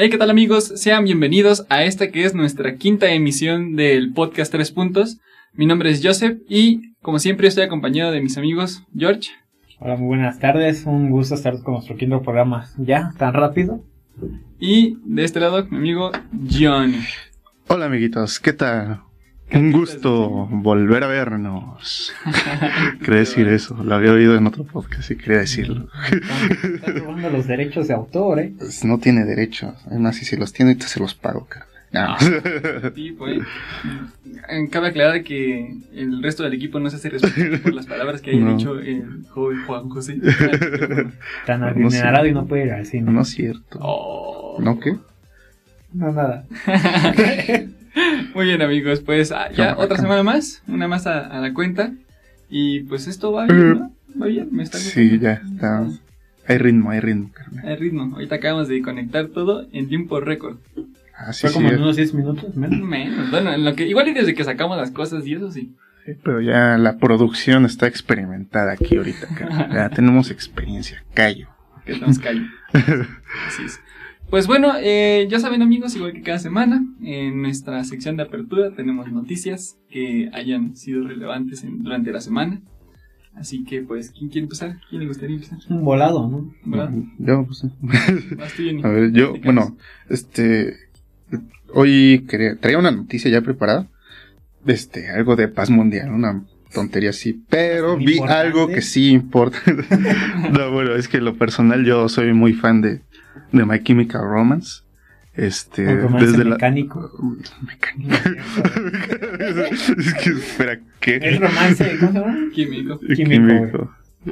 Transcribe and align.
Hey, 0.00 0.10
¿qué 0.10 0.16
tal 0.16 0.30
amigos? 0.30 0.68
Sean 0.76 1.02
bienvenidos 1.02 1.66
a 1.68 1.82
esta 1.82 2.12
que 2.12 2.22
es 2.22 2.32
nuestra 2.32 2.76
quinta 2.76 3.10
emisión 3.10 3.74
del 3.74 4.12
podcast 4.12 4.52
Tres 4.52 4.70
Puntos. 4.70 5.18
Mi 5.54 5.66
nombre 5.66 5.90
es 5.90 6.00
Joseph 6.00 6.38
y 6.48 6.94
como 7.02 7.18
siempre 7.18 7.48
estoy 7.48 7.64
acompañado 7.64 8.12
de 8.12 8.20
mis 8.20 8.38
amigos 8.38 8.84
George. 8.96 9.32
Hola, 9.80 9.96
muy 9.96 10.06
buenas 10.06 10.38
tardes. 10.38 10.86
Un 10.86 11.10
gusto 11.10 11.34
estar 11.34 11.60
con 11.64 11.74
nuestro 11.74 11.96
quinto 11.96 12.22
programa. 12.22 12.68
¿Ya? 12.76 13.12
¿Tan 13.18 13.34
rápido? 13.34 13.82
Y 14.60 14.98
de 15.04 15.24
este 15.24 15.40
lado 15.40 15.66
mi 15.68 15.78
amigo 15.78 16.12
Johnny. 16.48 17.00
Hola 17.66 17.86
amiguitos, 17.86 18.38
¿qué 18.38 18.52
tal? 18.52 19.00
Un 19.52 19.72
gusto 19.72 20.46
volver 20.50 21.04
a 21.04 21.06
vernos. 21.06 22.12
quería 23.00 23.20
decir 23.20 23.48
eso, 23.48 23.82
lo 23.82 23.94
había 23.94 24.12
oído 24.12 24.36
en 24.36 24.46
otro 24.46 24.64
podcast 24.64 25.10
y 25.10 25.16
quería 25.16 25.38
decirlo. 25.38 25.88
Están 26.62 26.96
robando 26.98 27.30
los 27.30 27.46
derechos 27.46 27.88
de 27.88 27.94
autor, 27.94 28.40
¿eh? 28.40 28.52
Pues 28.58 28.84
no 28.84 28.98
tiene 28.98 29.24
derechos, 29.24 29.74
además 29.86 30.16
si 30.16 30.24
se 30.26 30.36
los 30.36 30.52
tiene 30.52 30.72
ahorita 30.72 30.86
se 30.86 31.00
los 31.00 31.14
pago, 31.14 31.46
cara. 31.46 31.66
Ah. 31.94 32.18
Sí, 32.94 33.12
pues. 33.12 33.40
Cabe 34.70 34.88
aclarar 34.88 35.22
que 35.22 35.74
el 35.94 36.22
resto 36.22 36.42
del 36.42 36.52
equipo 36.52 36.78
no 36.78 36.90
se 36.90 36.96
hace 36.96 37.08
responsable 37.08 37.58
por 37.58 37.72
las 37.72 37.86
palabras 37.86 38.20
que 38.20 38.32
haya 38.32 38.40
No. 38.40 38.56
dicho 38.58 38.78
el 38.78 39.24
joven 39.30 39.64
Juan 39.66 39.88
José. 39.88 40.18
Tan 41.46 41.60
No 41.60 41.66
adinerado 41.68 42.26
y 42.26 42.32
no 42.32 42.46
puede 42.46 42.66
ir 42.66 42.72
al 42.72 42.84
cine. 42.84 43.10
No 43.10 43.22
es 43.22 43.28
cierto. 43.30 43.78
Oh. 43.80 44.58
¿No 44.60 44.78
qué? 44.78 44.96
No, 45.94 46.12
nada. 46.12 46.44
Muy 48.34 48.46
bien 48.46 48.62
amigos, 48.62 49.00
pues 49.00 49.32
ah, 49.32 49.50
ya 49.52 49.76
otra 49.78 49.96
semana 49.98 50.22
más, 50.22 50.62
una 50.68 50.88
más 50.88 51.06
a, 51.06 51.26
a 51.26 51.40
la 51.40 51.52
cuenta. 51.54 51.92
Y 52.50 52.80
pues 52.80 53.06
esto 53.06 53.32
va 53.32 53.46
bien, 53.46 53.78
¿no? 53.78 53.92
Va 54.20 54.26
bien, 54.26 54.48
me 54.52 54.62
está 54.62 54.78
Sí, 54.78 55.10
gustando. 55.18 55.22
ya 55.24 55.32
está. 55.54 55.86
Hay 56.46 56.58
ritmo, 56.58 56.90
hay 56.90 57.00
ritmo, 57.00 57.30
carnal. 57.32 57.66
Hay 57.68 57.76
ritmo, 57.76 58.10
ahorita 58.14 58.36
acabamos 58.36 58.68
de 58.68 58.80
conectar 58.80 59.26
todo 59.28 59.66
en 59.72 59.88
tiempo 59.88 60.18
récord. 60.20 60.56
Así 61.14 61.42
Fue 61.42 61.50
sí, 61.50 61.54
como 61.56 61.68
en 61.68 61.82
unos 61.82 61.96
10 61.96 62.14
minutos, 62.14 62.56
menos. 62.56 62.80
Menos, 62.80 63.30
bueno, 63.30 63.52
en 63.52 63.64
lo 63.64 63.74
que, 63.74 63.86
igual 63.86 64.08
y 64.08 64.14
desde 64.14 64.34
que 64.34 64.44
sacamos 64.44 64.76
las 64.78 64.90
cosas 64.92 65.26
y 65.26 65.34
eso 65.34 65.50
sí. 65.52 65.74
sí, 66.06 66.12
pero 66.22 66.40
ya 66.40 66.78
la 66.78 66.96
producción 66.96 67.66
está 67.66 67.86
experimentada 67.86 68.72
aquí 68.72 68.96
ahorita, 68.96 69.26
carnal. 69.34 69.68
Ya 69.74 69.90
tenemos 69.90 70.30
experiencia, 70.30 71.04
callo. 71.12 71.48
que 71.84 71.98
nos 71.98 72.18
callo. 72.18 72.42
Así 72.72 73.64
es. 73.66 73.80
Pues 74.30 74.46
bueno, 74.46 74.72
eh, 74.78 75.26
ya 75.30 75.40
saben 75.40 75.62
amigos, 75.62 75.96
igual 75.96 76.12
que 76.12 76.20
cada 76.22 76.38
semana, 76.38 76.84
en 77.02 77.40
nuestra 77.40 77.82
sección 77.84 78.16
de 78.18 78.24
apertura 78.24 78.72
tenemos 78.74 79.10
noticias 79.10 79.78
que 79.90 80.28
hayan 80.34 80.76
sido 80.76 81.06
relevantes 81.08 81.64
en- 81.64 81.82
durante 81.82 82.12
la 82.12 82.20
semana. 82.20 82.60
Así 83.34 83.64
que 83.64 83.80
pues, 83.82 84.10
¿quién 84.10 84.28
quiere 84.28 84.44
empezar? 84.44 84.76
¿Quién 84.90 85.00
le 85.00 85.06
gustaría 85.08 85.36
empezar? 85.36 85.58
Un 85.70 85.82
volado, 85.84 86.28
¿no? 86.28 86.52
¿Verdad? 86.64 86.90
Yo, 87.18 87.46
pues, 87.46 87.58
sí. 87.60 87.68
A 88.84 88.88
ver, 88.88 89.12
yo, 89.12 89.32
bueno, 89.44 89.76
este, 90.10 90.74
hoy 91.72 92.26
quería, 92.28 92.56
traía 92.56 92.78
una 92.78 92.90
noticia 92.90 93.30
ya 93.30 93.40
preparada, 93.40 93.86
este, 94.66 95.08
algo 95.10 95.36
de 95.36 95.48
paz 95.48 95.70
mundial, 95.70 96.10
una 96.12 96.44
tontería 96.74 97.10
así, 97.10 97.40
pero 97.48 97.96
vi 97.96 98.14
¿Importante? 98.16 98.34
algo 98.48 98.66
que 98.68 98.82
sí 98.82 99.08
importa. 99.10 99.58
no, 100.52 100.70
bueno, 100.72 100.94
es 100.96 101.08
que 101.08 101.20
lo 101.22 101.34
personal 101.36 101.84
yo 101.86 102.08
soy 102.10 102.34
muy 102.34 102.52
fan 102.52 102.82
de, 102.82 103.00
de 103.52 103.64
My 103.64 103.82
Chemical 103.82 104.22
Romance, 104.22 104.82
este, 105.34 105.82
desde 105.84 106.44
la... 106.44 106.50
mecánico. 106.56 107.10
Es 109.98 110.14
que, 110.14 110.30
espera, 110.30 110.72
Es 110.74 110.80
¿qué? 111.00 111.38
romance, 111.38 111.96
¿cómo 112.00 112.12
se 112.12 112.18
llama? 112.18 112.36
Químico. 112.54 112.98
Químico, 113.00 113.54
de- 113.54 113.88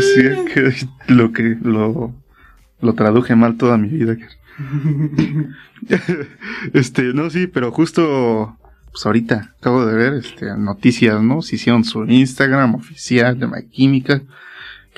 Sí, 0.00 0.22
que 0.54 0.72
lo 1.12 1.32
que 1.32 1.56
lo, 1.62 2.14
lo 2.80 2.92
traduje 2.94 3.34
mal 3.36 3.56
toda 3.56 3.78
mi 3.78 3.88
vida. 3.88 4.16
este, 6.74 7.14
no, 7.14 7.30
sí, 7.30 7.46
pero 7.46 7.72
justo 7.72 8.56
pues 8.90 9.06
ahorita 9.06 9.54
acabo 9.58 9.86
de 9.86 9.96
ver 9.96 10.14
este 10.14 10.46
noticias, 10.56 11.22
¿no? 11.22 11.42
Se 11.42 11.56
hicieron 11.56 11.84
su 11.84 12.04
Instagram 12.04 12.74
oficial 12.74 13.38
de 13.38 13.46
My 13.46 13.64
Química 13.70 14.22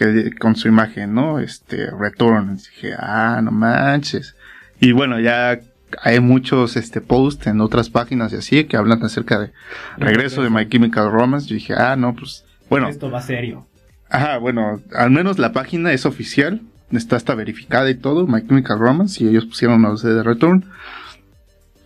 que 0.01 0.33
con 0.33 0.57
su 0.57 0.67
imagen, 0.67 1.15
¿no? 1.15 1.41
Este 1.41 1.91
return. 1.91 2.57
Dije, 2.57 2.95
ah, 2.99 3.41
no 3.43 3.51
manches. 3.51 4.35
Y 4.81 4.93
bueno, 4.93 5.21
ya 5.21 5.61
hay 6.03 6.21
muchos 6.21 6.77
este 6.77 7.03
posts 7.03 7.49
en 7.49 7.61
otras 7.61 7.91
páginas 7.91 8.33
y 8.33 8.37
así 8.37 8.65
que 8.65 8.79
hablan 8.79 9.03
acerca 9.05 9.39
de 9.39 9.53
regreso 9.99 10.43
de 10.43 10.49
My 10.49 10.67
Chemical 10.67 11.13
Romance. 11.13 11.49
Yo 11.49 11.55
dije, 11.55 11.75
ah, 11.75 11.97
no, 11.97 12.15
pues 12.15 12.47
bueno, 12.71 12.89
Esto 12.89 13.11
va 13.11 13.21
serio. 13.21 13.67
Ajá, 14.09 14.39
bueno, 14.39 14.81
al 14.95 15.11
menos 15.11 15.39
la 15.39 15.53
página 15.53 15.93
es 15.93 16.07
oficial, 16.07 16.63
está 16.91 17.17
hasta 17.17 17.35
verificada 17.35 17.91
y 17.91 17.95
todo, 17.95 18.27
My 18.27 18.45
Chemical 18.47 18.79
Romance, 18.79 19.23
y 19.23 19.29
ellos 19.29 19.45
pusieron 19.45 19.83
los 19.83 20.03
de 20.03 20.23
Return. 20.23 20.65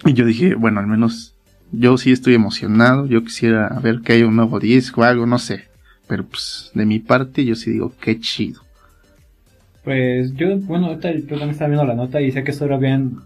Y 0.05 0.13
yo 0.13 0.25
dije, 0.25 0.55
bueno, 0.55 0.79
al 0.79 0.87
menos 0.87 1.35
yo 1.73 1.99
sí 1.99 2.13
estoy 2.13 2.35
emocionado, 2.35 3.07
yo 3.07 3.25
quisiera 3.25 3.69
ver 3.83 4.03
que 4.03 4.13
hay 4.13 4.23
un 4.23 4.37
nuevo 4.37 4.61
disco 4.61 5.01
o 5.01 5.05
algo, 5.05 5.27
no 5.27 5.39
sé. 5.39 5.74
Pero 6.07 6.25
pues 6.27 6.71
de 6.75 6.87
mi 6.87 6.99
parte 6.99 7.45
yo 7.45 7.55
sí 7.55 7.71
digo, 7.71 7.93
qué 8.01 8.19
chido. 8.21 8.61
Pues 9.83 10.33
yo, 10.35 10.57
bueno, 10.61 10.87
ahorita 10.87 11.13
yo 11.13 11.27
también 11.27 11.51
estaba 11.51 11.69
viendo 11.69 11.85
la 11.87 11.95
nota 11.95 12.21
y 12.21 12.33
sé 12.33 12.43
que 12.43 12.53
solo 12.53 12.75
habían 12.77 13.19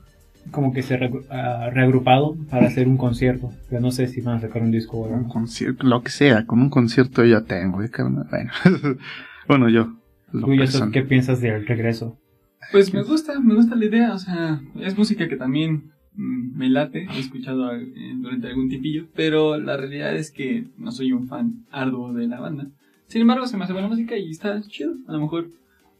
como 0.50 0.72
que 0.72 0.82
se 0.82 0.96
re- 0.96 1.10
ah, 1.30 1.70
reagrupado 1.72 2.36
para 2.50 2.66
hacer 2.66 2.88
un 2.88 2.96
concierto. 2.96 3.52
Pero 3.68 3.80
no 3.80 3.90
sé 3.92 4.08
si 4.08 4.20
van 4.20 4.38
a 4.38 4.40
sacar 4.40 4.62
un 4.62 4.70
disco 4.72 4.98
o 4.98 5.06
Un 5.08 5.28
concierto, 5.28 5.86
lo 5.86 6.02
que 6.02 6.10
sea, 6.10 6.46
con 6.46 6.60
un 6.60 6.70
concierto 6.70 7.24
yo 7.24 7.38
ya 7.40 7.44
tengo, 7.46 7.82
¿eh? 7.82 7.90
Bueno, 7.96 8.26
bueno 9.46 9.68
yo. 9.68 9.92
lo 10.32 10.40
Tú, 10.40 10.46
Joseph, 10.46 10.58
personal. 10.58 10.92
¿qué 10.92 11.02
piensas 11.02 11.40
del 11.40 11.66
regreso? 11.66 12.18
Pues 12.72 12.92
me 12.92 13.02
gusta, 13.02 13.38
me 13.40 13.54
gusta 13.54 13.76
la 13.76 13.84
idea, 13.84 14.12
o 14.14 14.18
sea, 14.18 14.60
es 14.80 14.96
música 14.98 15.28
que 15.28 15.36
también 15.36 15.92
me 16.18 16.68
late, 16.68 17.06
he 17.14 17.20
escuchado 17.20 17.72
eh, 17.74 17.86
durante 18.16 18.48
algún 18.48 18.68
tipillo, 18.68 19.06
pero 19.14 19.56
la 19.58 19.76
realidad 19.76 20.14
es 20.16 20.30
que 20.32 20.64
no 20.76 20.90
soy 20.92 21.12
un 21.12 21.28
fan 21.28 21.64
arduo 21.70 22.12
de 22.12 22.26
la 22.26 22.40
banda. 22.40 22.66
Sin 23.06 23.20
embargo, 23.22 23.46
se 23.46 23.56
me 23.56 23.64
hace 23.64 23.72
buena 23.72 23.88
música 23.88 24.16
y 24.18 24.30
está 24.30 24.60
chido, 24.66 24.94
a 25.06 25.12
lo 25.12 25.20
mejor 25.20 25.48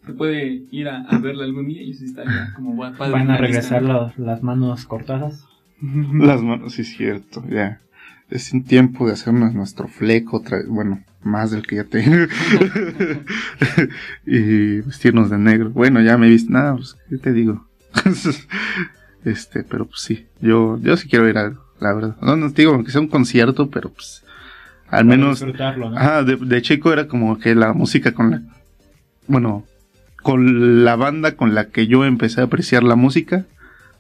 se 0.05 0.13
puede 0.13 0.63
ir 0.73 0.89
a, 0.89 1.03
a 1.03 1.19
verla 1.19 1.45
algún 1.45 1.69
día 1.69 1.83
y 1.83 1.93
eso 1.93 2.05
estaría 2.05 2.53
como 2.55 2.75
gua- 2.75 2.97
padre 2.97 3.13
¿Van 3.13 3.31
a 3.31 3.37
regresar 3.37 3.83
las 4.17 4.43
manos 4.43 4.85
cortadas? 4.87 5.45
Las 5.81 6.43
manos, 6.43 6.73
sí, 6.75 6.83
es 6.83 6.89
cierto, 6.97 7.45
ya. 7.49 7.81
Es 8.31 8.53
un 8.53 8.65
tiempo 8.65 9.07
de 9.07 9.13
hacernos 9.13 9.55
nuestro 9.55 9.87
fleco, 9.89 10.39
otra 10.39 10.59
vez, 10.59 10.67
bueno, 10.69 11.03
más 11.23 11.51
del 11.53 11.67
que 11.67 11.77
ya 11.77 11.85
tengo. 11.85 12.17
y 14.27 14.81
vestirnos 14.81 15.31
de 15.31 15.39
negro. 15.39 15.71
Bueno, 15.71 16.03
ya 16.03 16.19
me 16.19 16.27
he 16.27 16.31
visto, 16.31 16.53
nada, 16.53 16.75
pues, 16.77 16.97
¿qué 17.09 17.17
te 17.19 17.33
digo? 17.33 17.65
este, 19.29 19.63
pero 19.65 19.87
pues 19.87 20.01
sí, 20.01 20.27
yo, 20.41 20.79
yo 20.81 20.97
sí 20.97 21.09
quiero 21.09 21.29
ir 21.29 21.39
a 21.39 21.43
algo, 21.47 21.65
la 21.81 21.93
verdad. 21.95 22.17
No, 22.21 22.37
no 22.37 22.53
te 22.53 22.63
digo 22.63 22.83
que 22.85 22.91
sea 22.91 23.01
un 23.01 23.09
concierto, 23.09 23.71
pero 23.71 23.91
pues, 23.91 24.23
al 24.87 24.91
Para 24.91 25.05
menos, 25.05 25.41
disfrutarlo, 25.41 25.91
¿no? 25.91 25.99
ajá, 25.99 26.23
de, 26.23 26.37
de 26.37 26.63
chico 26.63 26.93
era 26.93 27.09
como 27.09 27.39
que 27.39 27.55
la 27.55 27.73
música 27.73 28.13
con 28.13 28.31
la, 28.31 28.43
bueno, 29.27 29.65
con 30.23 30.85
la 30.85 30.97
banda 30.97 31.37
con 31.37 31.55
la 31.55 31.69
que 31.69 31.87
yo 31.87 32.05
empecé 32.05 32.41
a 32.41 32.45
apreciar 32.45 32.83
la 32.83 32.97
música, 32.97 33.45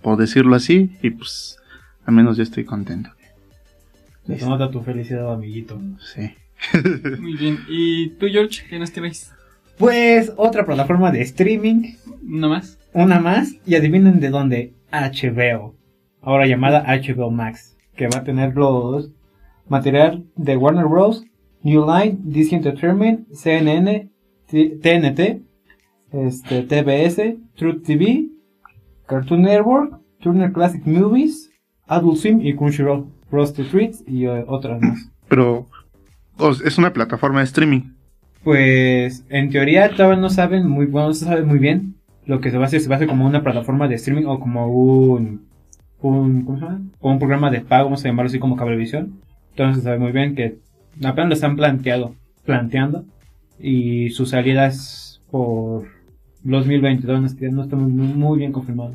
por 0.02 0.16
decirlo 0.18 0.54
así, 0.56 0.90
y 1.02 1.10
pues, 1.10 1.58
al 2.06 2.14
menos 2.14 2.36
yo 2.36 2.42
estoy 2.42 2.64
contento. 2.64 3.10
Se 4.26 4.44
nota 4.46 4.70
tu 4.70 4.82
felicidad, 4.82 5.32
amiguito. 5.32 5.80
Sí. 6.00 6.30
Muy 7.20 7.34
bien, 7.36 7.60
¿y 7.68 8.10
tú 8.10 8.26
George, 8.30 8.64
qué 8.68 8.78
nos 8.78 8.92
tienes? 8.92 9.32
Pues 9.78 10.32
otra 10.36 10.66
plataforma 10.66 11.10
de 11.12 11.22
streaming, 11.22 11.94
¿No 12.22 12.48
más? 12.48 12.78
una 12.92 13.20
más, 13.20 13.54
y 13.64 13.76
adivinen 13.76 14.18
de 14.20 14.28
dónde, 14.30 14.72
HBO. 14.90 15.74
Ahora 16.22 16.46
llamada 16.46 16.84
HBO 16.86 17.30
Max, 17.30 17.76
que 17.96 18.08
va 18.08 18.18
a 18.18 18.24
tener 18.24 18.54
los 18.54 19.10
material 19.68 20.24
de 20.36 20.56
Warner 20.56 20.86
Bros., 20.86 21.24
New 21.62 21.84
Line, 21.86 22.18
DC 22.20 22.54
Entertainment, 22.54 23.28
CNN, 23.32 24.08
TNT, 24.46 25.42
este, 26.12 26.62
TBS, 26.62 27.36
Truth 27.56 27.82
TV, 27.84 28.28
Cartoon 29.06 29.42
Network, 29.42 30.00
Turner 30.20 30.52
Classic 30.52 30.84
Movies, 30.86 31.50
Adult 31.86 32.18
Swim 32.18 32.40
y 32.40 32.54
Crunchyroll, 32.54 33.06
Frosted 33.30 33.66
Treats 33.66 34.04
y 34.06 34.26
eh, 34.26 34.44
otras 34.46 34.80
más. 34.80 35.10
Pero 35.28 35.66
es 36.64 36.78
una 36.78 36.92
plataforma 36.92 37.40
de 37.40 37.44
streaming. 37.46 37.80
Pues 38.44 39.24
en 39.28 39.50
teoría 39.50 39.90
todavía 39.90 40.20
no 40.20 40.30
saben 40.30 40.68
muy 40.68 40.86
bueno, 40.86 41.08
no 41.08 41.14
se 41.14 41.24
sabe 41.24 41.42
muy 41.42 41.58
bien 41.58 41.97
lo 42.28 42.40
que 42.40 42.50
se 42.52 42.58
va 42.58 42.64
a 42.64 42.66
hacer, 42.68 42.80
se 42.80 42.88
va 42.88 42.94
a 42.94 42.96
hacer 42.98 43.08
como 43.08 43.26
una 43.26 43.42
plataforma 43.42 43.88
de 43.88 43.96
streaming 43.96 44.26
o 44.26 44.38
como 44.38 44.66
un 44.68 45.48
un 46.00 46.44
¿cómo 46.44 46.58
se 46.60 46.64
llama? 46.64 46.80
O 47.00 47.10
un 47.10 47.18
programa 47.18 47.50
de 47.50 47.60
pago, 47.62 47.84
vamos 47.86 48.04
a 48.04 48.08
llamarlo 48.08 48.28
así 48.28 48.38
como 48.38 48.54
cablevisión. 48.56 49.14
Entonces 49.50 49.78
se 49.78 49.82
sabe 49.82 49.98
muy 49.98 50.12
bien 50.12 50.36
que 50.36 50.58
apenas 51.04 51.28
lo 51.30 51.34
están 51.34 51.56
planteado, 51.56 52.14
planteando 52.44 53.04
y 53.58 54.10
su 54.10 54.24
salida 54.26 54.66
es 54.66 55.20
por 55.32 55.86
2022, 56.44 57.20
no 57.20 57.26
está, 57.26 57.46
no 57.48 57.62
está 57.64 57.74
muy, 57.76 57.90
muy 57.90 58.38
bien 58.38 58.52
confirmado. 58.52 58.94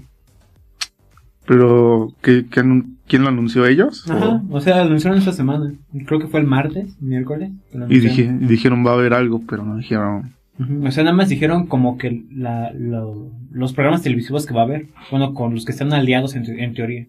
Pero, 1.45 2.13
¿qué, 2.21 2.45
¿quién 2.49 3.21
lo 3.23 3.27
anunció 3.27 3.65
ellos? 3.65 4.09
Ajá, 4.09 4.41
O- 4.49 4.55
o 4.57 4.61
sea, 4.61 4.77
lo 4.77 4.83
anunciaron 4.83 5.19
esta 5.19 5.33
semana. 5.33 5.73
Creo 6.05 6.19
que 6.19 6.27
fue 6.27 6.39
el 6.39 6.47
martes, 6.47 6.95
miércoles. 7.01 7.51
y, 7.89 7.99
dije- 7.99 8.23
y 8.39 8.45
dijeron 8.45 8.85
va 8.85 8.91
a 8.91 8.93
haber 8.93 9.13
algo, 9.13 9.41
pero 9.47 9.65
no 9.65 9.75
dijeron 9.75 10.32
O 10.59 10.91
sea, 10.91 11.03
nada 11.03 11.15
más 11.15 11.29
dijeron 11.29 11.65
como 11.67 11.97
que 11.97 12.25
la, 12.31 12.71
lo- 12.73 13.31
los 13.51 13.73
programas 13.73 14.03
televisivos 14.03 14.45
que 14.45 14.53
va 14.53 14.61
a 14.61 14.65
haber, 14.65 14.87
bueno, 15.09 15.33
con 15.33 15.53
los 15.55 15.65
que 15.65 15.71
están 15.71 15.91
aliados 15.93 16.35
en, 16.35 16.43
te- 16.43 16.63
en 16.63 16.73
teoría. 16.75 17.07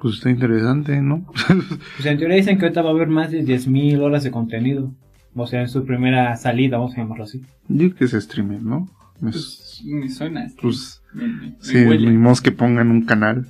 Pues 0.00 0.16
está 0.16 0.30
interesante, 0.30 1.00
¿no? 1.00 1.26
Pues 1.96 2.06
en 2.06 2.18
teoría 2.18 2.36
dicen 2.36 2.58
que 2.58 2.64
ahorita 2.64 2.82
va 2.82 2.88
a 2.90 2.92
haber 2.92 3.08
más 3.08 3.30
de 3.30 3.44
10.000 3.44 4.00
horas 4.00 4.24
de 4.24 4.30
contenido. 4.30 4.92
O 5.34 5.46
sea, 5.46 5.60
en 5.60 5.68
su 5.68 5.84
primera 5.84 6.36
salida, 6.36 6.78
vamos 6.78 6.94
a 6.94 6.98
llamarlo 6.98 7.24
así. 7.24 7.42
Yo 7.68 7.94
que 7.94 8.08
se 8.08 8.20
streame, 8.20 8.58
¿no? 8.60 8.88
Es- 9.28 9.80
Pues 9.82 9.82
me 9.84 10.08
suena. 10.10 10.46
Pues 10.60 11.02
me, 11.14 11.28
me- 11.28 11.54
sí, 11.60 11.76
huele. 11.84 12.10
ni 12.10 12.16
modo 12.16 12.34
que 12.42 12.50
pongan 12.50 12.90
un 12.90 13.02
canal, 13.02 13.46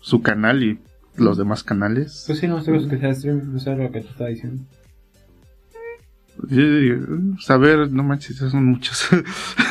su 0.00 0.22
canal 0.22 0.62
y 0.62 0.78
los 1.16 1.36
demás 1.36 1.64
canales. 1.64 2.24
Pues 2.26 2.38
sí, 2.38 2.46
no 2.46 2.62
sé 2.62 2.72
que 2.88 2.96
sea 2.98 3.14
stream, 3.14 3.52
no 3.52 3.58
sé 3.58 3.74
lo 3.76 3.90
que 3.92 4.00
te 4.00 4.08
estaba 4.08 4.30
diciendo. 4.30 4.62
Saber, 7.40 7.90
no 7.92 8.02
manches, 8.04 8.36
son 8.36 8.64
muchos. 8.66 9.08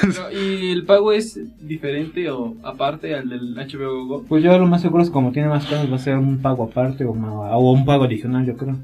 Pero, 0.01 0.31
¿Y 0.31 0.71
el 0.71 0.85
pago 0.85 1.11
es 1.11 1.39
diferente 1.65 2.29
o 2.29 2.55
aparte 2.63 3.15
al 3.15 3.29
del 3.29 3.55
HBO 3.55 4.05
Go? 4.05 4.23
Pues 4.27 4.43
yo 4.43 4.57
lo 4.57 4.67
más 4.67 4.81
seguro 4.81 5.03
es 5.03 5.09
que 5.09 5.13
como 5.13 5.31
tiene 5.31 5.49
más 5.49 5.65
cosas 5.65 5.91
va 5.91 5.95
a 5.95 5.99
ser 5.99 6.17
un 6.17 6.37
pago 6.39 6.63
aparte 6.63 7.03
o, 7.05 7.11
o 7.11 7.71
un 7.71 7.85
pago 7.85 8.03
adicional, 8.05 8.45
yo 8.45 8.55
creo. 8.57 8.75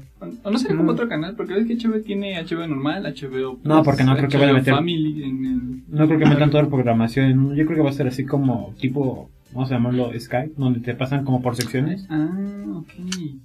O 0.42 0.50
no 0.50 0.58
será 0.58 0.74
como 0.76 0.90
Mm. 0.90 0.94
otro 0.94 1.08
canal, 1.08 1.34
porque 1.36 1.54
ves 1.54 1.66
que 1.66 1.76
HBO 1.76 2.00
tiene 2.00 2.40
HBO 2.42 2.66
normal, 2.66 3.04
HBO. 3.04 3.58
No, 3.64 3.82
porque 3.82 4.04
no 4.04 4.16
creo 4.16 4.28
que 4.28 4.36
vaya 4.38 4.50
a 4.50 4.54
HBO 4.54 4.58
meter- 4.60 4.74
Family 4.74 5.22
en 5.24 5.44
el. 5.46 5.82
No 5.88 6.06
creo 6.06 6.18
que 6.18 6.26
metan 6.26 6.50
toda 6.50 6.62
la 6.64 6.68
programación, 6.70 7.54
yo 7.54 7.64
creo 7.66 7.76
que 7.76 7.82
va 7.82 7.90
a 7.90 7.94
ser 7.94 8.06
así 8.08 8.24
como 8.24 8.74
tipo, 8.80 9.28
vamos 9.52 9.70
a 9.70 9.74
llamarlo 9.74 10.10
Skype, 10.18 10.54
donde 10.56 10.80
te 10.80 10.94
pasan 10.94 11.24
como 11.24 11.42
por 11.42 11.56
secciones. 11.56 12.06
Ah, 12.08 12.28
ok. 12.76 12.88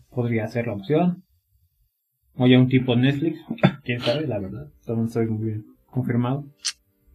Podría 0.10 0.48
ser 0.48 0.68
la 0.68 0.74
opción. 0.74 1.24
O 2.40 2.48
ya 2.48 2.58
un 2.58 2.68
tipo 2.70 2.96
Netflix, 2.96 3.40
quién 3.84 4.00
sabe, 4.00 4.26
la 4.26 4.40
verdad. 4.40 4.68
No 4.88 5.06
estoy 5.06 5.28
muy 5.28 5.46
bien 5.46 5.66
confirmado. 5.88 6.46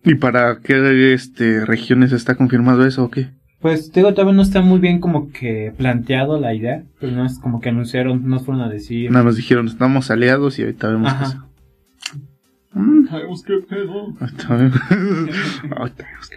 ¿Y 0.04 0.14
para 0.16 0.58
qué 0.60 1.14
este, 1.14 1.64
regiones 1.64 2.12
está 2.12 2.34
confirmado 2.34 2.86
eso 2.86 3.04
o 3.04 3.10
qué? 3.10 3.30
Pues 3.60 3.90
digo, 3.90 4.12
todavía 4.12 4.34
no 4.34 4.42
está 4.42 4.60
muy 4.60 4.78
bien 4.78 5.00
como 5.00 5.32
que 5.32 5.72
planteado 5.78 6.38
la 6.38 6.52
idea, 6.54 6.84
pero 7.00 7.12
no 7.12 7.24
es 7.24 7.38
como 7.38 7.60
que 7.62 7.70
anunciaron, 7.70 8.28
no 8.28 8.38
fueron 8.38 8.62
a 8.62 8.68
decir. 8.68 9.10
Nada 9.10 9.24
más 9.24 9.36
dijeron, 9.36 9.66
estamos 9.66 10.10
aliados 10.10 10.58
y 10.58 10.62
ahorita 10.62 10.88
vemos 10.90 11.10
qué 11.10 11.24
Ajá. 11.24 11.46
es. 12.12 12.14
Mm, 12.74 13.06
Sabemos 13.08 13.42
qué 13.44 13.54
pedo. 13.66 14.14
ahorita 14.20 14.56
vemos. 14.56 14.78
Ahorita 15.76 16.04
vemos 16.04 16.28
qué- 16.28 16.36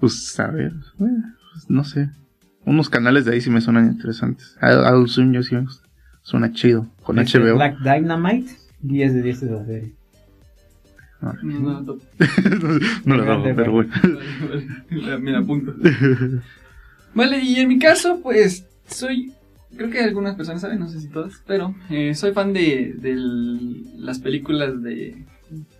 Pues 0.00 0.40
a 0.40 0.46
ver, 0.46 0.72
eh, 0.72 1.22
pues, 1.52 1.68
no 1.68 1.84
sé. 1.84 2.08
Unos 2.64 2.88
canales 2.88 3.24
de 3.26 3.32
ahí 3.32 3.40
sí 3.42 3.50
me 3.50 3.60
suenan 3.60 3.86
interesantes. 3.88 4.56
Al 4.60 4.84
Adult 4.86 5.08
Swim 5.08 5.32
yo 5.32 5.42
sí 5.42 5.54
me 5.54 5.62
gusta. 5.62 5.87
Suena 6.28 6.52
chido. 6.52 6.86
Con 7.04 7.18
Este, 7.18 7.38
HBO. 7.38 7.54
Black 7.54 7.78
Dynamite, 7.78 8.52
10 8.82 9.14
de 9.14 9.22
10 9.22 9.40
de 9.40 9.50
la 9.50 9.64
serie. 9.64 9.92
No, 11.22 11.32
no, 11.42 11.80
no. 11.80 11.96
no 13.06 13.16
lo 13.16 13.32
hago, 13.32 13.44
pero 13.56 13.72
bueno. 13.72 13.90
Me 15.20 15.32
la 15.32 15.38
apunto. 15.38 15.74
Vale, 17.14 17.38
y 17.42 17.56
en 17.56 17.68
mi 17.68 17.78
caso, 17.78 18.20
pues 18.22 18.66
soy. 18.86 19.32
Creo 19.74 19.88
que 19.88 20.00
algunas 20.00 20.34
personas 20.34 20.60
saben, 20.60 20.80
no 20.80 20.88
sé 20.88 21.00
si 21.00 21.08
todas, 21.08 21.42
pero 21.46 21.74
eh, 21.88 22.14
soy 22.14 22.32
fan 22.32 22.52
de, 22.52 22.94
de 22.98 23.14
las 23.96 24.18
películas 24.18 24.82
de 24.82 25.24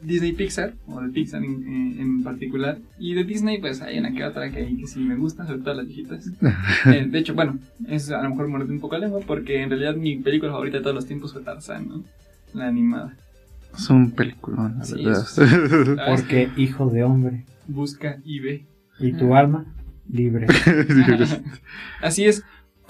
Disney 0.00 0.32
Pixar, 0.32 0.74
o 0.86 1.00
de 1.00 1.08
Pixar 1.10 1.44
en, 1.44 1.52
en- 1.66 2.00
en 2.00 2.22
particular. 2.22 2.78
Y 2.98 3.14
de 3.14 3.24
Disney, 3.24 3.58
pues 3.60 3.80
hay 3.82 3.98
una 3.98 4.12
que 4.12 4.24
otra 4.24 4.50
que, 4.50 4.76
que 4.76 4.86
sí 4.86 5.00
me 5.00 5.16
gusta, 5.16 5.46
sobre 5.46 5.60
todo 5.60 5.74
las 5.74 5.86
viejitas. 5.86 6.30
Eh, 6.86 7.06
de 7.10 7.18
hecho, 7.18 7.34
bueno, 7.34 7.58
es 7.86 8.10
a 8.10 8.22
lo 8.22 8.30
mejor 8.30 8.48
muerde 8.48 8.72
un 8.72 8.80
poco 8.80 8.96
la 8.96 9.06
lengua, 9.06 9.20
porque 9.26 9.62
en 9.62 9.70
realidad 9.70 9.94
mi 9.96 10.16
película 10.18 10.52
favorita 10.52 10.78
de 10.78 10.82
todos 10.82 10.94
los 10.96 11.06
tiempos 11.06 11.32
fue 11.32 11.42
Tarzán, 11.42 11.88
¿no? 11.88 12.04
La 12.54 12.68
animada. 12.68 13.14
Es 13.76 13.90
un 13.90 14.10
peliculón, 14.12 14.78
la 14.78 14.84
Sí, 14.84 15.04
verdad. 15.04 15.22
eso 15.22 15.42
La 15.44 15.46
verdad 15.46 16.14
es 16.14 16.22
Porque 16.22 16.50
hijo 16.56 16.88
de 16.90 17.04
hombre. 17.04 17.44
Busca 17.66 18.18
y 18.24 18.40
ve. 18.40 18.66
Y 18.98 19.12
tu 19.12 19.34
alma, 19.34 19.66
libre. 20.10 20.46
Así 22.02 22.24
es. 22.24 22.42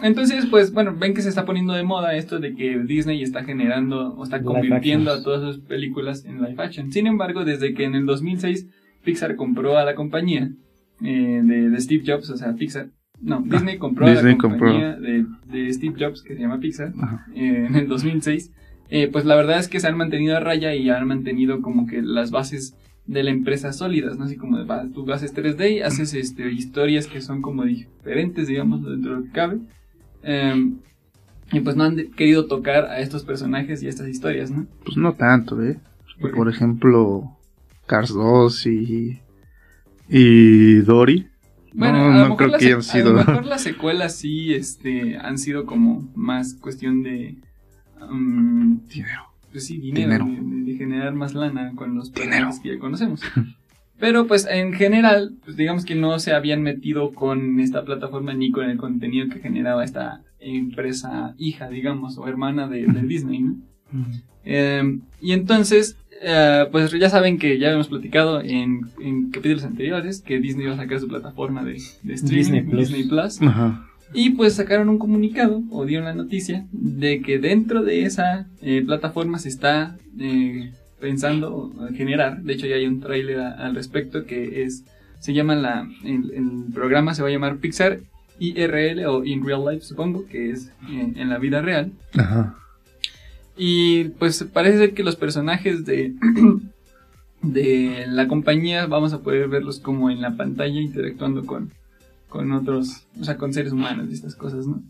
Entonces, 0.02 0.46
pues 0.46 0.72
bueno, 0.72 0.94
ven 0.96 1.12
que 1.14 1.22
se 1.22 1.28
está 1.28 1.44
poniendo 1.44 1.72
de 1.72 1.82
moda 1.82 2.14
esto 2.16 2.38
de 2.38 2.54
que 2.54 2.78
Disney 2.84 3.22
está 3.22 3.42
generando 3.44 4.14
o 4.14 4.22
está 4.24 4.42
convirtiendo 4.42 5.10
a 5.12 5.22
todas 5.22 5.42
sus 5.42 5.58
películas 5.64 6.24
en 6.24 6.40
live 6.40 6.54
action. 6.62 6.92
Sin 6.92 7.06
embargo, 7.06 7.44
desde 7.44 7.74
que 7.74 7.84
en 7.84 7.94
el 7.96 8.06
2006 8.06 8.68
Pixar 9.04 9.34
compró 9.36 9.76
a 9.76 9.84
la 9.84 9.94
compañía 9.94 10.50
eh, 11.02 11.40
de, 11.44 11.70
de 11.70 11.80
Steve 11.80 12.04
Jobs, 12.06 12.30
o 12.30 12.36
sea, 12.36 12.54
Pixar. 12.54 12.90
No, 13.20 13.42
Disney 13.44 13.78
compró 13.78 14.06
a 14.06 14.10
Disney 14.10 14.34
la 14.34 14.38
compró. 14.38 14.58
compañía 14.68 14.94
de, 14.96 15.24
de 15.46 15.72
Steve 15.72 15.96
Jobs, 15.98 16.22
que 16.22 16.34
se 16.36 16.40
llama 16.40 16.60
Pixar, 16.60 16.92
eh, 17.34 17.66
en 17.68 17.74
el 17.74 17.88
2006. 17.88 18.52
eh, 18.90 19.08
pues 19.10 19.24
la 19.24 19.34
verdad 19.34 19.58
es 19.58 19.66
que 19.68 19.80
se 19.80 19.88
han 19.88 19.96
mantenido 19.96 20.36
a 20.36 20.40
raya 20.40 20.74
y 20.74 20.88
han 20.90 21.06
mantenido 21.08 21.60
como 21.60 21.86
que 21.88 22.00
las 22.02 22.30
bases 22.30 22.76
de 23.06 23.22
la 23.24 23.30
empresa 23.30 23.72
sólidas, 23.72 24.18
¿no? 24.18 24.26
Así 24.26 24.36
como 24.36 24.58
tú 24.94 25.10
haces 25.12 25.34
3D 25.34 25.76
y 25.76 25.80
haces 25.80 26.14
este, 26.14 26.52
historias 26.52 27.06
que 27.08 27.20
son 27.20 27.42
como 27.42 27.64
diferentes, 27.64 28.46
digamos, 28.46 28.84
dentro 28.84 29.12
de 29.14 29.16
lo 29.18 29.24
que 29.24 29.32
cabe. 29.32 29.58
Em, 30.28 30.80
y 31.52 31.60
pues 31.60 31.74
no 31.74 31.84
han 31.84 31.96
querido 32.10 32.46
tocar 32.48 32.84
a 32.84 33.00
estos 33.00 33.24
personajes 33.24 33.82
y 33.82 33.86
a 33.86 33.88
estas 33.88 34.08
historias, 34.08 34.50
¿no? 34.50 34.66
Pues 34.84 34.98
no 34.98 35.14
tanto, 35.14 35.62
¿eh? 35.62 35.78
¿Por 36.20 36.50
ejemplo, 36.50 37.34
Cars 37.86 38.10
2 38.10 38.66
y. 38.66 39.20
Y 40.10 40.74
Dory. 40.80 41.28
Bueno, 41.72 42.10
no, 42.10 42.18
a, 42.18 42.22
lo 42.22 42.28
no 42.28 42.36
creo 42.36 42.50
que 42.58 42.66
hayan 42.66 42.78
a 42.80 42.82
sido. 42.82 43.12
lo 43.12 43.24
mejor 43.24 43.46
las 43.46 43.62
secuelas 43.62 44.16
sí 44.16 44.52
este, 44.52 45.16
han 45.16 45.38
sido 45.38 45.64
como 45.64 46.06
más 46.14 46.54
cuestión 46.54 47.02
de... 47.02 47.36
um, 48.10 48.80
Dinero. 48.88 49.22
pues 49.50 49.64
sí, 49.66 49.78
dinero, 49.78 50.24
Dinero. 50.26 50.46
De, 50.64 50.72
de 50.72 50.78
generar 50.78 51.14
más 51.14 51.34
lana 51.34 51.72
con 51.74 51.94
los 51.94 52.10
personajes 52.10 52.60
que 52.60 52.74
ya 52.74 52.78
conocemos. 52.78 53.22
Pero 53.98 54.26
pues 54.26 54.46
en 54.48 54.72
general, 54.72 55.34
pues 55.44 55.56
digamos 55.56 55.84
que 55.84 55.94
no 55.94 56.18
se 56.18 56.32
habían 56.32 56.62
metido 56.62 57.12
con 57.12 57.58
esta 57.60 57.84
plataforma 57.84 58.32
ni 58.34 58.50
con 58.50 58.70
el 58.70 58.78
contenido 58.78 59.28
que 59.28 59.40
generaba 59.40 59.84
esta 59.84 60.22
empresa 60.38 61.34
hija, 61.36 61.68
digamos, 61.68 62.16
o 62.18 62.28
hermana 62.28 62.68
de, 62.68 62.86
de 62.86 63.02
Disney, 63.02 63.40
¿no? 63.40 63.56
Eh, 64.44 64.98
y 65.20 65.32
entonces, 65.32 65.96
eh, 66.22 66.66
pues 66.70 66.92
ya 66.92 67.10
saben 67.10 67.38
que 67.38 67.58
ya 67.58 67.68
habíamos 67.68 67.88
platicado 67.88 68.40
en, 68.40 68.82
en 69.00 69.30
capítulos 69.30 69.64
anteriores 69.64 70.20
que 70.20 70.38
Disney 70.38 70.66
iba 70.66 70.74
a 70.74 70.78
sacar 70.78 71.00
su 71.00 71.08
plataforma 71.08 71.64
de, 71.64 71.80
de 72.02 72.14
streaming, 72.14 72.70
Disney 72.76 73.04
Plus. 73.04 73.38
Plus. 73.38 73.48
Ajá. 73.48 73.84
Y 74.14 74.30
pues 74.30 74.54
sacaron 74.54 74.88
un 74.88 74.98
comunicado 74.98 75.62
o 75.70 75.84
dieron 75.84 76.06
la 76.06 76.14
noticia 76.14 76.66
de 76.72 77.20
que 77.20 77.38
dentro 77.38 77.82
de 77.82 78.04
esa 78.04 78.46
eh, 78.62 78.82
plataforma 78.86 79.38
se 79.38 79.50
está 79.50 79.98
eh, 80.18 80.72
pensando 81.00 81.72
en 81.88 81.94
generar, 81.94 82.42
de 82.42 82.52
hecho 82.52 82.66
ya 82.66 82.76
hay 82.76 82.86
un 82.86 83.00
tráiler 83.00 83.40
al 83.40 83.74
respecto 83.74 84.24
que 84.24 84.62
es, 84.62 84.84
se 85.20 85.32
llama 85.32 85.54
la, 85.54 85.88
el, 86.04 86.32
el 86.32 86.72
programa 86.72 87.14
se 87.14 87.22
va 87.22 87.28
a 87.28 87.32
llamar 87.32 87.58
Pixar 87.58 88.00
IRL 88.38 89.06
o 89.06 89.24
In 89.24 89.44
Real 89.44 89.64
Life 89.64 89.84
supongo, 89.84 90.26
que 90.26 90.50
es 90.50 90.70
en 90.88 91.28
la 91.28 91.38
vida 91.38 91.60
real. 91.60 91.92
Ajá. 92.14 92.56
Y 93.58 94.04
pues 94.20 94.44
parece 94.52 94.78
ser 94.78 94.94
que 94.94 95.02
los 95.02 95.16
personajes 95.16 95.84
de, 95.84 96.14
de 97.42 98.04
la 98.06 98.28
compañía 98.28 98.86
vamos 98.86 99.12
a 99.12 99.20
poder 99.22 99.48
verlos 99.48 99.80
como 99.80 100.10
en 100.10 100.20
la 100.20 100.36
pantalla 100.36 100.80
interactuando 100.80 101.44
con, 101.44 101.72
con 102.28 102.52
otros, 102.52 103.08
o 103.20 103.24
sea, 103.24 103.36
con 103.36 103.52
seres 103.52 103.72
humanos 103.72 104.06
y 104.08 104.14
estas 104.14 104.36
cosas, 104.36 104.66
¿no? 104.66 104.82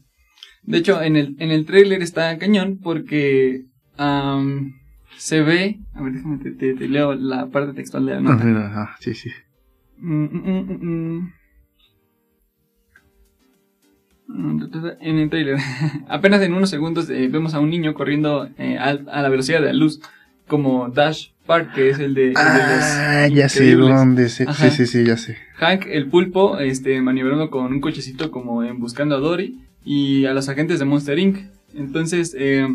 De 0.65 0.77
hecho, 0.77 1.01
en 1.01 1.17
el, 1.17 1.35
en 1.39 1.51
el 1.51 1.65
trailer 1.65 2.03
está 2.03 2.37
cañón 2.37 2.79
porque 2.83 3.65
am, 3.97 4.78
se 5.19 5.43
ve, 5.43 5.81
a 5.95 6.03
ver, 6.03 6.13
déjame 6.15 6.39
te, 6.39 6.51
te- 6.53 6.75
te 6.75 6.89
leo 6.89 7.15
la 7.15 7.47
parte 7.47 7.75
textual 7.75 8.07
de 8.07 8.15
la 8.15 8.21
nota. 8.21 8.45
ver, 8.45 8.57
ajá, 8.57 8.97
sí, 9.01 9.15
sí. 9.15 9.31
Mm, 9.99 10.25
mm, 10.25 10.79
mm, 10.81 11.33
En 15.01 15.19
el 15.19 15.31
trailer, 15.31 15.57
apenas 16.09 16.41
en 16.43 16.55
unos 16.55 16.71
segundos 16.71 17.11
eh, 17.11 17.29
vemos 17.29 17.55
a 17.55 17.61
un 17.61 17.71
niño 17.71 17.95
corriendo 17.95 18.49
eh, 18.59 18.79
a, 18.79 18.95
la 18.95 19.29
velocidad 19.29 19.61
de 19.61 19.67
la 19.67 19.73
luz, 19.73 20.01
como 20.47 20.89
Dash 20.89 21.29
Park, 21.47 21.73
que 21.75 21.91
es 21.91 21.99
el 21.99 22.15
de, 22.15 22.29
el 22.29 22.35
de 22.35 22.35
los 22.35 22.85
Ah, 22.85 23.27
ya 23.29 23.49
sé 23.49 23.75
dónde. 23.75 24.29
Ajá. 24.47 24.71
Sí, 24.71 24.87
sí, 24.87 24.87
sí, 24.87 25.05
ya 25.05 25.17
sé. 25.17 25.37
Hank, 25.57 25.87
el 25.87 26.09
pulpo, 26.09 26.59
este, 26.59 27.01
maniobrando 27.01 27.51
con 27.51 27.73
un 27.73 27.81
cochecito 27.81 28.31
como 28.31 28.63
en 28.63 28.79
buscando 28.79 29.17
a 29.17 29.19
Dory 29.19 29.59
y 29.85 30.27
a 30.27 30.35
los 30.35 30.49
agentes 30.49 30.79
de 30.79 30.85
Monster 30.85 31.19
Inc. 31.19 31.39
Entonces, 31.75 32.35
eh, 32.39 32.67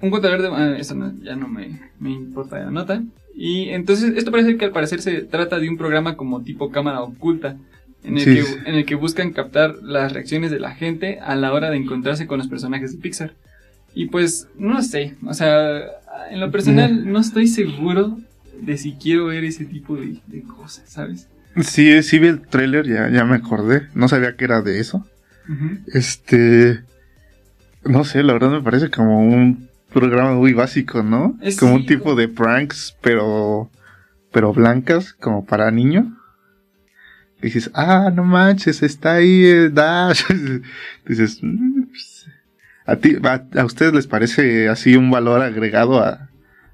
un 0.00 0.10
contador 0.10 0.42
de... 0.42 0.48
ah, 0.48 0.76
eso 0.78 0.94
no- 0.94 1.12
ya 1.22 1.36
no 1.36 1.48
me, 1.48 1.80
me 1.98 2.10
importa 2.10 2.58
la 2.58 2.70
nota. 2.70 3.02
Y 3.34 3.68
entonces, 3.70 4.14
esto 4.16 4.30
parece 4.30 4.56
que 4.56 4.64
al 4.64 4.72
parecer 4.72 5.00
se 5.00 5.22
trata 5.22 5.58
de 5.58 5.68
un 5.68 5.76
programa 5.76 6.16
como 6.16 6.42
tipo 6.42 6.70
cámara 6.70 7.00
oculta, 7.02 7.56
en 8.04 8.16
el, 8.18 8.24
Sí, 8.24 8.34
que, 8.34 8.68
en 8.70 8.74
el 8.76 8.84
que 8.84 8.94
buscan 8.94 9.32
captar 9.32 9.76
las 9.82 10.12
reacciones 10.12 10.50
de 10.50 10.60
la 10.60 10.72
gente 10.74 11.18
a 11.20 11.34
la 11.36 11.52
hora 11.52 11.70
de 11.70 11.76
encontrarse 11.76 12.26
con 12.26 12.38
los 12.38 12.48
personajes 12.48 12.92
de 12.92 12.98
Pixar. 12.98 13.34
Y 13.94 14.06
pues, 14.06 14.48
no 14.56 14.82
sé, 14.82 15.14
o 15.26 15.34
sea, 15.34 15.80
en 16.30 16.40
lo 16.40 16.50
personal 16.50 17.10
no 17.10 17.18
estoy 17.20 17.48
seguro 17.48 18.18
de 18.60 18.76
si 18.78 18.92
quiero 18.92 19.26
ver 19.26 19.44
ese 19.44 19.64
tipo 19.64 19.96
de, 19.96 20.16
de 20.26 20.42
cosas, 20.42 20.88
¿sabes? 20.88 21.28
Sí, 21.62 22.02
sí 22.02 22.18
vi 22.20 22.28
el 22.28 22.40
tráiler, 22.40 22.86
ya, 22.86 23.08
ya 23.08 23.24
me 23.24 23.34
acordé. 23.36 23.88
No 23.94 24.08
sabía 24.08 24.36
que 24.36 24.44
era 24.44 24.62
de 24.62 24.78
eso. 24.80 25.04
Este. 25.92 26.80
No 27.84 28.04
sé, 28.04 28.22
la 28.22 28.32
verdad 28.34 28.50
me 28.50 28.62
parece 28.62 28.90
como 28.90 29.20
un 29.20 29.67
programa 29.92 30.34
muy 30.34 30.52
básico, 30.52 31.02
¿no? 31.02 31.38
Eh, 31.42 31.54
como 31.58 31.72
sí, 31.74 31.80
un 31.80 31.86
tipo 31.86 32.14
de 32.14 32.28
pranks, 32.28 32.96
pero 33.00 33.70
pero 34.32 34.52
blancas, 34.52 35.14
como 35.14 35.44
para 35.46 35.70
niño. 35.70 36.14
Y 37.40 37.46
dices, 37.46 37.70
ah, 37.74 38.10
no 38.14 38.24
manches, 38.24 38.82
está 38.82 39.14
ahí 39.14 39.44
eh, 39.44 39.70
Dash. 39.70 40.22
dices, 41.06 41.38
"Mm, 41.42 41.84
pues, 41.84 42.26
¿a, 42.84 42.96
ti, 42.96 43.16
a, 43.22 43.60
a 43.60 43.64
ustedes 43.64 43.94
les 43.94 44.06
parece 44.06 44.68
así 44.68 44.96
un 44.96 45.10
valor 45.10 45.40
agregado 45.40 46.00
a 46.00 46.28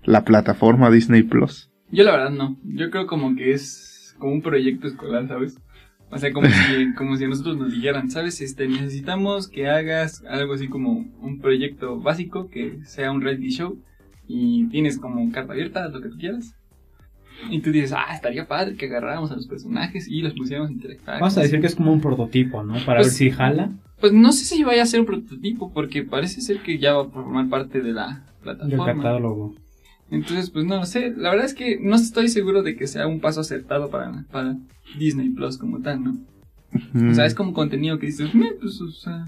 la 0.05 0.25
plataforma 0.25 0.91
Disney 0.91 1.23
Plus? 1.23 1.71
Yo 1.91 2.03
la 2.03 2.13
verdad 2.13 2.31
no. 2.31 2.57
Yo 2.65 2.91
creo 2.91 3.07
como 3.07 3.37
que 3.37 3.53
es 3.53 4.15
como 4.19 4.33
un 4.33 4.43
proyecto 4.43 4.89
escolar, 4.89 5.29
¿sabes? 5.29 5.59
O 6.15 6.19
sea, 6.19 6.33
como 6.33 6.47
si, 6.49 6.93
como 6.95 7.17
si 7.17 7.25
a 7.25 7.29
nosotros 7.29 7.57
nos 7.57 7.73
dijeran, 7.73 8.11
¿sabes? 8.11 8.41
Este, 8.41 8.69
necesitamos 8.69 9.49
que 9.49 9.69
hagas 9.69 10.23
algo 10.29 10.55
así 10.55 10.69
como 10.69 11.05
un 11.21 11.41
proyecto 11.41 11.99
básico, 12.01 12.49
que 12.49 12.79
sea 12.85 13.11
un 13.11 13.21
reality 13.21 13.51
show, 13.51 13.79
y 14.29 14.67
tienes 14.69 14.99
como 14.99 15.31
carta 15.33 15.53
abierta, 15.53 15.89
lo 15.89 16.01
que 16.01 16.09
tú 16.09 16.17
quieras. 16.19 16.55
Y 17.51 17.61
tú 17.61 17.73
dices, 17.73 17.93
ah, 17.93 18.15
estaría 18.15 18.47
padre 18.47 18.77
que 18.77 18.87
agarráramos 18.87 19.33
a 19.33 19.37
los 19.37 19.49
personajes 19.49 20.07
y 20.09 20.23
los 20.23 20.35
pusiéramos 20.35 20.71
a 20.71 20.73
interactuar. 20.73 21.21
Vamos 21.21 21.37
a 21.37 21.43
decir 21.43 21.61
que 21.61 21.67
es 21.67 21.75
como 21.75 21.93
un 21.93 22.01
prototipo, 22.01 22.63
¿no? 22.63 22.75
Para 22.87 23.01
Pues- 23.01 23.07
ver 23.09 23.15
si 23.17 23.31
jala. 23.31 23.73
Pues 24.01 24.13
no 24.13 24.33
sé 24.33 24.45
si 24.45 24.63
vaya 24.65 24.83
a 24.83 24.87
ser 24.87 25.01
un 25.01 25.07
prototipo, 25.07 25.73
porque 25.73 26.03
parece 26.05 26.41
ser 26.43 26.59
que 26.61 26.79
ya 26.79 26.95
va 26.95 27.03
a 27.03 27.09
formar 27.09 27.49
parte 27.49 27.81
de 27.81 27.93
la 27.93 28.09
Del 28.09 28.43
plataforma. 28.43 28.97
catálogo. 29.03 29.55
Entonces, 30.15 30.51
pues 30.51 30.65
no 30.65 30.77
lo 30.77 30.87
sé. 30.87 31.13
La 31.17 31.31
verdad 31.31 31.47
es 31.47 31.55
que 31.55 31.79
no 31.81 31.97
estoy 31.97 32.29
seguro 32.29 32.63
de 32.63 32.77
que 32.77 32.87
sea 32.87 33.07
un 33.07 33.21
paso 33.21 33.41
acertado 33.41 33.91
para, 33.91 34.25
para 34.31 34.57
Disney 34.99 35.31
Plus 35.31 35.59
como 35.59 35.81
tal, 35.81 36.03
¿no? 36.05 36.17
O 37.11 37.15
sea, 37.15 37.27
es 37.27 37.35
como 37.35 37.53
contenido 37.53 37.99
que 37.99 38.07
dices, 38.07 38.35
"Meh, 38.35 38.53
pues, 38.61 38.81
o 38.81 38.91
sea, 38.91 39.27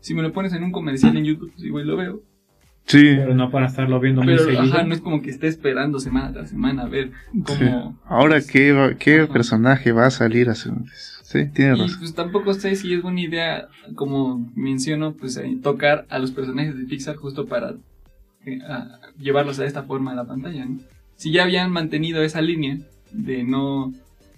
si 0.00 0.14
me 0.14 0.22
lo 0.22 0.32
pones 0.32 0.52
en 0.52 0.62
un 0.64 0.72
comercial 0.72 1.16
en 1.16 1.24
YouTube, 1.24 1.52
pues 1.52 1.64
igual 1.64 1.86
lo 1.86 1.96
veo. 1.96 2.20
Sí, 2.86 3.02
Pero 3.16 3.34
no 3.34 3.50
para 3.50 3.66
estarlo 3.66 3.98
viendo 3.98 4.22
muy 4.22 4.34
Pero, 4.34 4.44
seguido. 4.44 4.62
ajá, 4.62 4.84
no 4.84 4.94
es 4.94 5.00
como 5.00 5.20
que 5.20 5.30
esté 5.30 5.48
esperando 5.48 5.98
semana 5.98 6.32
tras 6.32 6.50
semana 6.50 6.82
a 6.84 6.88
ver 6.88 7.10
sí. 7.32 7.42
cómo... 7.42 7.98
Ahora, 8.06 8.40
¿qué, 8.40 8.72
va- 8.72 8.94
qué 8.94 9.22
Ajá. 9.22 9.32
personaje 9.32 9.90
va 9.90 10.06
a 10.06 10.10
salir 10.10 10.48
a 10.48 10.54
su... 10.54 10.72
Sí, 11.24 11.46
tienes 11.52 11.78
Y 11.78 11.82
razón. 11.82 11.98
pues 11.98 12.14
tampoco 12.14 12.54
sé 12.54 12.76
si 12.76 12.94
es 12.94 13.02
buena 13.02 13.20
idea, 13.20 13.68
como 13.96 14.48
menciono, 14.54 15.14
pues 15.14 15.36
eh, 15.36 15.58
tocar 15.60 16.06
a 16.10 16.20
los 16.20 16.30
personajes 16.30 16.78
de 16.78 16.84
Pixar 16.84 17.16
justo 17.16 17.46
para 17.46 17.74
llevarlos 19.18 19.58
a 19.58 19.66
esta 19.66 19.82
forma 19.82 20.12
a 20.12 20.16
la 20.16 20.24
pantalla, 20.24 20.64
¿no? 20.64 20.78
Si 21.16 21.32
ya 21.32 21.44
habían 21.44 21.70
mantenido 21.70 22.22
esa 22.22 22.42
línea 22.42 22.78
de 23.10 23.42
no 23.42 23.92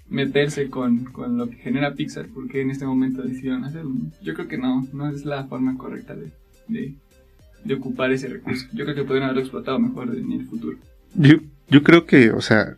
meterse 0.08 0.70
con, 0.70 1.04
con 1.06 1.36
lo 1.36 1.50
que 1.50 1.56
genera 1.56 1.94
Pixar, 1.94 2.26
¿por 2.28 2.48
qué 2.48 2.62
en 2.62 2.70
este 2.70 2.86
momento 2.86 3.22
decidieron 3.22 3.64
hacerlo? 3.64 3.90
Yo 4.22 4.34
creo 4.34 4.48
que 4.48 4.58
no, 4.58 4.86
no 4.92 5.10
es 5.10 5.24
la 5.24 5.44
forma 5.44 5.76
correcta 5.76 6.14
de, 6.14 6.30
de, 6.68 7.74
ocupar 7.74 8.12
ese 8.12 8.28
recurso. 8.28 8.66
Yo 8.72 8.84
creo 8.84 8.94
que 8.94 9.04
podrían 9.04 9.24
haberlo 9.24 9.42
explotado 9.42 9.78
mejor 9.78 10.16
en 10.16 10.32
el 10.32 10.46
futuro. 10.46 10.78
Yo, 11.14 11.36
yo 11.68 11.82
creo 11.82 12.06
que, 12.06 12.30
o 12.30 12.40
sea, 12.40 12.76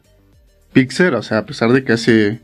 Pixar, 0.72 1.14
o 1.14 1.22
sea, 1.22 1.38
a 1.38 1.46
pesar 1.46 1.70
de 1.72 1.84
que 1.84 1.92
hace 1.92 2.40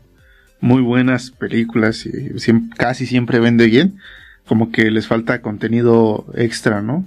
muy 0.61 0.81
buenas 0.81 1.31
películas 1.31 2.05
y 2.05 2.31
casi 2.77 3.05
siempre 3.05 3.39
vende 3.39 3.65
bien, 3.65 3.97
como 4.47 4.71
que 4.71 4.91
les 4.91 5.07
falta 5.07 5.41
contenido 5.41 6.25
extra, 6.35 6.81
¿no? 6.81 7.05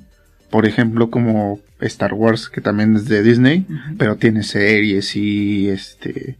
Por 0.50 0.66
ejemplo, 0.66 1.10
como 1.10 1.60
Star 1.80 2.14
Wars, 2.14 2.48
que 2.48 2.60
también 2.60 2.96
es 2.96 3.08
de 3.08 3.22
Disney, 3.22 3.66
pero 3.98 4.16
tiene 4.16 4.42
series 4.42 5.16
y 5.16 5.68
este 5.68 6.38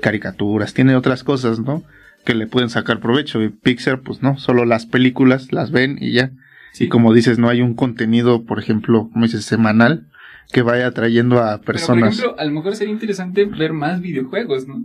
caricaturas, 0.00 0.74
tiene 0.74 0.94
otras 0.94 1.24
cosas, 1.24 1.58
¿no? 1.58 1.82
Que 2.24 2.34
le 2.34 2.46
pueden 2.46 2.70
sacar 2.70 3.00
provecho. 3.00 3.42
Y 3.42 3.48
Pixar, 3.48 4.00
pues 4.00 4.22
no, 4.22 4.38
solo 4.38 4.64
las 4.64 4.86
películas 4.86 5.52
las 5.52 5.72
ven 5.72 5.98
y 6.00 6.12
ya. 6.12 6.30
Sí. 6.72 6.84
Y 6.84 6.88
como 6.88 7.12
dices, 7.12 7.38
no 7.38 7.48
hay 7.48 7.60
un 7.60 7.74
contenido, 7.74 8.44
por 8.44 8.58
ejemplo, 8.58 9.10
como 9.12 9.24
dices, 9.26 9.44
semanal, 9.44 10.06
que 10.52 10.62
vaya 10.62 10.90
trayendo 10.92 11.40
a 11.40 11.58
Pero, 11.58 11.64
personas. 11.64 12.16
por 12.16 12.24
ejemplo, 12.24 12.40
a 12.40 12.44
lo 12.44 12.50
mejor 12.52 12.76
sería 12.76 12.92
interesante 12.92 13.44
ver 13.44 13.72
más 13.72 14.00
videojuegos, 14.00 14.66
¿no? 14.68 14.82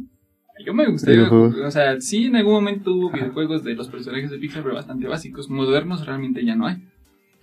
Yo 0.65 0.73
me 0.73 0.87
gustaría, 0.87 1.29
o 1.29 1.71
sea, 1.71 2.01
sí 2.01 2.25
en 2.25 2.35
algún 2.35 2.53
momento 2.53 2.91
hubo 2.91 3.11
videojuegos 3.11 3.63
de 3.63 3.75
los 3.75 3.89
personajes 3.89 4.31
de 4.31 4.39
Pixar, 4.39 4.63
pero 4.63 4.73
bastante 4.73 5.07
básicos. 5.07 5.51
Modernos 5.51 6.05
realmente 6.05 6.43
ya 6.43 6.55
no 6.55 6.65
hay. 6.65 6.77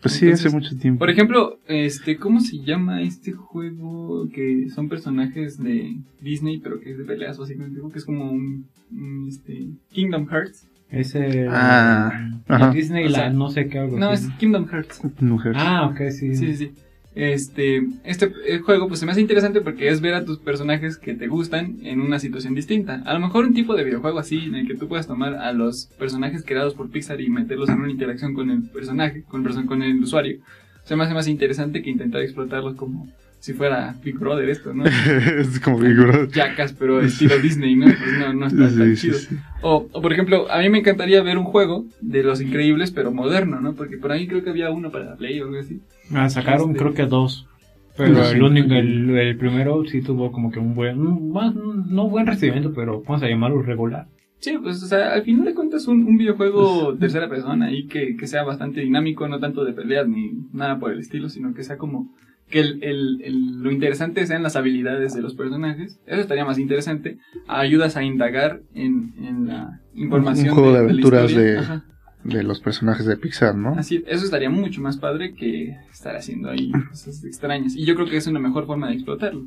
Pues 0.05 0.17
sí, 0.17 0.27
entonces, 0.27 0.47
hace 0.47 0.55
mucho 0.55 0.77
tiempo. 0.77 0.99
Por 0.99 1.09
ejemplo, 1.09 1.59
este, 1.67 2.19
¿cómo 2.19 2.41
se 2.41 2.59
llama 2.59 3.01
este 3.01 3.33
juego 3.33 4.29
que 4.29 4.69
son 4.69 4.91
personajes 4.91 5.57
de 5.57 5.97
Disney, 6.21 6.59
pero 6.59 6.79
que 6.79 6.91
es 6.91 6.99
de 6.99 7.05
peleas 7.05 7.39
básicamente? 7.39 7.79
Creo 7.79 7.91
que 7.91 7.99
es 7.99 8.05
como 8.05 8.31
un, 8.31 8.67
un, 8.93 9.27
este, 9.27 9.69
Kingdom 9.93 10.27
Hearts. 10.29 10.69
Ese. 10.91 11.49
Ah. 11.49 12.31
Disney, 12.75 13.07
O 13.07 13.09
sea, 13.09 13.29
la 13.29 13.33
no 13.33 13.49
sé 13.49 13.67
qué 13.67 13.79
algo. 13.79 13.99
No, 13.99 14.13
es. 14.13 14.29
Kingdom 14.39 14.69
Hearts. 14.69 15.01
Mujer. 15.21 15.55
Ah, 15.57 15.87
ok, 15.87 16.11
sí. 16.11 16.37
Sí, 16.37 16.55
sí, 16.55 16.57
sí. 16.57 16.73
Este, 17.15 17.87
este 18.03 18.33
eh, 18.47 18.59
juego 18.59 18.89
pues 18.89 18.99
se 18.99 19.07
me 19.07 19.13
hace 19.13 19.21
interesante 19.21 19.61
porque 19.61 19.89
es 19.89 20.01
ver 20.01 20.15
a 20.15 20.25
tus 20.25 20.39
personajes 20.39 20.97
que 20.97 21.15
te 21.15 21.29
gustan 21.29 21.77
en 21.83 22.01
una 22.01 22.19
situación 22.19 22.55
distinta. 22.57 23.03
A 23.07 23.15
lo 23.15 23.21
mejor 23.21 23.45
un 23.45 23.55
tipo 23.55 23.77
de 23.77 23.85
videojuego 23.85 24.19
así 24.19 24.39
en 24.47 24.57
el 24.57 24.67
que 24.67 24.75
tú 24.75 24.89
puedas 24.89 25.07
tomar 25.07 25.35
a 25.35 25.53
los 25.53 25.87
personajes 25.99 26.43
creados 26.45 26.75
por 26.75 26.91
Pixar 26.91 27.21
y 27.21 27.29
meterlos 27.31 27.69
en 27.69 27.81
una 27.81 27.91
interacción 27.91 28.35
con 28.35 28.51
el 28.51 28.63
personaje, 28.63 29.23
con 29.29 29.47
el, 29.47 29.67
con 29.67 29.83
el 29.83 30.03
usuario. 30.03 30.39
Se 30.83 30.97
me 30.97 31.05
hace 31.05 31.15
más 31.15 31.29
interesante 31.29 31.83
que 31.83 31.91
intentar 31.91 32.21
explotarlos 32.21 32.75
como 32.75 33.09
si 33.39 33.53
fuera 33.53 33.95
Big 34.03 34.19
Brother 34.19 34.49
esto, 34.49 34.75
¿no? 34.75 34.85
es 35.39 35.61
como 35.61 35.79
figura. 35.79 36.27
Jackass, 36.33 36.73
pero 36.73 37.01
estilo 37.01 37.39
Disney, 37.39 37.77
¿no? 37.77 37.85
Pues 37.87 38.19
no, 38.19 38.33
no 38.33 38.47
está 38.47 38.59
tan 38.59 38.71
Sí, 38.71 38.97
sí, 38.97 39.07
chido. 39.07 39.19
sí. 39.19 39.37
O, 39.63 39.87
o, 39.93 40.03
por 40.03 40.13
ejemplo, 40.13 40.51
a 40.51 40.59
mí 40.61 40.69
me 40.69 40.79
encantaría 40.79 41.23
ver 41.23 41.39
un 41.39 41.45
juego 41.45 41.85
de 42.01 42.23
Los 42.23 42.41
Increíbles, 42.41 42.91
pero 42.91 43.13
moderno, 43.13 43.61
¿no? 43.61 43.75
Porque 43.75 43.99
por 43.99 44.13
ahí 44.13 44.27
creo 44.27 44.43
que 44.43 44.51
había 44.51 44.71
uno 44.71 44.91
para 44.91 45.05
la 45.05 45.17
Play 45.17 45.41
o 45.41 45.45
algo 45.45 45.59
así. 45.61 45.81
Ah, 46.13 46.29
sacaron 46.29 46.71
Este- 46.71 46.79
creo 46.81 46.95
que 46.95 47.07
dos. 47.07 47.47
Pero 47.97 48.25
Sí. 48.25 48.35
el 48.37 48.43
único, 48.43 48.75
el, 48.75 49.11
el 49.17 49.37
primero 49.37 49.85
sí 49.85 50.03
tuvo 50.03 50.33
como 50.33 50.51
que 50.51 50.59
un 50.59 50.75
buen, 50.75 51.31
más, 51.31 51.55
no 51.55 52.09
buen 52.09 52.27
recibimiento, 52.27 52.73
pero 52.75 53.03
vamos 53.07 53.23
a 53.23 53.29
llamarlo 53.29 53.63
regular. 53.63 54.09
Sí, 54.41 54.59
pues, 54.61 54.83
o 54.83 54.87
sea, 54.87 55.13
al 55.15 55.23
final 55.23 55.45
de 55.45 55.55
cuentas 55.55 55.87
un, 55.87 56.03
un 56.05 56.17
videojuego 56.19 56.97
tercera 56.99 57.29
persona 57.29 57.73
y 57.73 57.87
que, 57.87 58.17
que 58.17 58.27
sea 58.27 58.43
bastante 58.43 58.81
dinámico, 58.81 59.29
no 59.29 59.39
tanto 59.39 59.65
de 59.65 59.73
peleas 59.73 60.09
ni 60.09 60.33
nada 60.53 60.79
por 60.81 60.91
el 60.93 60.99
estilo, 60.99 61.29
sino 61.29 61.55
que 61.55 61.63
sea 61.63 61.79
como 61.79 62.13
que 62.51 62.59
el, 62.61 62.83
el- 62.83 63.23
el- 63.23 63.61
lo 63.63 63.71
interesante 63.71 64.27
sean 64.27 64.43
las 64.43 64.57
habilidades 64.57 65.15
de 65.15 65.23
los 65.23 65.35
personajes. 65.35 65.99
Eso 66.07 66.21
estaría 66.21 66.45
más 66.45 66.59
interesante. 66.59 67.17
Ayudas 67.47 67.97
a 67.97 68.03
indagar 68.03 68.61
en, 68.75 69.15
en 69.23 69.47
la 69.47 69.81
información. 69.95 70.49
Un 70.49 70.55
juego 70.55 70.73
de 70.73 70.79
aventuras. 70.81 71.35
De 71.35 71.61
los 72.25 72.61
personajes 72.61 73.07
de 73.07 73.17
Pixar, 73.17 73.55
¿no? 73.55 73.75
Así, 73.77 74.03
eso 74.07 74.25
estaría 74.25 74.51
mucho 74.51 74.81
más 74.81 74.97
padre 74.97 75.35
que 75.35 75.77
estar 75.93 76.17
haciendo 76.17 76.51
ahí 76.51 76.73
cosas 76.91 77.23
extrañas. 77.25 77.77
Y 77.77 77.85
yo 77.85 77.95
creo 77.95 78.09
que 78.09 78.17
es 78.17 78.27
una 78.27 78.41
mejor 78.41 78.67
forma 78.67 78.89
de 78.89 78.95
explotarlo. 78.95 79.47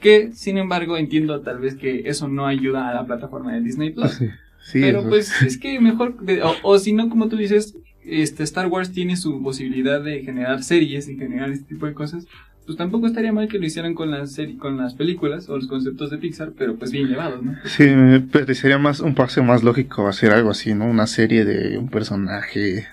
Que, 0.00 0.32
sin 0.32 0.56
embargo, 0.58 0.96
entiendo 0.96 1.40
tal 1.42 1.58
vez 1.60 1.76
que 1.76 2.08
eso 2.08 2.26
no 2.28 2.46
ayuda 2.46 2.88
a 2.88 2.94
la 2.94 3.06
plataforma 3.06 3.52
de 3.54 3.60
Disney 3.60 3.90
Plus. 3.90 4.12
Sí, 4.12 4.26
sí, 4.62 4.80
Pero 4.80 5.00
eso- 5.00 5.08
pues 5.08 5.42
es 5.42 5.58
que 5.58 5.78
mejor, 5.80 6.18
de- 6.20 6.42
o, 6.42 6.54
o 6.62 6.78
si 6.78 6.92
no, 6.92 7.08
como 7.08 7.28
tú 7.28 7.36
dices, 7.36 7.74
este 8.04 8.42
Star 8.44 8.66
Wars 8.68 8.92
tiene 8.92 9.16
su 9.16 9.42
posibilidad 9.42 10.02
de 10.02 10.22
generar 10.22 10.62
series 10.62 11.08
y 11.08 11.16
generar 11.16 11.50
este 11.50 11.66
tipo 11.66 11.86
de 11.86 11.92
cosas. 11.94 12.26
Pues 12.66 12.78
tampoco 12.78 13.06
estaría 13.06 13.32
mal 13.32 13.48
que 13.48 13.58
lo 13.58 13.66
hicieran 13.66 13.94
con 13.94 14.10
las 14.10 14.38
con 14.58 14.76
las 14.76 14.94
películas 14.94 15.48
o 15.48 15.56
los 15.56 15.66
conceptos 15.66 16.10
de 16.10 16.18
Pixar, 16.18 16.52
pero 16.56 16.76
pues 16.76 16.92
bien 16.92 17.08
llevados, 17.08 17.42
¿no? 17.42 17.56
Sí, 17.64 17.84
me 17.84 18.20
parecería 18.20 18.78
más 18.78 19.00
un 19.00 19.14
paso 19.14 19.42
más 19.42 19.64
lógico 19.64 20.06
hacer 20.06 20.30
algo 20.32 20.50
así, 20.50 20.74
¿no? 20.74 20.86
Una 20.86 21.06
serie 21.08 21.44
de 21.44 21.78
un 21.78 21.88
personaje 21.88 22.86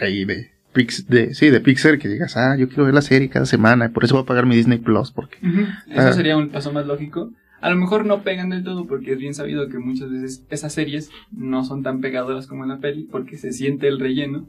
ahí 0.00 0.24
de 0.26 0.50
Pix, 0.74 1.08
de 1.08 1.32
sí, 1.34 1.48
de 1.48 1.60
Pixar 1.60 1.98
que 1.98 2.08
digas, 2.08 2.36
"Ah, 2.36 2.56
yo 2.58 2.68
quiero 2.68 2.84
ver 2.84 2.92
la 2.94 3.00
serie 3.00 3.30
cada 3.30 3.46
semana, 3.46 3.86
y 3.86 3.88
por 3.88 4.04
eso 4.04 4.14
voy 4.16 4.24
a 4.24 4.26
pagar 4.26 4.44
mi 4.44 4.54
Disney 4.56 4.78
Plus 4.78 5.10
porque 5.12 5.38
Eso 5.42 6.08
Ah. 6.08 6.12
sería 6.12 6.36
un 6.36 6.50
paso 6.50 6.70
más 6.72 6.86
lógico. 6.86 7.32
A 7.62 7.70
lo 7.70 7.76
mejor 7.76 8.04
no 8.04 8.22
pegan 8.22 8.50
del 8.50 8.62
todo 8.64 8.86
porque 8.86 9.12
es 9.12 9.18
bien 9.18 9.32
sabido 9.32 9.68
que 9.70 9.78
muchas 9.78 10.10
veces 10.10 10.44
esas 10.50 10.74
series 10.74 11.10
no 11.32 11.64
son 11.64 11.82
tan 11.82 12.02
pegadoras 12.02 12.46
como 12.46 12.64
en 12.64 12.68
la 12.68 12.78
peli 12.80 13.08
porque 13.10 13.38
se 13.38 13.52
siente 13.52 13.88
el 13.88 13.98
relleno 13.98 14.44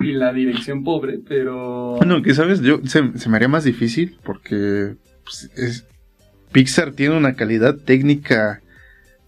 y 0.00 0.12
la 0.12 0.32
dirección 0.32 0.82
pobre, 0.84 1.18
pero... 1.26 1.96
Bueno, 1.96 2.22
que 2.22 2.34
sabes, 2.34 2.60
yo 2.60 2.80
se, 2.84 3.18
se 3.18 3.28
me 3.28 3.36
haría 3.36 3.48
más 3.48 3.64
difícil 3.64 4.16
porque 4.24 4.94
pues, 5.24 5.50
es, 5.56 5.86
Pixar 6.52 6.92
tiene 6.92 7.16
una 7.16 7.34
calidad 7.34 7.76
técnica 7.76 8.60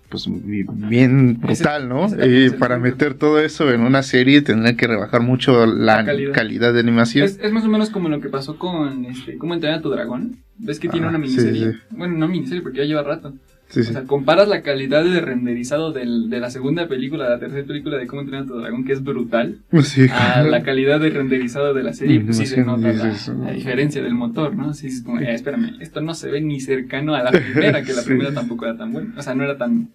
pues 0.08 0.26
bi- 0.28 0.64
bien 0.68 1.40
brutal, 1.40 1.88
¿no? 1.88 2.06
el 2.06 2.54
para 2.56 2.78
meter 2.78 3.14
todo 3.14 3.40
eso 3.40 3.70
en 3.72 3.80
una 3.80 4.02
serie 4.02 4.42
tendría 4.42 4.76
que 4.76 4.86
rebajar 4.86 5.22
mucho 5.22 5.64
la, 5.64 5.96
La 5.98 6.04
calidad. 6.04 6.32
calidad. 6.32 6.74
de 6.74 6.80
animación. 6.80 7.24
Es, 7.24 7.38
es 7.40 7.50
más 7.52 7.64
o 7.64 7.68
menos 7.68 7.88
como 7.90 8.08
lo 8.10 8.20
que 8.20 8.28
pasó 8.28 8.58
con 8.58 9.06
este, 9.06 9.38
¿Cómo 9.38 9.54
entrenar 9.54 9.78
a 9.78 9.82
tu 9.82 9.88
dragón? 9.90 10.36
¿Ves 10.58 10.78
que 10.80 10.88
tiene 10.88 11.06
Ah, 11.06 11.10
una 11.10 11.18
sí, 11.18 11.22
miniserie? 11.22 11.72
sí. 11.72 11.78
Bueno, 11.90 12.18
no 12.18 12.28
miniserie 12.28 12.60
porque 12.62 12.78
ya 12.78 12.84
lleva 12.84 13.02
rato. 13.02 13.32
Sí, 13.72 13.80
O 13.80 13.84
sea, 13.84 14.04
comparas 14.04 14.48
la 14.48 14.60
calidad 14.60 15.02
de 15.02 15.20
renderizado 15.22 15.92
del- 15.92 16.28
de 16.28 16.40
la 16.40 16.50
segunda 16.50 16.88
película, 16.88 17.28
la 17.30 17.38
tercera 17.38 17.66
película 17.66 17.96
de 17.96 18.06
Cómo 18.06 18.20
entrenar 18.20 18.44
a 18.44 18.46
tu 18.46 18.58
dragón, 18.58 18.84
que 18.84 18.92
es 18.92 19.02
brutal, 19.02 19.62
Sí. 19.82 20.06
a 20.12 20.42
la 20.42 20.62
calidad 20.62 21.00
de 21.00 21.08
renderizado 21.08 21.72
de 21.72 21.82
la 21.82 21.94
serie, 21.94 22.20
pues 22.20 22.36
sí 22.36 22.44
se 22.46 22.62
nota 22.64 22.92
la, 22.92 23.52
diferencia 23.52 24.02
del 24.02 24.14
motor, 24.14 24.54
¿no? 24.54 24.74
Sí, 24.74 24.88
es 24.88 25.02
como, 25.02 25.20
eh, 25.20 25.32
espérame, 25.32 25.80
esto 25.80 26.02
no 26.02 26.12
se 26.12 26.30
ve 26.30 26.42
ni 26.42 26.60
cercano 26.60 27.14
a 27.14 27.22
la 27.22 27.30
primera, 27.30 27.82
que 27.82 27.94
la 27.94 28.02
Sí. 28.02 28.08
primera 28.08 28.34
tampoco 28.34 28.66
era 28.66 28.76
tan 28.76 28.92
buena, 28.92 29.14
o 29.16 29.22
sea, 29.22 29.34
no 29.34 29.42
era 29.44 29.56
tan 29.56 29.88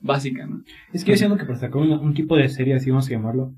básica, 0.00 0.46
¿no? 0.46 0.62
Es 0.92 1.04
que 1.04 1.12
yo 1.12 1.16
siento 1.16 1.36
que 1.36 1.44
para 1.44 1.58
sacar 1.58 1.76
un, 1.82 1.92
un 1.92 2.14
tipo 2.14 2.36
de 2.36 2.48
serie, 2.48 2.74
así 2.74 2.90
vamos 2.90 3.06
a 3.06 3.10
llamarlo, 3.10 3.54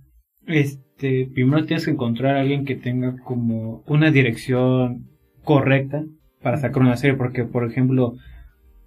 este, 0.46 1.30
primero 1.32 1.64
tienes 1.64 1.84
que 1.84 1.92
encontrar 1.92 2.36
a 2.36 2.40
alguien 2.40 2.64
que 2.64 2.74
tenga 2.74 3.16
como 3.24 3.82
una 3.86 4.10
dirección 4.10 5.06
correcta 5.44 6.04
para 6.42 6.58
sacar 6.58 6.82
una 6.82 6.96
serie, 6.96 7.16
porque 7.16 7.44
por 7.44 7.64
ejemplo, 7.64 8.16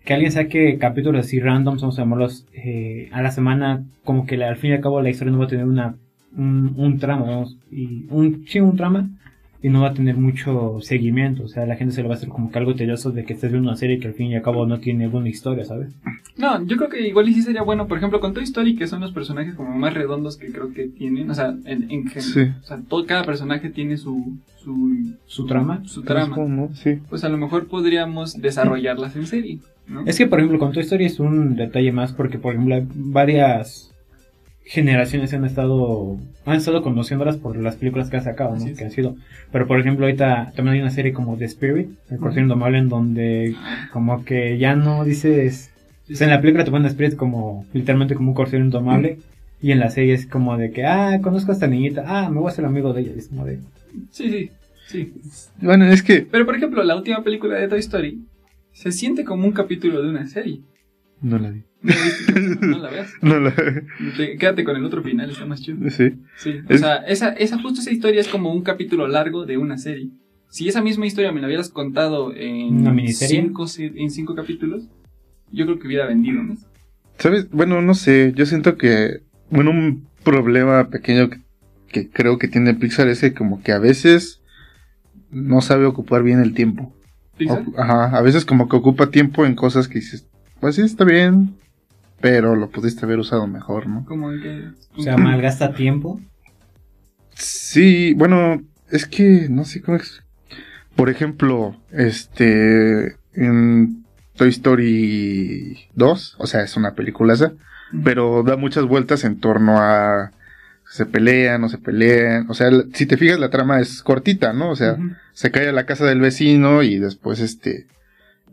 que 0.06 0.14
alguien 0.14 0.32
saque 0.32 0.78
capítulos 0.78 1.26
así 1.26 1.40
random, 1.40 1.78
vamos 1.78 1.98
a 2.00 2.04
llamarlos, 2.04 2.46
eh, 2.54 3.10
a 3.12 3.22
la 3.22 3.32
semana, 3.32 3.84
como 4.04 4.26
que 4.26 4.38
la- 4.38 4.50
al 4.50 4.58
fin 4.58 4.72
y 4.72 4.74
al 4.76 4.82
cabo 4.82 5.02
la 5.02 5.10
historia 5.10 5.32
no 5.34 5.40
va 5.40 5.46
a 5.46 5.50
tener 5.50 5.66
una 5.66 5.96
un, 6.38 6.74
un 6.76 7.00
trama, 7.00 7.26
vamos, 7.26 7.58
y 7.72 8.06
un, 8.10 8.44
sí, 8.48 8.60
un 8.60 8.76
trama, 8.76 9.10
y 9.64 9.70
no 9.70 9.82
va 9.82 9.88
a 9.90 9.94
tener 9.94 10.18
mucho 10.18 10.80
seguimiento, 10.82 11.44
o 11.44 11.48
sea, 11.48 11.66
la 11.66 11.78
gente 11.78 11.96
se 11.96 12.04
lo 12.04 12.10
va 12.10 12.16
a 12.16 12.18
hacer 12.18 12.28
como 12.30 12.52
que 12.52 12.60
algo 12.60 12.76
tedioso 12.76 13.12
de 13.12 13.24
que 13.24 13.32
estés 13.34 13.52
viendo 13.52 13.70
una 13.70 13.78
serie 13.78 14.00
que 14.00 14.08
al 14.10 14.14
fin 14.16 14.28
y 14.28 14.36
al 14.36 14.42
cabo 14.42 14.66
no 14.68 14.80
tiene 14.80 15.06
alguna 15.06 15.30
historia, 15.30 15.64
¿sabes? 15.64 15.94
No, 16.38 16.62
yo 16.66 16.76
creo 16.76 16.90
que 16.90 17.08
igual 17.08 17.30
y 17.30 17.34
sí 17.34 17.42
sería 17.42 17.62
bueno, 17.64 17.88
por 17.88 17.98
ejemplo, 17.98 18.20
con 18.20 18.34
Toy 18.34 18.44
Story, 18.44 18.76
que 18.76 18.86
son 18.86 19.00
los 19.00 19.14
personajes 19.14 19.56
como 19.56 19.74
más 19.78 19.94
redondos 19.94 20.36
que 20.36 20.52
creo 20.52 20.74
que 20.74 20.88
tienen, 20.90 21.30
o 21.32 21.34
sea, 21.34 21.56
en, 21.66 21.90
en 21.90 22.10
Sí. 22.22 22.42
o 22.42 22.66
sea, 22.66 22.82
todo, 22.88 23.06
cada 23.06 23.24
personaje 23.24 23.70
tiene 23.70 23.96
su, 23.96 24.36
su, 24.62 25.14
¿Su 25.26 25.46
trama? 25.46 25.84
Su 25.86 26.04
trama. 26.04 26.36
¿Cómo? 26.36 26.70
Sí. 26.76 27.00
Pues 27.10 27.24
a 27.24 27.30
lo 27.30 27.38
mejor 27.38 27.68
podríamos 27.68 28.40
desarrollarlas 28.42 29.16
en 29.16 29.26
serie, 29.26 29.60
¿no? 29.88 30.06
Es 30.06 30.18
que, 30.18 30.28
por 30.28 30.40
ejemplo, 30.40 30.60
con 30.60 30.72
Toy 30.72 30.84
Story 30.84 31.06
es 31.06 31.20
un 31.20 31.56
detalle 31.56 31.92
más 31.92 32.14
porque, 32.14 32.38
por 32.38 32.54
ejemplo, 32.54 32.82
varias 32.94 33.92
generaciones 34.66 35.34
han 35.34 35.46
estado 35.46 36.18
han 36.46 36.58
estado 36.58 36.82
conociéndolas 36.82 37.38
por 37.38 37.56
las 37.58 37.76
películas 37.76 38.10
que 38.10 38.18
ha 38.18 38.22
sacado, 38.22 38.56
¿no? 38.56 38.66
Es. 38.66 38.78
Que 38.78 38.86
han 38.86 38.92
sido. 38.92 39.16
Pero, 39.52 39.68
por 39.68 39.80
ejemplo, 39.80 40.06
ahorita 40.06 40.54
también 40.56 40.76
hay 40.76 40.82
una 40.82 40.92
serie 40.92 41.14
como 41.14 41.38
The 41.38 41.46
Spirit, 41.46 41.90
el 42.10 42.18
corto 42.18 42.40
indomable, 42.40 42.78
en 42.78 42.90
donde 42.90 43.56
como 43.92 44.24
que 44.26 44.58
ya 44.58 44.76
no 44.76 45.04
dices... 45.04 45.72
O 46.12 46.16
sea, 46.16 46.28
en 46.28 46.34
la 46.34 46.42
película 46.42 46.64
te 46.64 46.70
ponen 46.70 46.86
Spirit 46.88 47.16
como, 47.16 47.66
literalmente 47.74 48.14
como 48.14 48.30
un 48.30 48.36
corcel 48.36 48.62
indomable, 48.62 49.18
y 49.60 49.72
en 49.72 49.80
la 49.80 49.90
serie 49.90 50.14
es 50.14 50.28
como 50.28 50.56
de 50.56 50.70
que, 50.70 50.86
ah, 50.86 51.20
conozco 51.22 51.52
a 51.52 51.56
esta 51.56 51.66
niñita, 51.66 52.04
ah, 52.06 52.30
me 52.30 52.40
voy 52.40 52.48
a 52.48 52.52
hacer 52.52 52.66
amigo 52.66 52.94
de 52.94 53.02
ella, 53.02 53.14
es 53.18 53.30
como 53.30 53.46
de... 53.46 53.58
Sí, 54.12 54.30
sí, 54.30 54.52
sí. 54.88 55.14
Bueno, 55.62 55.86
es 55.86 56.04
que. 56.04 56.28
Pero 56.30 56.46
por 56.46 56.56
ejemplo, 56.56 56.84
la 56.84 56.96
última 56.96 57.24
película 57.24 57.56
de 57.56 57.68
Toy 57.68 57.80
Story 57.80 58.20
se 58.76 58.92
siente 58.92 59.24
como 59.24 59.46
un 59.46 59.54
capítulo 59.54 60.02
de 60.04 60.10
una 60.10 60.28
serie. 60.28 60.62
No 61.22 61.40
la 61.40 61.50
vi. 61.50 61.64
No, 61.82 61.94
la 61.94 62.04
viste, 62.04 62.66
no 62.68 62.78
la 62.78 62.90
veas. 62.90 63.14
No 63.22 63.40
la 63.40 63.54
Te- 64.18 64.38
quédate 64.38 64.64
con 64.66 64.76
el 64.76 64.84
otro 64.84 65.02
final, 65.02 65.30
está 65.30 65.46
más 65.46 65.62
chido. 65.62 65.78
Sí. 65.90 66.12
Sí, 66.38 66.56
o 66.70 66.74
Es- 66.74 66.82
sea, 66.82 66.96
esa, 66.98 67.30
esa, 67.30 67.60
justo 67.62 67.80
esa 67.80 67.92
historia 67.92 68.20
es 68.20 68.28
como 68.28 68.52
un 68.52 68.64
capítulo 68.64 69.08
largo 69.08 69.46
de 69.46 69.58
una 69.58 69.78
serie. 69.78 70.10
Si 70.50 70.68
esa 70.68 70.82
misma 70.82 71.06
historia 71.06 71.32
me 71.32 71.40
la 71.42 71.48
hubieras 71.48 71.70
contado 71.70 72.34
en 72.36 72.76
¿Una 72.82 72.92
miniserie? 72.92 73.42
cinco, 73.44 73.66
en 73.80 74.10
cinco 74.12 74.36
capítulos, 74.36 74.90
yo 75.52 75.66
creo 75.66 75.80
que 75.80 75.88
hubiera 75.88 76.06
vendido 76.06 76.44
más. 76.44 76.66
¿Sabes? 77.18 77.50
Bueno, 77.52 77.82
no 77.82 77.94
sé. 77.94 78.34
Yo 78.36 78.46
siento 78.46 78.78
que. 78.78 79.22
Bueno, 79.50 79.72
un 79.72 80.08
problema 80.24 80.90
pequeño 80.90 81.30
que, 81.30 81.40
que 81.88 82.10
creo 82.10 82.38
que 82.38 82.48
tiene 82.50 82.74
Pixar 82.74 83.08
es 83.08 83.22
que, 83.22 83.34
como 83.34 83.62
que 83.64 83.72
a 83.72 83.80
veces. 83.80 84.42
No 85.32 85.62
sabe 85.62 85.86
ocupar 85.86 86.24
bien 86.24 86.40
el 86.40 86.54
tiempo. 86.54 86.95
Ajá, 87.78 88.18
a 88.18 88.22
veces 88.22 88.46
como 88.46 88.70
que 88.70 88.76
ocupa 88.76 89.08
tiempo 89.08 89.46
en 89.46 89.56
cosas 89.56 89.88
que 89.88 90.00
dices, 90.00 90.28
pues 90.60 90.76
sí, 90.76 90.82
está 90.82 91.04
bien, 91.04 91.56
pero 92.22 92.56
lo 92.56 92.70
pudiste 92.70 93.06
haber 93.06 93.20
usado 93.20 93.46
mejor, 93.48 93.88
¿no? 93.88 94.06
Como 94.06 94.30
que... 94.30 94.70
O 94.98 95.02
sea, 95.02 95.18
malgasta 95.18 95.74
tiempo. 95.74 96.22
Sí, 97.34 98.14
bueno, 98.14 98.62
es 98.90 99.06
que 99.06 99.48
no 99.50 99.66
sé 99.66 99.82
cómo 99.82 99.98
es. 99.98 100.24
Por 100.96 101.10
ejemplo, 101.10 101.76
este, 101.92 103.18
en 103.34 104.06
Toy 104.36 104.50
Story 104.50 105.78
2, 105.94 106.36
o 106.40 106.48
sea, 106.48 106.62
es 106.62 106.78
una 106.78 106.94
película 106.96 107.34
esa, 107.34 107.54
pero 108.04 108.44
da 108.44 108.56
muchas 108.56 108.86
vueltas 108.86 109.26
en 109.26 109.40
torno 109.40 109.78
a 109.80 110.32
se 110.96 111.06
pelean 111.06 111.64
o 111.64 111.70
se 111.70 111.78
pelean, 111.78 112.46
o 112.50 112.54
sea, 112.54 112.72
la- 112.72 112.86
si 112.94 113.06
te 113.06 113.18
fijas 113.18 113.38
la 113.40 113.50
trama 113.50 113.80
es 113.82 114.02
cortita, 114.02 114.54
¿no? 114.54 114.70
O 114.70 114.76
sea, 114.76 114.98
se 115.34 115.52
cae 115.52 115.68
a 115.68 115.74
la 115.74 115.86
casa 115.86 116.06
del 116.06 116.22
vecino 116.22 116.84
y 116.84 117.00
después 117.00 117.40
este 117.42 117.88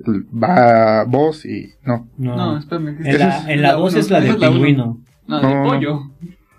va 0.06 1.04
vos 1.04 1.45
y 1.45 1.75
no, 1.84 2.08
No, 2.19 2.36
No, 2.36 2.58
espérame. 2.58 2.88
en 3.04 3.04
la, 3.04 3.10
esa 3.38 3.52
en 3.52 3.62
la 3.62 3.73
2 3.75 3.93
uno, 3.93 4.00
es 4.00 4.10
la 4.10 4.21
del 4.21 4.36
pingüino. 4.36 5.00
No, 5.28 5.40
No, 5.40 5.49
del 5.49 5.62
pollo. 5.62 6.10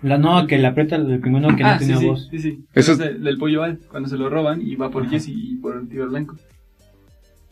La 0.02 0.18
no, 0.18 0.46
que 0.46 0.58
la 0.58 0.68
aprieta 0.68 0.96
el 0.96 1.20
pingüino 1.20 1.54
que 1.56 1.62
no 1.62 1.68
ah, 1.68 1.78
sí, 1.78 1.84
tenía 1.86 1.98
sí, 1.98 2.06
voz. 2.06 2.28
sí, 2.30 2.38
sí. 2.38 2.64
Eso 2.74 2.92
es- 2.92 2.98
del 2.98 3.36
pollo 3.38 3.62
Al, 3.62 3.78
cuando 3.90 4.08
se 4.08 4.16
lo 4.16 4.28
roban 4.30 4.62
y 4.62 4.76
va 4.76 4.90
por 4.90 5.08
Jesse 5.08 5.28
y 5.28 5.56
por 5.56 5.76
el 5.76 5.88
tío 5.88 6.08
blanco. 6.08 6.36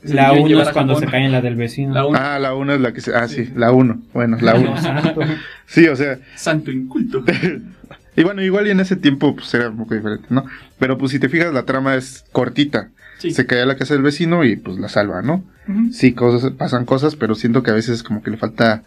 Se 0.04 0.14
La 0.14 0.22
lo 0.22 0.28
quieren 0.30 0.42
1 0.44 0.48
llevar 0.48 0.66
es 0.66 0.72
cuando 0.72 0.94
Japón. 0.94 1.06
se 1.08 1.12
cae 1.12 1.24
en 1.26 1.32
la 1.32 1.40
del 1.42 1.54
vecino. 1.56 1.94
La 1.94 2.06
1. 2.06 2.18
Ah, 2.20 2.38
la 2.38 2.54
1 2.54 2.72
es 2.74 2.80
la 2.80 2.92
que 2.92 3.00
se 3.00 3.14
ah, 3.14 3.28
sí, 3.28 3.44
Sí. 3.44 3.52
la 3.54 3.70
1. 3.72 4.00
Bueno, 4.12 4.36
la 4.40 4.54
1. 4.56 4.76
Santo. 4.78 5.20
Sí, 5.66 5.86
o 5.88 5.94
sea, 5.96 6.18
Santo 6.36 6.70
inculto. 6.72 7.22
y 8.16 8.22
bueno, 8.22 8.42
igual 8.42 8.66
y 8.66 8.70
en 8.70 8.80
ese 8.80 8.96
tiempo 8.96 9.34
pues 9.34 9.52
era 9.54 9.70
un 9.70 9.78
poco 9.78 9.94
diferente, 9.94 10.26
¿no? 10.30 10.44
Pero 10.78 10.98
pues 10.98 11.12
si 11.12 11.18
te 11.18 11.28
fijas 11.28 11.52
la 11.52 11.64
trama 11.64 11.94
es 11.94 12.24
cortita. 12.32 12.90
Sí. 13.18 13.30
Se 13.30 13.46
cae 13.46 13.62
a 13.62 13.66
la 13.66 13.76
casa 13.76 13.94
del 13.94 14.02
vecino 14.02 14.44
y 14.44 14.56
pues 14.56 14.78
la 14.78 14.88
salva, 14.88 15.22
¿no? 15.22 15.44
Sí, 15.92 16.12
cosas 16.12 16.50
pasan 16.52 16.84
cosas, 16.84 17.14
pero 17.14 17.36
siento 17.36 17.62
que 17.62 17.70
a 17.70 17.74
veces 17.74 18.02
como 18.02 18.20
que 18.22 18.32
le 18.32 18.36
falta 18.36 18.82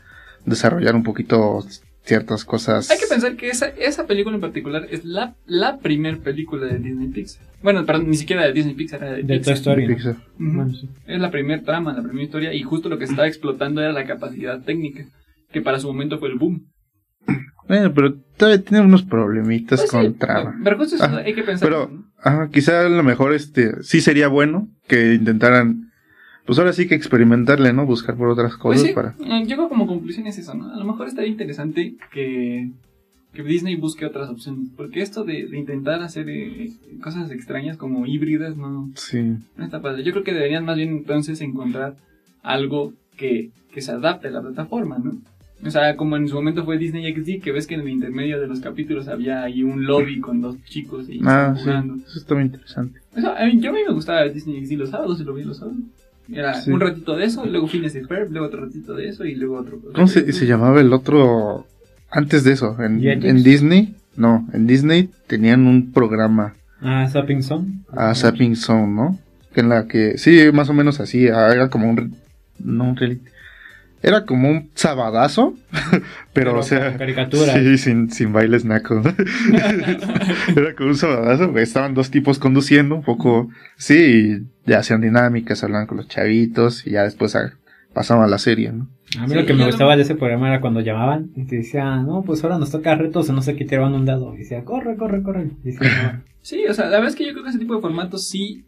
desarrollar 0.46 0.94
un 0.94 1.04
poquito 1.04 1.66
ciertas 2.04 2.44
cosas. 2.44 2.92
Hay 2.92 3.00
que 3.00 3.08
pensar 3.08 3.36
que 3.38 3.50
esa, 3.50 3.68
esa 3.68 4.06
película 4.06 4.36
en 4.36 4.42
particular 4.42 4.88
es 4.92 5.06
la, 5.06 5.36
la 5.46 5.80
primer 5.80 6.20
película 6.20 6.66
de 6.68 6.80
Disney 6.80 7.08
Pixar. 7.08 7.44
Bueno, 7.64 7.86
perdón, 7.86 8.10
ni 8.10 8.18
siquiera 8.18 8.44
de 8.44 8.54
Disney 8.54 8.76
Pixar, 8.76 9.02
era 9.02 9.14
de, 9.14 9.24
De 9.24 9.28
Toy 9.28 9.38
Pixar. 9.40 9.56
Story. 9.56 9.88
¿no? 9.88 9.96
Pixar. 9.96 10.14
Ujú. 10.14 10.54
Bueno, 10.54 10.74
sí. 10.74 10.90
Es 11.08 11.20
la 11.20 11.32
primera 11.32 11.64
trama, 11.64 11.94
la 11.94 12.04
primera 12.04 12.24
historia, 12.24 12.54
y 12.54 12.62
justo 12.62 12.90
lo 12.90 13.00
que 13.00 13.08
se 13.08 13.14
estaba 13.14 13.28
explotando 13.28 13.82
era 13.82 13.92
la 13.94 14.06
capacidad 14.06 14.62
técnica, 14.62 15.06
que 15.52 15.62
para 15.62 15.80
su 15.80 15.88
momento 15.88 16.20
fue 16.20 16.30
el 16.30 16.38
boom. 16.38 16.68
Bueno, 17.68 17.92
pero 17.96 18.14
todavía 18.38 18.64
tiene 18.64 18.84
unos 18.86 19.02
problemitas 19.04 19.80
Pues 19.80 19.90
sí, 19.90 19.98
con 19.98 20.14
trama. 20.20 20.56
Pero 20.64 20.78
justo 20.78 20.96
eso 20.98 21.06
Ajá, 21.06 21.18
hay 21.18 21.34
que 21.34 21.42
pensar. 21.44 21.68
Pero, 21.68 21.90
¿no? 21.92 22.06
ajá, 22.22 22.50
quizá 22.52 22.86
a 22.86 22.90
lo 22.90 23.02
mejor 23.04 23.34
este 23.34 23.82
sí 23.82 24.02
sería 24.02 24.28
bueno 24.28 24.68
que 24.88 25.16
intentaran, 25.16 25.92
pues 26.46 26.60
ahora 26.60 26.74
sí 26.74 26.88
que 26.88 26.94
experimentarle, 26.94 27.74
¿no? 27.74 27.88
Buscar 27.88 28.16
por 28.16 28.28
otras 28.30 28.52
Pues 28.58 28.82
cosas 28.84 28.88
sí, 28.90 28.94
para. 28.94 29.16
eh, 29.20 29.46
yo 29.48 29.56
creo 29.56 29.70
como 29.70 29.88
conclusión 29.88 30.28
es 30.28 30.38
eso, 30.38 30.54
¿no? 30.54 30.72
A 30.72 30.78
lo 30.78 30.86
mejor 30.86 31.08
estaría 31.08 31.32
interesante 31.32 31.96
que, 32.14 32.70
que 33.34 33.42
Disney 33.42 33.76
busque 33.78 34.06
otras 34.06 34.30
opciones, 34.30 34.70
porque 34.78 35.02
esto 35.02 35.24
de, 35.24 35.48
de 35.48 35.58
intentar 35.58 36.04
hacer 36.04 36.30
eh, 36.30 36.70
cosas 37.02 37.32
extrañas 37.32 37.78
como 37.78 38.06
híbridas 38.06 38.56
no, 38.58 38.92
Sí. 38.94 39.38
no 39.58 39.66
está 39.66 39.82
padre. 39.82 40.04
Yo 40.04 40.12
creo 40.12 40.24
que 40.24 40.34
deberían 40.34 40.66
más 40.66 40.76
bien 40.78 40.90
entonces 40.90 41.42
encontrar 41.42 41.96
algo 42.44 42.94
que, 43.18 43.50
que 43.74 43.82
se 43.82 43.92
adapte 43.92 44.28
a 44.28 44.32
la 44.32 44.42
plataforma, 44.44 45.00
¿no? 45.00 45.14
O 45.66 45.72
sea, 45.72 45.96
como 45.96 46.16
en 46.16 46.28
su 46.28 46.36
momento 46.36 46.64
fue 46.64 46.78
Disney 46.78 47.12
XD, 47.14 47.42
que 47.44 47.52
ves 47.52 47.66
que 47.66 47.74
en 47.76 47.82
el 47.82 47.90
intermedio 47.90 48.40
de 48.40 48.48
los 48.48 48.60
capítulos 48.60 49.08
había 49.08 49.44
ahí 49.44 49.64
un 49.64 49.86
lobby 49.86 50.20
con 50.20 50.40
dos 50.42 50.56
chicos 50.66 51.08
y 51.10 51.20
Ah, 51.26 51.54
sí. 51.58 51.64
jugando. 51.64 51.96
Eso 52.06 52.20
está 52.20 52.36
muy 52.36 52.44
interesante. 52.44 53.00
Eso, 53.16 53.32
a 53.36 53.46
mí, 53.46 53.60
yo 53.60 53.72
a 53.72 53.74
mí 53.74 53.80
me 53.88 53.94
gustaba 53.94 54.24
Disney 54.30 54.64
XD 54.66 54.74
los 54.78 54.90
sábados 54.92 55.20
y 55.20 55.24
lo 55.24 55.34
vi 55.34 55.44
los 55.44 55.58
sábados. 55.58 55.80
Era 56.32 56.54
Sí. 56.56 56.72
un 56.72 56.80
ratito 56.80 57.16
de 57.16 57.26
eso, 57.26 57.46
luego 57.46 57.68
fines 57.68 57.94
de 57.94 58.06
Ferb, 58.06 58.32
luego 58.32 58.48
otro 58.48 58.66
ratito 58.66 58.94
de 58.96 59.10
eso 59.10 59.26
y 59.26 59.36
luego 59.36 59.58
otro. 59.58 59.80
¿Cómo 59.94 60.08
se, 60.08 60.32
se 60.34 60.46
llamaba 60.46 60.82
el 60.82 60.92
otro 60.94 61.66
antes 62.12 62.44
de 62.44 62.52
eso? 62.54 62.76
En, 62.82 63.00
Disney, 63.44 63.96
no, 64.18 64.48
en 64.54 64.68
Disney 64.68 65.10
tenían 65.28 65.66
un 65.68 65.92
programa 65.92 66.56
Ah, 66.82 67.08
Sapping 67.08 67.42
Zone. 67.42 67.68
a 67.92 68.14
Zapping 68.14 68.56
Zone, 68.56 68.88
¿no? 68.94 69.20
Que 69.54 69.62
en 69.62 69.70
la 69.70 69.88
que, 69.88 70.18
sí, 70.18 70.38
más 70.54 70.70
o 70.70 70.74
menos 70.74 71.00
así, 71.00 71.28
ah, 71.28 71.50
era 71.52 71.70
como 71.70 71.90
un, 71.90 72.16
no 72.60 72.90
un 72.90 72.96
reality, 72.96 73.22
era 74.04 74.26
como 74.26 74.50
un 74.50 74.70
sabadazo, 74.76 75.56
pero, 76.34 76.52
Pero 76.52 76.60
o 76.60 76.64
sea, 76.64 76.90
con 76.90 76.98
caricaturas. 77.00 77.56
sí, 77.56 77.78
sin, 77.78 78.10
sin 78.12 78.34
bailes 78.34 78.66
nacos, 78.66 79.06
era 80.56 80.76
como 80.76 80.90
un 80.90 80.96
sabadazo, 80.96 81.58
estaban 81.58 81.94
dos 81.94 82.12
tipos 82.12 82.40
conduciendo, 82.40 82.96
un 82.96 83.04
poco, 83.04 83.50
sí, 83.78 84.38
y 84.66 84.70
ya 84.70 84.80
hacían 84.80 85.02
dinámicas, 85.02 85.64
hablaban 85.64 85.88
con 85.88 85.98
los 85.98 86.08
chavitos, 86.08 86.86
y 86.86 86.92
ya 86.92 87.04
después 87.04 87.36
ah, 87.36 87.54
pasaban 87.94 88.24
a 88.26 88.28
la 88.28 88.38
serie, 88.38 88.72
¿no? 88.72 88.88
A 89.20 89.24
mí 89.24 89.30
Sí, 89.30 89.36
lo 89.36 89.46
que 89.46 89.54
me 89.54 89.60
no- 89.60 89.66
gustaba 89.68 89.96
de 89.96 90.02
ese 90.02 90.16
programa 90.16 90.50
era 90.50 90.62
cuando 90.62 90.82
llamaban 90.82 91.30
y 91.36 91.46
te 91.46 91.58
decían, 91.58 92.06
no, 92.06 92.24
pues 92.24 92.44
ahora 92.44 92.58
nos 92.58 92.72
toca 92.72 92.96
retos 92.96 93.30
o 93.30 93.34
no 93.34 93.42
sé 93.42 93.56
qué, 93.56 93.64
te 93.64 93.78
van 93.78 93.94
un 93.94 94.04
dado. 94.06 94.34
Y 94.36 94.40
decía, 94.40 94.64
corre, 94.66 94.98
corre, 94.98 95.24
corre. 95.24 95.52
Y 95.64 95.72
decía, 95.72 96.24
Sí, 96.42 96.66
o 96.70 96.74
sea, 96.74 96.86
la 96.86 96.92
verdad 96.98 97.10
es 97.10 97.16
que 97.16 97.26
yo 97.26 97.32
creo 97.32 97.44
que 97.44 97.52
ese 97.52 97.60
tipo 97.60 97.76
de 97.76 97.82
formatos 97.82 98.28
sí 98.28 98.66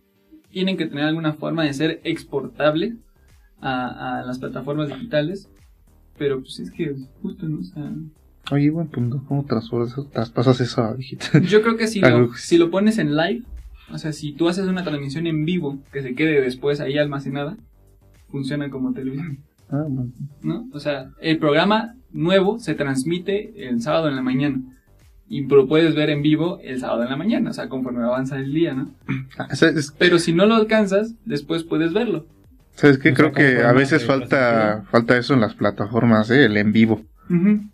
tienen 0.50 0.78
que 0.78 0.86
tener 0.86 1.04
alguna 1.04 1.34
forma 1.34 1.64
de 1.66 1.74
ser 1.74 2.00
exportable 2.06 2.94
a, 3.62 4.20
a 4.20 4.26
las 4.26 4.40
plataformas 4.40 4.90
digitales. 4.90 5.50
Pero 6.18 6.40
pues 6.40 6.60
es 6.60 6.72
que 6.72 6.96
justo, 7.22 7.48
¿no? 7.48 7.60
O 7.60 7.64
sea, 7.64 7.92
Oye, 8.52 8.70
buen 8.70 8.88
punto, 8.88 9.22
¿cómo 9.28 9.44
traspasas, 9.46 10.62
eso 10.62 10.82
a 10.84 10.94
digital? 10.96 11.42
yo 11.46 11.62
creo 11.62 11.76
que 11.78 11.88
si 11.88 12.00
lo, 12.02 12.34
si 12.34 12.58
lo 12.58 12.72
pones 12.72 12.98
en 12.98 13.16
live, 13.16 13.44
o 13.92 13.98
sea, 13.98 14.14
si 14.14 14.32
tú 14.32 14.48
haces 14.50 14.68
una 14.68 14.84
transmisión 14.84 15.28
en 15.28 15.46
vivo 15.46 15.80
que 15.92 16.02
se 16.02 16.16
quede 16.16 16.42
después 16.42 16.80
ahí 16.80 16.98
almacenada, 16.98 17.58
funciona 18.30 18.70
como 18.70 18.94
televisión, 18.94 19.40
Ah, 19.70 19.84
bueno. 19.88 20.12
¿no? 20.42 20.68
O 20.72 20.80
sea, 20.80 21.12
el 21.22 21.38
programa 21.40 21.96
nuevo 22.14 22.58
se 22.58 22.74
transmite 22.74 23.68
el 23.68 23.82
sábado 23.82 24.08
en 24.08 24.16
la 24.16 24.22
mañana. 24.22 24.62
Y 25.30 25.42
lo 25.46 25.68
puedes 25.68 25.94
ver 25.94 26.10
en 26.10 26.22
vivo 26.22 26.60
el 26.64 26.80
sábado 26.80 27.04
en 27.04 27.10
la 27.10 27.18
mañana, 27.18 27.50
o 27.50 27.54
sea, 27.54 27.68
conforme 27.68 28.02
avanza 28.02 28.38
el 28.40 28.54
día, 28.54 28.74
¿no? 28.74 28.92
Ah, 29.38 29.48
es- 29.52 29.94
Pero 30.00 30.20
si 30.20 30.32
no 30.32 30.46
lo 30.46 30.56
alcanzas, 30.56 31.16
después 31.26 31.64
puedes 31.66 31.92
verlo. 31.92 32.26
¿Sabes 32.78 32.98
qué? 33.00 33.10
Sea, 33.10 33.16
Creo 33.16 33.32
que 33.34 33.64
a 33.64 33.74
veces 33.74 34.06
falta 34.06 34.84
falta 34.92 35.18
eso 35.18 35.34
en 35.34 35.42
las 35.42 35.56
plataformas, 35.56 36.30
¿eh? 36.30 36.46
el 36.46 36.56
en 36.58 36.72
vivo. 36.72 37.02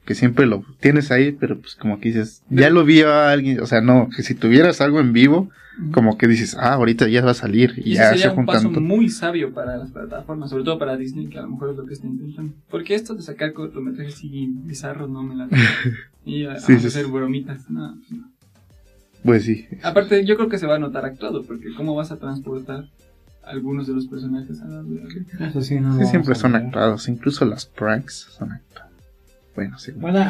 Que 0.05 0.15
siempre 0.15 0.47
lo 0.47 0.63
tienes 0.79 1.11
ahí, 1.11 1.31
pero 1.31 1.59
pues 1.59 1.75
como 1.75 1.99
que 1.99 2.09
dices, 2.09 2.41
ya 2.49 2.71
lo 2.71 2.83
vi 2.85 3.01
a 3.01 3.29
alguien, 3.29 3.59
o 3.59 3.67
sea, 3.67 3.81
no, 3.81 4.09
que 4.15 4.23
si 4.23 4.33
tuvieras 4.33 4.81
algo 4.81 4.99
en 4.99 5.13
vivo, 5.13 5.51
como 5.91 6.17
que 6.17 6.27
dices, 6.27 6.55
ah, 6.59 6.73
ahorita 6.73 7.07
ya 7.07 7.23
va 7.23 7.31
a 7.31 7.35
salir 7.35 7.73
y, 7.77 7.91
Y 7.91 7.93
ya 7.95 8.05
ese 8.09 8.13
se 8.13 8.23
sería 8.23 8.39
un 8.39 8.47
paso 8.47 8.69
muy 8.71 9.09
sabio 9.09 9.53
para 9.53 9.77
las 9.77 9.91
plataformas, 9.91 10.49
sobre 10.49 10.63
todo 10.63 10.79
para 10.79 10.97
Disney, 10.97 11.27
que 11.27 11.37
a 11.37 11.43
lo 11.43 11.49
mejor 11.49 11.69
es 11.69 11.77
lo 11.77 11.85
que 11.85 11.93
está 11.93 12.07
intentando. 12.07 12.53
Porque 12.69 12.95
esto 12.95 13.13
de 13.13 13.21
sacar 13.21 13.53
cortometrajes 13.53 14.15
así 14.15 14.49
bizarros 14.63 15.09
no 15.09 15.21
me 15.21 15.35
la 15.35 15.47
Y 16.25 16.45
a, 16.45 16.59
Sí, 16.59 16.79
sí, 16.79 16.87
hacer 16.87 17.05
sí. 17.05 17.11
bromitas. 17.11 17.69
No, 17.69 17.95
pues 17.97 18.11
no. 18.11 18.31
Pues 19.23 19.43
sí, 19.45 19.67
Aparte, 19.83 20.25
yo 20.25 20.35
creo 20.35 20.49
que 20.49 20.57
se 20.57 20.67
va 20.67 20.75
a 20.75 20.79
notar 20.79 21.05
actuado, 21.05 21.43
porque 21.43 21.73
¿cómo 21.77 21.95
vas 21.95 22.11
a 22.11 22.17
transportar 22.17 22.85
algunos 23.45 23.87
de 23.87 23.93
los 23.93 24.07
personajes 24.07 24.61
a 24.61 24.65
la 24.65 24.81
vida 24.81 25.01
real? 25.07 25.49
Eso 25.49 25.61
sí, 25.61 25.79
no 25.79 26.03
siempre 26.05 26.35
son 26.35 26.55
actuados, 26.55 27.07
incluso 27.07 27.45
las 27.45 27.65
pranks 27.65 28.27
son 28.37 28.51
actuados. 28.51 28.91
Bueno, 29.55 29.77
sí. 29.79 29.91
Bueno, 29.95 30.25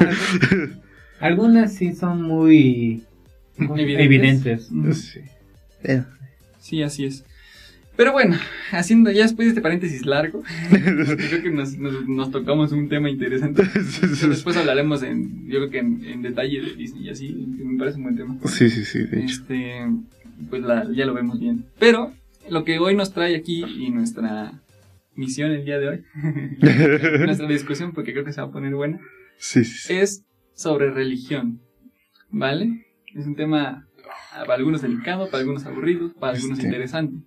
algunas 1.19 1.73
sí 1.73 1.93
son 1.93 2.21
muy 2.23 3.03
Evidentes. 3.57 4.69
Sí. 4.93 5.21
Sí, 6.59 6.81
así 6.83 7.05
es. 7.05 7.23
Pero 7.95 8.11
bueno, 8.11 8.35
haciendo 8.71 9.11
ya 9.11 9.21
después 9.21 9.45
de 9.45 9.49
este 9.49 9.61
paréntesis 9.61 10.03
largo, 10.07 10.41
creo 10.71 11.43
que 11.43 11.51
nos, 11.51 11.77
nos, 11.77 12.07
nos 12.07 12.31
tocamos 12.31 12.71
un 12.71 12.89
tema 12.89 13.07
interesante. 13.07 13.61
Después 14.27 14.57
hablaremos 14.57 15.03
en, 15.03 15.45
yo 15.47 15.59
creo 15.59 15.69
que 15.69 15.77
en, 15.77 16.03
en 16.03 16.21
detalle 16.23 16.59
de 16.61 16.73
Disney 16.75 17.03
y 17.05 17.09
así, 17.09 17.27
que 17.55 17.63
me 17.63 17.77
parece 17.77 17.97
un 17.97 18.03
buen 18.03 18.15
tema. 18.15 18.35
Sí, 18.45 18.71
sí, 18.71 18.83
sí, 18.83 18.99
de 19.03 19.19
hecho. 19.23 19.35
Este, 19.41 19.85
pues 20.49 20.63
la- 20.63 20.91
ya 20.91 21.05
lo 21.05 21.13
vemos 21.13 21.39
bien. 21.39 21.65
Pero 21.77 22.11
lo 22.49 22.63
que 22.65 22.79
hoy 22.79 22.95
nos 22.95 23.13
trae 23.13 23.35
aquí 23.35 23.63
y 23.63 23.89
nuestra 23.91 24.61
misión 25.15 25.51
el 25.51 25.65
día 25.65 25.79
de 25.79 25.87
hoy, 25.89 26.03
nuestra 27.25 27.47
discusión, 27.47 27.93
porque 27.93 28.13
creo 28.13 28.25
que 28.25 28.33
se 28.33 28.41
va 28.41 28.47
a 28.47 28.51
poner 28.51 28.73
buena, 28.75 28.99
sí, 29.37 29.63
sí, 29.63 29.77
sí. 29.87 29.93
es 29.93 30.25
sobre 30.53 30.91
religión. 30.91 31.59
¿Vale? 32.35 32.85
Es 33.13 33.27
un 33.27 33.35
tema 33.35 33.87
para 34.35 34.55
algunos 34.55 34.81
delicado, 34.81 35.27
para 35.29 35.41
algunos 35.41 35.65
aburrido, 35.67 36.11
para 36.13 36.33
algunos 36.33 36.57
Este. 36.57 36.67
interesante. 36.67 37.17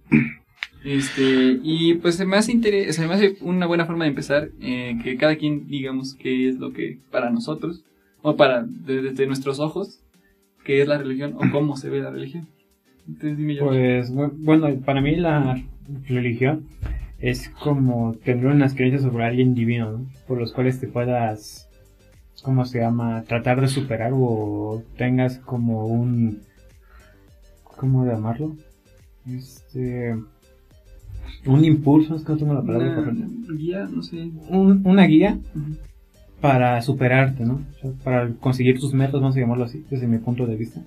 Este, 0.85 1.59
y 1.63 1.95
pues 1.95 2.17
se 2.17 2.27
me 2.27 2.37
hace, 2.37 2.53
inter- 2.53 2.93
se 2.93 3.07
me 3.07 3.15
hace 3.15 3.37
una 3.41 3.67
buena 3.67 3.87
forma 3.87 4.05
de 4.05 4.11
empezar 4.11 4.51
eh, 4.61 4.99
que 5.03 5.17
cada 5.17 5.37
quien 5.37 5.67
digamos 5.69 6.15
qué 6.15 6.49
es 6.49 6.59
lo 6.59 6.73
que 6.73 6.99
para 7.11 7.31
nosotros, 7.31 7.85
o 8.23 8.37
para 8.37 8.63
de- 8.65 9.03
desde 9.03 9.27
nuestros 9.27 9.59
ojos, 9.61 10.01
qué 10.65 10.83
es 10.83 10.89
la 10.89 10.99
religión 10.99 11.35
o 11.37 11.43
cómo 11.53 11.77
se 11.77 11.89
ve 11.89 12.01
la 12.01 12.11
religión. 12.11 12.49
Entonces 13.07 13.39
dime 13.39 13.55
yo. 13.55 13.67
Pues 13.67 14.13
bu- 14.13 14.33
bueno, 14.39 14.69
para 14.85 15.01
mí 15.01 15.17
la 15.17 15.63
religión 16.09 16.67
es 17.19 17.49
como 17.51 18.15
tener 18.25 18.47
unas 18.47 18.75
creencias 18.75 19.03
sobre 19.03 19.25
alguien 19.25 19.55
divino, 19.55 19.93
¿no? 19.93 20.07
por 20.27 20.39
los 20.39 20.53
cuales 20.53 20.81
te 20.81 20.87
puedas, 20.89 21.69
¿cómo 22.43 22.65
se 22.65 22.81
llama? 22.81 23.23
Tratar 23.25 23.61
de 23.61 23.69
superar 23.69 24.11
o 24.15 24.83
tengas 24.99 25.39
como 25.39 25.87
un, 25.87 26.41
¿cómo 27.65 28.05
llamarlo? 28.05 28.57
Este, 29.29 30.15
un 31.47 31.65
impulso, 31.65 32.17
es 32.17 32.23
que 32.25 32.33
no 32.33 32.39
tengo 32.39 32.55
la 32.55 32.63
palabra 32.63 32.87
una 32.89 32.97
correcta. 32.97 33.27
guía, 33.57 33.89
no 33.93 34.03
sé. 34.03 34.29
Un- 34.49 34.83
una 34.85 35.05
guía 35.05 35.39
para 36.41 36.81
superarte, 36.83 37.45
¿no? 37.45 37.63
O 37.79 37.81
sea, 37.81 37.91
para 38.05 38.29
conseguir 38.35 38.79
tus 38.79 38.93
metas, 38.93 39.15
vamos 39.21 39.37
a 39.37 39.41
llamarlo 39.41 39.65
así, 39.65 39.85
desde 39.91 40.07
mi 40.07 40.19
punto 40.19 40.45
de 40.47 40.57
vista. 40.57 40.81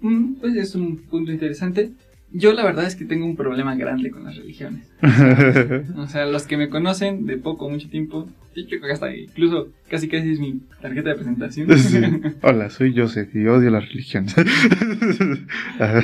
Mm, 0.00 0.34
Pues 0.40 0.56
es 0.56 0.74
un 0.74 0.96
punto 0.98 1.30
interesante. 1.32 1.90
Yo 2.32 2.52
la 2.52 2.64
verdad 2.64 2.86
es 2.86 2.94
que 2.94 3.04
tengo 3.04 3.26
un 3.26 3.34
problema 3.34 3.74
grande 3.74 4.10
con 4.10 4.24
las 4.24 4.36
religiones. 4.36 4.88
O 5.96 6.06
sea, 6.06 6.26
los 6.26 6.44
que 6.44 6.56
me 6.56 6.68
conocen 6.68 7.26
de 7.26 7.36
poco 7.38 7.68
mucho 7.68 7.88
tiempo, 7.88 8.28
yo 8.54 8.66
creo 8.68 8.82
que 8.82 8.92
hasta 8.92 9.14
incluso 9.16 9.68
casi 9.88 10.06
casi 10.08 10.30
es 10.32 10.38
mi 10.40 10.60
tarjeta 10.80 11.08
de 11.10 11.14
presentación. 11.16 11.76
Sí. 11.76 11.98
Hola, 12.42 12.70
soy 12.70 12.94
Joseph 12.96 13.34
y 13.34 13.46
odio 13.46 13.70
las 13.70 13.88
religiones. 13.88 14.34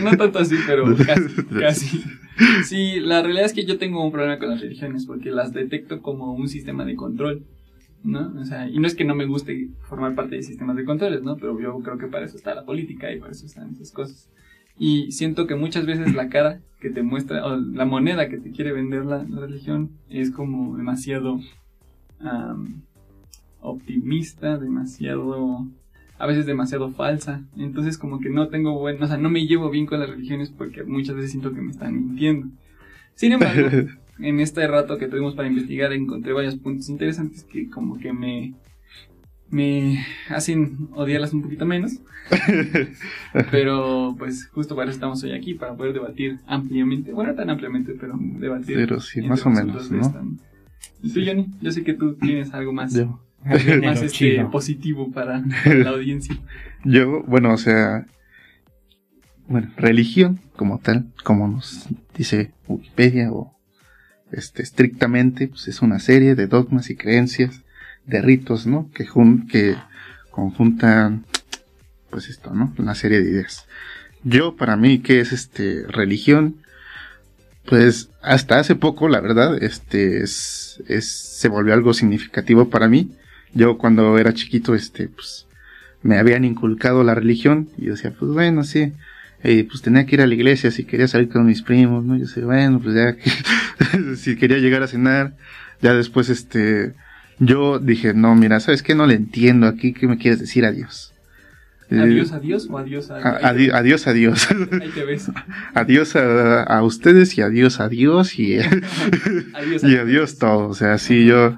No 0.03 0.17
tanto 0.17 0.39
así, 0.41 0.57
pero 0.67 0.97
casi, 0.97 1.45
casi. 1.61 2.05
Sí, 2.65 3.01
la 3.01 3.23
realidad 3.23 3.47
es 3.47 3.53
que 3.53 3.65
yo 3.65 3.79
tengo 3.79 4.05
un 4.05 4.11
problema 4.13 4.39
con 4.39 4.49
las 4.51 4.61
religiones 4.61 5.07
porque 5.07 5.31
las 5.31 5.53
detecto 5.53 6.03
como 6.03 6.33
un 6.35 6.49
sistema 6.49 6.85
de 6.85 6.97
control, 6.97 7.45
¿no? 8.05 8.33
O 8.41 8.45
sea, 8.45 8.69
y 8.69 8.79
no 8.79 8.87
es 8.87 8.95
que 8.95 9.05
no 9.05 9.15
me 9.15 9.27
guste 9.27 9.71
formar 9.89 10.15
parte 10.15 10.37
de 10.37 10.43
sistemas 10.43 10.77
de 10.77 10.85
controles, 10.85 11.23
¿no? 11.23 11.37
Pero 11.37 11.59
yo 11.61 11.79
creo 11.81 11.99
que 11.99 12.07
para 12.07 12.25
eso 12.25 12.37
está 12.37 12.55
la 12.55 12.65
política 12.65 13.13
y 13.13 13.19
para 13.19 13.33
eso 13.33 13.47
están 13.47 13.73
esas 13.73 13.91
cosas. 13.93 14.31
Y 14.79 15.13
siento 15.13 15.47
que 15.47 15.55
muchas 15.55 15.87
veces 15.87 16.15
la 16.15 16.29
cara 16.29 16.61
que 16.81 16.91
te 16.91 17.03
muestra, 17.03 17.47
o 17.47 17.57
la 17.57 17.87
moneda 17.87 18.29
que 18.29 18.39
te 18.39 18.51
quiere 18.51 18.73
vender 18.73 19.07
la, 19.07 19.25
la 19.25 19.41
religión, 19.41 19.91
es 20.09 20.31
como 20.31 20.77
demasiado 20.77 21.41
am, 22.21 22.83
optimista, 23.61 24.59
demasiado, 24.59 25.67
a 26.19 26.27
veces 26.27 26.47
demasiado 26.47 26.91
falsa. 26.91 27.43
Entonces 27.57 27.99
como 27.99 28.21
que 28.21 28.29
no 28.29 28.49
tengo 28.49 28.79
buen, 28.79 29.03
o 29.03 29.07
sea, 29.07 29.17
no 29.17 29.31
me 29.31 29.47
llevo 29.47 29.71
bien 29.71 29.87
con 29.87 30.01
las 30.01 30.11
religiones 30.11 30.51
porque 30.51 30.85
muchas 30.85 31.17
veces 31.17 31.31
siento 31.31 31.53
que 31.55 31.63
me 31.63 31.71
están 31.71 31.95
mintiendo. 31.95 32.49
Sin 33.15 33.33
embargo, 33.33 33.69
en 34.19 34.41
este 34.41 34.67
rato 34.67 34.99
que 34.99 35.09
tuvimos 35.09 35.35
para 35.35 35.49
investigar 35.49 35.93
encontré 35.93 36.33
varios 36.33 36.57
puntos 36.57 36.89
interesantes 36.89 37.45
que 37.45 37.69
como 37.69 37.99
que 37.99 38.13
me 38.13 38.55
me 39.49 40.05
hacen 40.29 40.89
odiarlas 40.95 41.33
un 41.33 41.43
poquito 41.43 41.67
menos. 41.67 42.01
pero 43.51 44.15
pues 44.19 44.47
justo 44.49 44.75
para 44.75 44.91
eso 44.91 44.97
estamos 44.97 45.23
hoy 45.23 45.33
aquí, 45.33 45.55
para 45.55 45.75
poder 45.77 45.93
debatir 45.93 46.39
ampliamente, 46.47 47.13
bueno, 47.13 47.31
no 47.31 47.37
tan 47.37 47.51
ampliamente, 47.51 47.95
pero 47.99 48.15
debatir. 48.19 48.75
Pero 48.77 49.01
sí, 49.01 49.23
más 49.23 49.45
o 49.47 49.51
menos, 49.51 49.91
¿no? 49.91 50.01
esta- 50.01 50.23
Y 51.03 51.13
tú, 51.13 51.21
Johnny, 51.25 51.47
yo 51.61 51.71
sé 51.71 51.85
que 51.85 51.95
tú 51.95 52.15
tienes 52.15 52.53
algo 52.53 52.73
más, 52.73 52.95
Yo, 52.95 53.21
más 53.83 54.03
este, 54.03 54.45
positivo 54.47 55.13
para, 55.13 55.45
para 55.65 55.75
la 55.85 55.91
audiencia. 55.91 56.37
yo, 56.85 57.23
bueno, 57.23 57.53
o 57.53 57.59
sea, 57.59 58.07
bueno, 59.49 59.71
religión 59.77 60.41
como 60.57 60.79
tal, 60.79 61.07
como 61.23 61.47
nos 61.47 61.87
dice 62.17 62.53
Wikipedia 62.67 63.31
o 63.33 63.56
este 64.33 64.63
estrictamente, 64.63 65.49
pues 65.49 65.69
es 65.69 65.83
una 65.83 65.99
serie 65.99 66.35
de 66.35 66.47
dogmas 66.47 66.91
y 66.91 66.97
creencias, 66.97 67.63
de 68.07 68.23
ritos, 68.23 68.67
¿no? 68.67 68.91
Que 68.95 69.07
jun- 69.07 69.47
que 69.49 69.77
conjuntan, 70.31 71.25
pues 72.11 72.29
esto, 72.29 72.53
¿no? 72.55 72.73
Una 72.79 72.95
serie 72.95 73.21
de 73.23 73.31
ideas. 73.31 73.67
Yo, 74.25 74.57
para 74.57 74.77
mí, 74.77 74.99
¿qué 75.01 75.21
es 75.21 75.33
este 75.33 75.85
religión? 75.89 76.57
Pues 77.65 78.11
hasta 78.23 78.59
hace 78.61 78.77
poco, 78.77 79.09
la 79.09 79.21
verdad, 79.21 79.61
este 79.63 80.23
es, 80.23 80.81
se 80.89 81.49
volvió 81.49 81.75
algo 81.75 81.95
significativo 81.95 82.69
para 82.71 82.89
mí. 82.89 83.11
Yo 83.55 83.77
cuando 83.79 84.19
era 84.19 84.35
chiquito, 84.35 84.75
este, 84.75 85.09
pues, 85.09 85.47
me 86.03 86.19
habían 86.19 86.45
inculcado 86.45 87.03
la 87.03 87.15
religión 87.15 87.69
y 87.77 87.87
yo 87.87 87.93
decía, 87.93 88.13
pues 88.17 88.31
bueno, 88.31 88.63
sí, 88.63 88.93
eh, 89.43 89.65
pues 89.69 89.83
tenía 89.83 90.07
que 90.07 90.15
ir 90.17 90.21
a 90.23 90.27
la 90.27 90.35
iglesia 90.35 90.71
si 90.71 90.85
quería 90.85 91.09
salir 91.09 91.29
con 91.29 91.45
mis 91.47 91.63
primos, 91.63 92.05
¿no? 92.05 92.17
Yo 92.17 92.27
decía, 92.27 92.45
bueno, 92.45 92.81
pues 92.81 92.95
ya, 92.95 93.17
que- 93.17 93.31
si 94.17 94.37
quería 94.37 94.59
llegar 94.59 94.83
a 94.83 94.89
cenar, 94.89 95.35
ya 95.83 95.95
después, 95.95 96.29
este, 96.29 96.95
yo 97.39 97.79
dije, 97.79 98.15
no, 98.15 98.35
mira, 98.35 98.61
¿sabes 98.61 98.83
qué? 98.83 98.95
No 98.95 99.07
le 99.07 99.15
entiendo 99.15 99.67
aquí, 99.67 99.93
¿qué 99.93 100.07
me 100.09 100.19
quieres 100.19 100.41
decir? 100.41 100.65
Adiós. 100.65 101.13
Eh, 101.89 102.01
Adiós, 102.01 102.33
adiós 102.33 102.67
o 102.69 102.79
adiós 102.79 103.11
a, 103.13 103.17
a- 103.19 103.49
adi- 103.51 103.71
adiós, 103.71 104.09
adiós. 104.09 104.49
Ahí 104.51 104.91
te 104.93 105.05
ves. 105.05 105.31
adiós 105.75 106.17
a, 106.17 106.65
a 106.65 106.83
ustedes 106.83 107.39
y 107.39 107.43
adiós, 107.43 107.79
adiós 107.79 108.39
y, 108.41 108.59
Adiós. 109.55 109.85
y 109.85 109.97
adiós 109.97 110.39
todo. 110.39 110.67
O 110.69 110.75
sea, 110.75 110.99
sí, 110.99 111.27
yo, 111.27 111.57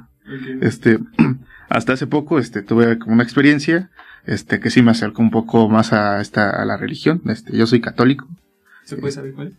este, 0.61 0.99
hasta 1.71 1.95
hace 1.95 2.07
poco, 2.07 2.39
este, 2.39 2.61
tuve 2.63 2.99
como 2.99 3.15
una 3.15 3.23
experiencia, 3.23 3.89
este, 4.27 4.61
que 4.61 4.69
sí 4.69 4.83
me 4.83 4.91
acercó 4.91 5.23
un 5.23 5.31
poco 5.31 5.67
más 5.71 5.95
a 5.95 6.21
esta, 6.21 6.51
a 6.51 6.65
la 6.67 6.77
religión. 6.77 7.23
Este, 7.27 7.57
yo 7.57 7.67
soy 7.67 7.81
católico. 7.81 8.29
¿Se 8.85 8.97
puede 8.97 9.13
saber 9.13 9.33
cuál? 9.33 9.55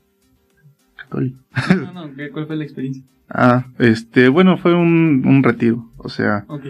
No, 1.11 1.91
no, 1.93 2.15
¿qué- 2.15 2.29
¿cuál 2.29 2.45
fue 2.47 2.55
la 2.55 2.63
experiencia? 2.63 3.03
Ah, 3.29 3.65
este, 3.77 4.27
bueno, 4.29 4.57
fue 4.57 4.73
un, 4.73 5.23
un 5.25 5.43
retiro. 5.43 5.89
O 5.97 6.09
sea, 6.09 6.45
Ok. 6.47 6.65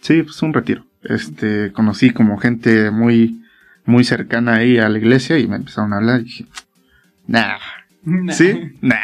sí, 0.00 0.22
pues 0.22 0.40
un 0.42 0.52
retiro. 0.52 0.84
Este, 1.02 1.70
conocí 1.72 2.10
como 2.10 2.38
gente 2.38 2.90
muy, 2.90 3.42
muy 3.84 4.04
cercana 4.04 4.54
ahí 4.56 4.78
a 4.78 4.88
la 4.88 4.98
iglesia 4.98 5.38
y 5.38 5.46
me 5.46 5.56
empezaron 5.56 5.92
a 5.92 5.96
hablar 5.98 6.20
y 6.20 6.24
dije, 6.24 6.46
nah, 7.26 7.56
Nah. 8.06 8.32
¿sí? 8.32 8.72
Nah. 8.82 8.96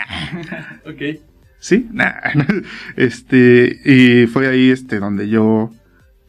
ok. 0.86 1.20
Sí, 1.58 1.88
nah. 1.92 2.14
Este, 2.96 3.78
y 3.84 4.26
fue 4.26 4.48
ahí 4.48 4.70
este 4.70 4.98
donde 4.98 5.28
yo 5.28 5.72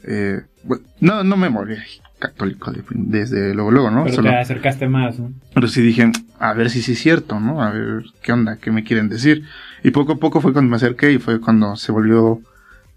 eh, 0.03 0.41
bueno, 0.63 0.83
no, 0.99 1.23
no 1.23 1.37
me 1.37 1.49
morí 1.49 1.75
católico 2.21 2.71
de- 2.71 2.83
desde 2.91 3.53
luego, 3.53 3.71
luego, 3.71 3.91
¿no? 3.91 4.03
Pero 4.05 4.15
Solo- 4.15 4.29
te 4.29 4.37
acercaste 4.37 4.87
más, 4.87 5.19
¿no? 5.19 5.33
pero 5.53 5.67
sí 5.67 5.81
dije, 5.81 6.09
a 6.39 6.53
ver 6.53 6.69
si 6.69 6.81
sí 6.81 6.93
es 6.93 6.99
cierto, 6.99 7.39
¿no? 7.39 7.61
A 7.61 7.71
ver 7.71 8.03
qué 8.23 8.31
onda, 8.31 8.57
qué 8.57 8.71
me 8.71 8.83
quieren 8.85 9.09
decir. 9.09 9.43
Y 9.83 9.91
poco 9.91 10.13
a 10.13 10.17
poco 10.17 10.39
fue 10.39 10.53
cuando 10.53 10.69
me 10.69 10.77
acerqué 10.77 11.11
y 11.11 11.17
fue 11.17 11.41
cuando 11.41 11.75
se 11.75 11.91
volvió, 11.91 12.39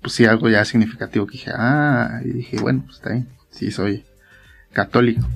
pues 0.03 0.13
sí, 0.15 0.27
algo 0.27 0.49
ya 0.51 0.65
significativo 0.65 1.27
que 1.27 1.33
dije, 1.33 1.51
ah, 1.57 2.21
y 2.25 2.29
dije, 2.31 2.59
bueno, 2.61 2.83
pues 2.85 2.99
está 2.99 3.11
bien, 3.11 3.27
sí 3.51 3.71
soy 3.71 4.05
católico. 4.73 5.27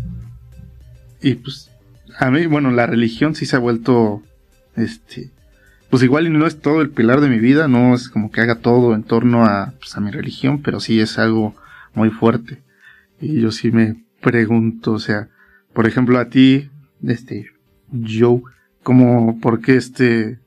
Y 1.23 1.35
pues, 1.35 1.71
a 2.19 2.31
mí, 2.31 2.47
bueno, 2.47 2.71
la 2.71 2.87
religión 2.87 3.35
sí 3.35 3.47
se 3.47 3.57
ha 3.57 3.59
vuelto, 3.59 4.23
este, 4.77 5.31
pues 5.91 6.03
igual 6.03 6.33
no 6.39 6.47
es 6.47 6.61
todo 6.61 6.83
el 6.83 6.91
pilar 6.91 7.21
de 7.21 7.29
mi 7.29 7.39
vida, 7.39 7.67
no 7.69 7.95
es 7.95 8.09
como 8.09 8.31
que 8.31 8.41
haga 8.43 8.57
todo 8.57 8.95
en 8.95 9.03
torno 9.03 9.45
a, 9.47 9.73
pues, 9.79 9.97
a 9.97 10.01
mi 10.01 10.11
religión, 10.11 10.63
pero 10.63 10.81
sí 10.81 11.01
es 11.01 11.19
algo 11.19 11.55
muy 11.95 12.11
fuerte. 12.11 12.59
Y 13.21 13.41
yo 13.41 13.51
sí 13.51 13.71
me 13.73 14.05
pregunto, 14.21 14.93
o 14.93 14.99
sea, 14.99 15.29
por 15.73 15.87
ejemplo 15.87 16.19
a 16.19 16.29
ti, 16.29 16.71
este, 17.03 17.47
Joe, 17.93 18.43
como, 18.83 19.39
¿por 19.41 19.61
qué 19.61 19.77
este, 19.77 20.39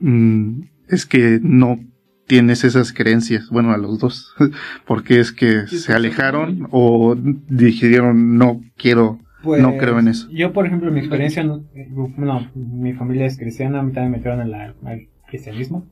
mm, 0.00 0.62
es 0.88 1.06
que 1.06 1.38
no 1.42 1.80
tienes 2.26 2.64
esas 2.64 2.92
creencias? 2.92 3.48
Bueno, 3.50 3.72
a 3.72 3.78
los 3.78 3.98
dos, 3.98 4.34
¿por 4.86 5.04
qué 5.04 5.20
es 5.20 5.32
que 5.32 5.66
se 5.66 5.92
alejaron 5.92 6.68
o 6.70 7.14
dijeron 7.16 8.36
no 8.36 8.62
quiero, 8.76 9.20
no 9.62 9.76
creo 9.78 9.98
en 9.98 10.08
eso? 10.08 10.26
Pues, 10.26 10.38
Yo, 10.38 10.52
por 10.52 10.66
ejemplo, 10.66 10.90
mi 10.90 11.00
experiencia, 11.00 11.44
no, 11.44 11.64
eh, 11.74 11.88
no, 12.16 12.50
mi 12.54 12.92
familia 12.94 13.26
es 13.26 13.38
cristiana, 13.38 13.80
a 13.80 13.82
mí 13.82 13.92
también 13.92 14.10
me 14.12 14.16
metieron 14.18 14.50
la- 14.50 14.74
al 14.84 15.08
cristianismo. 15.28 15.86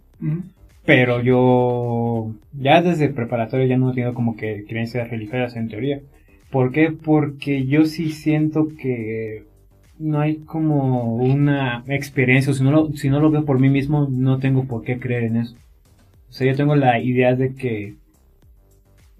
Pero 0.86 1.22
yo 1.22 2.34
ya 2.52 2.82
desde 2.82 3.08
preparatorio 3.08 3.66
ya 3.66 3.78
no 3.78 3.90
he 3.90 3.94
tenido 3.94 4.14
como 4.14 4.36
que 4.36 4.64
creencias 4.68 5.08
religiosas 5.08 5.56
en 5.56 5.68
teoría. 5.68 6.00
¿Por 6.50 6.72
qué? 6.72 6.92
Porque 6.92 7.66
yo 7.66 7.84
sí 7.86 8.10
siento 8.10 8.68
que 8.80 9.44
no 9.98 10.20
hay 10.20 10.36
como 10.36 11.16
una 11.16 11.84
experiencia, 11.88 12.52
o 12.52 12.54
si 12.54 12.62
no 12.62 12.70
lo, 12.70 12.92
si 12.92 13.08
no 13.08 13.20
lo 13.20 13.30
veo 13.30 13.44
por 13.44 13.60
mí 13.60 13.68
mismo, 13.68 14.08
no 14.10 14.38
tengo 14.38 14.64
por 14.64 14.82
qué 14.84 14.98
creer 14.98 15.24
en 15.24 15.36
eso. 15.36 15.56
O 16.28 16.32
sea, 16.32 16.46
yo 16.50 16.56
tengo 16.56 16.74
la 16.76 16.98
idea 17.00 17.34
de 17.34 17.54
que, 17.54 17.94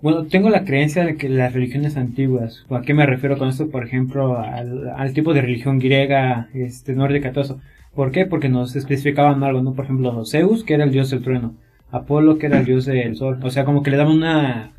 bueno, 0.02 0.26
tengo 0.26 0.50
la 0.50 0.64
creencia 0.64 1.04
de 1.04 1.16
que 1.16 1.28
las 1.28 1.52
religiones 1.52 1.96
antiguas, 1.96 2.66
¿a 2.70 2.82
qué 2.82 2.92
me 2.92 3.06
refiero 3.06 3.38
con 3.38 3.48
esto? 3.48 3.70
Por 3.70 3.84
ejemplo, 3.86 4.38
al, 4.38 4.90
al 4.90 5.12
tipo 5.14 5.32
de 5.32 5.40
religión 5.42 5.78
griega, 5.78 6.48
este, 6.54 6.94
nórdica, 6.94 7.32
todo 7.32 7.44
eso. 7.44 7.60
¿Por 7.94 8.10
qué? 8.10 8.26
Porque 8.26 8.48
nos 8.48 8.74
especificaban 8.76 9.42
algo, 9.44 9.62
¿no? 9.62 9.74
Por 9.74 9.84
ejemplo, 9.84 10.24
Zeus, 10.24 10.64
que 10.64 10.74
era 10.74 10.84
el 10.84 10.90
dios 10.90 11.10
del 11.10 11.22
trueno, 11.22 11.54
Apolo, 11.90 12.38
que 12.38 12.46
era 12.46 12.58
el 12.58 12.64
dios 12.64 12.86
del 12.86 13.16
sol. 13.16 13.38
O 13.42 13.50
sea, 13.50 13.64
como 13.64 13.82
que 13.82 13.90
le 13.90 13.96
daban 13.96 14.16
una, 14.16 14.72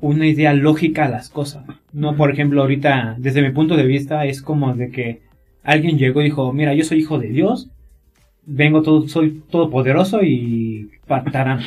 una 0.00 0.26
idea 0.26 0.54
lógica 0.54 1.04
a 1.04 1.08
las 1.08 1.28
cosas. 1.28 1.64
No, 1.92 2.16
por 2.16 2.30
ejemplo, 2.30 2.62
ahorita, 2.62 3.16
desde 3.18 3.42
mi 3.42 3.50
punto 3.50 3.76
de 3.76 3.86
vista, 3.86 4.24
es 4.24 4.40
como 4.42 4.74
de 4.74 4.90
que 4.90 5.22
alguien 5.62 5.98
llegó 5.98 6.20
y 6.20 6.24
dijo, 6.24 6.52
mira, 6.52 6.74
yo 6.74 6.84
soy 6.84 7.00
hijo 7.00 7.18
de 7.18 7.28
Dios, 7.28 7.70
vengo 8.44 8.82
todo, 8.82 9.08
soy 9.08 9.42
todopoderoso 9.50 10.22
y 10.22 10.90
patarán. 11.06 11.60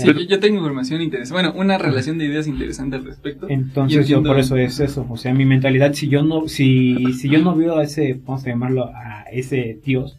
Sí, 0.00 0.06
yo, 0.06 0.12
yo 0.12 0.40
tengo 0.40 0.58
información 0.58 1.00
interesante. 1.02 1.32
Bueno, 1.42 1.60
una 1.60 1.78
relación 1.78 2.18
de 2.18 2.26
ideas 2.26 2.46
interesante 2.46 2.96
al 2.96 3.04
respecto. 3.04 3.46
Entonces 3.48 4.08
yo 4.08 4.22
por 4.22 4.38
eso 4.38 4.56
es 4.56 4.80
eso, 4.80 5.06
o 5.08 5.16
sea, 5.16 5.34
mi 5.34 5.44
mentalidad 5.44 5.92
si 5.94 6.08
yo 6.08 6.22
no 6.22 6.48
si 6.48 7.12
si 7.14 7.28
yo 7.28 7.40
no 7.40 7.54
veo 7.54 7.78
a 7.78 7.82
ese 7.84 8.20
vamos 8.26 8.44
a 8.44 8.48
llamarlo 8.48 8.84
a 8.94 9.24
ese 9.32 9.78
dios, 9.84 10.16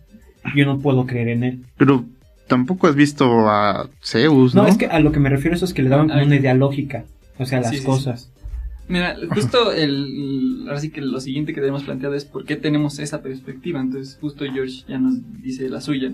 yo 0.55 0.65
no 0.65 0.79
puedo 0.79 1.05
creer 1.05 1.29
en 1.29 1.43
él. 1.43 1.59
Pero 1.77 2.05
tampoco 2.47 2.87
has 2.87 2.95
visto 2.95 3.47
a 3.49 3.89
Zeus, 4.03 4.55
¿no? 4.55 4.63
No, 4.63 4.67
es 4.67 4.77
que 4.77 4.87
a 4.87 4.99
lo 4.99 5.11
que 5.11 5.19
me 5.19 5.29
refiero 5.29 5.55
eso 5.55 5.65
es 5.65 5.73
que 5.73 5.83
le 5.83 5.89
daban 5.89 6.09
como 6.09 6.23
una 6.23 6.35
idea 6.35 6.53
lógica, 6.53 7.05
o 7.37 7.45
sea, 7.45 7.59
las 7.61 7.69
Sí, 7.69 7.75
sí, 7.77 7.81
sí. 7.81 7.85
cosas. 7.85 8.31
Mira, 8.87 9.15
justo 9.29 9.71
el, 9.71 10.63
ahora 10.65 10.79
sí 10.79 10.89
que 10.89 11.01
lo 11.01 11.19
siguiente 11.19 11.53
que 11.53 11.59
tenemos 11.61 11.83
planteado 11.83 12.15
es 12.15 12.25
por 12.25 12.43
qué 12.45 12.55
tenemos 12.55 12.97
esa 12.97 13.21
perspectiva. 13.21 13.79
Entonces, 13.79 14.17
justo 14.19 14.45
George 14.51 14.83
ya 14.87 14.97
nos 14.97 15.13
dice 15.43 15.69
la 15.69 15.79
suya. 15.79 16.11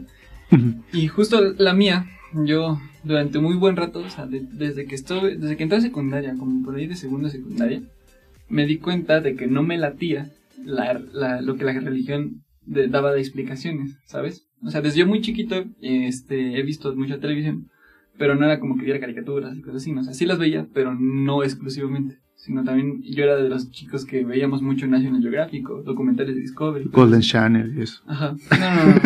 Y 0.91 1.07
justo 1.07 1.53
la 1.57 1.73
mía, 1.73 2.05
yo 2.43 2.79
durante 3.03 3.39
muy 3.39 3.55
buen 3.55 3.75
rato, 3.75 3.99
o 3.99 4.09
sea, 4.09 4.25
de- 4.25 4.45
desde 4.51 4.85
que 4.85 4.95
estuve, 4.95 5.37
desde 5.37 5.55
que 5.57 5.63
entré 5.63 5.77
a 5.77 5.81
secundaria, 5.81 6.35
como 6.37 6.63
por 6.65 6.75
ahí 6.75 6.87
de 6.87 6.95
segundo 6.95 7.27
de 7.27 7.33
secundaria, 7.37 7.81
me 8.49 8.65
di 8.65 8.77
cuenta 8.77 9.21
de 9.21 9.35
que 9.35 9.47
no 9.47 9.63
me 9.63 9.77
latía 9.77 10.29
la, 10.63 10.99
la- 11.13 11.41
lo 11.41 11.55
que 11.55 11.65
la 11.65 11.73
religión 11.73 12.43
de- 12.65 12.87
daba 12.87 13.13
de 13.13 13.21
explicaciones, 13.21 13.97
¿sabes? 14.05 14.47
O 14.63 14.69
sea, 14.69 14.81
desde 14.81 14.99
yo 14.99 15.07
muy 15.07 15.21
chiquito, 15.21 15.65
este, 15.81 16.57
he 16.59 16.63
visto 16.63 16.95
mucha 16.95 17.19
televisión, 17.19 17.69
pero 18.17 18.35
no 18.35 18.45
era 18.45 18.59
como 18.59 18.77
que 18.77 18.85
viera 18.85 18.99
caricaturas 18.99 19.55
y 19.55 19.61
cosas 19.61 19.81
así, 19.81 19.91
¿no? 19.91 20.01
o 20.01 20.03
sea, 20.03 20.13
sí 20.13 20.25
las 20.25 20.39
veía, 20.39 20.67
pero 20.73 20.95
no 20.95 21.43
exclusivamente, 21.43 22.17
sino 22.45 22.63
también 22.63 23.01
yo 23.01 23.23
era 23.23 23.37
de 23.37 23.49
los 23.49 23.71
chicos 23.71 24.05
que 24.05 24.23
veíamos 24.23 24.61
mucho 24.61 24.85
National 24.85 25.19
Geographic, 25.19 25.67
documentales 25.83 26.35
de 26.35 26.41
Discovery. 26.41 26.85
Golden 26.91 27.21
Channel 27.21 27.75
y 27.75 27.81
eso. 27.81 28.03
Ajá. 28.05 28.35
No, 28.55 28.75
no, 28.75 28.85
no. 28.85 29.01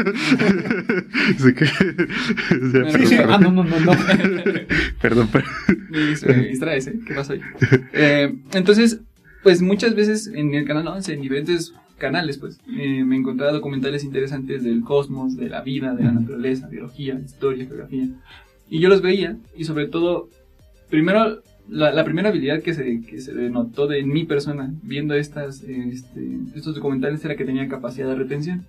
Ah, 3.29 3.37
no, 3.39 3.51
no, 3.51 3.63
no, 3.63 3.91
perdón, 5.01 5.27
perdón. 5.29 5.51
Me 5.89 6.47
distraes, 6.49 6.87
¿eh? 6.87 6.99
¿Qué 7.05 7.13
pasa 7.13 7.33
ahí? 7.33 7.41
Eh, 7.93 8.35
entonces, 8.53 9.01
pues 9.43 9.61
muchas 9.61 9.95
veces 9.95 10.27
en 10.27 10.53
el 10.53 10.65
canal 10.65 10.87
11, 10.87 11.13
en 11.13 11.21
diferentes 11.21 11.73
canales, 11.97 12.37
pues, 12.37 12.59
eh, 12.77 13.03
me 13.05 13.15
encontraba 13.15 13.53
documentales 13.53 14.03
interesantes 14.03 14.63
del 14.63 14.81
cosmos, 14.81 15.37
de 15.37 15.49
la 15.49 15.61
vida, 15.61 15.93
de 15.95 16.03
la 16.03 16.11
naturaleza, 16.11 16.67
biología, 16.67 17.19
historia, 17.23 17.65
geografía. 17.65 18.09
Y 18.69 18.79
yo 18.79 18.89
los 18.89 19.01
veía, 19.01 19.37
y 19.55 19.63
sobre 19.63 19.87
todo, 19.87 20.29
primero, 20.89 21.41
la, 21.69 21.91
la 21.91 22.03
primera 22.03 22.29
habilidad 22.29 22.61
que 22.61 22.73
se, 22.73 23.01
que 23.01 23.21
se 23.21 23.33
denotó 23.33 23.87
de 23.87 24.03
mi 24.03 24.25
persona 24.25 24.73
viendo 24.81 25.13
estas, 25.13 25.63
este, 25.63 26.39
estos 26.55 26.75
documentales 26.75 27.23
era 27.23 27.35
que 27.35 27.45
tenía 27.45 27.67
capacidad 27.67 28.07
de 28.07 28.15
retención. 28.15 28.65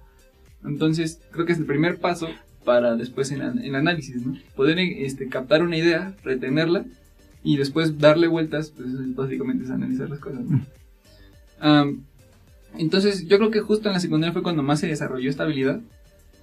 Entonces, 0.65 1.21
creo 1.31 1.47
que 1.47 1.53
es 1.53 1.59
el 1.59 1.67
primer 1.67 1.99
paso 1.99 2.29
para 2.65 2.97
después 2.97 3.33
en, 3.33 3.41
el 3.41 3.75
análisis, 3.75 4.25
¿no? 4.25 4.37
Poder 4.55 4.79
este, 4.79 5.29
captar 5.29 5.63
una 5.63 5.79
idea, 5.79 6.15
retenerla 6.23 6.85
y 7.43 7.57
después 7.57 7.99
darle 7.99 8.29
vueltas, 8.29 8.71
pues 8.77 8.89
básicamente 9.15 9.65
es 9.65 9.71
analizar 9.71 10.11
las 10.11 10.19
cosas. 10.19 10.41
¿no? 10.41 10.61
Am, 11.61 12.05
entonces, 12.79 13.27
yo 13.27 13.39
creo 13.39 13.51
que 13.51 13.61
justo 13.61 13.89
en 13.89 13.95
la 13.95 14.01
secundaria 14.01 14.33
fue 14.33 14.43
cuando 14.43 14.63
más 14.63 14.81
se 14.81 14.89
desarrolló 14.89 15.31
esta 15.31 15.45
habilidad 15.45 15.81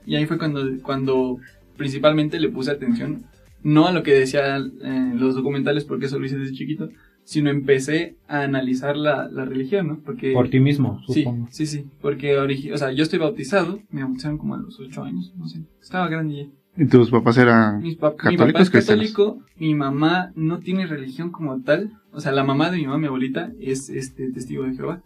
y 0.06 0.15
ahí 0.15 0.26
fue 0.26 0.39
cuando, 0.39 0.65
cuando 0.82 1.38
principalmente 1.78 2.39
le 2.39 2.50
puse 2.50 2.72
atención, 2.72 3.24
no 3.63 3.88
a 3.88 3.91
lo 3.91 4.04
que 4.04 4.13
decían 4.13 4.74
eh, 4.84 5.12
los 5.15 5.36
documentales, 5.36 5.86
porque 5.86 6.06
eso 6.06 6.20
lo 6.20 6.26
hice 6.26 6.38
desde 6.38 6.54
chiquito, 6.56 6.89
sino 7.24 7.50
empecé 7.50 8.15
a 8.28 8.41
analizar 8.43 8.96
la, 8.96 9.28
la 9.28 9.43
religión, 9.46 9.88
¿no? 9.88 10.00
Porque 10.00 10.32
Por 10.34 10.50
ti 10.50 10.60
mismo, 10.60 11.02
Sí, 11.08 11.24
supongo. 11.24 11.48
sí, 11.52 11.65
sí, 11.65 11.86
porque 12.02 12.38
origi- 12.39 12.72
o 12.74 12.78
sea, 12.78 12.91
yo 12.93 13.04
estoy 13.04 13.20
bautizado, 13.20 13.80
me 13.89 14.04
bautizaron 14.04 14.38
como 14.38 14.56
a 14.56 14.58
los 14.60 14.80
8 14.80 15.04
años, 15.04 15.34
no 15.38 15.48
sé, 15.48 15.60
estaba 15.82 16.08
grande 16.08 16.36
ya. 16.36 16.84
¿Y 16.84 16.86
tus 16.88 17.10
papás 17.10 17.38
eran 17.39 17.82
Mis 17.82 17.98
pap- 18.00 18.12
mi 18.12 18.17
católicos 18.38 18.70
papá 18.70 18.78
es 18.80 18.86
católico, 18.86 19.39
mi 19.58 19.74
mamá 19.76 20.32
no 20.36 20.60
tiene 20.60 20.86
religión 20.86 21.32
como 21.32 21.60
tal, 21.63 21.91
o 22.12 22.22
sea, 22.22 22.32
la 22.32 22.43
mamá 22.43 22.70
de 22.72 22.78
mi 22.78 22.86
mamá, 22.86 23.00
mi 23.00 23.08
abuelita, 23.08 23.52
es 23.60 23.89
este 23.89 24.32
testigo 24.32 24.63
de 24.63 24.76
Jehová, 24.76 25.02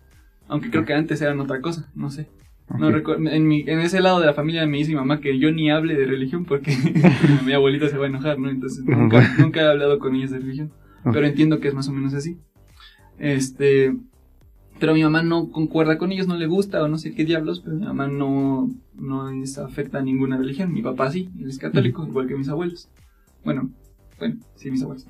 aunque 0.47 0.69
creo 0.69 0.83
que 0.85 0.93
antes 0.93 1.21
eran 1.21 1.39
otra 1.39 1.61
cosa, 1.61 1.89
no 1.95 2.09
sé. 2.11 2.27
No 2.77 2.89
en, 3.29 3.47
mi, 3.47 3.61
en 3.61 3.79
ese 3.79 3.99
lado 3.99 4.19
de 4.19 4.25
la 4.25 4.33
familia 4.33 4.65
me 4.65 4.77
dice 4.77 4.91
mi 4.91 4.95
mamá 4.95 5.19
que 5.19 5.37
yo 5.37 5.51
ni 5.51 5.71
hable 5.71 5.95
de 5.95 6.05
religión 6.05 6.45
porque 6.45 6.75
mi 7.45 7.53
abuelita 7.53 7.89
se 7.89 7.97
va 7.97 8.05
a 8.05 8.09
enojar, 8.09 8.39
¿no? 8.39 8.49
Entonces 8.49 8.83
nunca, 8.85 9.35
nunca 9.37 9.61
he 9.61 9.67
hablado 9.67 9.99
con 9.99 10.15
ellos 10.15 10.31
de 10.31 10.39
religión. 10.39 10.71
Pero 11.03 11.25
entiendo 11.25 11.59
que 11.59 11.67
es 11.67 11.73
más 11.73 11.87
o 11.87 11.91
menos 11.91 12.13
así. 12.13 12.37
Este, 13.17 13.95
pero 14.79 14.93
mi 14.93 15.03
mamá 15.03 15.21
no 15.21 15.51
concuerda 15.51 15.97
con 15.97 16.11
ellos, 16.11 16.27
no 16.27 16.35
le 16.37 16.47
gusta 16.47 16.81
o 16.81 16.87
no 16.87 16.97
sé 16.97 17.13
qué 17.13 17.23
diablos, 17.23 17.59
pero 17.59 17.75
mi 17.75 17.85
mamá 17.85 18.07
no, 18.07 18.69
no 18.95 19.29
es 19.29 19.59
afecta 19.59 19.99
a 19.99 20.01
ninguna 20.01 20.37
religión. 20.37 20.73
Mi 20.73 20.81
papá 20.81 21.11
sí, 21.11 21.29
él 21.39 21.49
es 21.49 21.59
católico, 21.59 22.05
igual 22.05 22.27
que 22.27 22.35
mis 22.35 22.49
abuelos. 22.49 22.89
Bueno, 23.43 23.69
bueno, 24.17 24.37
sí, 24.55 24.71
mis 24.71 24.81
abuelos. 24.81 25.07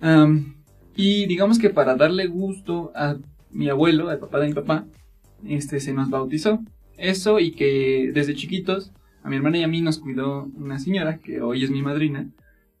Am, 0.00 0.54
y 0.94 1.26
digamos 1.26 1.58
que 1.58 1.70
para 1.70 1.96
darle 1.96 2.26
gusto 2.26 2.92
a 2.94 3.16
mi 3.50 3.68
abuelo, 3.68 4.10
al 4.10 4.18
papá 4.18 4.38
de 4.38 4.48
mi 4.48 4.54
papá, 4.54 4.86
este 5.46 5.80
se 5.80 5.92
nos 5.92 6.10
bautizó. 6.10 6.60
Eso 6.96 7.38
y 7.38 7.52
que 7.52 8.10
desde 8.12 8.34
chiquitos 8.34 8.92
a 9.22 9.30
mi 9.30 9.36
hermana 9.36 9.58
y 9.58 9.62
a 9.62 9.68
mí 9.68 9.80
nos 9.80 9.98
cuidó 9.98 10.48
una 10.56 10.78
señora 10.78 11.18
que 11.18 11.40
hoy 11.40 11.64
es 11.64 11.70
mi 11.70 11.82
madrina, 11.82 12.28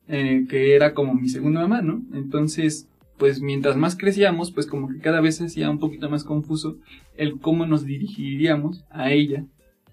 eh, 0.08 0.46
que 0.48 0.74
era 0.74 0.94
como 0.94 1.14
mi 1.14 1.28
segunda 1.28 1.60
mamá, 1.60 1.82
¿no? 1.82 2.02
Entonces, 2.12 2.88
pues 3.18 3.40
mientras 3.40 3.76
más 3.76 3.96
crecíamos, 3.96 4.50
pues 4.52 4.66
como 4.66 4.88
que 4.88 4.98
cada 4.98 5.20
vez 5.20 5.40
hacía 5.40 5.70
un 5.70 5.78
poquito 5.78 6.08
más 6.08 6.24
confuso 6.24 6.78
el 7.16 7.38
cómo 7.40 7.66
nos 7.66 7.84
dirigiríamos 7.84 8.84
a 8.90 9.10
ella, 9.10 9.44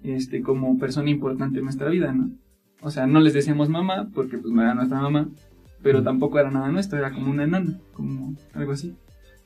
este, 0.03 0.41
como 0.41 0.77
persona 0.77 1.09
importante 1.09 1.59
en 1.59 1.65
nuestra 1.65 1.89
vida, 1.89 2.13
¿no? 2.13 2.31
O 2.81 2.91
sea, 2.91 3.07
no 3.07 3.19
les 3.19 3.33
decíamos 3.33 3.67
mamá, 3.67 4.09
porque 4.13 4.37
pues 4.37 4.53
no 4.53 4.61
era 4.61 4.75
nuestra 4.75 5.01
mamá, 5.01 5.27
pero 5.81 6.03
tampoco 6.03 6.39
era 6.39 6.51
nada 6.51 6.69
nuestro, 6.69 6.99
era 6.99 7.11
como 7.11 7.31
una 7.31 7.43
enana, 7.43 7.79
como 7.93 8.35
algo 8.53 8.71
así. 8.71 8.95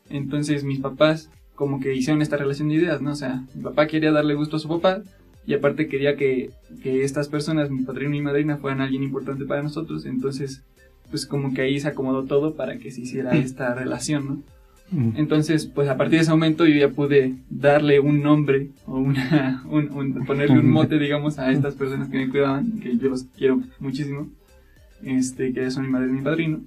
Entonces 0.10 0.64
mis 0.64 0.80
papás 0.80 1.30
como 1.60 1.82
que 1.82 1.94
hicieron 1.94 2.22
esta 2.22 2.38
relación 2.38 2.70
de 2.70 2.76
ideas, 2.76 3.02
¿no? 3.02 3.12
O 3.12 3.16
sea, 3.16 3.44
mi 3.54 3.62
papá 3.64 3.86
quería 3.88 4.14
darle 4.14 4.34
gusto 4.34 4.56
a 4.56 4.60
su 4.60 4.70
papá 4.70 5.02
y 5.46 5.54
aparte 5.54 5.90
quería 5.90 6.16
que, 6.16 6.52
que 6.82 7.04
estas 7.04 7.28
personas, 7.28 7.70
mi 7.70 7.84
padrino 7.84 8.12
y 8.16 8.20
mi 8.20 8.22
madrina, 8.24 8.56
fueran 8.56 8.80
alguien 8.80 9.04
importante 9.04 9.44
para 9.44 9.62
nosotros. 9.62 10.06
Entonces, 10.06 10.62
pues 11.10 11.26
como 11.26 11.54
que 11.54 11.62
ahí 11.64 11.78
se 11.82 11.90
acomodó 11.90 12.24
todo 12.24 12.56
para 12.56 12.78
que 12.78 12.92
se 12.92 13.02
hiciera 13.02 13.36
esta 13.36 13.76
relación, 13.76 14.26
¿no? 14.26 14.42
Mm. 14.92 15.18
Entonces, 15.18 15.66
pues 15.66 15.90
a 15.90 15.98
partir 15.98 16.20
de 16.20 16.22
ese 16.24 16.32
momento 16.32 16.66
yo 16.66 16.76
ya 16.76 16.90
pude 16.90 17.36
darle 17.50 18.00
un 18.00 18.24
nombre 18.24 18.70
o 18.86 18.98
una, 18.98 19.62
un, 19.70 19.92
un- 19.92 20.26
ponerle 20.26 20.58
un 20.60 20.70
mote, 20.72 20.98
digamos, 20.98 21.40
a 21.40 21.52
estas 21.52 21.76
personas 21.76 22.08
que 22.08 22.18
me 22.20 22.30
cuidaban, 22.30 22.80
que 22.80 22.98
yo 22.98 23.10
los 23.10 23.26
quiero 23.38 23.62
muchísimo, 23.80 24.30
este, 25.04 25.52
que 25.54 25.70
son 25.72 25.84
mi 25.88 25.90
madre 25.92 26.08
y 26.08 26.12
mi 26.14 26.22
padrino. 26.22 26.62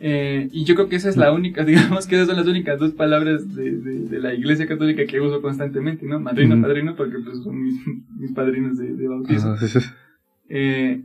Eh, 0.00 0.48
y 0.52 0.64
yo 0.64 0.76
creo 0.76 0.88
que 0.88 0.94
esa 0.96 1.08
es 1.08 1.16
la 1.16 1.32
única, 1.32 1.64
digamos 1.64 2.06
que 2.06 2.14
esas 2.14 2.28
son 2.28 2.36
las 2.36 2.46
únicas 2.46 2.78
dos 2.78 2.92
palabras 2.92 3.54
de, 3.56 3.72
de- 3.72 4.00
de 4.08 4.20
la 4.20 4.32
iglesia 4.34 4.66
católica 4.68 5.04
que 5.06 5.20
uso 5.20 5.42
constantemente, 5.42 6.06
¿no? 6.06 6.20
Madrino, 6.20 6.60
padrino, 6.62 6.94
porque 6.94 7.16
pues 7.18 7.38
son 7.42 7.60
mis, 7.62 7.80
mis 8.18 8.32
padrinos 8.32 8.78
de, 8.78 8.94
de. 8.94 9.08
Ah, 9.40 9.56
sí. 9.58 9.78
Eh, 10.48 11.02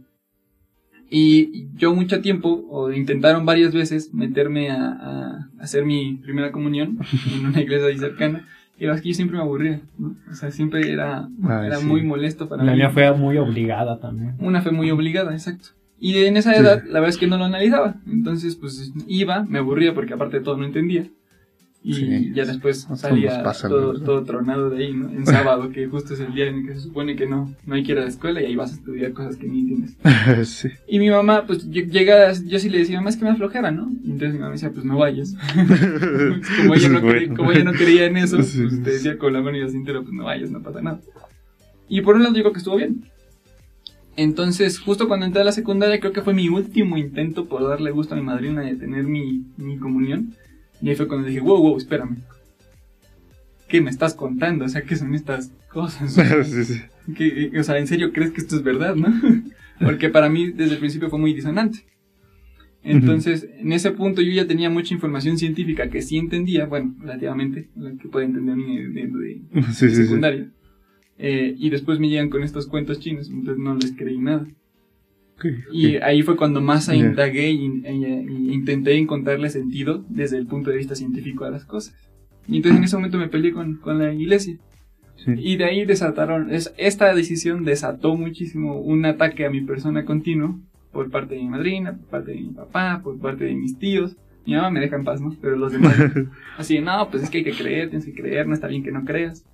y 1.10 1.68
yo 1.76 1.94
mucho 1.94 2.22
tiempo, 2.22 2.66
o 2.70 2.92
intentaron 2.92 3.46
varias 3.46 3.74
veces, 3.74 4.14
meterme 4.14 4.72
a, 4.72 4.92
a 4.92 5.50
hacer 5.60 5.86
mi 5.86 6.16
primera 6.16 6.52
comunión 6.52 6.98
en 7.36 7.46
una 7.48 7.62
iglesia 7.62 7.88
ahí 7.88 7.98
cercana. 7.98 8.48
Y 8.80 8.86
la 8.88 9.00
que 9.00 9.10
yo 9.10 9.14
siempre 9.14 9.38
me 9.38 9.44
aburría, 9.44 9.82
¿no? 10.00 10.16
O 10.32 10.34
sea, 10.34 10.50
siempre 10.50 10.92
era, 10.92 11.30
Ay, 11.44 11.68
era 11.68 11.78
sí. 11.78 11.86
muy 11.86 12.02
molesto 12.02 12.50
para 12.50 12.64
La 12.64 12.72
mí. 12.72 12.80
mía 12.80 12.90
fue 12.90 13.12
muy 13.16 13.38
obligada 13.38 14.00
también. 14.00 14.34
Una 14.40 14.62
fe 14.64 14.72
muy 14.72 14.90
obligada, 14.90 15.32
exacto. 15.34 15.70
Y 16.06 16.18
en 16.26 16.36
esa 16.36 16.54
edad, 16.56 16.84
la 16.86 17.00
verdad 17.00 17.10
es 17.10 17.18
que 17.18 17.28
no 17.28 17.38
lo 17.38 17.46
analizaba. 17.46 17.96
Entonces, 18.12 18.58
pues 18.58 18.92
iba, 19.08 19.44
me 19.46 19.60
aburría 19.60 19.94
porque 19.94 20.14
aparte 20.14 20.40
de 20.40 20.44
todo 20.44 20.58
no 20.58 20.66
entendía. 20.66 21.08
Y 21.86 21.94
Sí, 21.94 22.32
ya 22.34 22.44
después 22.46 22.88
salía 22.96 23.42
pasa, 23.44 23.68
todo, 23.70 24.00
todo 24.02 24.24
tronado 24.24 24.70
de 24.70 24.84
ahí, 24.86 24.94
¿no? 24.94 25.10
En 25.10 25.26
sábado, 25.26 25.70
que 25.74 25.88
justo 25.88 26.14
es 26.14 26.20
el 26.20 26.34
día 26.34 26.48
en 26.48 26.56
el 26.60 26.66
que 26.68 26.74
se 26.76 26.82
supone 26.82 27.16
que 27.16 27.26
no, 27.26 27.54
no 27.66 27.76
hay 27.76 27.84
que 27.84 27.94
ir 27.94 28.00
a 28.00 28.02
la 28.04 28.08
escuela 28.10 28.42
y 28.42 28.46
ahí 28.46 28.56
vas 28.58 28.72
a 28.72 28.76
estudiar 28.76 29.14
cosas 29.14 29.38
que 29.38 29.48
ni 29.48 29.62
entiendes. 29.62 29.98
sí. 30.50 30.68
Y 30.90 31.00
mi 31.00 31.10
mamá, 31.10 31.46
pues 31.48 31.70
lle- 31.70 31.90
llega, 31.90 32.34
yo 32.34 32.60
sí 32.60 32.70
le 32.70 32.80
decía, 32.80 32.98
mamá, 32.98 33.10
es 33.10 33.16
que 33.18 33.24
me 33.24 33.32
da 33.32 33.36
flojera, 33.38 33.72
¿no? 33.72 33.90
Y 34.04 34.12
entonces 34.12 34.34
mi 34.34 34.40
mamá 34.40 34.52
decía, 34.54 34.72
pues 34.72 34.84
no 34.86 34.98
vayas. 34.98 35.36
como, 36.62 36.74
ella 36.76 36.90
no 36.90 37.02
Bueno. 37.02 37.20
cre- 37.20 37.36
como 37.36 37.52
ella 37.54 37.64
no 37.64 37.72
creía 37.74 38.06
en 38.06 38.18
eso, 38.18 38.42
Sí. 38.44 38.62
pues 38.62 38.84
te 38.84 38.92
decía 38.92 39.18
con 39.18 39.32
la 39.34 39.42
mano 39.42 39.58
y 39.58 39.62
la 39.62 39.70
cintura, 39.70 40.02
pues 40.02 40.14
no 40.14 40.24
vayas, 40.26 40.52
no 40.52 40.62
pasa 40.62 40.82
nada. 40.82 41.00
Y 41.90 42.02
por 42.02 42.16
un 42.16 42.24
lado 42.24 42.34
digo 42.36 42.52
que 42.52 42.58
estuvo 42.60 42.76
bien. 42.78 43.06
Entonces, 44.16 44.80
justo 44.80 45.08
cuando 45.08 45.26
entré 45.26 45.42
a 45.42 45.46
la 45.46 45.52
secundaria, 45.52 46.00
creo 46.00 46.14
que 46.14 46.22
fue 46.22 46.34
mi 46.34 46.48
último 46.50 46.98
intento 46.98 47.48
por 47.48 47.68
darle 47.68 47.92
gusto 47.92 48.14
a 48.14 48.18
mi 48.18 48.24
madrina 48.24 48.62
de 48.62 48.76
tener 48.76 49.04
mi, 49.06 49.46
mi 49.58 49.78
comunión. 49.78 50.34
Y 50.82 50.90
ahí 50.90 50.96
fue 50.96 51.08
cuando 51.08 51.28
dije, 51.28 51.40
wow, 51.40 51.58
wow, 51.62 51.78
espérame. 51.78 52.18
¿Qué 53.68 53.82
me 53.82 53.90
estás 53.90 54.14
contando? 54.14 54.66
O 54.66 54.70
sea, 54.70 54.84
¿qué 54.84 54.96
son 54.96 55.16
estas 55.16 55.52
cosas? 55.72 56.14
sí, 56.46 57.52
o 57.58 57.64
sea, 57.64 57.80
¿en 57.80 57.88
serio 57.88 58.14
crees 58.14 58.32
que 58.32 58.42
esto 58.42 58.56
es 58.56 58.64
verdad, 58.64 58.96
no? 58.96 59.08
Porque 59.80 60.10
para 60.10 60.30
mí 60.30 60.52
desde 60.52 60.74
el 60.74 60.80
principio 60.80 61.10
fue 61.10 61.18
muy 61.20 61.34
disonante. 61.34 61.80
Entonces, 62.84 63.48
en 63.58 63.72
ese 63.72 63.92
punto 63.92 64.22
yo 64.22 64.32
ya 64.32 64.46
tenía 64.46 64.70
mucha 64.70 64.94
información 64.94 65.38
científica 65.38 65.90
que 65.90 66.02
sí 66.02 66.18
entendía, 66.18 66.66
bueno, 66.66 66.94
relativamente, 67.00 67.70
la 67.78 67.92
que 67.94 68.10
puede 68.10 68.26
entender 68.26 68.58
niño 68.58 68.90
de, 68.90 69.08
de- 69.08 69.64
sí. 69.74 69.90
secundaria. 69.90 70.50
Eh, 71.26 71.56
y 71.58 71.70
después 71.70 72.00
me 72.00 72.10
llegan 72.10 72.30
con 72.30 72.44
estos 72.44 72.68
cuentos 72.68 73.00
chinos, 73.00 73.30
entonces 73.30 73.58
no 73.64 73.76
les 73.76 73.94
creí 73.96 74.18
nada. 74.18 74.46
Ok, 75.38 75.46
Y 75.72 75.96
ok. 75.98 76.04
ahí 76.04 76.22
fue 76.22 76.36
cuando 76.36 76.60
más 76.62 76.88
Ya. 76.88 76.96
indagué 76.96 77.50
y, 77.52 77.66
y- 77.66 78.50
y 78.50 78.54
intenté 78.54 78.98
encontrarle 78.98 79.50
sentido 79.50 80.04
desde 80.10 80.38
el 80.38 80.46
punto 80.48 80.70
de 80.70 80.78
vista 80.78 80.96
científico 80.96 81.46
a 81.46 81.50
las 81.50 81.64
cosas. 81.64 81.96
Y 82.48 82.58
entonces 82.58 82.78
en 82.78 82.84
ese 82.84 82.98
momento 82.98 83.18
me 83.18 83.30
peleé 83.30 83.54
con, 83.54 83.76
con 83.78 84.00
la 84.00 84.14
iglesia. 84.14 84.58
Sí. 85.16 85.32
Y 85.38 85.56
de 85.56 85.64
ahí 85.64 85.86
desataron, 85.86 86.52
es, 86.54 86.74
esta 86.78 87.16
decisión 87.16 87.64
desató 87.64 88.18
muchísimo 88.18 88.82
un 88.82 89.06
ataque 89.06 89.46
a 89.46 89.50
mi 89.50 89.62
persona 89.62 90.04
continuo 90.04 90.60
por 90.92 91.10
parte 91.10 91.36
de 91.36 91.42
mi 91.42 91.48
madrina, 91.48 91.94
por 91.94 92.08
parte 92.10 92.32
de 92.32 92.42
mi 92.42 92.50
papá, 92.50 93.00
por 93.02 93.18
parte 93.18 93.46
de 93.46 93.56
mis 93.56 93.80
tíos. 93.80 94.18
Mi 94.46 94.56
mamá 94.56 94.72
me 94.72 94.82
deja 94.82 94.98
en 94.98 95.06
paz, 95.06 95.22
¿no? 95.22 95.34
Pero 95.42 95.56
los 95.56 95.72
demás, 95.72 95.96
así 96.58 96.80
no, 96.82 97.08
pues 97.10 97.24
es 97.24 97.30
que 97.30 97.38
hay 97.38 97.44
que 97.46 97.54
creer, 97.54 97.90
tienes 97.90 98.06
que 98.06 98.14
creer, 98.14 98.46
no 98.46 98.54
está 98.54 98.68
bien 98.68 98.84
que 98.84 98.92
no 98.92 99.06
creas. 99.06 99.46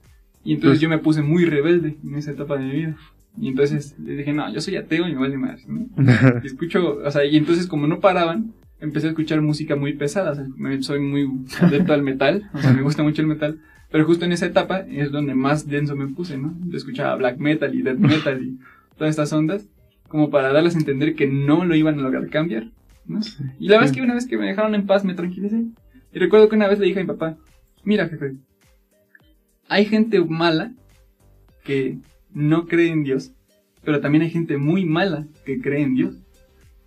Y 0.43 0.53
entonces 0.53 0.77
Pues- 0.77 0.81
yo 0.81 0.89
me 0.89 0.97
puse 0.99 1.21
muy 1.21 1.45
rebelde 1.45 1.97
en 2.03 2.15
esa 2.15 2.31
etapa 2.31 2.57
de 2.57 2.65
mi 2.65 2.71
vida. 2.71 2.97
Y 3.39 3.49
entonces 3.49 3.95
les 3.99 4.17
dije, 4.17 4.33
no, 4.33 4.51
yo 4.51 4.59
soy 4.61 4.75
ateo 4.75 5.07
y 5.07 5.13
me 5.13 5.19
vale 5.19 5.37
más, 5.37 5.67
¿no? 5.67 5.87
Y 6.43 6.47
escucho, 6.47 6.97
o 7.03 7.11
sea, 7.11 7.25
y 7.25 7.37
entonces 7.37 7.67
como 7.67 7.87
no 7.87 7.99
paraban, 7.99 8.53
empecé 8.79 9.07
a 9.07 9.09
escuchar 9.11 9.41
música 9.41 9.75
muy 9.75 9.93
pesada, 9.93 10.31
o 10.31 10.35
sea, 10.35 10.45
me- 10.57 10.81
soy 10.81 10.99
muy 10.99 11.29
adepto 11.61 11.93
al 11.93 12.01
metal, 12.03 12.49
o 12.53 12.57
sea, 12.59 12.73
me 12.73 12.81
gusta 12.81 13.03
mucho 13.03 13.21
el 13.21 13.27
metal, 13.27 13.59
pero 13.91 14.05
justo 14.05 14.25
en 14.25 14.31
esa 14.31 14.45
etapa 14.47 14.79
es 14.79 15.11
donde 15.11 15.35
más 15.35 15.67
denso 15.67 15.95
me 15.95 16.07
puse, 16.07 16.37
¿no? 16.37 16.55
Yo 16.67 16.77
escuchaba 16.77 17.15
black 17.15 17.37
metal 17.37 17.73
y 17.75 17.81
death 17.81 17.97
metal 17.99 18.41
y 18.43 18.57
todas 18.97 19.11
estas 19.11 19.31
ondas, 19.33 19.67
como 20.07 20.29
para 20.31 20.51
darles 20.51 20.75
a 20.75 20.79
entender 20.79 21.13
que 21.15 21.27
no 21.27 21.65
lo 21.65 21.75
iban 21.75 21.99
a 21.99 22.01
lograr 22.01 22.27
cambiar, 22.29 22.71
¿no? 23.05 23.19
Y 23.59 23.67
la 23.67 23.75
verdad 23.75 23.89
es 23.91 23.95
que 23.95 24.01
una 24.01 24.15
vez 24.15 24.25
que 24.27 24.37
me 24.37 24.47
dejaron 24.47 24.73
en 24.75 24.85
paz 24.87 25.03
me 25.05 25.13
tranquilicé. 25.13 25.65
Y 26.13 26.19
recuerdo 26.19 26.49
que 26.49 26.55
una 26.55 26.67
vez 26.67 26.79
le 26.79 26.87
dije 26.87 26.99
a 26.99 27.03
mi 27.03 27.07
papá, 27.07 27.37
mira 27.83 28.07
jefe, 28.09 28.33
hay 29.69 29.85
gente 29.85 30.19
mala 30.23 30.73
que 31.63 31.97
no 32.33 32.67
cree 32.67 32.91
en 32.91 33.03
Dios, 33.03 33.31
pero 33.83 34.01
también 34.01 34.23
hay 34.23 34.29
gente 34.29 34.57
muy 34.57 34.85
mala 34.85 35.27
que 35.45 35.59
cree 35.61 35.81
en 35.83 35.95
Dios. 35.95 36.15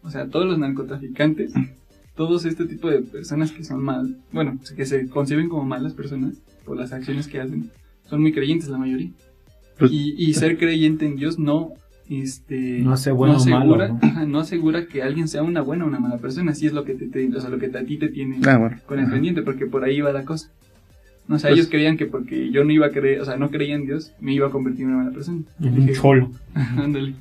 O 0.02 0.10
sea, 0.10 0.28
todos 0.28 0.46
los 0.46 0.58
narcotraficantes, 0.58 1.52
todos 2.16 2.44
este 2.44 2.66
tipo 2.66 2.90
de 2.90 3.00
personas 3.02 3.52
que 3.52 3.64
son 3.64 3.82
mal, 3.82 4.18
bueno, 4.32 4.58
que 4.76 4.84
se 4.84 5.08
conciben 5.08 5.48
como 5.48 5.64
malas 5.64 5.94
personas 5.94 6.34
por 6.64 6.76
las 6.76 6.92
acciones 6.92 7.26
que 7.28 7.40
hacen, 7.40 7.70
son 8.08 8.20
muy 8.20 8.32
creyentes 8.32 8.68
la 8.68 8.78
mayoría. 8.78 9.10
Pues- 9.78 9.90
y, 9.92 10.14
y 10.18 10.34
ser 10.34 10.58
creyente 10.58 11.06
en 11.06 11.16
Dios 11.16 11.38
no, 11.38 11.70
este, 12.08 12.80
No 12.80 12.92
hace 12.92 13.10
bueno 13.10 13.34
o 13.34 13.36
asegura, 13.38 13.88
malo, 13.88 13.98
¿no? 14.14 14.26
no 14.26 14.38
asegura 14.40 14.86
que 14.86 15.02
alguien 15.02 15.28
sea 15.28 15.42
una 15.42 15.60
buena 15.62 15.84
o 15.84 15.88
una 15.88 15.98
mala 16.00 16.18
persona, 16.18 16.54
si 16.54 16.66
es 16.66 16.72
lo 16.72 16.84
que 16.84 16.94
te, 16.94 17.08
te- 17.08 17.34
o 17.34 17.40
sea, 17.40 17.48
lo 17.50 17.58
que 17.58 17.66
a 17.66 17.84
ti 17.84 17.96
te 17.96 18.08
tiene 18.08 18.38
Ah, 18.44 18.58
bueno. 18.58 18.76
con 18.86 18.98
el 18.98 19.08
pendiente, 19.08 19.42
porque 19.42 19.66
por 19.66 19.84
ahí 19.84 20.00
va 20.00 20.12
la 20.12 20.24
cosa. 20.24 20.50
O 21.34 21.38
sea, 21.38 21.50
Pues- 21.50 21.60
ellos 21.60 21.70
creían 21.70 21.96
que 21.96 22.06
porque 22.06 22.50
yo 22.50 22.64
no 22.64 22.72
iba 22.72 22.86
a 22.86 22.90
creer, 22.90 23.20
o 23.20 23.24
sea, 23.24 23.36
no 23.36 23.50
creía 23.50 23.74
en 23.74 23.86
Dios, 23.86 24.12
me 24.20 24.34
iba 24.34 24.46
a 24.48 24.50
convertir 24.50 24.82
en 24.82 24.88
una 24.88 24.98
mala 25.04 25.10
persona. 25.12 25.42
Un 25.60 25.74
Dije, 25.76 25.92
cholo. 25.94 26.30
Ándale. 26.54 27.14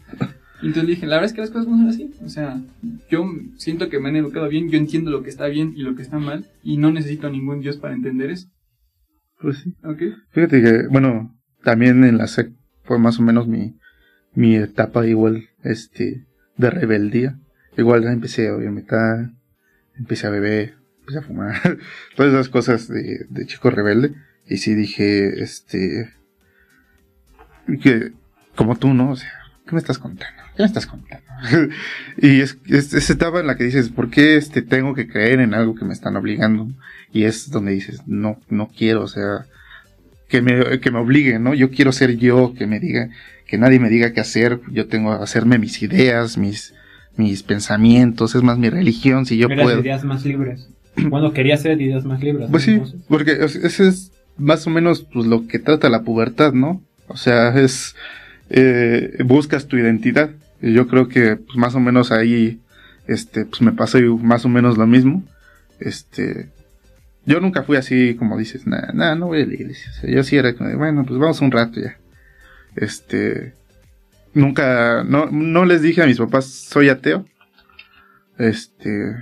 Y 0.62 0.68
entonces 0.68 0.88
dije, 0.88 1.08
la 1.08 1.16
verdad 1.16 1.26
es 1.30 1.34
que 1.34 1.42
las 1.42 1.50
cosas 1.50 1.68
no 1.68 1.78
son 1.78 1.88
así. 1.88 2.12
O 2.24 2.30
sea, 2.30 2.62
yo 3.10 3.26
siento 3.58 3.90
que 3.90 4.00
me 4.00 4.10
han 4.10 4.16
educado 4.16 4.48
bien, 4.48 4.70
yo 4.70 4.78
entiendo 4.78 5.10
lo 5.10 5.24
que 5.24 5.30
está 5.30 5.48
bien 5.48 5.74
y 5.76 5.82
lo 5.82 5.96
que 5.96 6.04
está 6.04 6.20
mal, 6.20 6.46
y 6.64 6.78
no 6.78 6.92
necesito 6.92 7.28
a 7.28 7.32
ningún 7.32 7.62
Dios 7.62 7.78
para 7.78 7.96
entender 7.96 8.30
eso. 8.30 8.48
Pues 9.42 9.58
sí. 9.60 9.74
¿Ok? 9.84 10.02
Fíjate 10.32 10.62
que, 10.62 10.88
bueno, 10.88 11.36
también 11.64 12.04
en 12.04 12.18
la 12.18 12.28
SEC 12.28 12.52
fue 12.84 13.00
más 13.00 13.20
o 13.20 13.24
menos 13.24 13.48
mi, 13.48 13.76
mi 14.36 14.56
etapa 14.56 15.08
igual, 15.08 15.46
este, 15.64 16.26
de 16.58 16.70
rebeldía. 16.70 17.40
Igual 17.78 18.04
ya 18.04 18.12
empecé 18.12 18.50
a 18.50 18.58
metal, 18.58 19.34
empecé 19.98 20.28
a 20.28 20.30
beber, 20.30 20.76
empecé 21.12 21.20
a 21.20 21.28
fumar, 21.28 21.78
todas 22.16 22.34
esas 22.34 22.50
cosas 22.50 22.88
de, 22.88 23.26
de 23.30 23.46
chico 23.46 23.70
rebelde. 23.70 24.14
Y 24.48 24.58
sí 24.58 24.74
dije, 24.74 25.42
este, 25.42 26.12
que, 27.82 28.12
como 28.56 28.76
tú, 28.76 28.94
¿no? 28.94 29.12
O 29.12 29.16
sea, 29.16 29.32
¿qué 29.66 29.74
me 29.74 29.80
estás 29.80 29.98
contando? 29.98 30.42
¿Qué 30.56 30.64
me 30.64 30.68
estás 30.68 30.88
contando? 30.88 31.26
y 32.18 32.42
es, 32.42 32.58
es 32.68 32.94
esa 32.94 33.14
etapa 33.14 33.40
en 33.40 33.48
la 33.48 33.56
que 33.56 33.64
dices, 33.64 33.90
¿por 33.90 34.10
qué 34.10 34.36
este, 34.36 34.62
tengo 34.62 34.94
que 34.94 35.08
creer 35.08 35.40
en 35.40 35.54
algo 35.54 35.76
que 35.76 35.86
me 35.86 35.94
están 35.94 36.16
obligando? 36.16 36.68
Y 37.14 37.24
es 37.24 37.50
donde 37.50 37.72
dices, 37.72 38.02
no, 38.08 38.40
no 38.50 38.70
quiero, 38.70 39.04
o 39.04 39.08
sea, 39.08 39.46
que 40.28 40.42
me, 40.42 40.80
que 40.80 40.92
me 40.92 41.00
obliguen, 41.00 41.44
¿no? 41.44 41.54
Yo 41.54 41.70
quiero 41.72 41.92
ser 41.92 42.18
yo, 42.18 42.54
que 42.54 42.68
me 42.68 42.80
diga, 42.80 43.10
que 43.48 43.58
nadie 43.58 43.80
me 43.80 43.90
diga 43.90 44.14
qué 44.14 44.22
hacer, 44.22 44.60
yo 44.72 44.88
tengo 44.88 45.18
que 45.18 45.24
hacerme 45.24 45.60
mis 45.60 45.82
ideas, 45.82 46.38
mis, 46.38 46.74
mis 47.16 47.44
pensamientos, 47.44 48.36
es 48.36 48.44
más 48.44 48.58
mi 48.58 48.70
religión, 48.70 49.26
si 49.26 49.38
yo 49.38 49.48
Eras 49.48 49.64
puedo. 49.64 49.80
ideas 49.82 50.04
más 50.04 50.26
libres. 50.26 50.70
Bueno, 51.10 51.34
quería 51.34 51.58
ser 51.58 51.82
ideas 51.82 52.06
más 52.06 52.22
libres. 52.22 52.48
¿no? 52.48 52.52
Pues 52.52 52.64
sí, 52.64 52.72
Entonces, 52.72 53.02
porque 53.08 53.32
ese 53.32 53.88
es 53.88 54.12
más 54.38 54.66
o 54.68 54.70
menos 54.70 55.02
pues, 55.12 55.26
lo 55.26 55.48
que 55.48 55.60
trata 55.60 55.90
la 55.90 56.04
pubertad, 56.04 56.54
¿no? 56.54 56.82
O 57.08 57.18
sea, 57.18 57.60
es 57.60 57.96
eh, 58.50 59.18
buscas 59.24 59.68
tu 59.68 59.78
identidad. 59.78 60.32
Y 60.62 60.74
yo 60.74 60.88
creo 60.88 61.08
que 61.08 61.38
pues, 61.38 61.58
más 61.58 61.76
o 61.76 61.80
menos 61.80 62.12
ahí, 62.12 62.60
este, 63.08 63.46
pues 63.46 63.62
me 63.62 63.72
pasó 63.72 64.00
más 64.18 64.46
o 64.46 64.50
menos 64.50 64.78
lo 64.78 64.86
mismo. 64.88 65.24
Este, 65.80 66.50
yo 67.26 67.40
nunca 67.40 67.64
fui 67.64 67.78
así 67.78 68.16
como 68.16 68.38
dices, 68.38 68.68
nada, 68.68 68.92
nada, 68.94 69.16
no 69.16 69.28
voy 69.28 69.42
a 69.42 69.46
la 69.46 69.54
iglesia. 69.54 69.92
O 69.92 69.94
sea, 69.94 70.10
yo 70.10 70.24
sí 70.24 70.38
era 70.38 70.54
como, 70.54 70.76
bueno, 70.78 71.06
pues 71.06 71.20
vamos 71.20 71.42
un 71.42 71.52
rato 71.52 71.80
ya. 71.80 71.98
Este, 72.76 73.54
nunca, 74.34 75.04
no, 75.04 75.28
no 75.32 75.66
les 75.66 75.82
dije 75.82 76.02
a 76.04 76.08
mis 76.08 76.18
papás, 76.18 76.46
soy 76.46 76.90
ateo. 76.90 77.26
Este, 78.38 79.16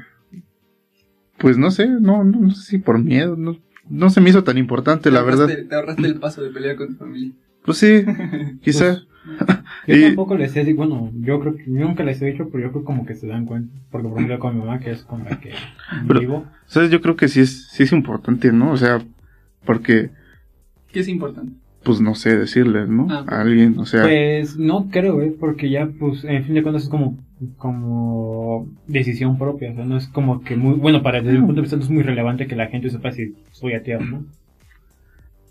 pues 1.40 1.58
no 1.58 1.72
sé, 1.72 1.88
no, 1.88 2.24
no, 2.24 2.40
no 2.40 2.52
sé 2.52 2.64
si 2.72 2.78
por 2.78 3.00
miedo, 3.04 3.36
no, 3.36 3.58
no 3.90 4.10
se 4.10 4.22
me 4.22 4.30
hizo 4.30 4.44
tan 4.44 4.58
importante, 4.58 5.10
la 5.12 5.22
verdad. 5.24 5.48
Te 5.48 5.76
ahorraste 5.76 6.06
el 6.06 6.20
paso 6.20 6.42
de 6.44 6.50
pelear 6.52 6.76
con 6.76 6.90
tu 6.90 6.96
familia. 6.96 7.32
Pues 7.66 7.78
sí, 7.78 8.04
quizá. 8.62 9.00
Yo 9.88 9.96
Y- 9.96 10.02
tampoco 10.04 10.38
les 10.38 10.56
he 10.56 10.64
dicho, 10.64 10.78
bueno, 10.78 11.12
yo 11.20 11.40
creo 11.40 11.56
que 11.56 11.64
yo 11.66 11.82
nunca 11.88 12.04
les 12.04 12.22
he 12.22 12.26
dicho, 12.28 12.50
pero 12.52 12.64
yo 12.66 12.72
creo 12.72 12.84
como 12.84 13.06
que 13.06 13.16
se 13.16 13.28
dan 13.28 13.46
cuenta. 13.46 13.74
Porque 13.92 14.08
por 14.08 14.18
ejemplo 14.18 14.40
con 14.40 14.54
mi 14.56 14.60
mamá, 14.62 14.80
que 14.80 14.92
es 14.92 15.04
con 15.04 15.24
la 15.24 15.40
que 15.40 15.52
Pero- 16.08 16.20
vivo, 16.20 16.46
¿Sabes? 16.68 16.90
Yo 16.90 17.02
creo 17.02 17.16
que 17.16 17.28
sí 17.28 17.42
es, 17.42 17.68
sí 17.70 17.84
es 17.84 17.92
importante, 17.92 18.52
¿no? 18.52 18.72
O 18.72 18.78
sea, 18.78 19.02
porque, 19.66 20.10
¿Qué 20.92 21.00
es 21.02 21.08
importante? 21.08 21.54
pues 21.84 22.02
no 22.02 22.14
sé, 22.16 22.38
decirles, 22.38 22.88
¿no? 22.90 23.08
Ah, 23.10 23.26
A 23.28 23.42
alguien, 23.42 23.78
o 23.80 23.86
sea, 23.86 24.04
pues 24.04 24.58
no 24.58 24.90
creo, 24.90 25.22
¿eh? 25.22 25.36
Porque 25.40 25.70
ya, 25.70 25.88
pues, 26.00 26.24
en 26.24 26.44
fin 26.46 26.56
de 26.56 26.64
cuentas 26.64 26.84
es 26.84 26.90
como, 26.90 27.18
como 27.58 28.68
decisión 28.88 29.38
propia. 29.38 29.72
O 29.72 29.76
sea, 29.76 29.86
no 29.86 29.98
es 29.98 30.08
como 30.08 30.42
que 30.44 30.56
muy, 30.56 30.76
bueno, 30.76 31.02
para 31.04 31.22
desde 31.22 31.40
mi 31.40 31.46
punto 31.46 31.56
de 31.56 31.62
vista 31.62 31.78
no 31.78 31.84
es 31.84 31.90
muy 31.90 32.04
relevante 32.04 32.48
que 32.48 32.56
la 32.56 32.68
gente 32.68 32.90
sepa 32.90 33.12
si 33.12 33.36
soy 33.52 33.74
ateo, 33.74 34.02
¿no? 34.02 34.26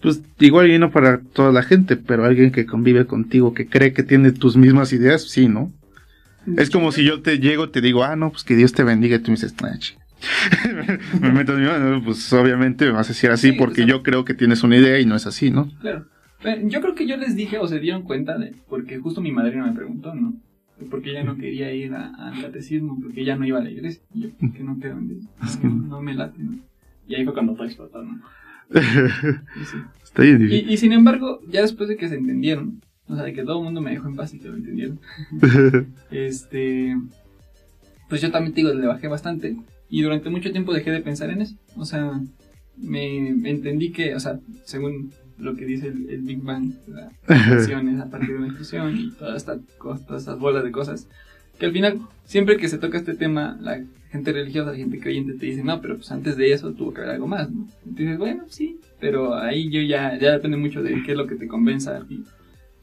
pues 0.00 0.22
igual 0.38 0.70
y 0.70 0.78
no 0.78 0.90
para 0.90 1.20
toda 1.20 1.52
la 1.52 1.62
gente, 1.62 1.96
pero 1.96 2.24
alguien 2.24 2.52
que 2.52 2.66
convive 2.66 3.06
contigo, 3.06 3.52
que 3.52 3.66
cree 3.66 3.92
que 3.92 4.02
tiene 4.02 4.32
tus 4.32 4.56
mismas 4.56 4.92
ideas, 4.92 5.28
sí, 5.28 5.48
¿no? 5.48 5.72
Es 6.56 6.70
como 6.70 6.92
si 6.92 7.04
yo 7.04 7.20
te 7.20 7.38
llego, 7.38 7.70
te 7.70 7.80
digo, 7.80 8.04
ah, 8.04 8.16
no, 8.16 8.30
pues 8.30 8.44
que 8.44 8.54
Dios 8.56 8.72
te 8.72 8.84
bendiga, 8.84 9.16
y 9.16 9.18
tú 9.18 9.30
me 9.30 9.36
dices, 9.36 9.54
nah, 9.60 9.76
chinga". 9.76 10.02
me 11.20 11.32
meto 11.32 11.54
en 11.54 11.60
mi 11.62 11.66
mano, 11.66 12.02
pues 12.04 12.32
obviamente 12.32 12.86
me 12.86 12.92
vas 12.92 13.08
a 13.08 13.12
decir 13.12 13.30
así 13.30 13.50
Sí, 13.50 13.56
porque 13.56 13.82
o 13.82 13.86
sea- 13.86 13.96
yo 13.96 14.02
creo 14.02 14.24
que 14.24 14.34
tienes 14.34 14.62
una 14.62 14.76
idea 14.76 14.98
y 14.98 15.04
no 15.06 15.16
es 15.16 15.26
así, 15.26 15.50
¿no? 15.50 15.68
Claro. 15.80 16.06
Yo 16.64 16.80
creo 16.80 16.94
que 16.94 17.06
yo 17.06 17.16
les 17.16 17.34
dije 17.34 17.58
o 17.58 17.66
se 17.66 17.80
dieron 17.80 18.02
cuenta 18.02 18.38
de, 18.38 18.54
porque 18.68 18.98
justo 18.98 19.20
mi 19.20 19.32
madrina 19.32 19.66
me 19.66 19.72
preguntó, 19.72 20.14
¿no? 20.14 20.34
Porque 20.86 21.10
ella 21.10 21.24
no 21.24 21.36
quería 21.36 21.72
ir 21.72 21.92
al 21.94 22.40
catecismo, 22.40 22.98
porque 23.02 23.20
ella 23.22 23.36
no 23.36 23.46
iba 23.46 23.58
a 23.58 23.62
la 23.62 23.70
iglesia. 23.70 24.02
Y 24.14 24.20
yo, 24.22 24.30
¿por 24.30 24.52
qué 24.52 24.62
no 24.62 24.78
creo 24.78 24.98
en 24.98 25.08
Dios? 25.08 25.24
Que- 25.60 25.66
No, 25.68 25.74
no 25.86 26.02
me 26.02 26.14
late, 26.14 26.40
¿no? 26.42 26.58
Y 27.08 27.14
ahí 27.14 27.24
fue 27.24 27.32
cuando 27.34 27.54
todo 27.54 27.64
explotó, 27.64 28.02
¿no? 28.02 28.20
Y 28.70 29.64
sí. 29.64 29.76
Está 30.04 30.22
bien 30.22 30.38
difícil. 30.38 30.68
Y, 30.70 30.72
y 30.74 30.76
sin 30.76 30.92
embargo, 30.92 31.40
ya 31.48 31.62
después 31.62 31.88
de 31.88 31.96
que 31.96 32.08
se 32.08 32.16
entendieron, 32.16 32.82
o 33.06 33.14
sea, 33.14 33.24
de 33.24 33.32
que 33.32 33.42
todo 33.42 33.58
el 33.58 33.64
mundo 33.64 33.80
me 33.80 33.90
dejó 33.90 34.08
en 34.08 34.16
paz 34.16 34.34
y 34.34 34.38
que 34.38 34.48
lo 34.48 34.56
entendieron, 34.56 35.00
este, 36.10 36.96
pues 38.08 38.20
yo 38.20 38.30
también 38.30 38.52
te 38.54 38.60
digo, 38.60 38.72
le 38.74 38.86
bajé 38.86 39.08
bastante 39.08 39.56
y 39.88 40.02
durante 40.02 40.30
mucho 40.30 40.50
tiempo 40.52 40.72
dejé 40.74 40.90
de 40.90 41.00
pensar 41.00 41.30
en 41.30 41.42
eso. 41.42 41.56
O 41.76 41.84
sea, 41.84 42.20
me 42.76 43.28
entendí 43.50 43.90
que, 43.90 44.14
o 44.14 44.20
sea, 44.20 44.38
según 44.64 45.12
lo 45.38 45.54
que 45.54 45.64
dice 45.64 45.88
el, 45.88 46.10
el 46.10 46.22
Big 46.22 46.42
Bang, 46.42 46.72
la 46.88 47.10
explosión 47.28 47.88
es 47.88 48.00
a 48.00 48.10
partir 48.10 48.30
de 48.30 48.36
una 48.36 48.46
explosión 48.46 48.96
y 48.96 49.10
toda 49.12 49.36
esta 49.36 49.58
cosa, 49.78 50.04
todas 50.06 50.22
estas 50.22 50.38
bolas 50.38 50.64
de 50.64 50.72
cosas, 50.72 51.08
que 51.58 51.66
al 51.66 51.72
final, 51.72 52.00
siempre 52.24 52.56
que 52.56 52.68
se 52.68 52.78
toca 52.78 52.98
este 52.98 53.14
tema, 53.14 53.58
la 53.60 53.82
gente 54.10 54.32
religiosa, 54.32 54.70
la 54.70 54.76
gente 54.76 55.00
creyente 55.00 55.34
te 55.34 55.46
dice, 55.46 55.64
no, 55.64 55.80
pero 55.80 55.96
pues 55.96 56.10
antes 56.12 56.36
de 56.36 56.52
eso 56.52 56.72
tuvo 56.72 56.94
que 56.94 57.00
haber 57.00 57.14
algo 57.14 57.26
más, 57.26 57.50
¿no? 57.50 57.66
Entonces, 57.86 58.18
bueno, 58.18 58.44
sí, 58.48 58.80
pero 59.00 59.34
ahí 59.34 59.70
yo 59.70 59.80
ya, 59.82 60.18
ya 60.18 60.32
depende 60.32 60.56
mucho 60.56 60.82
de 60.82 61.02
qué 61.02 61.12
es 61.12 61.18
lo 61.18 61.26
que 61.26 61.36
te 61.36 61.48
convenza 61.48 62.04
ti. 62.04 62.24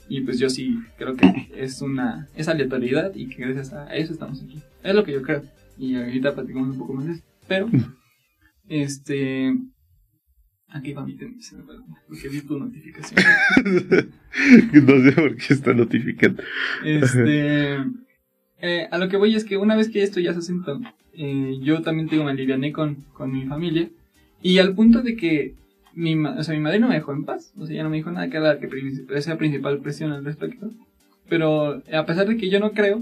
Y 0.07 0.21
pues 0.21 0.37
yo 0.37 0.49
sí 0.49 0.77
creo 0.97 1.15
que 1.15 1.49
es 1.55 1.81
una 1.81 2.27
es 2.35 2.47
aleatoriedad 2.47 3.15
y 3.15 3.27
que 3.27 3.41
gracias 3.41 3.73
a 3.73 3.95
eso 3.95 4.13
estamos 4.13 4.43
aquí. 4.43 4.61
Es 4.83 4.93
lo 4.93 5.03
que 5.03 5.13
yo 5.13 5.21
creo. 5.23 5.41
Y 5.77 5.95
ahorita 5.95 6.35
platicamos 6.35 6.69
un 6.69 6.77
poco 6.77 6.93
más 6.93 7.05
de 7.05 7.13
eso. 7.13 7.23
Pero, 7.47 7.69
este... 8.69 9.55
Aquí 10.75 10.91
va 10.91 11.05
mi 11.05 11.13
fue, 11.13 11.29
porque 12.05 12.27
vi 12.27 12.41
tu 12.41 12.59
notificación. 12.59 13.23
no 14.73 15.03
sé 15.03 15.11
por 15.13 15.37
qué 15.37 15.53
está 15.53 15.73
notificando. 15.73 16.43
Este... 16.83 17.77
eh, 18.59 18.87
a 18.91 18.97
lo 18.97 19.07
que 19.07 19.15
voy 19.15 19.35
es 19.35 19.45
que 19.45 19.55
una 19.55 19.77
vez 19.77 19.87
que 19.87 20.03
esto 20.03 20.19
ya 20.19 20.33
se 20.33 20.39
asentó, 20.39 20.81
eh, 21.13 21.59
yo 21.61 21.81
también 21.81 22.09
digo, 22.09 22.25
me 22.25 22.31
aliviané 22.31 22.73
con, 22.73 23.05
con 23.13 23.31
mi 23.31 23.45
familia. 23.45 23.89
Y 24.41 24.57
al 24.57 24.75
punto 24.75 25.01
de 25.01 25.15
que 25.15 25.55
mi, 25.93 26.13
o 26.17 26.43
sea, 26.43 26.53
mi 26.53 26.59
madre 26.59 26.81
no 26.81 26.89
me 26.89 26.95
dejó 26.95 27.13
en 27.13 27.23
paz. 27.23 27.53
O 27.57 27.65
sea, 27.65 27.77
ya 27.77 27.83
no 27.83 27.89
me 27.89 27.95
dijo 27.95 28.11
nada 28.11 28.29
que 28.29 28.35
era 28.35 28.55
la 28.55 29.17
esa 29.17 29.37
principal 29.37 29.79
presión 29.79 30.11
al 30.11 30.25
respecto. 30.25 30.71
Pero 31.29 31.83
a 31.93 32.05
pesar 32.05 32.27
de 32.27 32.35
que 32.35 32.49
yo 32.49 32.59
no 32.59 32.73
creo, 32.73 33.01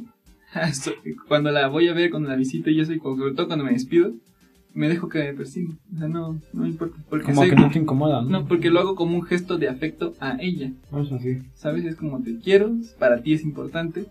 cuando 1.28 1.50
la 1.50 1.70
voy 1.70 1.88
a 1.88 1.94
ver, 1.94 2.12
cuando 2.12 2.30
la 2.30 2.36
visito 2.36 2.70
y 2.70 2.80
eso, 2.80 2.94
y 2.94 3.00
sobre 3.00 3.34
todo 3.34 3.48
cuando 3.48 3.66
me 3.66 3.74
despido, 3.74 4.14
me 4.74 4.90
dejo 4.90 5.08
que 5.10 5.20
me 5.20 5.34
persiga. 5.34 5.72
O 5.94 5.98
sea, 6.00 6.08
no, 6.08 6.40
no 6.54 6.62
me 6.62 6.70
importa. 6.70 6.98
Porque 7.10 7.26
Como 7.26 7.44
sé- 7.44 7.50
que 7.50 7.56
no 7.56 7.70
te 7.70 7.80
incomoda, 7.80 8.22
¿no? 8.22 8.30
no, 8.30 8.48
porque 8.48 8.70
lo 8.70 8.80
hago 8.80 8.96
como 8.96 9.16
un 9.16 9.24
gesto 9.24 9.58
de 9.58 9.70
afecto 9.70 10.14
a 10.20 10.38
ella. 10.40 10.72
Eso 10.92 11.20
sí. 11.20 11.40
¿Sabes? 11.56 11.86
Es 11.86 11.96
como 11.96 12.22
te 12.22 12.38
quiero, 12.40 12.72
para 13.00 13.22
ti 13.22 13.34
es 13.34 13.44
importante, 13.44 14.06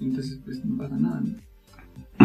entonces 0.00 0.38
pues 0.44 0.64
no 0.64 0.76
pasa 0.76 0.96
nada, 0.96 1.20
¿no? 1.20 1.34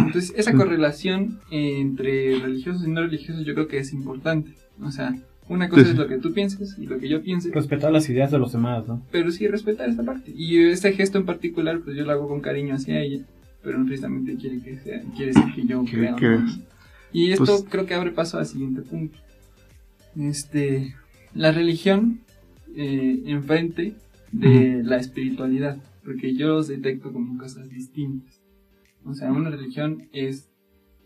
Entonces 0.06 0.34
esa 0.38 0.54
correlación 0.54 1.40
entre 1.52 2.40
religiosos 2.40 2.86
y 2.88 2.92
no 2.92 3.02
religiosos 3.02 3.46
yo 3.46 3.54
creo 3.54 3.68
que 3.68 3.80
es 3.80 3.92
importante. 3.94 4.52
O 4.82 4.92
sea, 4.92 5.16
una 5.48 5.68
cosa 5.68 5.82
es 5.90 5.96
lo 5.96 6.08
que 6.08 6.18
tú 6.20 6.32
pienses 6.34 6.78
y 6.78 6.86
lo 6.86 7.00
que 7.00 7.10
yo 7.10 7.22
piense, 7.24 7.52
Respetar 7.52 7.92
las 7.92 8.08
ideas 8.10 8.30
de 8.32 8.38
los 8.40 8.52
demás, 8.54 8.88
¿no? 8.88 9.02
pero 9.12 9.32
sí 9.32 9.48
respetar 9.48 9.90
esta 9.90 10.04
parte. 10.04 10.32
Y 10.36 10.60
este 10.60 10.94
gesto 10.94 11.18
en 11.18 11.26
particular 11.26 11.80
pues 11.84 11.98
yo 11.98 12.06
lo 12.06 12.12
hago 12.12 12.28
con 12.28 12.40
cariño 12.40 12.76
hacia 12.76 13.02
ella, 13.02 13.24
pero 13.64 13.78
no 13.80 13.86
precisamente 13.86 14.36
quiere, 14.36 14.60
que 14.62 14.78
sea, 14.80 15.02
quiere 15.16 15.34
decir 15.34 15.54
que 15.56 15.66
yo 15.66 15.84
creo. 15.86 16.12
¿no? 16.40 16.48
Y 17.12 17.32
esto 17.32 17.45
Pues- 17.45 17.66
creo 17.70 17.86
que 17.86 17.93
abre 17.95 18.12
paso 18.12 18.38
al 18.38 18.45
siguiente 18.45 18.82
punto. 18.82 19.18
Este, 20.18 20.95
la 21.34 21.51
religión 21.51 22.22
eh, 22.76 23.24
enfrente 23.26 23.95
de 24.32 24.84
la 24.84 24.97
espiritualidad, 24.97 25.82
porque 26.05 26.36
yo 26.36 26.47
los 26.49 26.68
detecto 26.68 27.12
como 27.12 27.38
cosas 27.39 27.68
distintas. 27.70 28.39
O 29.05 29.14
sea, 29.16 29.32
una 29.32 29.49
religión 29.49 30.07
es, 30.14 30.49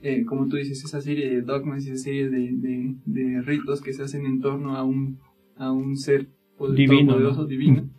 eh, 0.01 0.25
como 0.25 0.47
tú 0.49 0.57
dices, 0.57 0.83
esa 0.83 0.99
serie 1.01 1.29
de 1.29 1.41
dogmas 1.41 1.85
y 1.85 1.91
esa 1.91 2.03
serie 2.03 2.29
de, 2.29 2.51
de- 2.51 2.95
de 3.05 3.41
ritos 3.43 3.81
que 3.81 3.93
se 3.93 4.03
hacen 4.03 4.25
en 4.25 4.41
torno 4.41 4.75
a 4.75 4.83
un, 4.83 5.19
a 5.55 5.71
un 5.71 5.95
ser 5.97 6.27
Divino, 6.75 7.13
todopoderoso, 7.13 7.41
¿no? 7.43 7.47
divino. 7.47 7.89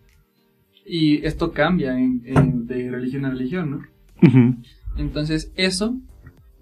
Y 0.87 1.25
esto 1.25 1.53
cambia 1.53 1.99
en- 1.99 2.23
en- 2.27 2.67
de 2.67 2.91
religión 2.91 3.25
a 3.25 3.31
religión, 3.31 3.71
¿no? 3.71 4.29
Ujú. 4.29 4.57
Entonces, 4.99 5.53
eso 5.57 5.99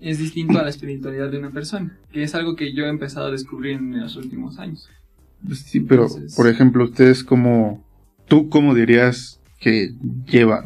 es 0.02 0.18
distinto 0.18 0.58
a 0.58 0.62
la 0.62 0.68
espiritualidad 0.70 1.30
de 1.30 1.38
una 1.38 1.50
persona, 1.50 1.96
que 2.12 2.22
es 2.22 2.34
algo 2.34 2.56
que 2.56 2.74
yo 2.74 2.84
he 2.84 2.88
empezado 2.88 3.28
a 3.28 3.30
descubrir 3.30 3.76
en 3.76 4.00
los 4.00 4.16
últimos 4.16 4.58
años. 4.58 4.88
Pues 5.46 5.60
Sí, 5.60 5.80
pero 5.80 6.04
Entonces- 6.06 6.34
por 6.36 6.48
ejemplo, 6.48 6.84
ustedes 6.84 7.24
como 7.24 7.84
tú 8.28 8.48
cómo 8.48 8.74
dirías 8.74 9.40
que 9.60 9.92
lleva 10.30 10.64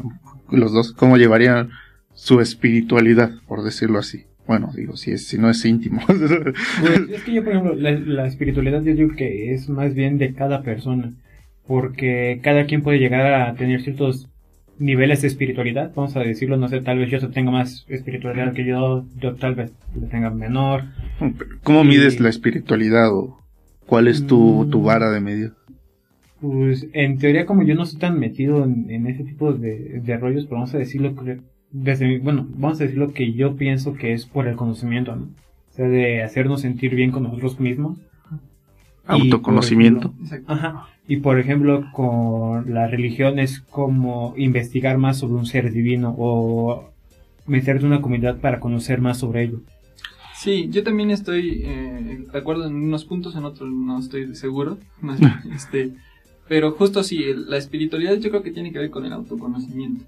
los 0.51 0.71
dos 0.73 0.91
cómo 0.93 1.17
llevarían 1.17 1.69
su 2.13 2.41
espiritualidad, 2.41 3.31
por 3.47 3.63
decirlo 3.63 3.99
así. 3.99 4.23
Bueno, 4.47 4.71
digo, 4.75 4.95
si 4.95 5.11
es 5.11 5.27
si 5.27 5.37
no 5.37 5.49
es 5.49 5.63
íntimo. 5.65 6.01
Pues 6.07 7.09
es 7.11 7.23
que 7.23 7.33
yo, 7.33 7.43
por 7.43 7.53
ejemplo, 7.53 7.75
la, 7.75 7.91
la 7.91 8.27
espiritualidad 8.27 8.81
yo 8.81 8.95
digo 8.95 9.15
que 9.15 9.53
es 9.53 9.67
más 9.69 9.93
bien 9.93 10.17
de 10.17 10.33
cada 10.33 10.63
persona, 10.63 11.11
porque 11.67 12.39
cada 12.43 12.65
quien 12.65 12.81
puede 12.81 12.99
llegar 12.99 13.33
a 13.33 13.55
tener 13.55 13.81
ciertos 13.81 14.29
niveles 14.79 15.21
de 15.21 15.27
espiritualidad, 15.27 15.91
vamos 15.95 16.15
a 16.15 16.19
decirlo, 16.21 16.57
no 16.57 16.67
sé, 16.67 16.81
tal 16.81 16.99
vez 16.99 17.09
yo 17.09 17.29
tenga 17.29 17.51
más 17.51 17.85
espiritualidad 17.89 18.53
que 18.53 18.65
yo, 18.65 19.05
yo 19.19 19.35
tal 19.35 19.55
vez 19.55 19.71
la 19.99 20.07
tenga 20.07 20.29
menor. 20.29 20.83
¿Cómo 21.63 21.83
Y- 21.83 21.87
mides 21.87 22.19
la 22.19 22.29
espiritualidad 22.29 23.11
o 23.11 23.39
cuál 23.85 24.07
es 24.07 24.25
tu, 24.27 24.67
tu 24.69 24.79
Mm. 24.81 24.83
vara 24.85 25.09
de 25.11 25.19
medio? 25.21 25.53
Pues 26.39 26.87
en 26.93 27.17
teoría 27.17 27.45
como 27.47 27.63
yo 27.63 27.73
no 27.75 27.83
estoy 27.83 27.99
tan 27.99 28.19
metido 28.19 28.63
en, 28.63 28.89
en 28.91 29.07
ese 29.07 29.23
tipo 29.23 29.53
de, 29.53 30.01
de 30.03 30.17
rollos, 30.17 30.43
pero 30.45 30.57
vamos 30.57 30.73
a 30.75 30.77
decirlo 30.77 31.15
que- 31.15 31.39
desde 31.71 32.07
mi- 32.07 32.19
bueno, 32.19 32.47
vamos 32.55 32.79
a 32.79 32.83
decir 32.83 32.97
lo 32.99 33.11
que 33.13 33.33
yo 33.33 33.55
pienso 33.55 33.93
que 33.95 34.13
es 34.13 34.25
por 34.25 34.47
el 34.47 34.55
conocimiento, 34.55 35.15
¿no? 35.15 35.23
O 35.23 35.73
sea, 35.77 35.87
de 35.87 36.21
hacernos 36.23 36.61
sentir 36.61 36.95
bien 36.95 37.11
con 37.11 37.23
nosotros 37.23 37.59
mismos. 37.59 37.99
Autoconocimiento. 39.07 40.11
por 40.11 40.21
Exacto. 40.21 40.53
Ajá. 40.53 40.87
Y 41.07 41.17
por 41.17 41.39
ejemplo, 41.39 41.85
con 41.93 42.73
la 42.73 42.87
religión 42.87 43.39
es 43.39 43.61
como 43.61 44.33
investigar 44.37 44.97
más 44.97 45.17
sobre 45.17 45.35
un 45.35 45.45
ser 45.45 45.71
divino 45.71 46.13
o 46.17 46.91
meterte 47.45 47.81
en 47.81 47.87
una 47.87 48.01
comunidad 48.01 48.37
para 48.39 48.59
conocer 48.59 48.99
más 48.99 49.19
sobre 49.19 49.43
ello. 49.43 49.61
Sí, 50.35 50.67
yo 50.69 50.83
también 50.83 51.09
estoy 51.09 51.63
eh, 51.65 52.25
de 52.31 52.37
acuerdo 52.37 52.67
en 52.67 52.75
unos 52.75 53.05
puntos, 53.05 53.35
en 53.35 53.45
otros 53.45 53.71
no 53.71 53.99
estoy 53.99 54.35
seguro. 54.35 54.77
Más 55.01 55.19
bien, 55.19 55.33
este, 55.55 55.93
pero 56.47 56.71
justo 56.71 57.03
sí, 57.03 57.23
la 57.33 57.57
espiritualidad 57.57 58.17
yo 58.17 58.29
creo 58.29 58.43
que 58.43 58.51
tiene 58.51 58.71
que 58.71 58.79
ver 58.79 58.89
con 58.91 59.05
el 59.05 59.13
autoconocimiento. 59.13 60.05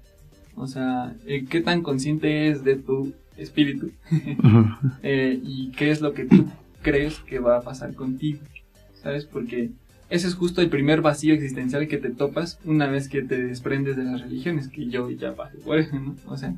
O 0.54 0.66
sea, 0.66 1.14
eh, 1.26 1.46
qué 1.48 1.62
tan 1.62 1.82
consciente 1.82 2.48
es 2.48 2.62
de 2.62 2.76
tu 2.76 3.12
espíritu 3.36 3.90
eh, 5.02 5.40
y 5.42 5.70
qué 5.70 5.90
es 5.90 6.00
lo 6.00 6.12
que 6.12 6.26
tú 6.26 6.46
crees 6.82 7.18
que 7.20 7.38
va 7.38 7.58
a 7.58 7.62
pasar 7.62 7.94
contigo, 7.94 8.40
¿sabes? 9.02 9.24
Porque 9.26 9.70
ese 10.08 10.26
es 10.28 10.34
justo 10.34 10.60
el 10.60 10.70
primer 10.70 11.00
vacío 11.02 11.34
existencial 11.34 11.86
que 11.88 11.98
te 11.98 12.10
topas 12.10 12.58
una 12.64 12.86
vez 12.88 13.08
que 13.08 13.22
te 13.22 13.42
desprendes 13.42 13.96
de 13.96 14.04
las 14.04 14.20
religiones, 14.20 14.68
que 14.68 14.86
yo 14.88 15.10
ya 15.10 15.34
pasé 15.34 15.58
por 15.58 15.78
eso, 15.78 15.98
¿no? 15.98 16.16
O 16.26 16.36
sea, 16.36 16.54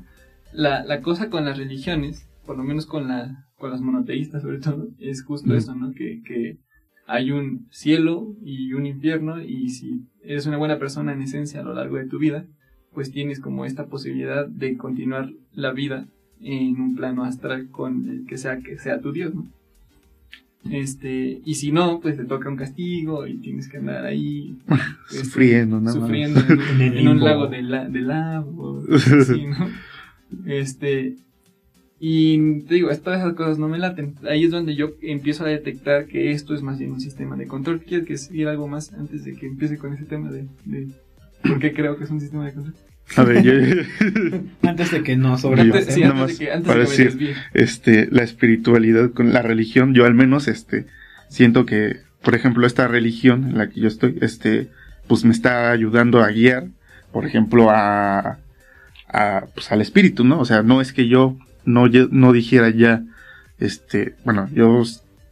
la, 0.53 0.85
la 0.85 1.01
cosa 1.01 1.29
con 1.31 1.45
las 1.45 1.59
religiones, 1.59 2.27
por 2.47 2.57
lo 2.57 2.65
menos 2.65 2.87
con, 2.87 3.09
la, 3.09 3.47
con 3.59 3.71
las 3.71 3.81
monoteístas 3.81 4.43
sobre 4.43 4.59
todo, 4.59 4.89
es 4.99 5.23
justo 5.23 5.51
Mm. 5.53 5.57
eso, 5.57 5.75
¿no? 5.75 5.93
Que, 5.93 6.23
que 6.23 6.59
hay 7.07 7.31
un 7.31 7.67
cielo 7.71 8.35
y 8.43 8.73
un 8.75 8.87
infierno 8.87 9.43
y 9.43 9.69
si 9.71 10.07
eres 10.23 10.47
una 10.47 10.57
buena 10.57 10.79
persona 10.79 11.13
en 11.13 11.23
esencia 11.23 11.61
a 11.61 11.65
lo 11.65 11.75
largo 11.75 11.97
de 11.97 12.07
tu 12.07 12.19
vida, 12.19 12.47
pues 12.95 13.11
tienes 13.11 13.41
como 13.41 13.65
esta 13.65 13.87
posibilidad 13.87 14.47
de 14.47 14.77
continuar 14.77 15.31
la 15.53 15.73
vida 15.73 16.07
en 16.41 16.81
un 16.81 16.95
plano 16.95 17.25
astral 17.25 17.69
con 17.71 18.09
el 18.09 18.27
que 18.27 18.37
sea 18.37 18.59
que 18.61 18.79
sea 18.79 19.01
tu 19.01 19.13
Dios, 19.13 19.35
¿no? 19.35 19.47
Este, 20.71 21.41
y 21.45 21.55
si 21.57 21.73
no, 21.73 22.01
pues 22.01 22.17
te 22.17 22.25
toca 22.25 22.49
un 22.49 22.57
castigo 22.57 23.27
y 23.27 23.35
tienes 23.39 23.69
que 23.69 23.79
andar 23.79 24.05
ahí 24.07 24.57
este, 25.11 25.25
Sufriendo, 25.25 25.81
nada 25.81 25.97
más. 25.99 26.05
sufriendo 26.07 26.41
en, 26.41 26.61
En 26.81 26.81
el 26.81 26.99
en 26.99 27.09
un 27.09 27.21
lago 27.21 27.49
de, 27.49 27.63
la, 27.63 27.89
de 27.89 28.01
lava, 28.01 28.47
o 28.47 28.83
así, 28.95 29.47
¿no? 29.47 29.69
Este, 30.47 31.17
y 31.99 32.63
te 32.63 32.75
digo, 32.75 32.89
todas 32.97 33.21
esas 33.21 33.35
cosas 33.35 33.59
no 33.59 33.69
me 33.69 33.79
laten. 33.79 34.15
Ahí 34.29 34.45
es 34.45 34.51
donde 34.51 34.75
yo 34.75 34.93
empiezo 35.03 35.45
a 35.45 35.49
detectar 35.49 36.07
que 36.07 36.33
esto 36.33 36.55
es 36.55 36.63
más 36.63 36.79
bien 36.79 36.93
un 36.93 37.01
sistema 37.01 37.37
de 37.37 37.47
control. 37.47 37.81
¿Quieres 37.81 38.07
que 38.07 38.15
decir 38.15 38.49
algo 38.49 38.67
más 38.67 38.93
antes 38.93 39.25
de 39.25 39.35
que 39.35 39.47
empiece 39.47 39.79
con 39.79 39.93
ese 39.93 40.05
tema 40.05 40.31
de, 40.31 40.47
de 40.65 40.89
por 41.43 41.59
qué 41.61 41.73
creo 41.73 41.97
que 41.97 42.05
es 42.05 42.11
un 42.11 42.21
sistema 42.21 42.45
de 42.47 42.55
control? 42.55 42.75
A 43.17 43.25
ver, 43.25 43.43
yo, 43.43 43.53
Antes 44.69 44.91
de 44.91 45.03
que 45.03 45.17
Yo- 45.17 45.37
sobrepasemos. 45.39 45.95
Sí, 45.95 46.01
nada 46.03 46.13
antes 46.13 46.21
más 46.21 46.39
de 46.39 46.45
que, 46.45 46.53
antes 46.53 46.67
para 46.69 46.81
de 46.81 46.87
que 46.87 46.91
decir- 47.05 47.35
este, 47.55 48.09
la 48.11 48.23
espiritualidad 48.23 49.11
con 49.13 49.33
la 49.33 49.43
religión, 49.43 49.95
yo 49.95 50.05
al 50.07 50.15
menos, 50.15 50.49
este, 50.49 50.87
siento 51.29 51.67
que, 51.67 52.01
por 52.23 52.35
ejemplo, 52.35 52.67
esta 52.67 52.89
religión 52.89 53.45
en 53.49 53.59
la 53.59 53.69
que 53.69 53.81
yo 53.81 53.89
estoy, 53.89 54.19
este, 54.21 54.69
pues 55.09 55.25
me 55.25 55.33
está 55.33 55.71
ayudando 55.71 56.23
a 56.23 56.29
guiar, 56.31 56.67
por 57.13 57.27
ejemplo, 57.27 57.71
a, 57.71 58.39
a 59.09 59.45
pues 59.55 59.71
al 59.73 59.81
espíritu, 59.83 60.25
¿no? 60.25 60.39
O 60.41 60.45
sea, 60.45 60.63
no 60.63 60.81
es 60.81 60.93
que 60.93 61.09
yo 61.09 61.37
no, 61.65 61.87
ye- 61.87 62.09
no 62.11 62.33
dijera 62.33 62.71
ya, 62.71 63.03
este, 63.59 64.15
bueno, 64.25 64.49
yo 64.55 64.83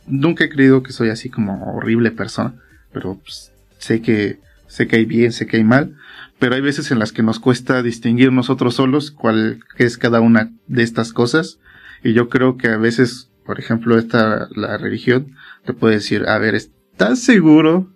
nunca 0.06 0.44
he 0.44 0.48
creído 0.50 0.82
que 0.82 0.92
soy 0.92 1.08
así 1.10 1.30
como 1.30 1.74
horrible 1.74 2.10
persona, 2.10 2.54
pero 2.92 3.18
pues, 3.22 3.52
sé 3.78 4.02
que 4.02 4.38
sé 4.66 4.86
que 4.86 4.96
hay 4.96 5.04
bien, 5.04 5.32
sé 5.32 5.46
que 5.46 5.56
hay 5.56 5.64
mal, 5.64 5.94
pero 6.41 6.57
hay 6.57 6.61
veces 6.61 6.91
en 6.91 6.99
las 6.99 7.12
que 7.12 7.22
nos 7.22 7.38
cuesta 7.38 7.82
distinguir 7.82 8.32
nosotros 8.32 8.74
solos 8.74 9.12
cuál 9.12 9.62
es 9.78 9.97
cada 9.99 10.20
una 10.20 10.51
de 10.66 10.82
estas 10.82 11.12
cosas. 11.12 11.61
Y 12.03 12.12
yo 12.14 12.28
creo 12.28 12.57
que 12.57 12.68
a 12.68 12.76
veces, 12.78 13.30
por 13.47 13.61
ejemplo, 13.61 13.97
esta, 13.99 14.49
la 14.57 14.76
religión, 14.78 15.36
te 15.64 15.72
puede 15.74 15.95
decir, 15.97 16.26
a 16.26 16.38
ver, 16.38 16.55
¿estás 16.57 17.20
seguro 17.20 17.88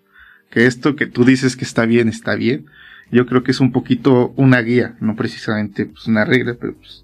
que 0.50 0.66
esto 0.66 0.94
que 0.94 1.06
tú 1.06 1.24
dices 1.24 1.56
que 1.56 1.64
está 1.64 1.84
bien, 1.86 2.08
está 2.08 2.36
bien? 2.36 2.66
Yo 3.10 3.26
creo 3.26 3.42
que 3.42 3.50
es 3.50 3.60
un 3.60 3.72
poquito 3.72 4.32
una 4.36 4.60
guía, 4.60 4.96
no 5.00 5.16
precisamente 5.16 5.86
pues, 5.86 6.06
una 6.06 6.24
regla, 6.24 6.54
pero 6.60 6.74
pues, 6.76 7.02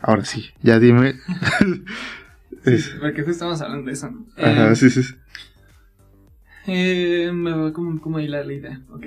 ahora 0.00 0.24
sí, 0.24 0.50
ya 0.62 0.78
dime. 0.78 1.14
Es- 2.64 2.90
Porque 3.00 3.22
justo 3.22 3.32
estamos 3.32 3.60
hablando 3.60 3.86
de 3.86 3.92
eso. 3.92 4.10
¿no? 4.10 4.26
Ajá, 4.36 4.72
Eh, 4.72 4.76
sí, 4.76 4.90
sí. 4.90 5.02
sí. 5.02 5.14
Eh, 6.66 7.30
me 7.32 7.50
va 7.52 7.72
como, 7.72 8.00
como 8.00 8.20
hilar 8.20 8.46
la 8.46 8.52
idea. 8.52 8.80
Ok. 8.90 9.06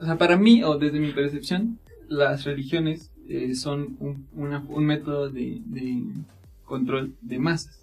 O 0.00 0.04
sea, 0.04 0.16
para 0.18 0.36
mí, 0.36 0.62
o 0.62 0.78
desde 0.78 0.98
mi 1.00 1.12
percepción, 1.12 1.78
las 2.08 2.44
religiones 2.44 3.12
eh, 3.28 3.54
son 3.54 3.96
un, 4.00 4.26
una- 4.32 4.64
un 4.68 4.84
método 4.86 5.30
de, 5.30 5.60
de 5.66 6.02
control 6.64 7.14
de 7.20 7.38
masas. 7.38 7.78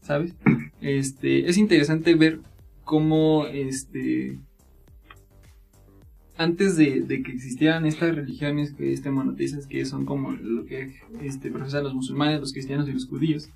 ¿Sabes? 0.00 0.34
Este, 0.80 1.48
es 1.48 1.58
interesante 1.58 2.14
ver 2.14 2.38
cómo, 2.84 3.46
este, 3.46 4.38
antes 6.36 6.76
de, 6.76 7.00
de 7.00 7.22
que 7.22 7.32
existieran 7.32 7.84
estas 7.84 8.14
religiones 8.14 8.72
que 8.72 8.92
este 8.92 9.10
monoteístas 9.10 9.66
que 9.66 9.84
son 9.84 10.06
como 10.06 10.32
lo 10.32 10.64
que 10.64 10.94
este, 11.22 11.50
profesan 11.50 11.82
los 11.84 11.94
musulmanes, 11.94 12.40
los 12.40 12.52
cristianos 12.52 12.88
y 12.88 12.92
los 12.92 13.06
judíos, 13.06 13.50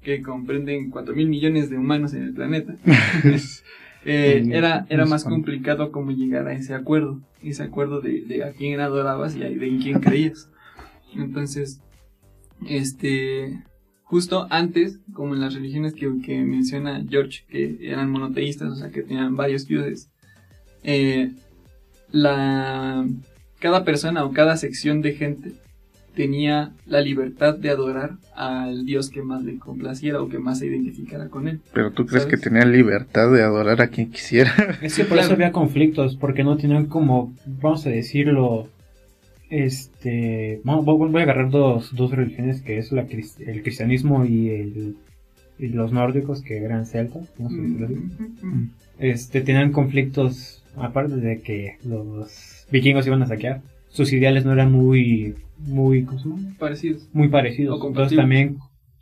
que 0.00 0.22
comprenden 0.22 0.90
4 0.90 1.14
mil 1.14 1.28
millones 1.28 1.68
de 1.68 1.76
humanos 1.76 2.14
en 2.14 2.22
el 2.22 2.32
planeta, 2.32 2.76
eh, 4.04 4.42
era, 4.52 4.86
era 4.88 5.04
más 5.06 5.24
complicado 5.24 5.92
cómo 5.92 6.10
llegar 6.12 6.46
a 6.48 6.52
ese 6.54 6.74
acuerdo, 6.74 7.20
ese 7.42 7.62
acuerdo 7.62 8.00
de, 8.00 8.22
de 8.22 8.44
a 8.44 8.52
quién 8.52 8.80
adorabas 8.80 9.36
y 9.36 9.42
a- 9.42 9.48
de 9.50 9.66
en 9.66 9.80
quién 9.82 10.00
creías. 10.00 10.48
Entonces, 11.14 11.80
este, 12.66 13.62
justo 14.04 14.46
antes, 14.50 15.00
como 15.12 15.34
en 15.34 15.40
las 15.40 15.54
religiones 15.54 15.94
que, 15.94 16.10
que 16.24 16.40
menciona 16.40 17.04
George, 17.08 17.44
que 17.48 17.78
eran 17.80 18.10
monoteístas, 18.10 18.70
o 18.72 18.74
sea, 18.76 18.90
que 18.90 19.02
tenían 19.02 19.36
varios 19.36 19.66
dioses, 19.66 20.10
eh, 20.82 21.32
la, 22.10 23.06
cada 23.58 23.84
persona 23.84 24.24
o 24.24 24.32
cada 24.32 24.56
sección 24.56 25.02
de 25.02 25.12
gente 25.14 25.52
tenía 26.20 26.72
la 26.86 27.00
libertad 27.00 27.56
de 27.56 27.70
adorar 27.70 28.12
al 28.34 28.84
dios 28.84 29.10
que 29.10 29.22
más 29.22 29.42
le 29.42 29.58
complaciera 29.58 30.20
o 30.20 30.28
que 30.28 30.38
más 30.38 30.58
se 30.58 30.66
identificara 30.66 31.28
con 31.28 31.48
él. 31.48 31.60
Pero 31.72 31.92
tú 31.92 32.04
crees 32.06 32.24
¿Sabes? 32.24 32.38
que 32.38 32.42
tenían 32.48 32.72
libertad 32.72 33.32
de 33.32 33.42
adorar 33.42 33.80
a 33.80 33.88
quien 33.88 34.10
quisiera. 34.10 34.52
Es 34.82 34.96
que 34.96 35.04
por 35.04 35.12
Claro. 35.14 35.22
eso 35.26 35.34
había 35.34 35.52
conflictos, 35.52 36.16
porque 36.16 36.44
no 36.44 36.56
tenían 36.56 36.86
como, 36.86 37.32
vamos 37.46 37.86
a 37.86 37.90
decirlo, 37.90 38.68
este, 39.50 40.60
bueno, 40.64 40.82
voy 40.82 41.20
a 41.20 41.24
agarrar 41.24 41.50
dos, 41.50 41.94
dos 41.94 42.10
religiones 42.12 42.62
que 42.62 42.78
es 42.78 42.92
la, 42.92 43.02
el 43.02 43.62
cristianismo 43.62 44.24
y, 44.24 44.48
el, 44.50 44.96
y 45.58 45.68
los 45.68 45.92
nórdicos 45.92 46.42
que 46.42 46.58
eran 46.58 46.86
celtas, 46.86 47.28
no 47.38 47.48
sé 47.50 47.56
decirlo 47.56 47.86
así. 47.86 47.96
Este, 48.98 49.40
tenían 49.40 49.72
conflictos, 49.72 50.62
aparte 50.76 51.16
de 51.16 51.40
que 51.40 51.78
los 51.84 52.66
vikingos 52.70 53.06
iban 53.06 53.22
a 53.22 53.26
saquear, 53.26 53.60
sus 53.90 54.12
ideales 54.12 54.44
no 54.44 54.52
eran 54.52 54.72
muy, 54.72 55.34
muy. 55.58 56.06
Parecidos. 56.58 57.08
muy 57.12 57.28
parecidos. 57.28 57.80
Entonces 57.84 58.16
también 58.16 58.56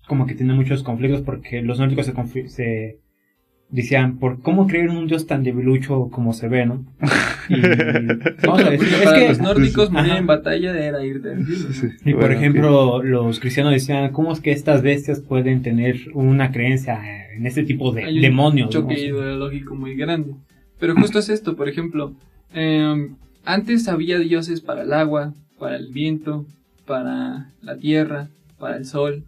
como 0.06 0.26
que 0.26 0.34
tienen 0.34 0.56
muchos 0.56 0.82
conflictos 0.82 1.22
porque 1.22 1.62
los 1.62 1.78
nórdicos 1.78 2.06
se, 2.06 2.14
confi- 2.14 2.48
se 2.48 2.98
decían, 3.70 4.18
¿por 4.18 4.40
cómo 4.40 4.66
creer 4.66 4.88
en 4.88 4.96
un 4.96 5.06
dios 5.06 5.26
tan 5.26 5.42
debilucho 5.44 6.08
como 6.10 6.32
se 6.32 6.48
ve, 6.48 6.64
no? 6.66 6.84
Y, 7.50 7.62
vamos 8.46 8.62
a 8.64 8.70
decir, 8.70 8.88
es 9.02 9.10
que- 9.12 9.28
los 9.28 9.38
nórdicos 9.40 9.90
morir 9.92 10.12
en 10.12 10.26
batalla 10.26 10.78
era 10.78 11.02
irte 11.04 11.30
al 11.32 11.46
cielo, 11.46 11.68
¿no? 11.82 12.10
y 12.10 12.12
por 12.14 12.20
Bueno, 12.22 12.34
ejemplo, 12.36 13.02
los 13.02 13.40
cristianos 13.40 13.72
decían, 13.72 14.10
¿cómo 14.12 14.32
es 14.32 14.40
que 14.40 14.52
estas 14.52 14.82
bestias 14.82 15.20
pueden 15.20 15.62
tener 15.62 15.96
una 16.14 16.50
creencia 16.52 17.00
en 17.34 17.46
este 17.46 17.62
tipo 17.64 17.92
de 17.92 18.04
Hay 18.04 18.16
un 18.16 18.22
demonios? 18.22 18.70
choque 18.70 18.94
¿no? 18.94 19.00
ideológico 19.00 19.74
muy 19.74 19.94
grande. 19.96 20.34
Pero 20.78 20.94
justo 20.94 21.18
es 21.18 21.28
esto, 21.28 21.56
por 21.56 21.68
ejemplo, 21.68 22.14
eh, 22.54 23.08
antes 23.48 23.88
había 23.88 24.18
dioses 24.18 24.60
para 24.60 24.82
el 24.82 24.92
agua, 24.92 25.32
para 25.58 25.76
el 25.76 25.90
viento, 25.90 26.44
para 26.86 27.50
la 27.62 27.78
tierra, 27.78 28.28
para 28.58 28.76
el 28.76 28.84
sol. 28.84 29.24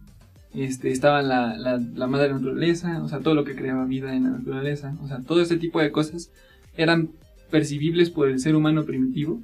Este, 0.52 0.90
estaba 0.90 1.22
la, 1.22 1.56
la, 1.56 1.78
la 1.78 2.06
madre 2.06 2.30
naturaleza, 2.30 3.02
o 3.02 3.08
sea, 3.08 3.20
todo 3.20 3.34
lo 3.34 3.44
que 3.44 3.54
creaba 3.54 3.86
vida 3.86 4.14
en 4.14 4.24
la 4.24 4.30
naturaleza. 4.30 4.94
O 5.02 5.08
sea, 5.08 5.20
todo 5.20 5.40
ese 5.40 5.56
tipo 5.56 5.80
de 5.80 5.90
cosas 5.90 6.30
eran 6.76 7.08
percibibles 7.50 8.10
por 8.10 8.28
el 8.28 8.40
ser 8.40 8.56
humano 8.56 8.84
primitivo. 8.84 9.40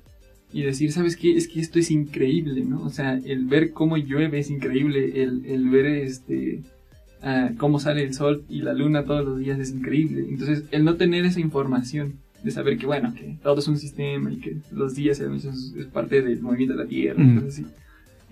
Y 0.53 0.62
decir, 0.62 0.93
¿sabes 0.93 1.16
qué? 1.16 1.37
Es 1.37 1.49
que 1.49 1.61
esto 1.61 1.79
es 1.79 1.91
increíble, 1.91 2.62
¿no? 2.66 2.83
O 2.83 2.91
sea, 2.91 3.18
el 3.24 3.47
ver 3.47 3.72
cómo 3.72 3.97
llueve 3.97 4.41
es 4.41 4.51
increíble, 4.51 5.22
el, 5.22 5.47
el 5.47 5.70
ver 5.70 5.87
este, 5.87 6.62
ah, 7.22 7.51
cómo 7.57 7.81
sale 7.81 8.03
el 8.03 8.12
sol 8.12 8.45
y 8.51 8.61
la 8.61 8.74
luna 8.74 9.05
todos 9.05 9.24
los 9.24 9.39
días 9.39 9.59
es 9.59 9.70
increíble. 9.72 10.27
Entonces, 10.29 10.64
el 10.70 10.85
no 10.85 10.97
tener 10.97 11.24
esa 11.24 11.41
información 11.41 12.26
de 12.47 12.53
saber 12.53 12.79
que, 12.79 12.87
bueno, 12.87 13.13
que 13.15 13.37
todo 13.43 13.59
es 13.59 13.67
un 13.69 13.77
sistema 13.77 14.33
y 14.33 14.37
que 14.39 14.57
los 14.73 14.95
días 14.95 15.19
es, 15.21 15.87
parte 15.93 16.23
del 16.23 16.41
movimiento 16.41 16.75
de 16.77 16.85
la 16.85 16.89
Tierra, 16.89 17.23
Mm. 17.23 17.35
cosas 17.41 17.49
así. 17.55 17.67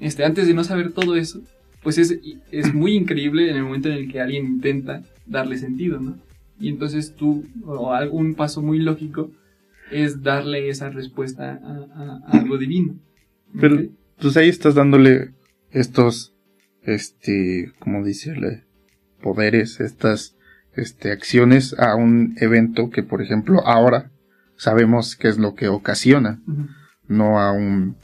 Este, 0.01 0.25
antes 0.25 0.47
de 0.47 0.55
no 0.55 0.63
saber 0.65 0.93
todo 0.93 1.17
eso, 1.17 1.43
pues 1.83 1.99
es, 1.99 2.19
es 2.51 2.73
muy 2.73 2.93
increíble 2.95 3.51
en 3.51 3.57
el 3.57 3.65
momento 3.65 3.89
en 3.89 3.95
el 3.99 4.11
que 4.11 4.21
alguien 4.21 4.47
intenta 4.47 5.03
darle 5.27 5.59
sentido, 5.59 5.99
¿no? 6.01 6.17
Y 6.61 6.69
entonces 6.69 7.15
tú, 7.17 7.45
o 7.67 7.93
algún 7.93 8.35
paso 8.35 8.63
muy 8.63 8.79
lógico, 8.79 9.31
es 9.91 10.23
darle 10.23 10.69
esa 10.69 10.89
respuesta 10.91 11.61
a, 11.63 12.03
a- 12.03 12.21
a 12.29 12.39
algo 12.39 12.57
divino. 12.57 12.95
Pero- 13.61 13.75
¿ok? 13.77 13.81
Pues 14.21 14.37
ahí 14.37 14.49
estás 14.49 14.75
dándole 14.77 15.33
estos, 15.73 16.33
este, 16.83 17.73
como 17.81 18.05
decirle, 18.05 18.63
poderes, 19.21 19.81
estas, 19.81 20.37
este, 20.77 21.13
acciones 21.13 21.75
a 21.79 21.95
un 21.95 22.35
evento 22.41 22.91
que, 22.91 23.03
por 23.03 23.23
ejemplo, 23.23 23.67
ahora 23.67 24.11
sabemos 24.57 25.17
qué 25.17 25.29
es 25.29 25.39
lo 25.39 25.55
que 25.55 25.69
ocasiona, 25.69 26.41
no 27.09 27.41
a 27.41 27.53
un, 27.53 27.97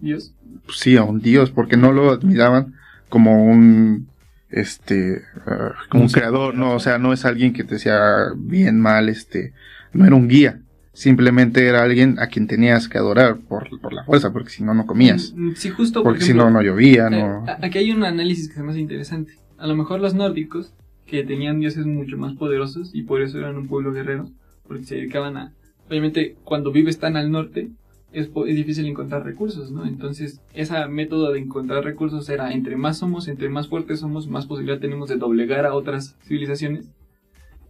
Dios. 0.00 0.34
sí, 0.68 0.96
a 0.96 1.02
un 1.04 1.20
dios, 1.20 1.50
porque 1.50 1.76
no 1.76 1.92
lo 1.92 2.10
admiraban 2.10 2.74
como 3.08 3.44
un, 3.44 4.08
este, 4.50 5.22
ah, 5.46 5.72
como 5.90 6.04
un 6.04 6.10
creador, 6.10 6.54
no, 6.54 6.74
o 6.74 6.80
sea, 6.80 6.98
no 6.98 7.12
es 7.12 7.24
alguien 7.24 7.52
que 7.52 7.64
te 7.64 7.74
decía 7.74 7.98
bien, 8.36 8.80
mal, 8.80 9.08
este, 9.08 9.52
no 9.92 10.04
era 10.06 10.14
un 10.14 10.28
guía. 10.28 10.60
Simplemente 10.94 11.66
era 11.66 11.82
alguien 11.82 12.18
a 12.18 12.26
quien 12.26 12.46
tenías 12.46 12.86
que 12.86 12.98
adorar 12.98 13.38
por, 13.38 13.68
por 13.80 13.94
la 13.94 14.04
fuerza, 14.04 14.30
porque 14.30 14.50
si 14.50 14.62
no, 14.62 14.74
no 14.74 14.84
comías. 14.86 15.32
Mm, 15.34 15.52
Sí, 15.56 15.70
justo. 15.70 16.02
por 16.02 16.12
Porque 16.12 16.24
si 16.24 16.34
no, 16.34 16.50
no 16.50 16.60
llovía, 16.60 17.06
Eh, 17.06 17.10
no. 17.10 17.46
aquí 17.62 17.78
hay 17.78 17.92
un 17.92 18.04
análisis 18.04 18.48
que 18.48 18.54
se 18.54 18.62
me 18.62 18.72
hace 18.72 18.80
interesante. 18.80 19.32
A 19.56 19.66
lo 19.66 19.74
mejor 19.74 20.00
los 20.00 20.12
nórdicos, 20.14 20.74
que 21.12 21.24
tenían 21.24 21.60
dioses 21.60 21.84
mucho 21.84 22.16
más 22.16 22.32
poderosos 22.36 22.94
y 22.94 23.02
por 23.02 23.20
eso 23.20 23.38
eran 23.38 23.58
un 23.58 23.68
pueblo 23.68 23.92
guerrero, 23.92 24.30
porque 24.66 24.84
se 24.84 24.94
dedicaban 24.94 25.36
a... 25.36 25.52
Obviamente, 25.86 26.38
cuando 26.42 26.72
vives 26.72 26.98
tan 26.98 27.18
al 27.18 27.30
norte, 27.30 27.70
es, 28.12 28.30
es 28.34 28.56
difícil 28.56 28.86
encontrar 28.86 29.22
recursos, 29.22 29.70
¿no? 29.70 29.84
Entonces, 29.84 30.40
ese 30.54 30.86
método 30.88 31.30
de 31.30 31.40
encontrar 31.40 31.84
recursos 31.84 32.30
era 32.30 32.54
entre 32.54 32.78
más 32.78 32.96
somos, 32.96 33.28
entre 33.28 33.50
más 33.50 33.68
fuertes 33.68 34.00
somos, 34.00 34.26
más 34.26 34.46
posibilidad 34.46 34.80
tenemos 34.80 35.10
de 35.10 35.16
doblegar 35.16 35.66
a 35.66 35.74
otras 35.74 36.16
civilizaciones 36.22 36.90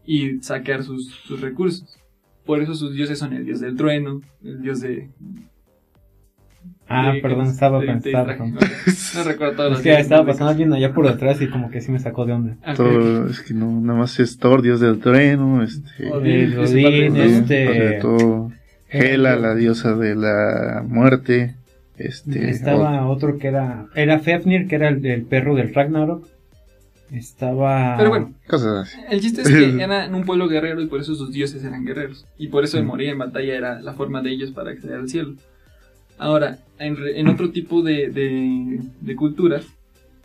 y 0.07 0.39
saquear 0.41 0.85
sus, 0.85 1.09
sus 1.09 1.41
recursos. 1.41 1.99
Por 2.47 2.63
eso 2.63 2.77
sus 2.77 2.95
dioses 2.95 3.19
son 3.19 3.33
el 3.33 3.45
dios 3.45 3.59
del 3.59 3.77
trueno, 3.77 4.21
el 4.45 4.63
dios 4.63 4.81
de... 4.83 5.11
Ah, 6.93 7.13
de- 7.13 7.21
perdón, 7.21 7.47
estaba 7.47 7.81
de- 7.81 7.87
pensando. 7.87 8.33
No 9.15 9.25
recuerdo 9.25 9.55
todos 9.57 9.67
Es 9.67 9.73
los 9.73 9.81
que 9.83 9.89
dioses 9.91 10.03
estaba 10.05 10.27
pasando 10.27 10.51
alguien 10.51 10.73
allá 10.73 10.93
por 10.95 11.07
detrás 11.07 11.41
y 11.43 11.49
como 11.49 11.71
que 11.71 11.81
sí 11.81 11.93
me 11.93 11.99
sacó 11.99 12.25
de 12.25 12.33
onda. 12.33 12.57
Todo, 12.77 13.27
es 13.29 13.41
que 13.41 13.53
no, 13.55 13.81
nada 13.81 13.99
más 13.99 14.19
es 14.21 14.39
Thor, 14.39 14.63
dios 14.63 14.81
del 14.81 15.01
trueno, 15.01 15.63
este, 15.63 16.11
Odín, 16.11 17.17
este- 17.17 17.99
todo, 18.01 18.51
Hela, 18.89 19.37
la 19.37 19.55
diosa 19.55 19.95
de 19.97 20.15
la 20.15 20.83
muerte, 20.87 21.55
este, 21.99 22.51
Estaba 22.51 23.07
otro 23.07 23.39
que 23.39 23.49
era. 23.49 23.87
Era 23.95 24.19
Fefnir, 24.19 24.67
que 24.69 24.75
era 24.77 24.89
el, 24.89 25.05
el 25.05 25.23
perro 25.25 25.55
del 25.55 25.73
Ragnarok. 25.75 26.27
Estaba. 27.11 27.97
Pero 27.99 28.09
bueno, 28.09 28.33
cosas 28.49 28.89
así. 28.89 28.99
el 29.11 29.21
chiste 29.21 29.43
es 29.43 29.49
que 29.49 29.65
eran 29.83 30.15
un 30.15 30.25
pueblo 30.25 30.49
guerrero 30.49 30.81
y 30.81 30.87
por 30.87 31.01
eso 31.01 31.15
sus 31.15 31.31
dioses 31.33 31.63
eran 31.63 31.85
guerreros. 31.85 32.27
Y 32.39 32.49
por 32.49 32.65
eso 32.65 32.79
el 32.79 32.85
morir 32.85 33.11
en 33.11 33.19
batalla 33.19 33.55
era 33.55 33.81
la 33.81 33.93
forma 33.93 34.23
de 34.23 34.31
ellos 34.31 34.51
para 34.53 34.71
acceder 34.71 34.97
al 34.99 35.09
cielo. 35.09 35.35
Ahora, 36.23 36.61
en, 36.79 37.27
otro 37.27 37.51
tipo 37.51 37.83
de, 37.83 38.09
de, 38.09 38.79
de 39.01 39.17
culturas, 39.17 39.67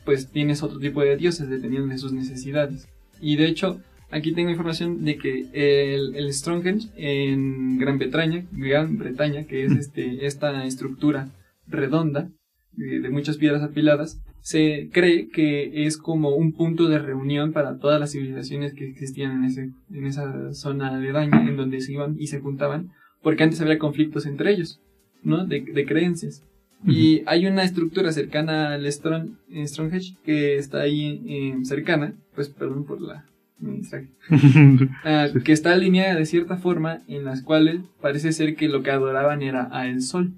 pues 0.05 0.29
tienes 0.29 0.61
otro 0.61 0.77
tipo 0.77 1.01
de 1.01 1.17
dioses 1.17 1.49
dependiendo 1.49 1.87
de 1.87 1.97
sus 1.97 2.13
necesidades. 2.13 2.87
Y 3.19 3.35
de 3.35 3.47
hecho, 3.47 3.81
aquí 4.11 4.31
tengo 4.31 4.51
información 4.51 5.03
de 5.03 5.17
que 5.17 5.47
el, 5.53 6.15
el 6.15 6.31
Stonehenge 6.31 6.89
en 6.97 7.79
Gran 7.79 7.97
Bretaña, 7.97 8.45
Gran 8.51 8.99
Bretaña, 8.99 9.45
que 9.45 9.65
es 9.65 9.71
este, 9.71 10.27
esta 10.27 10.65
estructura 10.65 11.29
redonda 11.65 12.29
de, 12.73 12.99
de 12.99 13.09
muchas 13.09 13.37
piedras 13.37 13.63
apiladas, 13.63 14.21
se 14.41 14.89
cree 14.93 15.29
que 15.29 15.87
es 15.87 15.97
como 15.97 16.35
un 16.35 16.53
punto 16.53 16.89
de 16.89 16.99
reunión 16.99 17.53
para 17.53 17.79
todas 17.79 17.99
las 17.99 18.11
civilizaciones 18.11 18.75
que 18.75 18.87
existían 18.87 19.31
en, 19.31 19.45
ese, 19.45 19.71
en 19.91 20.05
esa 20.05 20.53
zona 20.53 20.89
aledaña, 20.89 21.41
en 21.41 21.57
donde 21.57 21.81
se 21.81 21.93
iban 21.93 22.17
y 22.19 22.27
se 22.27 22.39
juntaban, 22.39 22.91
porque 23.23 23.41
antes 23.41 23.59
había 23.61 23.79
conflictos 23.79 24.27
entre 24.27 24.51
ellos, 24.51 24.79
¿no? 25.23 25.45
De, 25.45 25.61
de 25.61 25.85
creencias. 25.85 26.43
Y 26.85 27.23
hay 27.25 27.47
una 27.47 27.63
estructura 27.63 28.11
cercana 28.11 28.73
al 28.73 28.91
Strong, 28.91 29.31
Stronghead 29.65 30.03
que 30.23 30.57
está 30.57 30.81
ahí 30.81 31.23
eh, 31.27 31.65
cercana, 31.65 32.13
pues 32.35 32.49
perdón 32.49 32.85
por 32.85 33.01
la 33.01 33.25
me 33.59 33.77
distraje. 33.77 34.07
Ah, 35.03 35.27
que 35.43 35.51
está 35.51 35.73
alineada 35.73 36.15
de 36.15 36.25
cierta 36.25 36.57
forma 36.57 37.01
en 37.07 37.25
las 37.25 37.41
cuales 37.41 37.81
parece 38.01 38.31
ser 38.31 38.55
que 38.55 38.67
lo 38.67 38.83
que 38.83 38.91
adoraban 38.91 39.41
era 39.41 39.69
a 39.71 39.87
el 39.87 40.01
sol, 40.01 40.33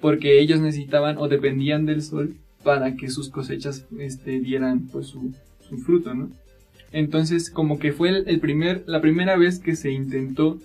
porque 0.00 0.40
ellos 0.40 0.60
necesitaban 0.60 1.18
o 1.18 1.28
dependían 1.28 1.86
del 1.86 2.02
sol 2.02 2.36
para 2.64 2.96
que 2.96 3.10
sus 3.10 3.28
cosechas 3.28 3.86
este, 3.98 4.40
dieran 4.40 4.88
pues 4.88 5.08
su, 5.08 5.34
su 5.68 5.78
fruto, 5.78 6.14
¿no? 6.14 6.30
Entonces 6.90 7.50
como 7.50 7.78
que 7.78 7.92
fue 7.92 8.08
el, 8.08 8.28
el 8.28 8.40
primer, 8.40 8.84
la 8.86 9.00
primera 9.00 9.36
vez 9.36 9.58
que 9.58 9.76
se 9.76 9.90
intentó 9.90 10.58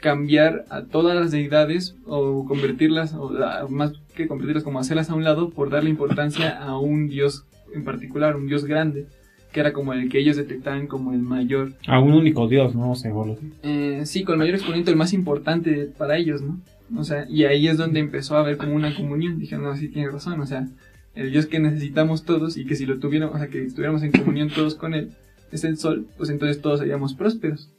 cambiar 0.00 0.66
a 0.70 0.82
todas 0.82 1.16
las 1.16 1.30
deidades 1.30 1.96
o 2.06 2.44
convertirlas, 2.46 3.14
o 3.14 3.32
la- 3.32 3.66
más 3.68 3.92
que 4.14 4.26
convertirlas 4.28 4.62
como 4.64 4.78
hacerlas 4.78 5.10
a 5.10 5.14
un 5.14 5.24
lado 5.24 5.50
por 5.50 5.70
darle 5.70 5.90
importancia 5.90 6.50
a 6.62 6.78
un 6.78 7.08
dios 7.08 7.44
en 7.74 7.84
particular, 7.84 8.36
un 8.36 8.46
dios 8.46 8.64
grande, 8.66 9.06
que 9.52 9.60
era 9.60 9.72
como 9.72 9.92
el 9.92 10.08
que 10.08 10.18
ellos 10.18 10.36
detectaban 10.36 10.86
como 10.86 11.12
el 11.12 11.20
mayor 11.20 11.72
A 11.86 12.00
un 12.00 12.12
único 12.12 12.46
dios, 12.48 12.74
¿no? 12.74 12.94
Se 12.94 13.10
voló. 13.10 13.38
eh, 13.62 14.02
sí, 14.04 14.24
con 14.24 14.34
el 14.34 14.38
mayor 14.40 14.54
exponente, 14.56 14.90
el 14.90 14.96
más 14.96 15.12
importante 15.12 15.88
para 15.96 16.16
ellos, 16.18 16.42
¿no? 16.42 16.60
O 16.98 17.04
sea, 17.04 17.26
y 17.28 17.44
ahí 17.44 17.66
es 17.66 17.78
donde 17.78 17.98
empezó 18.00 18.36
a 18.36 18.40
haber 18.40 18.56
como 18.58 18.74
una 18.74 18.94
comunión. 18.94 19.38
Dijeron, 19.38 19.64
no, 19.64 19.74
sí 19.76 19.88
tiene 19.88 20.10
razón, 20.10 20.38
o 20.40 20.46
sea, 20.46 20.68
el 21.14 21.30
Dios 21.32 21.46
que 21.46 21.58
necesitamos 21.60 22.24
todos 22.24 22.56
y 22.56 22.66
que 22.66 22.76
si 22.76 22.84
lo 22.84 22.98
tuviéramos, 22.98 23.36
o 23.36 23.38
sea, 23.38 23.48
que 23.48 23.64
estuviéramos 23.64 24.02
en 24.02 24.12
comunión 24.12 24.50
todos 24.50 24.74
con 24.74 24.92
él, 24.94 25.10
es 25.50 25.64
el 25.64 25.78
sol, 25.78 26.06
pues 26.18 26.28
entonces 26.30 26.60
todos 26.60 26.80
seríamos 26.80 27.14
prósperos, 27.14 27.70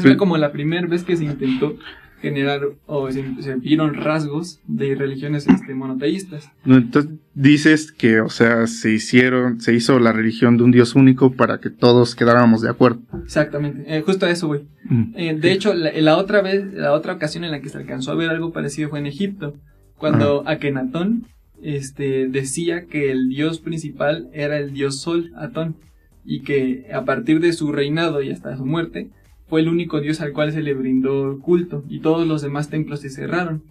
fue 0.00 0.16
como 0.16 0.36
la 0.36 0.52
primera 0.52 0.86
vez 0.86 1.04
que 1.04 1.16
se 1.16 1.24
intentó 1.24 1.76
generar 2.20 2.62
o 2.86 3.10
se, 3.12 3.24
se 3.40 3.54
vieron 3.56 3.94
rasgos 3.94 4.60
de 4.66 4.94
religiones 4.96 5.46
este, 5.46 5.74
monoteístas. 5.74 6.50
No, 6.64 6.76
Entonces 6.76 7.12
dices 7.34 7.92
que, 7.92 8.20
o 8.20 8.28
sea, 8.28 8.66
se 8.66 8.92
hicieron, 8.92 9.60
se 9.60 9.72
hizo 9.74 9.98
la 10.00 10.12
religión 10.12 10.56
de 10.56 10.64
un 10.64 10.72
Dios 10.72 10.96
único 10.96 11.32
para 11.32 11.60
que 11.60 11.70
todos 11.70 12.16
quedáramos 12.16 12.60
de 12.60 12.70
acuerdo. 12.70 13.00
Exactamente, 13.22 13.84
eh, 13.86 14.02
justo 14.02 14.26
a 14.26 14.30
eso, 14.30 14.48
güey. 14.48 14.62
Mm. 14.84 15.12
Eh, 15.14 15.38
de 15.38 15.52
hecho, 15.52 15.74
la, 15.74 15.92
la 15.92 16.16
otra 16.16 16.42
vez, 16.42 16.72
la 16.72 16.92
otra 16.92 17.12
ocasión 17.12 17.44
en 17.44 17.52
la 17.52 17.60
que 17.60 17.68
se 17.68 17.78
alcanzó 17.78 18.10
a 18.10 18.16
ver 18.16 18.30
algo 18.30 18.52
parecido 18.52 18.88
fue 18.88 18.98
en 18.98 19.06
Egipto, 19.06 19.54
cuando 19.96 20.44
Akenatón 20.46 21.26
este, 21.62 22.28
decía 22.28 22.86
que 22.86 23.10
el 23.10 23.28
dios 23.28 23.60
principal 23.60 24.28
era 24.32 24.58
el 24.58 24.72
dios 24.72 25.00
Sol, 25.00 25.32
Atón, 25.36 25.76
y 26.24 26.42
que 26.42 26.86
a 26.92 27.04
partir 27.04 27.40
de 27.40 27.52
su 27.52 27.72
reinado 27.72 28.22
y 28.22 28.30
hasta 28.30 28.56
su 28.56 28.64
muerte, 28.64 29.10
fue 29.48 29.60
el 29.60 29.68
único 29.68 30.00
dios 30.00 30.20
al 30.20 30.32
cual 30.32 30.52
se 30.52 30.62
le 30.62 30.74
brindó 30.74 31.38
culto, 31.40 31.84
y 31.88 32.00
todos 32.00 32.26
los 32.26 32.42
demás 32.42 32.70
templos 32.70 33.00
se 33.00 33.10
cerraron. 33.10 33.62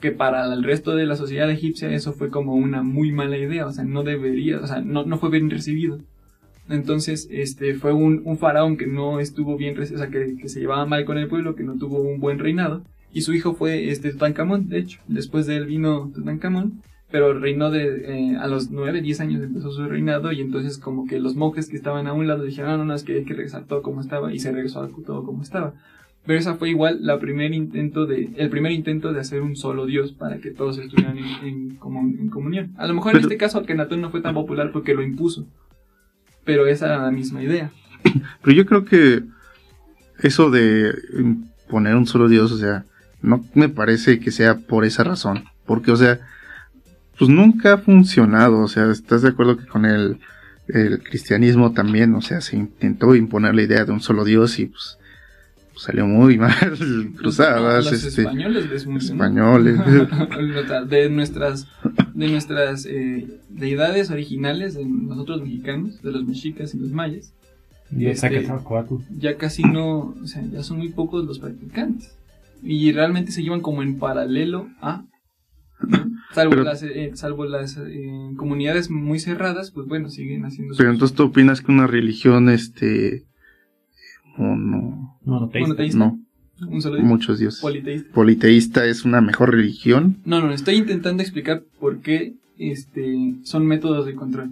Que 0.00 0.12
para 0.12 0.52
el 0.52 0.62
resto 0.62 0.94
de 0.94 1.06
la 1.06 1.16
sociedad 1.16 1.50
egipcia 1.50 1.90
eso 1.90 2.12
fue 2.12 2.30
como 2.30 2.54
una 2.54 2.82
muy 2.82 3.12
mala 3.12 3.38
idea, 3.38 3.66
o 3.66 3.72
sea, 3.72 3.84
no 3.84 4.02
debería, 4.02 4.60
o 4.60 4.66
sea, 4.66 4.82
no, 4.82 5.04
no 5.04 5.18
fue 5.18 5.30
bien 5.30 5.48
recibido. 5.48 5.98
Entonces, 6.68 7.28
este, 7.30 7.74
fue 7.74 7.92
un, 7.92 8.36
faraón 8.38 8.76
que 8.76 8.86
no 8.86 9.20
estuvo 9.20 9.56
bien, 9.56 9.78
o 9.80 9.84
sea, 9.84 10.08
que, 10.08 10.36
que 10.36 10.48
se 10.48 10.60
llevaba 10.60 10.84
mal 10.84 11.04
con 11.04 11.16
el 11.16 11.28
pueblo, 11.28 11.54
que 11.54 11.62
no 11.62 11.78
tuvo 11.78 12.02
un 12.02 12.20
buen 12.20 12.38
reinado. 12.38 12.82
Y 13.12 13.22
su 13.22 13.32
hijo 13.32 13.54
fue, 13.54 13.90
este, 13.90 14.12
Tutankamón, 14.12 14.68
de 14.68 14.80
hecho. 14.80 15.00
Después 15.06 15.46
de 15.46 15.56
él 15.56 15.66
vino 15.66 16.10
Tutankamón, 16.14 16.82
pero 17.10 17.38
reinó 17.38 17.70
de, 17.70 18.32
eh, 18.32 18.36
a 18.36 18.46
los 18.48 18.70
9, 18.70 19.00
10 19.00 19.20
años 19.20 19.42
empezó 19.42 19.70
su 19.70 19.84
reinado 19.86 20.32
y 20.32 20.40
entonces 20.40 20.78
como 20.78 21.06
que 21.06 21.20
los 21.20 21.36
monjes 21.36 21.68
que 21.68 21.76
estaban 21.76 22.06
a 22.06 22.12
un 22.12 22.26
lado 22.26 22.42
dijeron, 22.44 22.70
no, 22.72 22.76
no, 22.78 22.84
no, 22.86 22.94
es 22.94 23.04
que 23.04 23.14
hay 23.14 23.24
que 23.24 23.34
regresar 23.34 23.64
todo 23.64 23.82
como 23.82 24.00
estaba 24.00 24.32
y 24.34 24.38
se 24.40 24.50
regresó 24.52 24.80
a 24.82 24.88
todo 24.88 25.24
como 25.24 25.42
estaba. 25.42 25.74
Pero 26.26 26.40
esa 26.40 26.56
fue 26.56 26.70
igual 26.70 26.98
la 27.02 27.20
primer 27.20 27.54
intento 27.54 28.04
de, 28.06 28.30
el 28.36 28.50
primer 28.50 28.72
intento 28.72 29.12
de 29.12 29.20
hacer 29.20 29.42
un 29.42 29.54
solo 29.54 29.86
dios 29.86 30.12
para 30.12 30.38
que 30.38 30.50
todos 30.50 30.76
estuvieran 30.78 31.16
en, 31.18 31.24
en, 31.46 31.78
comun- 31.78 32.18
en 32.18 32.28
comunión. 32.30 32.72
A 32.76 32.88
lo 32.88 32.94
mejor 32.94 33.14
en 33.14 33.20
este 33.22 33.36
caso 33.36 33.58
Akhenaton 33.58 34.00
no 34.00 34.10
fue 34.10 34.20
tan 34.20 34.34
popular 34.34 34.72
porque 34.72 34.94
lo 34.94 35.02
impuso. 35.02 35.46
Pero 36.44 36.66
esa 36.66 36.86
era 36.86 36.98
la 37.02 37.12
misma 37.12 37.42
idea. 37.44 37.70
Pero 38.42 38.56
yo 38.56 38.66
creo 38.66 38.84
que 38.84 39.22
eso 40.20 40.50
de 40.50 40.92
poner 41.68 41.94
un 41.94 42.06
solo 42.06 42.28
Dios, 42.28 42.50
o 42.50 42.58
sea, 42.58 42.84
no 43.22 43.44
me 43.54 43.68
parece 43.68 44.18
que 44.18 44.32
sea 44.32 44.58
por 44.58 44.84
esa 44.84 45.04
razón. 45.04 45.44
Porque, 45.64 45.92
o 45.92 45.96
sea, 45.96 46.18
pues 47.18 47.30
nunca 47.30 47.74
ha 47.74 47.78
funcionado. 47.78 48.60
O 48.60 48.68
sea, 48.68 48.90
¿estás 48.90 49.22
de 49.22 49.28
acuerdo 49.28 49.56
que 49.56 49.66
con 49.66 49.84
el, 49.84 50.18
el 50.68 51.02
cristianismo 51.02 51.72
también, 51.72 52.14
o 52.14 52.22
sea, 52.22 52.40
se 52.40 52.56
intentó 52.56 53.14
imponer 53.14 53.54
la 53.54 53.62
idea 53.62 53.84
de 53.84 53.92
un 53.92 54.00
solo 54.00 54.24
Dios 54.24 54.58
y 54.58 54.66
pues, 54.66 54.98
pues 55.72 55.84
salió 55.84 56.06
muy 56.06 56.38
mal, 56.38 56.54
cruzadas, 57.16 57.84
los 57.84 58.04
este, 58.04 58.22
españoles 58.22 58.68
les 58.70 58.86
españoles. 58.86 59.78
de 60.88 61.10
nuestras 61.10 61.66
de 62.14 62.28
nuestras 62.28 62.86
eh, 62.86 63.26
deidades 63.50 64.10
originales 64.10 64.74
de 64.74 64.86
nosotros 64.86 65.42
mexicanos, 65.42 66.00
de 66.02 66.12
los 66.12 66.24
mexicas 66.24 66.74
y 66.74 66.78
los 66.78 66.90
mayas, 66.90 67.32
Este- 67.90 68.48
ya 69.18 69.36
casi 69.36 69.62
no, 69.62 70.14
o 70.22 70.26
sea, 70.26 70.42
ya 70.50 70.62
son 70.62 70.78
muy 70.78 70.88
pocos 70.88 71.24
los 71.24 71.38
practicantes. 71.38 72.16
Y 72.62 72.90
realmente 72.92 73.32
se 73.32 73.42
llevan 73.42 73.60
como 73.60 73.82
en 73.82 73.98
paralelo 73.98 74.68
a 74.80 75.04
¿no? 75.86 76.10
salvo 76.32 76.50
Pero- 76.50 76.64
las 76.64 76.82
eh, 76.82 77.10
salvo 77.14 77.44
las 77.44 77.76
eh, 77.78 78.30
comunidades 78.36 78.90
muy 78.90 79.18
cerradas, 79.18 79.70
pues 79.70 79.86
bueno, 79.86 80.08
siguen 80.10 80.44
haciendo 80.44 80.74
sus- 80.74 80.78
Pero 80.78 80.90
entonces 80.90 81.16
tú 81.16 81.24
opinas 81.24 81.60
que 81.60 81.72
una 81.72 81.86
religión, 81.86 82.48
este, 82.48 83.24
mono, 84.36 85.18
Monoteísta. 85.24 85.68
monoteísta, 85.68 85.98
no, 85.98 86.20
un 86.68 86.82
solo 86.82 86.96
dios, 86.96 87.06
muchos 87.08 87.38
dioses. 87.38 87.60
politeísta. 87.60 88.12
politeísta 88.12 88.84
es 88.86 89.04
una 89.04 89.20
mejor 89.20 89.50
religión. 89.54 90.18
No, 90.24 90.40
no, 90.40 90.52
estoy 90.52 90.76
intentando 90.76 91.22
explicar 91.22 91.62
por 91.80 92.00
qué 92.00 92.34
este, 92.58 93.34
son 93.42 93.66
métodos 93.66 94.06
de 94.06 94.14
control. 94.14 94.50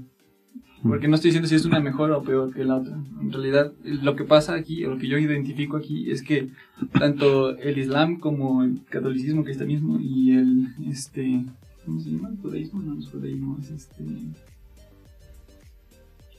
Porque 0.87 1.09
no 1.09 1.15
estoy 1.15 1.31
diciendo 1.31 1.49
si 1.49 1.55
es 1.55 1.65
una 1.65 1.81
mejor 1.81 2.11
o 2.13 2.23
peor 2.23 2.53
que 2.53 2.63
la 2.65 2.77
otra. 2.77 2.95
En 3.21 3.33
realidad, 3.33 3.73
lo 3.85 4.15
que 4.17 4.25
pasa 4.25 4.55
aquí, 4.55 4.85
o 4.85 4.91
lo 4.91 4.99
que 4.99 5.09
yo 5.09 5.17
identifico 5.19 5.77
aquí, 5.79 6.11
es 6.11 6.23
que 6.23 6.51
tanto 6.99 7.57
el 7.57 7.79
Islam 7.79 8.19
como 8.21 8.63
el 8.63 8.81
catolicismo, 8.91 9.45
cristianismo 9.45 9.99
y 9.99 10.33
el, 10.37 10.69
este, 10.91 11.45
¿cómo 11.87 12.01
se 12.01 12.11
llama? 12.11 12.29
¿El 12.31 12.37
judaísmo? 12.37 12.83
No, 12.83 12.99
es 12.99 13.09
judaísmo, 13.09 13.57
es 13.63 13.71
este, 13.71 14.05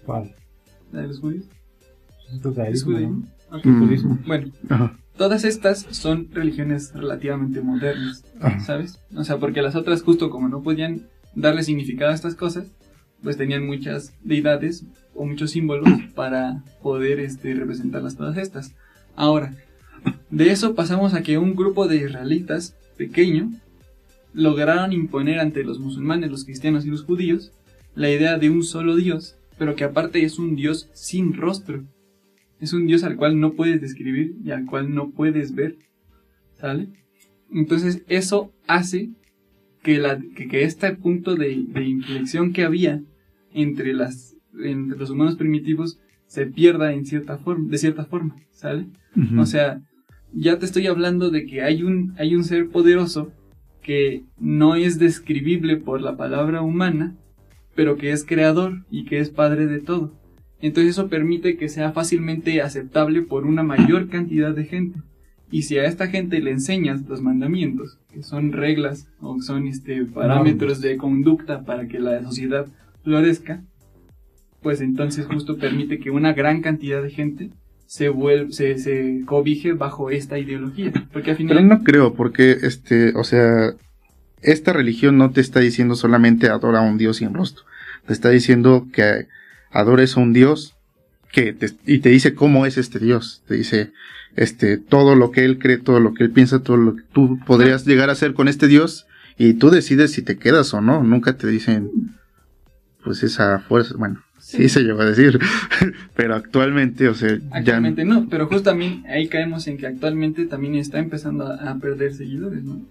¿Cuál? 0.05 0.31
la 0.91 1.01
de 1.01 1.07
los 1.07 1.19
judíos. 1.19 1.45
Es 2.29 2.35
¿Es 2.35 2.41
judaísmo, 2.41 2.91
judaísmo? 2.91 3.27
¿no? 3.51 3.57
Ok. 3.57 3.65
Mm. 3.65 4.27
Bueno, 4.27 4.51
Ajá, 4.69 4.97
todas 5.17 5.43
estas 5.43 5.85
son 5.91 6.29
religiones 6.31 6.93
relativamente 6.93 7.61
modernas. 7.61 8.23
ajá. 8.39 8.59
¿sabes? 8.59 8.99
O 9.15 9.23
sea, 9.23 9.37
porque 9.37 9.61
las 9.61 9.75
otras 9.75 10.03
justo 10.03 10.29
como 10.29 10.47
no 10.49 10.61
podían 10.61 11.01
darle 11.35 11.63
significado 11.63 12.11
a 12.11 12.15
estas 12.15 12.35
cosas, 12.35 12.71
pues 13.23 13.37
tenían 13.37 13.65
muchas 13.65 14.13
deidades 14.23 14.85
o 15.13 15.25
muchos 15.25 15.51
símbolos 15.51 15.89
para 16.15 16.63
poder 16.81 17.19
este, 17.19 17.53
representarlas 17.53 18.15
todas 18.15 18.37
estas. 18.37 18.75
Ahora, 19.15 19.55
de 20.29 20.51
eso 20.51 20.75
pasamos 20.75 21.13
a 21.13 21.23
que 21.23 21.37
un 21.37 21.55
grupo 21.55 21.87
de 21.87 21.97
israelitas 21.97 22.75
pequeño 22.97 23.51
lograron 24.33 24.93
imponer 24.93 25.39
ante 25.39 25.63
los 25.63 25.79
musulmanes, 25.79 26.29
los 26.29 26.43
cristianos 26.43 26.85
y 26.85 26.89
los 26.89 27.03
judíos 27.03 27.51
la 27.95 28.11
idea 28.11 28.37
de 28.37 28.49
un 28.49 28.63
solo 28.63 28.95
Dios, 28.95 29.37
pero 29.57 29.75
que 29.75 29.85
aparte 29.85 30.23
es 30.23 30.37
un 30.37 30.55
Dios 30.55 30.89
sin 30.93 31.33
rostro. 31.33 31.85
Es 32.59 32.73
un 32.73 32.87
Dios 32.87 33.03
al 33.03 33.15
cual 33.15 33.39
no 33.39 33.53
puedes 33.53 33.81
describir 33.81 34.35
y 34.43 34.51
al 34.51 34.65
cual 34.65 34.93
no 34.93 35.11
puedes 35.11 35.55
ver. 35.55 35.77
¿Sale? 36.59 36.89
Entonces 37.51 38.03
eso 38.07 38.51
hace 38.67 39.09
que, 39.85 39.99
la, 39.99 40.19
que, 40.35 40.47
que 40.47 40.63
este 40.63 40.95
punto 40.95 41.35
de, 41.35 41.63
de 41.67 41.83
inflexión 41.83 42.53
que 42.53 42.63
había 42.63 43.03
entre, 43.53 43.93
las, 43.93 44.35
entre 44.59 44.97
los 44.97 45.11
humanos 45.11 45.35
primitivos 45.35 45.99
se 46.25 46.47
pierda 46.47 46.91
en 46.91 47.05
cierta 47.05 47.37
forma, 47.37 47.69
de 47.69 47.77
cierta 47.77 48.03
forma, 48.03 48.35
¿sale? 48.49 48.87
O 49.37 49.45
sea, 49.45 49.83
ya 50.33 50.57
te 50.57 50.65
estoy 50.65 50.87
hablando 50.87 51.29
de 51.29 51.45
que 51.45 51.61
hay 51.61 51.83
un, 51.83 52.15
hay 52.17 52.35
un 52.35 52.43
ser 52.43 52.67
poderoso 52.69 53.31
que 53.83 54.23
no 54.39 54.75
es 54.75 54.97
describible 54.97 55.77
por 55.77 56.01
la 56.01 56.17
palabra 56.17 56.63
humana, 56.63 57.15
pero 57.75 57.95
que 57.95 58.11
es 58.11 58.25
creador 58.25 58.85
y 58.89 59.05
que 59.05 59.19
es 59.19 59.29
padre 59.29 59.67
de 59.67 59.81
todo. 59.81 60.19
Entonces 60.61 60.93
eso 60.93 61.09
permite 61.09 61.57
que 61.57 61.69
sea 61.69 61.91
fácilmente 61.91 62.59
aceptable 62.63 63.21
por 63.21 63.45
una 63.45 63.61
mayor 63.61 64.09
cantidad 64.09 64.55
de 64.55 64.65
gente. 64.65 64.99
Y 65.51 65.61
si 65.61 65.77
a 65.77 65.85
esta 65.85 66.07
gente 66.07 66.41
le 66.41 66.51
enseñas 66.51 67.07
los 67.07 67.21
mandamientos, 67.21 67.99
que 68.15 68.23
son 68.23 68.53
reglas 68.53 69.07
o 69.19 69.41
son 69.41 69.67
este, 69.67 70.05
parámetros 70.05 70.79
de 70.79 70.95
conducta 70.95 71.65
para 71.65 71.87
que 71.87 71.99
la 71.99 72.23
sociedad 72.23 72.65
florezca, 73.03 73.61
pues 74.61 74.79
entonces 74.79 75.25
justo 75.25 75.57
permite 75.57 75.99
que 75.99 76.11
una 76.11 76.31
gran 76.31 76.61
cantidad 76.61 77.03
de 77.03 77.09
gente 77.09 77.49
se, 77.85 78.07
vuelve, 78.07 78.53
se, 78.53 78.77
se 78.77 79.21
cobije 79.25 79.73
bajo 79.73 80.09
esta 80.09 80.39
ideología. 80.39 80.93
Porque 81.11 81.31
al 81.31 81.37
final... 81.37 81.57
Pero 81.57 81.67
no 81.67 81.83
creo, 81.83 82.13
porque, 82.13 82.51
este, 82.61 83.13
o 83.15 83.25
sea, 83.25 83.73
esta 84.41 84.71
religión 84.71 85.17
no 85.17 85.31
te 85.31 85.41
está 85.41 85.59
diciendo 85.59 85.95
solamente 85.95 86.47
adora 86.47 86.79
a 86.79 86.89
un 86.89 86.97
Dios 86.97 87.17
sin 87.17 87.33
rostro. 87.33 87.65
Te 88.07 88.13
está 88.13 88.29
diciendo 88.29 88.87
que 88.93 89.27
adores 89.71 90.15
a 90.15 90.21
un 90.21 90.31
Dios 90.31 90.77
que 91.33 91.51
te, 91.51 91.67
y 91.85 91.99
te 91.99 92.09
dice 92.09 92.33
cómo 92.33 92.65
es 92.65 92.77
este 92.77 92.99
Dios. 92.99 93.43
Te 93.45 93.55
dice 93.55 93.91
este 94.35 94.77
todo 94.77 95.15
lo 95.15 95.31
que 95.31 95.45
él 95.45 95.59
cree, 95.59 95.77
todo 95.77 95.99
lo 95.99 96.13
que 96.13 96.25
él 96.25 96.31
piensa, 96.31 96.59
todo 96.59 96.77
lo 96.77 96.95
que 96.95 97.03
tú 97.13 97.39
podrías 97.45 97.85
llegar 97.85 98.09
a 98.09 98.13
hacer 98.13 98.33
con 98.33 98.47
este 98.47 98.67
Dios 98.67 99.07
y 99.37 99.53
tú 99.53 99.69
decides 99.69 100.11
si 100.11 100.21
te 100.21 100.37
quedas 100.37 100.73
o 100.73 100.81
no. 100.81 101.03
Nunca 101.03 101.37
te 101.37 101.47
dicen 101.47 101.89
pues 103.03 103.21
esa 103.23 103.59
fuerza, 103.59 103.95
bueno, 103.97 104.19
sí, 104.39 104.67
se 104.67 104.81
lleva 104.81 105.03
a 105.03 105.07
decir, 105.07 105.39
pero 106.15 106.35
actualmente, 106.35 107.07
o 107.07 107.13
sea, 107.13 107.37
actualmente 107.51 108.03
no, 108.03 108.27
pero 108.29 108.47
justo 108.47 108.63
también 108.63 109.03
ahí 109.07 109.27
caemos 109.27 109.67
en 109.67 109.77
que 109.77 109.85
actualmente 109.85 110.45
también 110.45 110.75
está 110.75 110.97
empezando 110.97 111.45
a, 111.45 111.71
a 111.71 111.75
perder 111.77 112.15
seguidores, 112.15 112.63
¿no? 112.63 112.81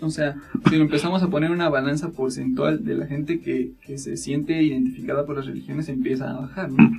O 0.00 0.10
sea, 0.10 0.36
si 0.68 0.76
lo 0.76 0.82
empezamos 0.82 1.22
a 1.22 1.28
poner 1.28 1.50
una 1.50 1.68
balanza 1.68 2.10
porcentual 2.10 2.84
de 2.84 2.96
la 2.96 3.06
gente 3.06 3.40
que, 3.40 3.72
que 3.80 3.96
se 3.96 4.16
siente 4.16 4.62
identificada 4.62 5.24
por 5.24 5.36
las 5.36 5.46
religiones, 5.46 5.88
empieza 5.88 6.30
a 6.30 6.40
bajar, 6.40 6.70
¿no? 6.70 6.90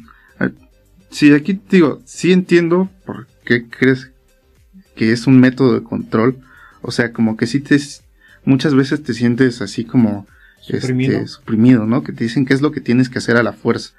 Sí, 1.09 1.31
aquí 1.31 1.53
te 1.53 1.77
digo, 1.77 2.01
sí 2.05 2.31
entiendo 2.31 2.89
por 3.05 3.27
qué 3.47 3.69
crees 3.69 4.11
que 4.95 5.13
es 5.13 5.25
un 5.25 5.39
método 5.39 5.73
de 5.73 5.83
control. 5.83 6.37
O 6.81 6.91
sea, 6.91 7.13
como 7.13 7.37
que 7.37 7.47
sí 7.47 7.61
te. 7.61 7.79
Muchas 8.43 8.75
veces 8.75 9.01
te 9.03 9.13
sientes 9.13 9.61
así 9.61 9.85
como. 9.85 10.27
Suprimido. 10.61 11.13
Este, 11.13 11.27
suprimido, 11.27 11.85
¿no? 11.85 12.03
Que 12.03 12.11
te 12.11 12.25
dicen 12.25 12.45
qué 12.45 12.53
es 12.53 12.61
lo 12.61 12.71
que 12.71 12.81
tienes 12.81 13.09
que 13.09 13.19
hacer 13.19 13.37
a 13.37 13.43
la 13.43 13.53
fuerza. 13.53 13.91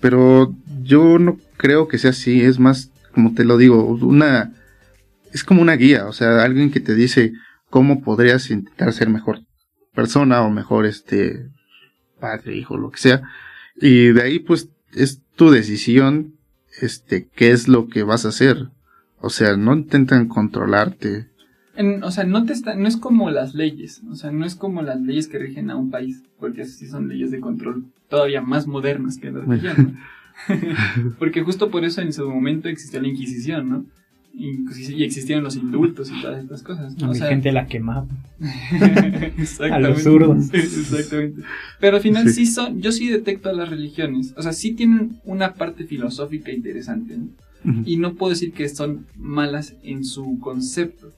Pero 0.00 0.54
yo 0.82 1.18
no 1.18 1.38
creo 1.56 1.88
que 1.88 1.98
sea 1.98 2.10
así. 2.10 2.42
Es 2.42 2.58
más, 2.58 2.90
como 3.12 3.32
te 3.34 3.44
lo 3.44 3.56
digo, 3.56 3.84
una. 3.86 4.52
Es 5.32 5.44
como 5.44 5.62
una 5.62 5.76
guía. 5.76 6.06
O 6.06 6.12
sea, 6.12 6.42
alguien 6.42 6.70
que 6.70 6.80
te 6.80 6.94
dice 6.94 7.32
cómo 7.70 8.02
podrías 8.02 8.50
intentar 8.50 8.92
ser 8.92 9.08
mejor 9.08 9.40
persona 9.94 10.42
o 10.42 10.50
mejor 10.50 10.86
este 10.86 11.48
padre, 12.20 12.56
hijo, 12.56 12.76
lo 12.76 12.90
que 12.90 12.98
sea. 12.98 13.22
Y 13.76 14.08
de 14.08 14.22
ahí, 14.22 14.38
pues, 14.40 14.68
es 14.92 15.22
tu 15.36 15.50
decisión 15.50 16.34
este, 16.80 17.28
qué 17.34 17.50
es 17.50 17.68
lo 17.68 17.88
que 17.88 18.02
vas 18.02 18.24
a 18.24 18.28
hacer. 18.28 18.68
O 19.20 19.30
sea, 19.30 19.56
no 19.56 19.74
intentan 19.74 20.28
controlarte. 20.28 21.26
En, 21.76 22.02
o 22.02 22.10
sea, 22.10 22.24
no, 22.24 22.44
te 22.44 22.52
está, 22.52 22.74
no 22.74 22.88
es 22.88 22.96
como 22.96 23.30
las 23.30 23.54
leyes, 23.54 24.02
o 24.10 24.14
sea, 24.14 24.30
no 24.30 24.44
es 24.44 24.54
como 24.54 24.82
las 24.82 25.00
leyes 25.00 25.28
que 25.28 25.38
rigen 25.38 25.70
a 25.70 25.76
un 25.76 25.90
país, 25.90 26.22
porque 26.38 26.64
sí 26.64 26.88
son 26.88 27.08
leyes 27.08 27.30
de 27.30 27.40
control 27.40 27.84
todavía 28.08 28.40
más 28.42 28.66
modernas 28.66 29.18
que 29.18 29.30
la 29.30 29.40
religión, 29.40 29.76
¿no? 29.94 30.00
porque 31.18 31.42
justo 31.42 31.70
por 31.70 31.84
eso 31.84 32.00
en 32.00 32.12
su 32.12 32.28
momento 32.28 32.68
existió 32.68 33.00
la 33.00 33.08
Inquisición, 33.08 33.68
¿no? 33.68 33.84
Y, 34.32 34.64
existieron 35.02 35.42
los 35.42 35.56
indultos 35.56 36.10
y 36.10 36.22
todas 36.22 36.42
estas 36.42 36.62
cosas. 36.62 36.96
¿no? 36.96 37.06
O 37.06 37.12
Mi 37.12 37.18
sea, 37.18 37.28
gente 37.28 37.50
la 37.50 37.66
quemaba. 37.66 38.06
Exactamente. 39.36 39.74
A 39.74 39.78
los 39.80 40.02
zurdos. 40.02 40.54
Exactamente. 40.54 41.42
Pero 41.80 41.96
al 41.96 42.02
final 42.02 42.28
Sí. 42.28 42.46
sí. 42.46 42.52
son, 42.52 42.80
yo 42.80 42.92
sí 42.92 43.08
detecto 43.08 43.50
a 43.50 43.52
las 43.52 43.68
religiones, 43.68 44.32
o 44.36 44.42
sea, 44.42 44.52
sí 44.52 44.72
tienen 44.72 45.20
una 45.24 45.54
parte 45.54 45.84
filosófica 45.84 46.52
interesante, 46.52 47.16
¿no? 47.18 47.28
Y 47.84 47.96
no 47.96 48.14
puedo 48.14 48.30
decir 48.30 48.52
que 48.52 48.68
son 48.68 49.06
malas 49.16 49.76
en 49.82 50.04
su 50.04 50.38
concepto. 50.40 51.12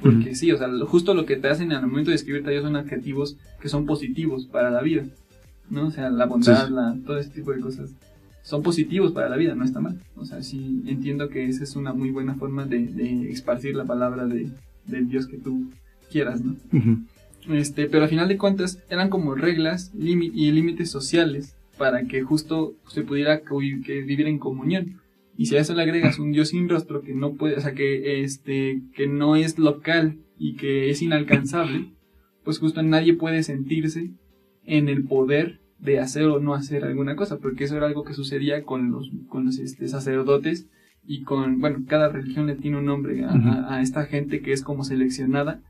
Porque 0.00 0.34
sí, 0.34 0.50
o 0.52 0.58
sea, 0.58 0.68
justo 0.86 1.14
lo 1.14 1.24
que 1.24 1.36
te 1.36 1.48
hacen 1.48 1.72
al 1.72 1.86
momento 1.86 2.10
de 2.10 2.16
escribirte 2.16 2.48
a 2.48 2.52
Dios 2.52 2.64
son 2.64 2.76
adjetivos 2.76 3.36
que 3.60 3.68
son 3.68 3.86
positivos 3.86 4.46
para 4.46 4.70
la 4.70 4.82
vida. 4.82 5.04
¿No? 5.70 5.86
O 5.86 5.90
sea, 5.90 6.10
la 6.10 6.26
bondad, 6.26 6.66
Sí, 6.66 6.72
la, 6.72 6.96
todo 7.06 7.18
ese 7.18 7.30
tipo 7.30 7.52
de 7.52 7.60
cosas. 7.60 7.90
Son 8.42 8.62
positivos 8.62 9.12
para 9.12 9.28
la 9.30 9.36
vida, 9.36 9.54
no 9.54 9.64
está 9.64 9.80
mal. 9.80 9.98
O 10.16 10.24
sea, 10.24 10.42
sí 10.42 10.82
entiendo 10.86 11.28
que 11.28 11.48
esa 11.48 11.64
es 11.64 11.76
una 11.76 11.94
muy 11.94 12.10
buena 12.10 12.34
forma 12.34 12.66
de, 12.66 12.86
de 12.86 13.30
esparcir 13.30 13.74
la 13.74 13.84
palabra 13.84 14.26
de, 14.26 14.50
del 14.86 15.08
Dios 15.08 15.26
que 15.26 15.38
tú 15.38 15.70
quieras, 16.10 16.42
¿no? 16.42 16.56
Este, 17.48 17.86
pero 17.86 18.04
al 18.04 18.08
final 18.08 18.28
de 18.28 18.38
cuentas 18.38 18.78
eran 18.88 19.10
como 19.10 19.34
reglas 19.34 19.92
y 19.98 20.50
límites 20.50 20.90
sociales 20.90 21.56
para 21.76 22.04
que 22.04 22.22
justo 22.22 22.74
se 22.88 23.02
pudiera 23.02 23.42
vivir 23.50 24.26
en 24.26 24.38
comunión. 24.38 25.00
Y 25.36 25.46
si 25.46 25.56
a 25.56 25.60
eso 25.60 25.74
le 25.74 25.82
agregas 25.82 26.18
un 26.18 26.30
Dios 26.32 26.48
sin 26.50 26.68
rostro 26.68 27.02
que 27.02 27.14
no 27.14 27.34
puede, 27.34 27.56
o 27.56 27.60
sea, 27.60 27.72
que 27.74 28.22
este, 28.22 28.82
que 28.94 29.06
no 29.08 29.34
es 29.36 29.58
local 29.58 30.18
y 30.38 30.54
que 30.56 30.90
es 30.90 31.02
inalcanzable, 31.02 31.92
pues 32.44 32.58
justo 32.58 32.82
nadie 32.82 33.14
puede 33.14 33.42
sentirse 33.42 34.10
en 34.64 34.88
el 34.88 35.04
poder 35.04 35.60
de 35.78 35.98
hacer 35.98 36.24
o 36.24 36.40
no 36.40 36.54
hacer 36.54 36.84
alguna 36.84 37.16
cosa, 37.16 37.38
porque 37.38 37.64
eso 37.64 37.76
era 37.76 37.86
algo 37.86 38.04
que 38.04 38.14
sucedía 38.14 38.62
con 38.64 38.90
los, 38.90 39.10
con 39.28 39.44
los 39.44 39.58
este, 39.58 39.88
sacerdotes 39.88 40.68
y 41.06 41.22
con, 41.24 41.60
bueno, 41.60 41.80
cada 41.86 42.08
religión 42.08 42.46
le 42.46 42.54
tiene 42.54 42.78
un 42.78 42.86
nombre 42.86 43.24
a, 43.24 43.34
Ujú. 43.34 43.48
a- 43.48 43.74
a 43.76 43.82
esta 43.82 44.04
gente 44.06 44.40
que 44.40 44.52
es 44.52 44.62
como 44.62 44.84
seleccionada 44.84 45.60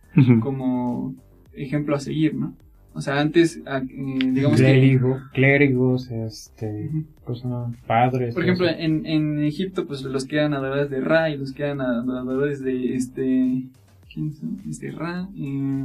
como 0.41 1.15
ejemplo 1.55 1.97
a 1.97 2.01
seguir, 2.01 2.35
¿no? 2.35 2.55
O 2.97 3.01
sea, 3.01 3.21
antes, 3.21 3.61
a- 3.67 3.79
eh, 3.79 3.85
digamos 4.33 4.61
que, 4.61 4.67
Clérigo- 4.67 5.21
clérigos, 5.33 6.11
este, 6.11 6.87
Ujú. 6.91 7.05
pues, 7.27 7.45
no, 7.45 7.75
padres. 7.87 8.35
por 8.35 8.45
ejemplo, 8.45 8.69
en, 8.69 9.05
en 9.07 9.43
Egipto, 9.43 9.87
pues 9.87 10.03
los 10.03 10.25
que 10.25 10.37
eran 10.37 10.55
adoradores 10.55 10.91
de 10.91 11.01
Ra 11.01 11.29
y 11.31 11.37
los 11.37 11.53
que 11.53 11.65
eran 11.65 11.81
adoradores 11.81 12.63
de 12.63 12.95
este, 12.95 13.65
¿quién 14.13 14.33
son? 14.33 14.61
Este 14.71 14.93
Ra, 14.93 15.29
eh, 15.37 15.85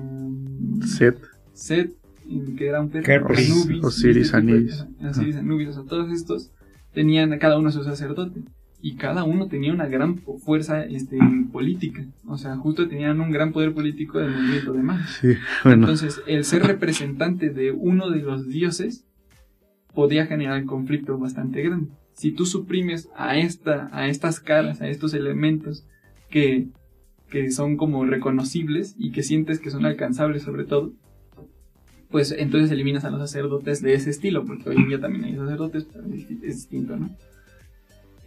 Set. 0.85 1.17
Set, 1.53 1.91
eh, 2.29 2.55
que 2.57 2.67
era 2.67 2.79
un 2.81 2.89
perro, 2.89 3.27
Anubis, 3.29 3.83
Osiris, 3.83 4.33
Anubis. 4.33 4.85
Anubis, 5.01 5.67
o 5.69 5.73
sea, 5.73 5.83
todos 5.83 6.11
estos 6.11 6.51
tenían 6.93 7.33
a 7.33 7.39
cada 7.39 7.57
uno 7.57 7.71
su 7.71 7.83
sacerdote 7.83 8.41
y 8.81 8.95
cada 8.95 9.23
uno 9.23 9.47
tenía 9.47 9.73
una 9.73 9.87
gran 9.87 10.17
fuerza 10.17 10.83
este, 10.83 11.17
política, 11.51 12.05
o 12.25 12.37
sea, 12.37 12.55
justo 12.55 12.87
tenían 12.87 13.19
un 13.19 13.31
gran 13.31 13.51
poder 13.51 13.73
político 13.73 14.19
del 14.19 14.31
movimiento 14.31 14.73
de 14.73 14.83
más. 14.83 15.09
Sí, 15.21 15.27
bueno. 15.63 15.83
Entonces, 15.83 16.21
el 16.27 16.45
ser 16.45 16.63
representante 16.63 17.49
de 17.49 17.71
uno 17.71 18.09
de 18.09 18.19
los 18.19 18.47
dioses 18.47 19.05
podía 19.93 20.25
generar 20.25 20.63
conflicto 20.65 21.17
bastante 21.17 21.61
grande. 21.61 21.89
Si 22.13 22.31
tú 22.31 22.45
suprimes 22.45 23.09
a 23.15 23.37
esta, 23.37 23.89
a 23.91 24.07
estas 24.07 24.39
caras, 24.39 24.81
a 24.81 24.87
estos 24.87 25.13
elementos 25.13 25.85
que, 26.29 26.67
que 27.29 27.51
son 27.51 27.75
como 27.75 28.05
reconocibles 28.05 28.95
y 28.97 29.11
que 29.11 29.23
sientes 29.23 29.59
que 29.59 29.71
son 29.71 29.85
alcanzables 29.85 30.43
sobre 30.43 30.63
todo, 30.63 30.93
pues 32.09 32.33
entonces 32.37 32.71
eliminas 32.71 33.05
a 33.05 33.11
los 33.11 33.19
sacerdotes 33.19 33.81
de 33.81 33.93
ese 33.93 34.09
estilo, 34.09 34.45
porque 34.45 34.69
hoy 34.69 34.77
en 34.77 34.87
día 34.87 34.99
también 34.99 35.25
hay 35.25 35.35
sacerdotes, 35.35 35.85
pero 35.91 36.05
es 36.13 36.41
distinto, 36.41 36.97
¿no? 36.97 37.09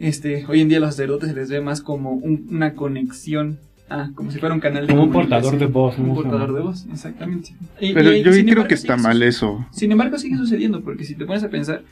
Este, 0.03 0.45
hoy 0.49 0.61
en 0.61 0.69
día 0.69 0.79
a 0.79 0.81
los 0.81 0.91
sacerdotes 0.91 1.29
se 1.29 1.35
les 1.37 1.49
ve 1.49 1.61
más 1.61 1.81
como 1.81 2.11
un- 2.13 2.47
una 2.51 2.75
conexión, 2.75 3.59
ah, 3.89 4.11
como 4.17 4.33
si 4.33 4.41
fuera 4.41 4.53
un 4.53 4.61
canal 4.61 4.87
de 4.89 4.93
Como 4.93 5.05
un 5.05 5.13
portador 5.13 5.57
de 5.59 5.67
voz, 5.67 5.97
Un 5.97 6.09
¿no? 6.09 6.15
portador 6.15 6.53
de 6.55 6.61
voz, 6.61 6.87
exactamente. 6.93 7.55
Y- 7.81 7.93
Pero 7.95 8.13
y- 8.13 8.19
yo 8.19 8.31
creo 8.33 8.35
embargo, 8.41 8.67
que 8.69 8.75
está 8.75 8.97
mal 8.97 9.23
eso. 9.23 9.65
Sin 9.71 9.93
embargo, 9.93 10.19
sigue 10.19 10.37
sucediendo, 10.37 10.83
porque 10.83 11.05
si 11.05 11.15
te 11.15 11.25
pones 11.25 11.45
a 11.45 11.51
pensar 11.51 11.83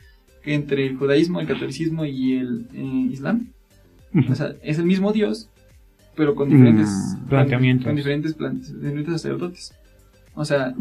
que 0.42 0.54
entre 0.54 0.86
el 0.88 0.96
judaísmo, 0.96 1.38
el 1.40 1.46
catolicismo 1.46 2.04
y 2.04 2.32
el 2.34 2.66
eh, 2.74 3.08
islam, 3.12 3.46
o 4.28 4.34
sea, 4.34 4.54
es 4.64 4.78
el 4.80 4.86
mismo 4.86 5.12
Dios, 5.12 5.48
pero 6.16 6.34
con 6.34 6.48
diferentes 6.48 6.88
Mm. 6.88 7.28
Planteamientos. 7.28 7.86
Con, 7.86 7.94
diferentes, 7.94 8.34
plan- 8.34 8.60
diferentes 8.60 9.12
sacerdotes. 9.14 9.72
O 10.34 10.44
sea, 10.44 10.74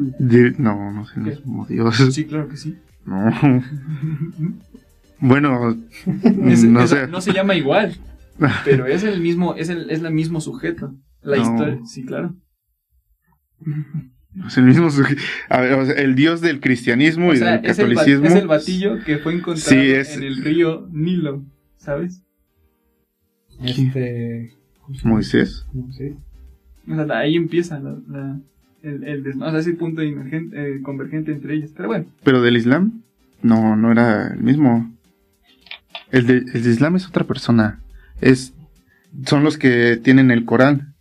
No, 0.57 0.91
no 0.93 1.05
es 1.29 1.39
como 1.41 1.67
Dios. 1.67 1.95
sí, 2.11 2.25
claro 2.25 2.47
que 2.49 2.57
sí. 2.57 2.75
No. 3.05 3.29
Bueno, 5.21 5.75
Es- 6.45 6.63
no 6.63 6.81
es- 6.83 6.89
sé. 6.89 7.07
no 7.07 7.21
se 7.21 7.33
llama 7.33 7.55
igual, 7.55 7.95
pero 8.65 8.85
es 8.85 9.03
el 9.03 9.21
mismo, 9.21 9.55
es 9.55 9.69
el, 9.69 9.89
es 9.89 10.01
el 10.01 10.11
mismo 10.13 10.41
sujeto. 10.41 10.93
La 11.21 11.37
No. 11.37 11.43
historia, 11.43 11.79
sí, 11.85 12.05
claro. 12.05 12.35
Es 14.47 14.57
el 14.57 14.63
mismo 14.65 14.87
a 15.49 15.59
ver, 15.61 15.73
o 15.73 15.85
sea, 15.85 15.95
el 15.95 16.15
dios 16.15 16.39
del 16.39 16.61
cristianismo 16.61 17.29
O 17.29 17.33
y 17.33 17.37
sea, 17.37 17.57
del 17.57 17.69
es 17.69 17.79
el, 17.79 17.87
ba- 17.87 17.95
catolicismo. 17.95 18.25
es 18.27 18.35
el 18.35 18.47
batillo 18.47 19.03
que 19.03 19.17
fue 19.17 19.33
encontrado 19.33 19.69
Sí, 19.69 19.91
es- 19.91 20.15
en 20.15 20.23
el 20.23 20.37
río 20.43 20.87
Nilo, 20.91 21.43
¿sabes? 21.77 22.23
Este. 23.63 24.53
Moisés. 25.03 25.65
No 25.73 25.91
sé. 25.91 26.15
O 26.89 26.95
sea, 26.95 27.17
ahí 27.17 27.35
empieza 27.35 27.79
la, 27.79 27.97
la- 28.07 28.39
el, 28.81 29.03
el 29.03 29.23
desma- 29.23 29.47
o 29.47 29.51
sea, 29.51 29.59
ese 29.59 29.73
punto 29.73 30.01
emergente, 30.01 30.55
eh, 30.77 30.81
convergente 30.81 31.31
entre 31.33 31.55
ellas. 31.55 31.71
Pero 31.75 31.89
bueno, 31.89 32.05
Pero 32.23 32.41
del 32.41 32.55
Islam, 32.55 33.03
no, 33.41 33.75
no 33.75 33.91
era 33.91 34.33
el 34.33 34.39
mismo. 34.41 34.95
El 36.11 36.25
de, 36.27 36.37
el 36.53 36.63
de 36.63 36.69
Islam 36.69 36.95
es 36.95 37.07
otra 37.07 37.23
persona. 37.25 37.79
Es, 38.21 38.53
son 39.25 39.43
los 39.43 39.57
que 39.57 39.97
tienen 39.97 40.31
el 40.31 40.45
Corán. 40.45 40.93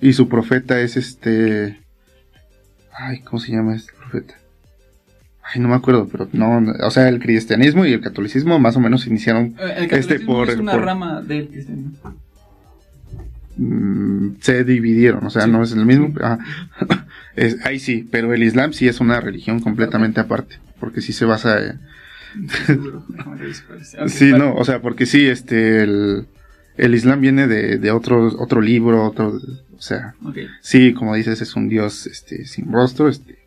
Y 0.00 0.12
su 0.12 0.28
profeta 0.28 0.80
es 0.80 0.96
este. 0.96 1.80
Ay, 2.92 3.20
¿cómo 3.20 3.40
se 3.40 3.52
llama 3.52 3.74
este 3.74 3.92
profeta? 3.94 4.34
Ay, 5.42 5.60
no 5.60 5.68
me 5.68 5.74
acuerdo, 5.74 6.08
pero 6.10 6.28
no, 6.32 6.60
no, 6.60 6.72
o 6.84 6.90
sea, 6.90 7.08
el 7.08 7.20
cristianismo 7.20 7.86
y 7.86 7.92
el 7.92 8.00
catolicismo 8.00 8.58
más 8.58 8.76
o 8.76 8.80
menos 8.80 9.06
iniciaron, 9.06 9.54
eh, 9.58 9.74
el 9.78 9.88
catolicismo 9.88 9.96
Este, 10.14 10.18
por- 10.26 10.50
es 10.50 10.56
una 10.56 10.72
por- 10.72 10.82
rama 10.84 11.22
del 11.22 11.48
cristianismo. 11.48 12.14
mm, 13.56 14.36
se 14.40 14.64
dividieron, 14.64 15.24
o 15.24 15.30
sea, 15.30 15.42
Sí. 15.44 15.50
no 15.50 15.62
es 15.62 15.72
el 15.72 15.86
mismo. 15.86 16.12
Es- 17.36 17.64
ahí 17.66 17.78
sí, 17.78 18.08
pero 18.10 18.32
el 18.34 18.42
Islam 18.42 18.72
sí 18.72 18.88
es 18.88 18.98
una 19.00 19.20
religión 19.20 19.60
completamente 19.60 20.20
aparte, 20.20 20.56
porque 20.80 21.00
sí 21.00 21.12
se 21.12 21.24
basa 21.26 21.62
en, 21.64 21.80
Sí, 24.08 24.30
vale. 24.32 24.44
no, 24.44 24.54
o 24.54 24.64
sea, 24.64 24.80
porque 24.80 25.06
sí, 25.06 25.26
este, 25.26 25.82
el, 25.82 26.26
el 26.76 26.94
Islam 26.94 27.20
viene 27.20 27.46
de, 27.46 27.78
de 27.78 27.90
otro, 27.90 28.26
otro 28.38 28.60
libro, 28.60 29.04
otro, 29.04 29.28
o 29.76 29.80
sea, 29.80 30.14
Ok. 30.24 30.38
sí, 30.60 30.92
como 30.92 31.14
dices, 31.14 31.40
es 31.40 31.54
un 31.56 31.68
dios 31.68 32.06
este, 32.06 32.44
sin 32.46 32.70
rostro, 32.72 33.08
este, 33.08 33.38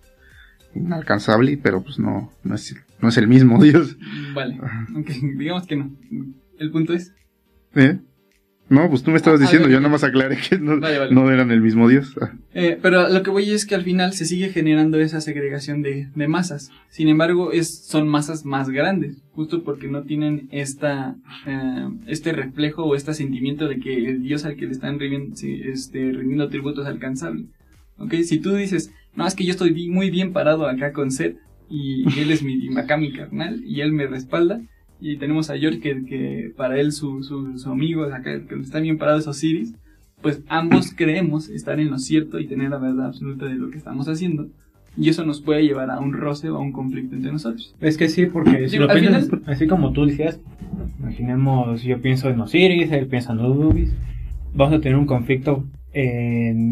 inalcanzable, 0.76 1.58
pero 1.62 1.82
pues 1.82 2.00
no, 2.00 2.32
no 2.44 2.56
es, 2.56 2.76
no 3.02 3.10
es 3.10 3.18
el 3.18 3.28
mismo 3.28 3.62
dios. 3.64 3.98
Vale. 4.34 4.60
Ok, 4.96 5.10
digamos 5.38 5.66
que 5.68 5.76
no. 5.76 5.92
El 6.58 6.72
punto 6.72 6.94
es. 6.94 7.14
¿Eh? 7.76 8.00
No, 8.70 8.88
pues 8.90 9.02
tú 9.04 9.10
me 9.12 9.18
estabas 9.18 9.40
Ah, 9.42 9.44
diciendo, 9.44 9.68
yo 9.68 9.78
nada 9.80 9.90
más 9.92 10.04
aclaré 10.04 10.38
que 10.38 10.60
no, 10.60 10.80
Vale, 10.80 11.00
vale. 11.00 11.14
no 11.16 11.32
eran 11.32 11.50
el 11.52 11.62
mismo 11.62 11.88
dios. 11.88 12.16
Ah, 12.22 12.32
Eh, 12.54 12.78
pero 12.82 13.10
lo 13.10 13.24
que 13.24 13.30
voy 13.32 13.50
es 13.50 13.66
que 13.66 13.76
al 13.76 13.84
final 13.84 14.14
se 14.14 14.26
sigue 14.26 14.50
generando 14.50 15.00
esa 15.00 15.22
segregación 15.22 15.82
de, 15.82 16.10
de 16.14 16.28
masas. 16.28 16.70
Sin 16.90 17.08
embargo, 17.08 17.52
es, 17.52 17.86
son 17.88 18.08
masas 18.08 18.46
más 18.46 18.70
grandes, 18.70 19.18
justo 19.32 19.64
porque 19.64 19.88
no 19.88 20.04
tienen 20.04 20.48
esta, 20.52 21.16
eh, 21.48 21.88
este 22.08 22.32
reflejo 22.32 22.84
o 22.84 22.96
este 22.96 23.14
sentimiento 23.14 23.68
de 23.68 23.80
que 23.80 24.06
el 24.08 24.22
Dios 24.22 24.46
al 24.46 24.56
que 24.56 24.66
le 24.68 24.72
están 24.72 25.00
rindiendo, 25.00 25.36
este, 25.72 26.12
rindiendo 26.12 26.50
tributo 26.50 26.82
es 26.84 26.88
alcanzable. 26.88 27.46
¿Ok? 27.98 28.14
Si 28.24 28.40
tú 28.40 28.54
dices, 28.54 28.92
no, 29.16 29.26
es 29.28 29.36
que 29.36 29.46
yo 29.46 29.52
estoy 29.52 29.90
muy 29.90 30.10
bien 30.12 30.32
parado 30.32 30.68
acá 30.68 30.94
con 30.94 31.12
Seth 31.12 31.38
y 31.70 32.04
él 32.20 32.32
es 32.32 32.44
mi, 32.44 32.70
acá 32.78 32.98
mi 32.98 33.12
carnal 33.12 33.62
y 33.66 33.82
él 33.82 33.92
me 33.94 34.08
respalda. 34.08 34.62
Y 35.02 35.18
tenemos 35.18 35.50
a 35.50 35.58
George 35.58 35.80
que, 35.80 36.06
que 36.06 36.52
para 36.58 36.80
él 36.80 36.92
su, 36.92 37.24
su, 37.24 37.58
su 37.58 37.70
amigo 37.70 38.04
acá 38.06 38.42
que 38.48 38.56
está 38.56 38.80
bien 38.80 38.98
parado 38.98 39.20
es 39.20 39.28
Osiris 39.28 39.74
pues 40.22 40.42
ambos 40.50 40.92
creemos 40.94 41.48
estar 41.48 41.80
en 41.80 41.90
lo 41.92 41.98
cierto 41.98 42.40
y 42.40 42.46
tener 42.48 42.72
la 42.72 42.78
verdad 42.78 43.06
absoluta 43.06 43.46
de 43.46 43.56
lo 43.56 43.70
que 43.70 43.78
estamos 43.78 44.10
haciendo. 44.10 44.48
Y 44.98 45.08
eso 45.08 45.24
nos 45.26 45.40
puede 45.40 45.64
llevar 45.64 45.90
a 45.90 46.00
un 46.00 46.12
roce 46.12 46.50
o 46.50 46.58
a 46.58 46.60
un 46.60 46.74
conflicto 46.74 47.16
entre 47.16 47.32
nosotros. 47.32 47.74
Es 47.80 47.96
que 47.98 48.10
sí, 48.10 48.26
porque 48.26 48.68
si 48.68 48.76
Digo, 48.78 48.88
lo 48.88 48.94
piensas, 48.94 49.30
final- 49.30 49.44
así 49.46 49.66
como 49.66 49.94
tú 49.94 50.06
decías, 50.06 50.38
imaginemos, 51.00 51.82
yo 51.84 52.02
pienso 52.02 52.30
en 52.30 52.42
Osiris, 52.42 52.92
él 52.92 53.08
piensa 53.08 53.32
en 53.32 53.40
Anubis, 53.40 53.94
vamos 54.54 54.76
a 54.78 54.82
tener 54.82 54.98
un 54.98 55.06
conflicto 55.06 55.64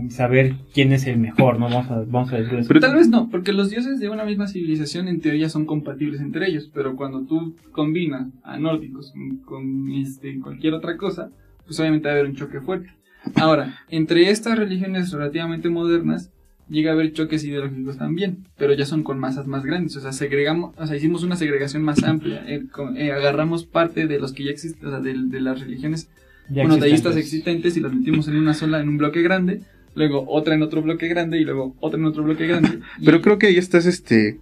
saber 0.10 0.56
quién 0.74 0.92
es 0.92 1.06
el 1.08 1.18
mejor. 1.18 1.60
Vamos 1.60 1.88
vamos 2.10 2.32
a. 2.34 2.38
Pero- 2.68 2.80
Tal 2.80 2.96
vez 2.96 3.10
no, 3.10 3.30
porque 3.30 3.54
los 3.54 3.70
dioses 3.70 4.00
de 4.00 4.10
una 4.10 4.26
misma 4.26 4.48
civilización 4.48 5.08
en 5.08 5.20
teoría 5.22 5.50
son 5.50 5.66
compatibles 5.66 6.22
entre 6.22 6.48
ellos, 6.48 6.70
pero 6.74 6.96
cuando 6.96 7.22
tú 7.26 7.56
combinas 7.72 8.28
a 8.44 8.58
nórdicos 8.58 9.14
con, 9.46 9.92
este, 9.92 10.40
cualquier 10.40 10.74
otra 10.74 10.98
cosa, 10.98 11.30
pues 11.66 11.80
obviamente 11.80 12.08
va 12.08 12.14
a 12.16 12.18
haber 12.18 12.30
un 12.30 12.36
choque 12.36 12.62
fuerte. 12.62 12.90
Ahora, 13.36 13.80
entre 13.90 14.30
estas 14.30 14.58
religiones 14.58 15.12
relativamente 15.12 15.70
modernas, 15.70 16.32
llega 16.70 16.92
a 16.92 16.94
haber 16.94 17.14
choques 17.14 17.44
ideológicos 17.44 17.98
también, 17.98 18.46
pero 18.58 18.74
ya 18.74 18.86
son 18.86 19.04
con 19.04 19.20
masas 19.20 19.48
más 19.48 19.64
grandes, 19.66 19.96
o 19.98 20.02
sea, 20.02 20.12
segregamos, 20.12 20.76
o 20.78 20.86
sea, 20.86 20.98
hicimos 20.98 21.24
una 21.24 21.36
segregación 21.38 21.82
más 21.84 22.04
amplia, 22.04 22.44
eh, 22.48 22.64
eh, 22.98 23.12
agarramos 23.12 23.66
parte 23.66 24.08
de 24.08 24.20
los 24.20 24.34
que 24.34 24.44
ya 24.46 24.52
existen, 24.52 24.88
o 24.88 24.92
sea, 24.92 25.00
de 25.00 25.42
las 25.42 25.60
religiones 25.62 26.10
Ya 26.50 26.64
monoteístas 26.64 27.16
existentes. 27.16 27.74
existentes 27.74 27.78
y 27.78 27.80
las 27.82 27.94
metimos 27.94 28.28
en 28.28 28.38
una 28.38 28.54
sola, 28.54 28.80
en 28.82 28.90
un 28.90 28.98
bloque 28.98 29.22
grande, 29.22 29.62
luego 29.96 30.26
otra 30.30 30.56
en 30.56 30.62
otro 30.64 30.82
bloque 30.82 31.08
grande 31.08 31.40
y 31.40 31.44
luego 31.44 31.76
otra 31.80 32.00
en 32.00 32.06
otro 32.06 32.24
bloque 32.24 32.48
grande. 32.48 32.80
y- 33.00 33.06
Pero 33.06 33.22
creo 33.22 33.38
que 33.38 33.48
ahí 33.48 33.58
estás 33.58 33.86
este 33.86 34.38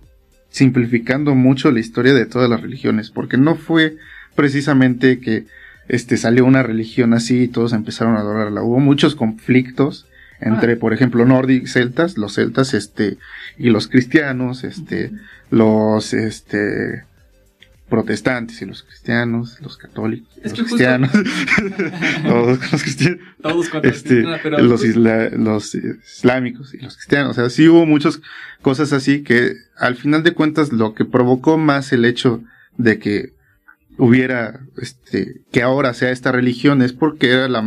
simplificando 0.50 1.36
mucho 1.36 1.72
la 1.72 1.80
historia 1.80 2.14
de 2.14 2.26
todas 2.26 2.50
las 2.50 2.62
religiones, 2.62 3.10
porque 3.12 3.38
no 3.38 3.56
fue 3.56 3.98
precisamente 4.36 5.20
que 5.20 5.46
este 5.88 6.18
salió 6.18 6.46
una 6.46 6.64
religión 6.64 7.14
así 7.14 7.44
y 7.44 7.48
todos 7.48 7.74
empezaron 7.74 8.16
a 8.16 8.20
adorarla. 8.20 8.64
Hubo 8.64 8.80
muchos 8.80 9.16
conflictos 9.16 10.08
entre, 10.42 10.74
Ah. 10.74 10.78
por 10.80 10.94
ejemplo, 10.94 11.26
nórdicos, 11.26 11.72
celtas, 11.74 12.18
los 12.18 12.36
celtas, 12.36 12.74
este, 12.74 13.18
y 13.58 13.70
los 13.70 13.88
cristianos, 13.88 14.64
este, 14.64 15.12
los, 15.52 16.14
este, 16.14 17.04
protestantes 17.90 18.62
y 18.62 18.66
los 18.66 18.82
cristianos, 18.84 19.60
los 19.62 19.78
católicos, 19.78 20.28
Es 20.44 20.58
los 20.58 20.68
cristianos, 20.68 21.12
todos 22.28 22.72
los 22.72 22.82
cristianos, 22.82 23.20
todos 23.42 23.70
este, 23.84 24.24
no, 24.24 24.36
pero 24.42 24.60
los, 24.62 24.84
isla- 24.84 25.30
los 25.30 25.76
islámicos 25.76 26.74
y 26.74 26.78
los 26.80 26.96
cristianos. 26.96 27.32
O 27.32 27.34
sea, 27.34 27.50
sí 27.50 27.68
hubo 27.68 27.86
muchas 27.86 28.22
cosas 28.62 28.92
así 28.94 29.22
que 29.24 29.54
al 29.78 29.96
final 29.96 30.24
de 30.24 30.34
cuentas 30.34 30.72
lo 30.74 30.94
que 30.96 31.06
provocó 31.06 31.58
más 31.58 31.92
el 31.94 32.06
hecho 32.06 32.44
de 32.78 32.98
que 33.00 33.34
hubiera, 33.98 34.60
este, 34.78 35.42
que 35.52 35.62
ahora 35.62 35.94
sea 35.94 36.12
esta 36.12 36.32
religión 36.32 36.82
es 36.82 36.92
porque 36.92 37.32
era 37.32 37.48
la, 37.48 37.64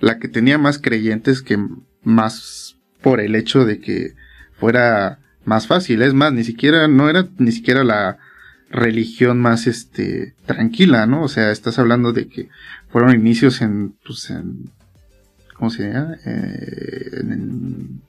la 0.00 0.18
que 0.18 0.28
tenía 0.28 0.58
más 0.58 0.78
creyentes 0.78 1.42
que 1.42 1.58
más 2.02 2.76
por 3.02 3.20
el 3.20 3.34
hecho 3.34 3.64
de 3.64 3.80
que 3.80 4.12
fuera 4.58 5.20
más 5.44 5.66
fácil. 5.66 6.02
Es 6.02 6.12
más, 6.14 6.32
ni 6.32 6.44
siquiera, 6.44 6.86
no 6.86 7.08
era 7.08 7.26
ni 7.38 7.50
siquiera 7.52 7.82
la 7.82 8.18
religión 8.70 9.40
más, 9.40 9.66
este, 9.66 10.34
tranquila, 10.46 11.06
¿no? 11.06 11.22
O 11.22 11.28
sea, 11.28 11.50
estás 11.50 11.78
hablando 11.78 12.12
de 12.12 12.28
que 12.28 12.48
fueron 12.90 13.14
inicios 13.14 13.60
en, 13.62 13.94
pues, 14.04 14.30
en, 14.30 14.70
¿cómo 15.54 15.70
se 15.70 15.90
llama? 15.90 16.16
Eh, 16.24 17.10
en, 17.20 18.00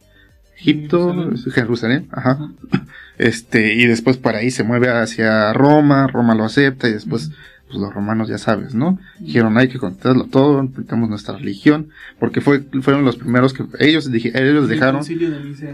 Egipto, 0.58 1.14
Jerusalén. 1.14 1.54
Jerusalén, 1.54 2.08
ajá. 2.12 2.38
Este, 3.18 3.74
y 3.76 3.86
después 3.86 4.16
para 4.16 4.38
ahí 4.38 4.50
se 4.50 4.64
mueve 4.64 4.88
hacia 4.90 5.52
Roma, 5.52 6.08
Roma 6.08 6.36
lo 6.36 6.46
acepta 6.46 6.88
y 6.88 6.94
después, 6.94 7.32
pues 7.68 7.78
los 7.78 7.94
romanos 7.94 8.30
ya 8.30 8.38
sabes, 8.38 8.74
¿no? 8.76 8.98
Dijeron, 9.20 9.58
hay 9.58 9.68
que 9.68 9.78
contarlo 9.78 10.24
todo, 10.24 10.60
aplicamos 10.62 11.10
nuestra 11.10 11.36
religión, 11.38 11.90
porque 12.18 12.40
fue, 12.40 12.62
fueron 12.82 13.04
los 13.04 13.18
primeros 13.18 13.52
que, 13.54 13.66
ellos, 13.80 14.10
dije- 14.10 14.32
ellos 14.42 14.64
el 14.64 14.70
dejaron, 14.70 15.02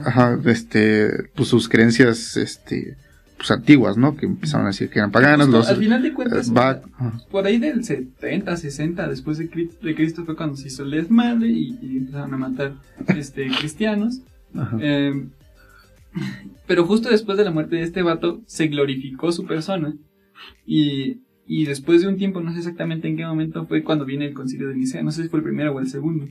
ajá, 0.03 0.39
este, 0.45 1.29
pues 1.35 1.47
sus 1.49 1.69
creencias, 1.69 2.35
este, 2.35 2.97
pues 3.37 3.51
antiguas, 3.51 3.97
¿no? 3.97 4.15
Que 4.15 4.25
empezaron 4.25 4.65
a 4.65 4.69
decir 4.69 4.89
que 4.89 4.99
eran 4.99 5.11
paganas, 5.11 5.47
Justo, 5.47 5.57
los, 5.57 5.67
al 5.67 5.77
final 5.77 6.01
de 6.01 6.13
cuentas, 6.13 6.51
ajá. 6.55 6.81
por 7.29 7.45
ahí 7.45 7.57
del 7.57 7.83
70, 7.83 8.55
60 8.55 9.07
después 9.07 9.37
de 9.37 9.49
Cristo, 9.49 9.75
de 9.85 9.95
Cristo 9.95 10.25
fue 10.25 10.35
cuando 10.35 10.55
se 10.55 10.67
hizo 10.67 10.83
el 10.83 10.91
desmadre 10.91 11.47
y, 11.49 11.77
y 11.81 11.97
empezaron 11.97 12.33
a 12.33 12.37
matar 12.37 12.75
este, 13.07 13.47
cristianos. 13.59 14.21
Ajá. 14.55 14.77
Eh, 14.79 15.25
pero 16.67 16.85
justo 16.85 17.09
después 17.09 17.37
de 17.37 17.43
la 17.43 17.51
muerte 17.51 17.75
de 17.75 17.83
este 17.83 18.01
vato, 18.01 18.41
se 18.45 18.67
glorificó 18.67 19.31
su 19.31 19.45
persona. 19.45 19.93
Y, 20.65 21.21
y 21.45 21.65
después 21.65 22.01
de 22.01 22.07
un 22.07 22.17
tiempo, 22.17 22.41
no 22.41 22.51
sé 22.53 22.59
exactamente 22.59 23.07
en 23.07 23.17
qué 23.17 23.25
momento, 23.25 23.65
fue 23.67 23.83
cuando 23.83 24.05
viene 24.05 24.25
el 24.25 24.33
concilio 24.33 24.69
de 24.69 24.75
Nicea. 24.75 25.03
No 25.03 25.11
sé 25.11 25.23
si 25.23 25.29
fue 25.29 25.39
el 25.39 25.43
primero 25.43 25.73
o 25.73 25.79
el 25.79 25.87
segundo. 25.87 26.27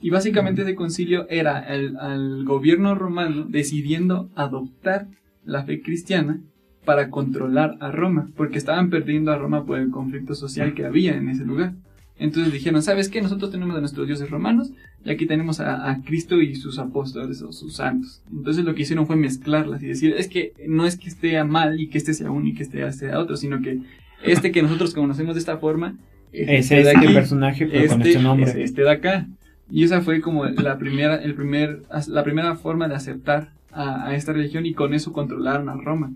Y 0.00 0.10
básicamente 0.10 0.62
ese 0.62 0.74
concilio 0.74 1.26
era 1.28 1.60
el, 1.60 1.96
al 1.96 2.44
gobierno 2.44 2.94
romano 2.94 3.44
decidiendo 3.48 4.30
adoptar 4.34 5.08
la 5.44 5.64
fe 5.64 5.80
cristiana 5.80 6.40
para 6.84 7.10
controlar 7.10 7.76
a 7.80 7.90
Roma, 7.90 8.28
porque 8.36 8.58
estaban 8.58 8.90
perdiendo 8.90 9.32
a 9.32 9.38
Roma 9.38 9.64
por 9.66 9.78
el 9.78 9.90
conflicto 9.90 10.34
social 10.34 10.74
que 10.74 10.86
había 10.86 11.14
en 11.16 11.28
ese 11.28 11.44
lugar. 11.44 11.74
Entonces 12.18 12.52
dijeron, 12.52 12.82
¿sabes 12.82 13.08
qué? 13.08 13.22
Nosotros 13.22 13.50
tenemos 13.50 13.76
a 13.76 13.80
nuestros 13.80 14.06
dioses 14.06 14.28
romanos 14.30 14.72
y 15.04 15.10
aquí 15.10 15.26
tenemos 15.26 15.58
a, 15.60 15.90
a 15.90 16.02
Cristo 16.02 16.42
y 16.42 16.54
sus 16.54 16.78
apóstoles 16.78 17.40
o 17.42 17.50
sus 17.52 17.76
santos. 17.76 18.22
Entonces 18.30 18.64
lo 18.64 18.74
que 18.74 18.82
hicieron 18.82 19.06
fue 19.06 19.16
mezclarlas 19.16 19.82
y 19.82 19.86
decir, 19.86 20.14
es 20.16 20.28
que 20.28 20.52
no 20.68 20.84
es 20.84 20.98
que 20.98 21.08
esté 21.08 21.42
mal 21.44 21.80
y 21.80 21.88
que 21.88 21.96
este 21.96 22.12
sea 22.12 22.30
uno 22.30 22.46
y 22.46 22.54
que 22.54 22.62
este 22.62 22.92
sea 22.92 23.18
otro, 23.18 23.36
sino 23.36 23.62
que 23.62 23.80
este 24.22 24.52
que 24.52 24.62
nosotros 24.62 24.92
conocemos 24.92 25.34
de 25.34 25.38
esta 25.40 25.56
forma 25.56 25.96
Es 26.32 26.64
este 26.70 26.74
de 26.76 26.80
este 26.82 26.96
aquí, 26.98 27.14
personaje, 27.14 27.66
pero 27.66 27.88
con 27.88 28.00
este 28.02 28.10
este 28.10 28.22
nombre. 28.22 28.50
es 28.50 28.56
este 28.56 28.82
de 28.82 28.90
acá. 28.90 29.26
Y 29.70 29.84
esa 29.84 30.02
fue 30.02 30.20
como 30.20 30.44
la 30.44 30.76
primera, 30.78 31.16
el 31.16 31.34
primer, 31.34 31.84
la 32.08 32.24
primera 32.24 32.54
forma 32.56 32.86
de 32.88 32.96
aceptar 32.96 33.52
a, 33.72 34.06
a 34.08 34.14
esta 34.14 34.32
religión 34.32 34.66
y 34.66 34.74
con 34.74 34.94
eso 34.94 35.12
controlaron 35.12 35.68
a 35.68 35.74
Roma. 35.76 36.12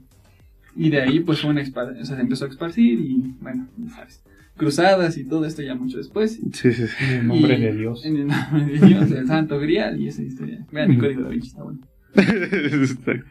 Y 0.76 0.90
de 0.90 1.02
ahí 1.02 1.20
pues 1.20 1.40
fue 1.40 1.50
una 1.50 1.62
o 1.62 1.64
sea, 2.04 2.04
se 2.16 2.20
empezó 2.20 2.44
a 2.46 2.48
esparcir 2.48 2.98
y 3.00 3.34
bueno, 3.40 3.68
sabes, 3.94 4.22
cruzadas 4.56 5.16
y 5.18 5.24
todo 5.24 5.44
esto 5.46 5.62
ya 5.62 5.74
mucho 5.74 5.98
después. 5.98 6.40
Sí, 6.52 6.72
sí, 6.72 6.86
sí. 6.88 7.04
En 7.04 7.10
el 7.20 7.26
nombre 7.28 7.58
Y- 7.58 7.60
de 7.60 7.72
Dios. 7.76 8.04
En 8.04 8.16
el 8.16 8.26
nombre 8.26 8.64
de 8.66 8.86
Dios, 8.86 9.10
el 9.12 9.26
Santo 9.26 9.58
Grial 9.60 10.00
y 10.00 10.08
esa 10.08 10.22
historia. 10.22 10.66
Vean 10.72 10.92
el 10.92 10.98
código 10.98 11.22
de 11.24 11.30
Vinci, 11.30 11.48
está 11.48 11.62
bueno. 11.62 11.80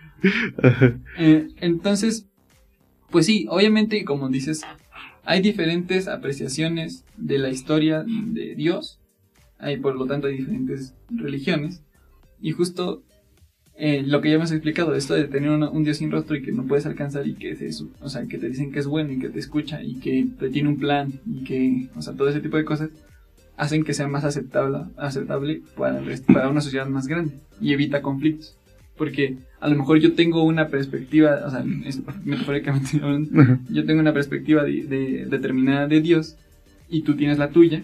Eh, 1.17 1.49
entonces, 1.59 2.27
pues 3.09 3.25
sí, 3.25 3.45
obviamente, 3.49 4.05
como 4.05 4.29
dices, 4.29 4.61
hay 5.25 5.41
diferentes 5.41 6.07
apreciaciones 6.07 7.03
de 7.17 7.39
la 7.39 7.49
historia 7.49 8.03
de 8.07 8.55
Dios. 8.55 8.99
Hay, 9.59 9.77
por 9.77 9.95
lo 9.95 10.05
tanto, 10.05 10.27
hay 10.27 10.37
diferentes 10.37 10.95
religiones. 11.09 11.83
Y 12.41 12.51
justo 12.51 13.03
eh, 13.77 14.03
lo 14.05 14.21
que 14.21 14.29
ya 14.29 14.35
hemos 14.35 14.51
explicado, 14.51 14.93
esto 14.95 15.13
de 15.15 15.25
tener 15.25 15.49
una- 15.49 15.69
un 15.69 15.83
Dios 15.83 15.97
sin 15.97 16.11
rostro 16.11 16.35
y 16.35 16.41
que 16.43 16.51
no 16.51 16.63
puedes 16.65 16.85
alcanzar 16.85 17.27
y 17.27 17.33
que 17.33 17.51
es 17.51 17.61
eso, 17.61 17.89
o 18.01 18.09
sea, 18.09 18.25
que 18.27 18.37
te 18.37 18.47
dicen 18.49 18.71
que 18.71 18.79
es 18.79 18.87
bueno 18.87 19.11
y 19.13 19.19
que 19.19 19.29
te 19.29 19.39
escucha 19.39 19.81
y 19.81 19.95
que 19.95 20.27
te 20.39 20.49
tiene 20.49 20.69
un 20.69 20.77
plan 20.79 21.11
y 21.25 21.43
que, 21.43 21.87
o 21.95 22.01
sea, 22.01 22.13
todo 22.13 22.29
ese 22.29 22.39
tipo 22.39 22.57
de 22.57 22.65
cosas 22.65 22.89
hacen 23.57 23.83
que 23.83 23.93
sea 23.93 24.07
más 24.07 24.23
aceptable, 24.23 24.79
aceptable 24.97 25.61
para, 25.77 25.99
el 25.99 26.05
rest- 26.05 26.25
para 26.31 26.49
una 26.49 26.61
sociedad 26.61 26.87
más 26.87 27.07
grande 27.07 27.33
y 27.61 27.73
evita 27.73 28.01
conflictos. 28.01 28.55
Porque 28.97 29.37
a 29.59 29.67
lo 29.69 29.75
mejor 29.75 29.97
yo 29.99 30.13
tengo 30.13 30.43
una 30.43 30.67
perspectiva, 30.67 31.41
o 31.45 31.49
sea, 31.49 31.63
es- 31.85 31.99
metafóricamente 32.23 32.99
hablando, 33.01 33.29
yo 33.69 33.85
tengo 33.85 33.99
una 34.01 34.13
perspectiva 34.13 34.63
de, 34.63 34.83
de- 34.83 35.25
determinada 35.25 35.87
de 35.87 35.99
Dios 36.01 36.35
y 36.89 37.01
tú 37.01 37.15
tienes 37.15 37.37
la 37.39 37.49
tuya 37.49 37.81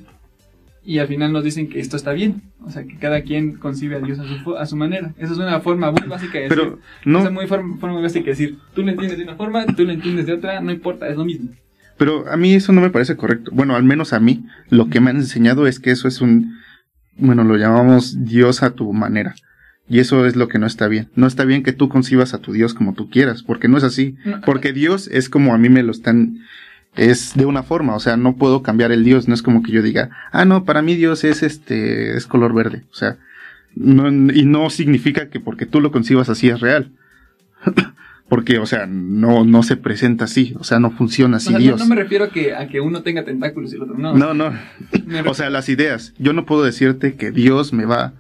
y 0.84 1.00
al 1.00 1.08
final 1.08 1.32
nos 1.34 1.44
dicen 1.44 1.70
que 1.70 1.80
esto 1.80 1.98
está 1.98 2.14
bien, 2.14 2.42
o 2.64 2.72
sea, 2.72 2.84
que 2.84 2.98
cada 2.98 3.22
quien 3.22 3.54
concibe 3.58 3.98
a 3.98 4.00
Dios 4.00 4.20
a 4.20 4.24
su, 4.26 4.56
a 4.56 4.66
su 4.66 4.76
manera. 4.76 5.14
Esa 5.18 5.34
es 5.34 5.40
una 5.40 5.60
forma 5.60 5.92
muy 5.92 6.08
básica 6.08 6.40
de 6.40 6.46
decir, 6.46 6.58
Pero 6.58 6.80
no, 7.06 7.20
esa 7.20 7.28
es 7.28 7.34
muy 7.34 7.48
forma, 7.48 7.78
forma 7.78 8.02
básica 8.02 8.26
de 8.26 8.32
decir, 8.32 8.58
tú 8.74 8.84
lo 8.84 8.92
entiendes 8.92 9.18
de 9.18 9.24
una 9.24 9.36
forma, 9.36 9.66
tú 9.66 9.86
lo 9.86 9.92
entiendes 9.92 10.26
de 10.26 10.34
otra, 10.34 10.60
no 10.62 10.72
importa, 10.72 11.08
es 11.08 11.18
lo 11.18 11.26
mismo. 11.26 11.50
Pero 11.98 12.30
a 12.30 12.38
mí 12.38 12.54
eso 12.54 12.72
no 12.72 12.80
me 12.80 12.90
parece 12.90 13.18
correcto. 13.18 13.52
Bueno, 13.54 13.76
al 13.76 13.84
menos 13.84 14.14
a 14.14 14.22
mí, 14.22 14.46
lo 14.70 14.90
que 14.90 15.02
me 15.02 15.10
han 15.10 15.18
enseñado 15.18 15.68
es 15.68 15.82
que 15.82 15.92
eso 15.92 16.08
es 16.08 16.22
un, 16.22 16.58
bueno, 17.18 17.44
lo 17.44 17.58
llamamos 17.58 18.24
Dios 18.24 18.64
a 18.64 18.72
tu 18.72 18.94
manera. 18.94 19.36
Y 19.90 20.00
eso 20.00 20.26
es 20.26 20.36
lo 20.36 20.48
que 20.48 20.60
no 20.60 20.68
está 20.68 20.88
bien. 20.88 21.10
No 21.16 21.28
está 21.28 21.44
bien 21.46 21.64
que 21.64 21.74
tú 21.74 21.90
concibas 21.90 22.34
a 22.34 22.38
tu 22.40 22.54
Dios 22.54 22.74
como 22.74 22.94
tú 22.94 23.10
quieras, 23.10 23.44
porque 23.44 23.68
no 23.68 23.78
es 23.78 23.84
así. 23.84 24.16
No. 24.24 24.40
Porque 24.42 24.72
Dios 24.72 25.10
es 25.12 25.30
como 25.30 25.54
a 25.54 25.58
mí 25.58 25.68
me 25.68 25.84
lo 25.84 25.92
están, 25.92 26.40
es 26.96 27.34
de 27.36 27.46
una 27.46 27.64
forma, 27.64 27.96
o 27.96 28.00
sea, 28.00 28.18
no 28.18 28.36
puedo 28.36 28.62
cambiar 28.64 28.92
el 28.92 29.04
Dios, 29.04 29.28
no 29.28 29.34
es 29.34 29.42
como 29.42 29.64
que 29.64 29.72
yo 29.72 29.82
diga, 29.82 30.10
ah, 30.32 30.46
no, 30.46 30.66
para 30.66 30.82
mí 30.82 30.96
Dios 30.96 31.24
es 31.24 31.44
este, 31.44 32.18
es 32.18 32.28
color 32.28 32.54
verde, 32.54 32.84
o 32.92 32.96
sea, 32.96 33.18
no, 33.76 34.10
y 34.10 34.46
no 34.46 34.70
significa 34.70 35.30
que 35.30 35.40
porque 35.40 35.66
tú 35.66 35.82
lo 35.82 35.92
concibas 35.92 36.30
así 36.30 36.50
es 36.50 36.60
real. 36.60 36.92
porque, 38.30 38.60
o 38.60 38.66
sea, 38.66 38.86
no, 38.86 39.44
no 39.44 39.64
se 39.64 39.76
presenta 39.76 40.26
así, 40.26 40.56
o 40.60 40.64
sea, 40.64 40.80
no 40.80 40.92
funciona 40.92 41.38
así 41.38 41.48
O 41.48 41.52
sea, 41.52 41.60
no, 41.60 41.64
Dios. 41.64 41.80
no 41.80 41.88
me 41.88 41.96
refiero 41.96 42.26
a 42.26 42.30
que, 42.30 42.54
a 42.54 42.68
que 42.68 42.80
uno 42.80 43.02
tenga 43.02 43.26
tentáculos 43.26 43.74
y 43.74 43.76
el 43.76 43.84
otro 43.84 43.98
no. 43.98 44.14
No, 44.14 44.34
no, 44.34 44.54
o 45.26 45.34
sea, 45.34 45.50
las 45.50 45.68
ideas. 45.68 46.14
Yo 46.20 46.34
no 46.34 46.46
puedo 46.46 46.64
decirte 46.64 47.16
que 47.16 47.32
Dios 47.32 47.74
me 47.74 47.86
va 47.86 48.14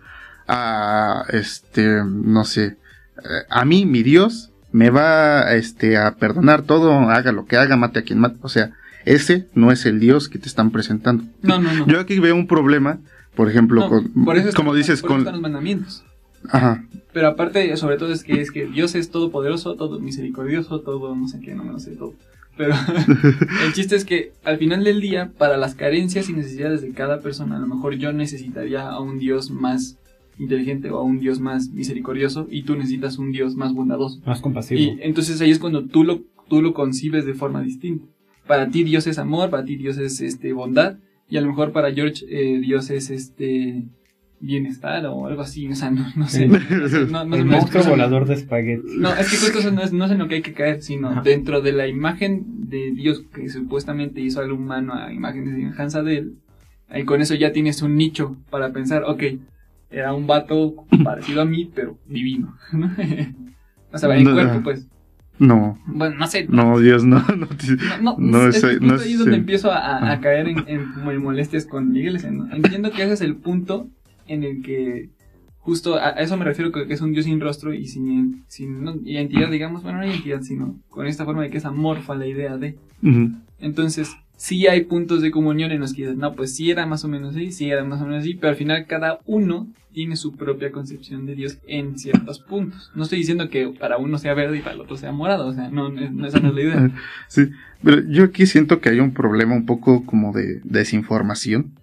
a, 0.48 1.26
este, 1.30 2.04
no 2.04 2.44
sé, 2.44 2.78
eh, 3.18 3.46
a 3.50 3.66
mí, 3.66 3.86
mi 3.86 4.02
Dios, 4.02 4.49
me 4.72 4.90
va, 4.90 5.54
este, 5.54 5.98
a 5.98 6.16
perdonar 6.16 6.62
todo, 6.64 6.92
haga 7.10 7.32
lo 7.32 7.46
que 7.46 7.58
haga, 7.58 7.76
mate 7.76 8.00
a 8.00 8.04
quien 8.04 8.20
mate. 8.20 8.38
O 8.42 8.50
sea, 8.50 8.72
ese 9.06 9.48
no 9.56 9.72
es 9.72 9.86
el 9.86 10.00
Dios 10.00 10.30
que 10.30 10.40
te 10.40 10.48
están 10.48 10.72
presentando. 10.72 11.24
no, 11.42 11.60
no. 11.60 11.74
no. 11.74 11.88
Yo 11.88 12.00
aquí 12.00 12.20
veo 12.20 12.36
un 12.36 12.48
problema, 12.48 13.00
por 13.36 13.50
ejemplo, 13.50 13.82
No, 13.82 13.90
con, 13.90 14.26
por 14.26 14.38
eso 14.38 14.56
como 14.56 14.74
dices, 14.74 15.02
por 15.02 15.12
con, 15.12 15.20
están 15.20 15.34
los 15.34 15.42
mandamientos. 15.42 16.04
ajá, 16.50 16.84
Pero 17.14 17.28
aparte, 17.28 17.76
sobre 17.78 17.98
todo, 17.98 18.12
es 18.12 18.24
que, 18.24 18.42
es 18.42 18.52
que 18.52 18.68
Dios 18.68 18.96
es 18.96 19.10
todopoderoso, 19.12 19.76
todo 19.76 20.00
misericordioso, 20.00 20.82
todo 20.82 21.16
no 21.16 21.28
sé 21.28 21.40
qué, 21.40 21.56
no 21.56 21.64
me 21.64 21.72
lo 21.74 21.80
sé 21.80 21.92
todo. 21.96 22.14
Pero 22.58 22.76
el 23.66 23.74
chiste 23.74 23.96
es 23.96 24.04
que 24.04 24.34
al 24.44 24.58
final 24.58 24.84
del 24.84 25.00
día, 25.00 25.32
para 25.38 25.56
las 25.56 25.76
carencias 25.76 26.30
y 26.30 26.34
necesidades 26.34 26.82
de 26.82 26.92
cada 26.92 27.22
persona, 27.22 27.56
a 27.56 27.60
lo 27.60 27.68
mejor 27.68 27.96
yo 27.96 28.12
necesitaría 28.12 28.88
a 28.88 29.00
un 29.00 29.18
Dios 29.18 29.50
más 29.50 29.98
inteligente 30.40 30.90
o 30.90 30.98
a 30.98 31.04
un 31.04 31.20
Dios 31.20 31.40
más 31.40 31.70
misericordioso 31.70 32.48
y 32.50 32.64
tú 32.64 32.76
necesitas 32.76 33.18
un 33.18 33.32
Dios 33.32 33.56
más 33.56 33.74
bondadoso. 33.74 34.22
Más 34.26 34.42
compasivo. 34.42 34.80
Y 34.80 34.98
entonces 35.02 35.40
ahí 35.42 35.52
es 35.52 35.60
cuando 35.60 35.86
tú 35.86 36.04
lo, 36.04 36.22
tú 36.48 36.62
lo 36.62 36.74
concibes 36.74 37.26
de 37.26 37.34
forma 37.34 37.62
distinta. 37.62 38.06
Para 38.48 38.70
ti 38.70 38.84
Dios 38.84 39.06
es 39.06 39.20
amor, 39.20 39.50
para 39.50 39.66
ti 39.66 39.76
Dios 39.76 39.98
es 39.98 40.22
este 40.22 40.54
bondad, 40.54 40.98
y 41.30 41.38
a 41.38 41.42
lo 41.42 41.48
mejor 41.48 41.72
para 41.72 41.94
George 41.94 42.26
eh, 42.30 42.60
Dios 42.60 42.90
es 42.90 43.12
este 43.12 43.84
bienestar 44.40 45.06
o 45.06 45.28
algo 45.28 45.42
así, 45.42 45.68
o 45.68 45.76
sea, 45.76 45.92
no, 45.92 46.06
no 46.16 46.28
sé. 46.28 46.48
No, 46.48 47.26
no 47.26 47.36
el 47.36 47.46
monstruo 47.46 47.84
volador 47.84 48.26
de 48.26 48.36
espagueti. 48.36 48.98
No, 48.98 49.14
es 49.14 49.28
que 49.30 49.60
eso 49.60 49.72
no 49.72 49.84
es, 49.84 49.92
no 49.92 50.06
es 50.06 50.12
en 50.12 50.20
lo 50.20 50.28
que 50.28 50.36
hay 50.36 50.42
que 50.42 50.54
caer, 50.54 50.82
sino 50.82 51.10
Ajá. 51.10 51.22
dentro 51.22 51.62
de 51.62 51.74
la 51.74 51.88
imagen 51.88 52.70
de 52.70 52.92
Dios 52.92 53.24
que 53.34 53.50
supuestamente 53.50 54.22
hizo 54.22 54.40
al 54.40 54.52
humano 54.52 54.94
a 54.94 55.12
imagen 55.12 55.46
de 55.46 55.52
semejanza 55.52 56.02
de 56.02 56.18
él. 56.18 56.34
Ahí 56.88 57.04
con 57.04 57.22
eso 57.22 57.36
ya 57.36 57.52
tienes 57.52 57.82
un 57.82 57.96
nicho 57.96 58.38
para 58.50 58.72
pensar, 58.72 59.04
ok, 59.04 59.24
era 59.90 60.14
un 60.14 60.28
vato 60.28 60.76
parecido 61.04 61.42
a 61.42 61.46
mí, 61.46 61.70
pero 61.74 61.98
divino. 62.08 62.56
¿no? 62.74 62.92
o 63.92 63.98
sea, 63.98 64.16
en 64.16 64.24
No, 64.24 64.34
cuerpo, 64.34 64.62
pues. 64.64 64.88
no, 65.40 65.78
Bueno, 65.88 66.16
no 66.18 66.28
sé. 66.28 66.46
no, 66.50 66.80
Dios, 66.80 67.04
no, 67.04 67.20
no, 67.36 67.48
No, 68.02 68.16
no, 68.18 68.18
No, 68.18 68.48
es, 68.48 68.64
es 68.64 68.82
no 68.82 68.94
justo 68.94 69.06
ahí 69.06 69.14
es 69.14 69.20
donde 69.20 69.38
empiezo 69.38 69.72
a, 69.72 70.12
Ah. 70.12 70.20
caer 70.22 70.48
en, 70.48 71.22
molestias 71.22 71.66
con. 71.66 71.94
¿no? 71.94 72.54
Entiendo 72.54 72.92
que 72.92 73.04
ese 73.04 73.14
es 73.14 73.22
el 73.22 73.36
punto 73.36 73.88
en 74.28 74.44
el 74.44 74.62
que 74.62 75.10
justo 75.58 75.96
a, 75.98 76.10
eso 76.12 76.38
me 76.38 76.46
refiero 76.46 76.72
que, 76.72 76.92
es 76.92 77.02
un 77.02 77.14
Dios 77.14 77.26
sin 77.26 77.40
rostro 77.40 77.74
y 77.74 77.86
sin, 77.88 78.44
sin 78.48 78.84
no, 78.84 78.96
identidad, 79.04 79.50
digamos, 79.52 79.84
bueno, 79.84 80.00
no 80.00 80.06
identidad, 80.06 80.42
sino 80.42 80.80
con 80.90 81.06
esta 81.08 81.26
forma 81.26 81.44
de 81.44 81.50
que 81.50 81.58
es 81.58 81.66
amorfa 81.66 82.16
la 82.16 82.28
idea 82.28 82.58
de. 82.58 82.78
Entonces, 83.60 84.16
sí 84.40 84.68
hay 84.68 84.86
puntos 84.86 85.22
de 85.22 85.32
comunión 85.32 85.72
en 85.72 85.82
los 85.82 85.94
que 85.94 86.04
dices, 86.04 86.18
no, 86.18 86.34
pues 86.34 86.56
sí 86.56 86.72
era 86.72 86.86
más 86.86 87.04
o 87.04 87.10
menos 87.10 87.36
así, 87.36 87.52
sí 87.52 87.70
era 87.70 87.84
más 87.84 88.02
o 88.02 88.06
menos 88.06 88.22
así, 88.22 88.36
pero 88.36 88.52
al 88.52 88.56
final 88.56 88.86
cada 88.88 89.20
uno 89.26 89.68
tiene 89.92 90.16
su 90.16 90.38
propia 90.38 90.72
concepción 90.72 91.26
de 91.26 91.36
Dios 91.36 91.58
en 91.68 92.00
ciertos 92.00 92.40
puntos. 92.40 92.90
No 92.96 93.04
estoy 93.04 93.20
diciendo 93.20 93.50
que 93.50 93.68
para 93.68 93.98
uno 93.98 94.18
sea 94.18 94.34
verde 94.34 94.58
y 94.58 94.62
para 94.62 94.76
el 94.76 94.82
otro 94.82 94.96
sea 94.96 95.12
morado, 95.12 95.48
o 95.48 95.54
sea, 95.54 95.70
no, 95.70 95.90
no 95.90 96.26
esa 96.26 96.40
no 96.40 96.50
es 96.50 96.56
la 96.56 96.62
idea. 96.62 96.92
Sí, 97.28 97.50
pero 97.84 98.02
yo 98.08 98.24
aquí 98.24 98.46
siento 98.46 98.80
que 98.80 98.88
hay 98.88 99.02
un 99.02 99.14
problema 99.14 99.56
un 99.56 99.66
poco 99.66 100.06
como 100.06 100.32
de 100.32 100.62
desinformación 100.64 101.74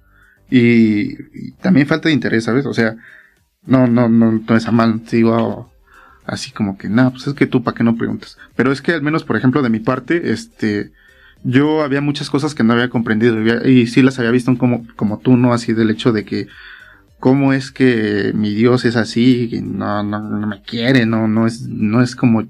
y, 0.50 1.14
también 1.61 1.86
falta 1.86 2.09
de 2.09 2.14
interés, 2.14 2.44
¿sabes? 2.44 2.64
O 2.64 2.72
sea, 2.72 2.96
no, 3.66 3.86
no, 3.86 4.09
no, 4.09 4.32
no 4.32 4.57
es 4.57 4.66
a 4.66 4.72
mal, 4.72 5.02
digo 5.04 5.70
así 6.24 6.52
como 6.52 6.78
que, 6.78 6.88
nada, 6.88 7.11
pues 7.11 7.26
es 7.26 7.34
que 7.34 7.46
tú 7.46 7.62
para 7.62 7.76
qué 7.76 7.84
no 7.84 7.96
preguntas. 7.96 8.38
Pero 8.54 8.72
es 8.72 8.80
que 8.80 8.92
al 8.92 9.02
menos, 9.02 9.24
por 9.24 9.36
ejemplo, 9.36 9.61
de 9.61 9.68
mi 9.68 9.80
parte, 9.80 10.32
este, 10.32 10.90
yo 11.49 11.82
había 11.82 12.01
muchas 12.01 12.28
cosas 12.28 12.57
que 12.57 12.64
no 12.64 12.72
había 12.72 12.90
comprendido 12.90 13.40
y, 13.64 13.86
sí 13.86 14.03
las 14.03 14.18
había 14.18 14.32
visto 14.32 14.57
como, 14.59 14.84
como 14.97 15.18
tú, 15.18 15.36
¿no? 15.36 15.53
Así 15.55 15.72
del 15.72 15.90
hecho 15.90 16.12
de 16.12 16.24
que, 16.24 16.49
¿cómo 17.20 17.53
es 17.53 17.70
que 17.70 18.32
mi 18.34 18.53
Dios 18.53 18.84
es 18.84 18.97
así? 18.97 19.61
No, 19.62 20.03
no, 20.03 20.20
no 20.20 20.47
me 20.49 20.61
quiere, 20.62 21.07
no, 21.07 21.28
no 21.28 21.47
es, 21.47 21.62
no 21.62 22.03
es 22.03 22.16
como 22.16 22.42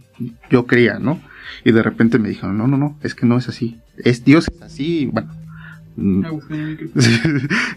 yo 0.51 0.67
creía, 0.67 0.99
¿no? 0.99 1.21
Y 1.63 1.73
de 1.73 1.83
repente 1.83 2.19
me 2.19 2.31
dijeron, 2.31 2.57
no, 2.57 2.67
no, 2.67 2.79
no, 2.79 2.99
es 3.03 3.15
que 3.15 3.27
no 3.27 3.37
es 3.37 3.49
así. 3.49 3.79
Es 3.99 4.25
Dios 4.25 4.49
es 4.49 4.63
así, 4.63 5.11
bueno. 5.13 5.31
mm, 5.97 6.25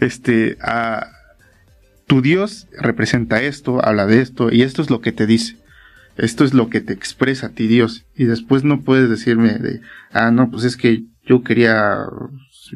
este, 0.00 0.56
ah, 0.62 1.06
tu 2.06 2.22
Dios 2.22 2.66
representa 2.78 3.42
esto, 3.42 3.84
habla 3.84 4.06
de 4.06 4.22
esto, 4.22 4.50
y 4.50 4.62
esto 4.62 4.80
es 4.80 4.88
lo 4.88 5.02
que 5.02 5.12
te 5.12 5.26
dice. 5.26 5.56
Esto 6.16 6.44
es 6.44 6.54
lo 6.54 6.68
que 6.68 6.80
te 6.80 6.92
expresa 6.92 7.46
a 7.46 7.50
ti 7.50 7.66
Dios. 7.66 8.04
Y 8.14 8.24
después 8.24 8.64
no 8.64 8.82
puedes 8.82 9.08
decirme 9.08 9.58
de, 9.58 9.80
ah, 10.12 10.30
no, 10.30 10.50
pues 10.50 10.64
es 10.64 10.76
que 10.76 11.04
yo 11.30 11.44
quería 11.44 12.06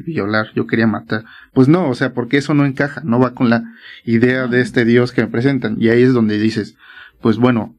violar, 0.05 0.47
yo 0.55 0.65
quería 0.65 0.87
matar. 0.87 1.25
Pues 1.53 1.67
no, 1.67 1.89
o 1.89 1.93
sea, 1.93 2.13
porque 2.13 2.37
eso 2.37 2.53
no 2.53 2.65
encaja, 2.65 3.01
no 3.03 3.19
va 3.19 3.33
con 3.33 3.49
la 3.49 3.65
idea 4.05 4.47
de 4.47 4.61
este 4.61 4.85
Dios 4.85 5.11
que 5.11 5.21
me 5.21 5.27
presentan. 5.27 5.75
Y 5.77 5.89
ahí 5.89 6.03
es 6.03 6.13
donde 6.13 6.39
dices, 6.39 6.77
pues 7.19 7.35
bueno, 7.35 7.75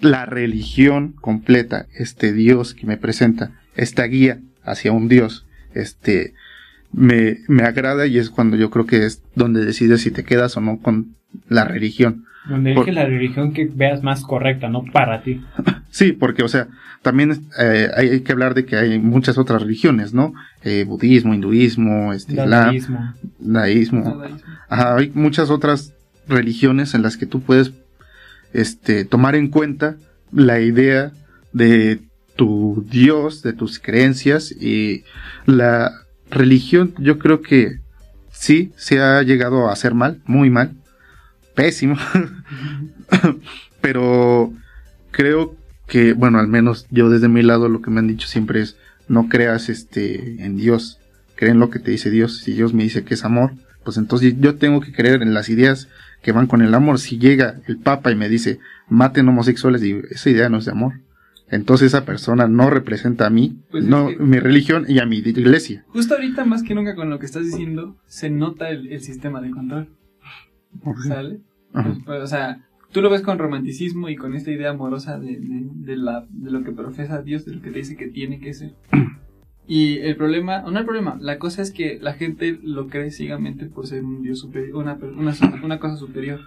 la 0.00 0.26
religión 0.26 1.12
completa, 1.12 1.86
este 1.94 2.32
Dios 2.32 2.74
que 2.74 2.88
me 2.88 2.96
presenta, 2.96 3.52
esta 3.76 4.02
guía 4.04 4.40
hacia 4.64 4.90
un 4.90 5.08
Dios, 5.08 5.46
este, 5.74 6.34
me, 6.90 7.38
me 7.46 7.62
agrada 7.62 8.08
y 8.08 8.18
es 8.18 8.30
cuando 8.30 8.56
yo 8.56 8.70
creo 8.70 8.86
que 8.86 9.06
es 9.06 9.22
donde 9.36 9.64
decides 9.64 10.00
si 10.00 10.10
te 10.10 10.24
quedas 10.24 10.56
o 10.56 10.60
no 10.60 10.80
con 10.80 11.14
la 11.48 11.64
religión. 11.64 12.24
Donde 12.48 12.74
Por- 12.74 12.88
elige 12.88 13.00
la 13.00 13.06
religión 13.06 13.52
que 13.52 13.70
veas 13.72 14.02
más 14.02 14.22
correcta, 14.22 14.68
no 14.68 14.84
para 14.84 15.22
ti. 15.22 15.40
Sí, 15.90 16.10
porque, 16.10 16.42
o 16.42 16.48
sea, 16.48 16.66
también 17.02 17.46
eh, 17.56 17.88
hay, 17.96 18.22
que 18.22 18.32
hablar 18.32 18.54
de 18.54 18.64
que 18.64 18.74
hay 18.74 18.98
muchas 18.98 19.38
otras 19.38 19.62
religiones, 19.62 20.12
¿no? 20.12 20.34
Eh, 20.64 20.82
budismo, 20.84 21.34
hinduismo, 21.34 22.12
este, 22.12 22.32
islam, 22.32 22.48
Dadaísmo. 22.50 23.14
daísmo. 23.38 24.22
Ajá, 24.68 24.96
hay 24.96 25.12
muchas 25.14 25.50
otras 25.50 25.92
religiones 26.26 26.94
en 26.94 27.02
las 27.02 27.16
que 27.16 27.26
tú 27.26 27.42
puedes 27.42 27.70
este, 28.52 29.04
tomar 29.04 29.36
en 29.36 29.46
cuenta 29.50 29.94
la 30.32 30.58
idea 30.58 31.12
de 31.52 32.00
tu 32.34 32.84
Dios, 32.90 33.42
de 33.42 33.52
tus 33.52 33.78
creencias 33.78 34.50
y 34.50 35.04
la 35.46 35.92
religión 36.28 36.92
yo 36.98 37.18
creo 37.20 37.40
que 37.40 37.78
sí 38.32 38.72
se 38.76 39.00
ha 39.00 39.22
llegado 39.22 39.68
a 39.68 39.72
hacer 39.72 39.94
mal, 39.94 40.20
muy 40.26 40.50
mal, 40.50 40.72
pésimo, 41.54 41.96
pero 43.80 44.52
creo 45.10 45.54
que, 45.86 46.12
bueno, 46.12 46.38
al 46.38 46.48
menos 46.48 46.86
yo 46.90 47.10
desde 47.10 47.28
mi 47.28 47.42
lado 47.42 47.68
lo 47.68 47.82
que 47.82 47.90
me 47.90 48.00
han 48.00 48.08
dicho 48.08 48.26
siempre 48.26 48.60
es 48.60 48.76
no 49.08 49.28
creas 49.28 49.68
este 49.68 50.44
en 50.44 50.56
Dios, 50.56 50.98
cree 51.36 51.50
en 51.50 51.58
lo 51.58 51.70
que 51.70 51.78
te 51.78 51.90
dice 51.90 52.10
Dios, 52.10 52.38
si 52.38 52.52
Dios 52.52 52.72
me 52.74 52.82
dice 52.82 53.04
que 53.04 53.14
es 53.14 53.24
amor, 53.24 53.52
pues 53.84 53.98
entonces 53.98 54.34
yo 54.40 54.54
tengo 54.56 54.80
que 54.80 54.92
creer 54.92 55.22
en 55.22 55.34
las 55.34 55.48
ideas 55.50 55.88
que 56.22 56.32
van 56.32 56.46
con 56.46 56.62
el 56.62 56.72
amor. 56.72 56.98
Si 56.98 57.18
llega 57.18 57.56
el 57.66 57.76
Papa 57.76 58.10
y 58.10 58.14
me 58.16 58.30
dice 58.30 58.58
maten 58.88 59.28
homosexuales, 59.28 59.82
digo, 59.82 60.00
esa 60.10 60.30
idea 60.30 60.48
no 60.48 60.56
es 60.58 60.64
de 60.64 60.70
amor. 60.70 60.94
Entonces 61.50 61.88
esa 61.88 62.06
persona 62.06 62.48
no 62.48 62.70
representa 62.70 63.26
a 63.26 63.30
mí, 63.30 63.58
Pues 63.70 63.84
es 63.84 63.90
no 63.90 64.08
que- 64.08 64.16
mi 64.16 64.38
religión 64.38 64.86
y 64.88 65.00
a 65.00 65.04
mi 65.06 65.18
iglesia. 65.18 65.84
Justo 65.88 66.14
ahorita, 66.14 66.46
más 66.46 66.62
que 66.62 66.74
nunca 66.74 66.94
con 66.94 67.10
lo 67.10 67.18
que 67.18 67.26
estás 67.26 67.44
diciendo, 67.44 67.96
se 68.06 68.30
nota 68.30 68.70
el, 68.70 68.90
el 68.90 69.02
sistema 69.02 69.42
de 69.42 69.50
control. 69.50 69.88
¿Sale? 71.06 71.40
Ajá. 71.72 71.96
Pues, 72.04 72.22
o 72.22 72.26
sea, 72.26 72.64
tú 72.92 73.02
lo 73.02 73.10
ves 73.10 73.22
con 73.22 73.38
romanticismo 73.38 74.08
y 74.08 74.16
con 74.16 74.34
esta 74.34 74.50
idea 74.50 74.70
amorosa 74.70 75.18
de, 75.18 75.38
de, 75.38 75.66
de 75.72 75.96
la, 75.96 76.26
de 76.30 76.50
lo 76.50 76.62
que 76.62 76.72
profesa 76.72 77.22
Dios, 77.22 77.44
de 77.44 77.54
lo 77.56 77.62
que 77.62 77.70
te 77.70 77.78
dice 77.78 77.96
que 77.96 78.08
tiene 78.08 78.38
que 78.40 78.54
ser. 78.54 78.74
Y 79.66 79.96
el 80.00 80.14
problema, 80.16 80.62
o 80.66 80.70
no 80.70 80.78
el 80.78 80.84
problema, 80.84 81.16
la 81.22 81.38
cosa 81.38 81.62
es 81.62 81.70
que 81.70 81.98
la 81.98 82.12
gente 82.12 82.60
lo 82.62 82.88
cree 82.88 83.10
ciegamente 83.10 83.64
por 83.64 83.86
ser 83.86 84.04
un 84.04 84.20
Dios 84.22 84.38
superior, 84.38 84.76
una, 84.76 84.92
una, 85.16 85.32
una 85.62 85.78
cosa 85.78 85.96
superior. 85.96 86.40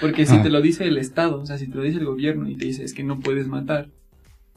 Porque 0.00 0.24
si 0.24 0.36
Ah. 0.36 0.42
te 0.42 0.48
lo 0.48 0.62
dice 0.62 0.86
el 0.88 0.96
Estado, 0.96 1.42
o 1.42 1.44
sea, 1.44 1.58
si 1.58 1.68
te 1.68 1.76
lo 1.76 1.82
dice 1.82 1.98
el 1.98 2.06
gobierno 2.06 2.48
y 2.48 2.56
te 2.56 2.64
dice 2.64 2.84
es 2.84 2.94
que 2.94 3.04
no 3.04 3.20
puedes 3.20 3.48
matar, 3.48 3.90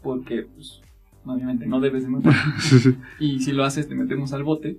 porque, 0.01 0.43
pues, 0.55 0.79
obviamente 1.25 1.65
no 1.67 1.81
debes 1.81 2.03
de 2.03 2.09
matar, 2.09 2.33
y 3.19 3.41
si 3.41 3.51
lo 3.51 3.65
haces 3.65 3.89
te 3.89 3.95
metemos 3.95 4.31
al 4.31 4.43
bote, 4.43 4.77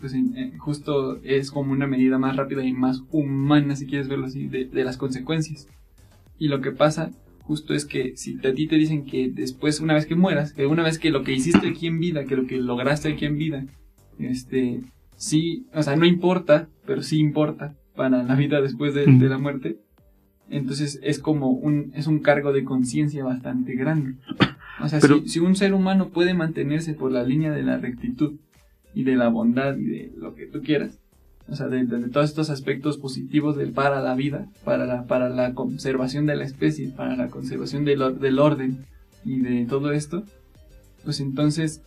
pues 0.00 0.14
justo 0.58 1.20
es 1.22 1.50
como 1.50 1.72
una 1.72 1.86
medida 1.86 2.18
más 2.18 2.36
rápida 2.36 2.64
y 2.64 2.72
más 2.72 3.02
humana, 3.10 3.76
si 3.76 3.86
quieres 3.86 4.08
verlo 4.08 4.26
así, 4.26 4.46
de, 4.46 4.64
de 4.66 4.84
las 4.84 4.96
consecuencias. 4.96 5.68
Y 6.38 6.48
lo 6.48 6.60
que 6.60 6.72
pasa 6.72 7.10
justo 7.42 7.72
es 7.72 7.84
que 7.84 8.16
si 8.16 8.38
a 8.46 8.52
ti 8.52 8.66
te 8.66 8.76
dicen 8.76 9.06
que 9.06 9.30
después, 9.30 9.80
una 9.80 9.94
vez 9.94 10.06
que 10.06 10.14
mueras, 10.14 10.52
que 10.52 10.66
una 10.66 10.82
vez 10.82 10.98
que 10.98 11.10
lo 11.10 11.22
que 11.22 11.32
hiciste 11.32 11.66
aquí 11.68 11.86
en 11.86 11.98
vida, 11.98 12.24
que 12.24 12.36
lo 12.36 12.46
que 12.46 12.58
lograste 12.58 13.10
aquí 13.10 13.24
en 13.24 13.38
vida, 13.38 13.64
este, 14.18 14.82
sí, 15.16 15.66
o 15.72 15.82
sea, 15.82 15.96
no 15.96 16.04
importa, 16.04 16.68
pero 16.86 17.02
sí 17.02 17.18
importa 17.18 17.74
para 17.96 18.22
la 18.22 18.34
vida 18.34 18.60
después 18.60 18.94
de, 18.94 19.06
de 19.06 19.28
la 19.28 19.38
muerte. 19.38 19.78
Entonces 20.50 21.00
es 21.02 21.18
como 21.18 21.50
un, 21.50 21.90
es 21.94 22.06
un 22.06 22.20
cargo 22.20 22.52
de 22.52 22.64
conciencia 22.64 23.24
bastante 23.24 23.74
grande. 23.74 24.16
O 24.80 24.88
sea, 24.88 25.00
si, 25.00 25.28
si 25.28 25.38
un 25.40 25.56
ser 25.56 25.74
humano 25.74 26.10
puede 26.10 26.34
mantenerse 26.34 26.94
por 26.94 27.10
la 27.10 27.24
línea 27.24 27.50
de 27.50 27.62
la 27.62 27.78
rectitud 27.78 28.34
y 28.98 29.04
de 29.04 29.14
la 29.14 29.28
bondad 29.28 29.76
y 29.76 29.84
de 29.84 30.12
lo 30.16 30.34
que 30.34 30.46
tú 30.46 30.60
quieras, 30.60 30.98
o 31.48 31.54
sea, 31.54 31.68
de, 31.68 31.86
todos 32.08 32.30
estos 32.30 32.50
aspectos 32.50 32.98
positivos 32.98 33.56
del, 33.56 33.70
para 33.70 34.00
la 34.00 34.16
vida, 34.16 34.48
para 34.64 34.86
la, 34.86 35.06
para 35.06 35.28
la 35.28 35.54
conservación 35.54 36.26
de 36.26 36.34
la 36.34 36.42
especie, 36.42 36.88
para 36.88 37.14
la 37.14 37.28
conservación 37.28 37.84
del, 37.84 38.18
del 38.18 38.40
orden 38.40 38.86
y 39.24 39.38
de 39.38 39.66
todo 39.66 39.92
esto, 39.92 40.24
pues 41.04 41.20
entonces, 41.20 41.80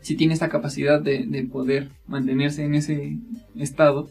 si 0.00 0.16
tiene 0.16 0.34
esta 0.34 0.48
capacidad 0.48 1.00
de, 1.00 1.24
de 1.24 1.44
poder 1.44 1.90
mantenerse 2.08 2.64
en 2.64 2.74
ese 2.74 3.16
estado, 3.56 4.10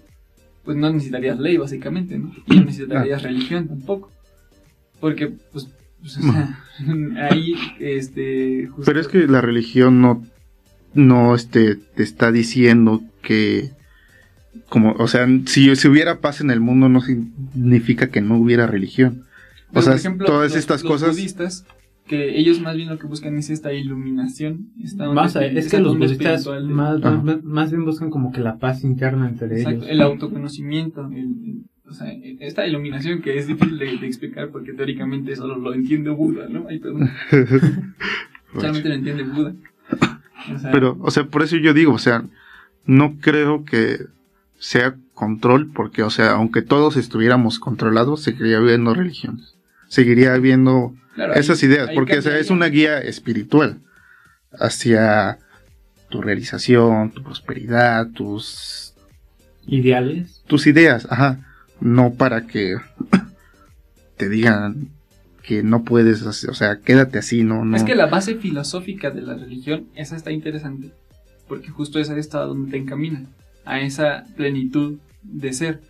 pues 0.63 0.77
no 0.77 0.93
necesitarías 0.93 1.37
ley 1.37 1.57
básicamente, 1.57 2.17
¿no? 2.17 2.31
Y 2.47 2.55
no 2.55 2.63
necesitarías 2.67 3.21
religión 3.21 3.67
tampoco. 3.67 4.13
Porque, 5.01 5.27
pues, 5.51 5.67
pues 5.99 6.17
o 6.19 6.21
sea, 6.21 6.63
ahí, 7.29 7.53
este... 7.81 8.69
Pero 8.85 9.01
es 9.01 9.09
que 9.09 9.27
la 9.27 9.41
religión 9.41 10.01
no, 10.01 10.23
no, 10.93 11.35
este, 11.35 11.75
te 11.75 12.03
está 12.03 12.31
diciendo 12.31 13.01
que 13.21 13.71
como, 14.69 14.93
o 14.93 15.07
sea, 15.07 15.27
si, 15.45 15.75
si 15.75 15.87
hubiera 15.87 16.19
paz 16.19 16.41
en 16.41 16.51
el 16.51 16.59
mundo 16.59 16.89
no 16.89 17.01
significa 17.01 18.09
que 18.09 18.21
no 18.21 18.37
hubiera 18.37 18.67
religión. 18.67 19.23
o 19.73 19.81
sea, 19.81 19.97
todas 20.25 20.55
estas 20.55 20.83
cosas... 20.83 21.11
Budistas, 21.11 21.65
que 22.07 22.37
ellos 22.37 22.59
más 22.59 22.75
bien 22.75 22.89
lo 22.89 22.99
que 22.99 23.07
buscan 23.07 23.37
es 23.37 23.49
esta 23.49 23.71
iluminación. 23.71 24.69
más, 25.13 25.35
es 25.35 25.69
que 25.69 25.79
los 25.79 25.97
budistas 25.97 26.47
más, 26.63 27.71
bien 27.71 27.85
buscan 27.85 28.09
como 28.09 28.31
que 28.31 28.41
la 28.41 28.57
paz 28.57 28.83
interna 28.83 29.29
entre 29.29 29.61
ellos. 29.61 29.85
El 29.87 30.01
autoconocimiento, 30.01 31.09
o 31.87 31.93
sea, 31.93 32.11
esta 32.39 32.67
iluminación 32.67 33.21
que 33.21 33.37
es 33.37 33.47
difícil 33.47 33.77
de, 33.77 34.07
explicar 34.07 34.49
porque 34.49 34.73
teóricamente 34.73 35.35
solo 35.35 35.57
lo 35.57 35.73
entiende 35.73 36.09
Buda, 36.09 36.47
¿no? 36.49 36.65
Ay, 36.67 36.79
perdón. 36.79 37.09
Solamente 38.53 38.89
lo 38.89 38.95
entiende 38.95 39.23
Buda. 39.23 39.55
Pero, 40.71 40.97
o 41.01 41.11
sea, 41.11 41.25
por 41.25 41.43
eso 41.43 41.57
yo 41.57 41.73
digo, 41.73 41.93
o 41.93 41.99
sea, 41.99 42.23
no 42.85 43.17
creo 43.19 43.65
que 43.65 43.99
sea 44.59 44.95
control, 45.13 45.71
porque, 45.73 46.03
o 46.03 46.09
sea, 46.09 46.31
aunque 46.31 46.61
todos 46.61 46.97
estuviéramos 46.97 47.59
controlados, 47.59 48.23
seguiría 48.23 48.57
habiendo 48.57 48.93
religiones, 48.93 49.55
seguiría 49.87 50.33
habiendo 50.33 50.93
esas 51.35 51.61
ideas, 51.63 51.89
porque, 51.93 52.17
o 52.17 52.21
sea, 52.21 52.37
es 52.37 52.49
una 52.49 52.67
guía 52.67 52.99
espiritual 52.99 53.79
hacia 54.59 55.39
tu 56.09 56.21
realización, 56.21 57.11
tu 57.11 57.23
prosperidad, 57.23 58.07
tus 58.09 58.93
ideales, 59.65 60.43
tus 60.47 60.67
ideas, 60.67 61.07
ajá, 61.09 61.39
no 61.79 62.13
para 62.13 62.47
que 62.47 62.77
te 64.17 64.29
digan 64.29 64.89
que 65.43 65.61
no 65.61 65.83
puedes, 65.83 66.23
o 66.23 66.53
sea, 66.53 66.79
quédate 66.79 67.19
así, 67.19 67.43
no, 67.43 67.65
no. 67.65 67.75
Es 67.75 67.83
que 67.83 67.95
la 67.95 68.07
base 68.07 68.35
filosófica 68.35 69.11
de 69.11 69.21
la 69.21 69.35
religión, 69.35 69.87
esa 69.93 70.15
está 70.15 70.31
interesante, 70.31 70.91
porque 71.47 71.69
justo 71.69 71.99
esa 71.99 72.17
está 72.17 72.39
donde 72.41 72.71
te 72.71 72.77
encamina 72.77 73.25
a 73.65 73.81
esa 73.81 74.25
plenitud 74.35 74.97
de 75.21 75.53
ser. 75.53 75.81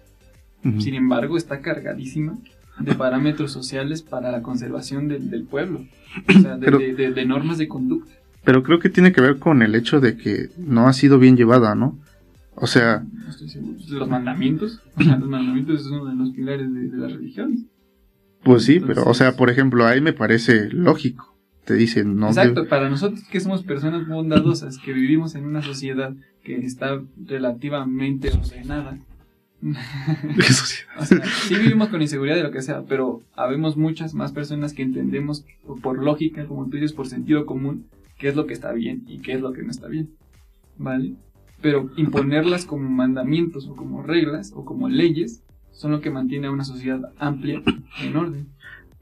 Sin 0.79 0.95
embargo, 0.95 1.35
está 1.35 1.59
cargadísima 1.59 2.37
de 2.79 2.95
parámetros 2.95 3.51
sociales 3.51 4.01
para 4.01 4.31
la 4.31 4.41
conservación 4.41 5.09
del, 5.09 5.43
pueblo, 5.43 5.85
o 6.27 6.39
sea, 6.39 6.57
de, 6.57 7.25
normas 7.25 7.57
de 7.57 7.67
conducta. 7.67 8.13
Pero 8.43 8.63
creo 8.63 8.79
que 8.79 8.89
tiene 8.89 9.11
que 9.11 9.21
ver 9.21 9.39
con 9.39 9.61
el 9.61 9.75
hecho 9.75 9.99
de 9.99 10.17
que 10.17 10.49
no 10.57 10.87
ha 10.87 10.93
sido 10.93 11.19
bien 11.19 11.35
llevada, 11.35 11.75
¿no? 11.75 11.99
O 12.55 12.67
sea... 12.67 13.03
Los 13.89 14.07
mandamientos, 14.07 14.81
los 14.97 15.29
mandamientos 15.29 15.81
es 15.81 15.87
uno 15.87 16.05
de 16.05 16.15
los 16.15 16.31
pilares 16.31 16.73
de, 16.73 16.97
la 16.97 17.07
religión. 17.07 17.67
Pues 18.43 18.63
sí, 18.65 18.79
pero, 18.79 19.03
o 19.05 19.13
sea, 19.13 19.35
por 19.35 19.49
ejemplo, 19.49 19.85
ahí 19.85 20.01
me 20.01 20.13
parece 20.13 20.69
lógico. 20.69 21.33
Te 21.65 21.75
dicen, 21.75 22.17
no. 22.17 22.27
Exacto, 22.27 22.67
para 22.67 22.89
nosotros 22.89 23.23
que 23.31 23.39
somos 23.39 23.63
personas 23.63 24.05
bondadosas, 24.07 24.77
que 24.77 24.91
vivimos 24.91 25.35
en 25.35 25.45
una 25.45 25.61
sociedad 25.61 26.13
que 26.43 26.57
está 26.57 27.01
relativamente 27.25 28.31
ordenada. 28.31 28.99
o 29.61 31.05
sea, 31.05 31.25
sí 31.25 31.55
vivimos 31.55 31.87
con 31.87 32.01
inseguridad 32.01 32.35
de 32.35 32.43
lo 32.43 32.51
que 32.51 32.61
sea, 32.61 32.81
pero 32.81 33.21
habemos 33.33 33.77
muchas 33.77 34.13
más 34.13 34.33
personas 34.33 34.73
que 34.73 34.81
entendemos 34.81 35.45
por, 35.81 36.03
lógica, 36.03 36.45
como 36.47 36.65
tú 36.65 36.71
dices, 36.71 36.91
por 36.91 37.07
sentido 37.07 37.45
común, 37.45 37.85
qué 38.17 38.27
es 38.27 38.35
lo 38.35 38.45
que 38.45 38.53
está 38.53 38.73
bien 38.73 39.03
y 39.07 39.19
qué 39.19 39.31
es 39.33 39.41
lo 39.41 39.53
que 39.53 39.63
no 39.63 39.71
está 39.71 39.87
bien. 39.87 40.09
¿Vale? 40.77 41.13
Pero 41.61 41.91
imponerlas 41.95 42.65
como 42.65 42.89
mandamientos 42.89 43.67
o 43.67 43.75
como 43.77 44.03
reglas 44.03 44.51
o 44.53 44.65
como 44.65 44.89
leyes 44.89 45.43
son 45.73 45.91
lo 45.91 46.01
que 46.01 46.09
mantiene 46.09 46.47
a 46.47 46.51
una 46.51 46.63
sociedad 46.63 47.11
amplia 47.17 47.61
en 48.01 48.15
orden. 48.15 48.47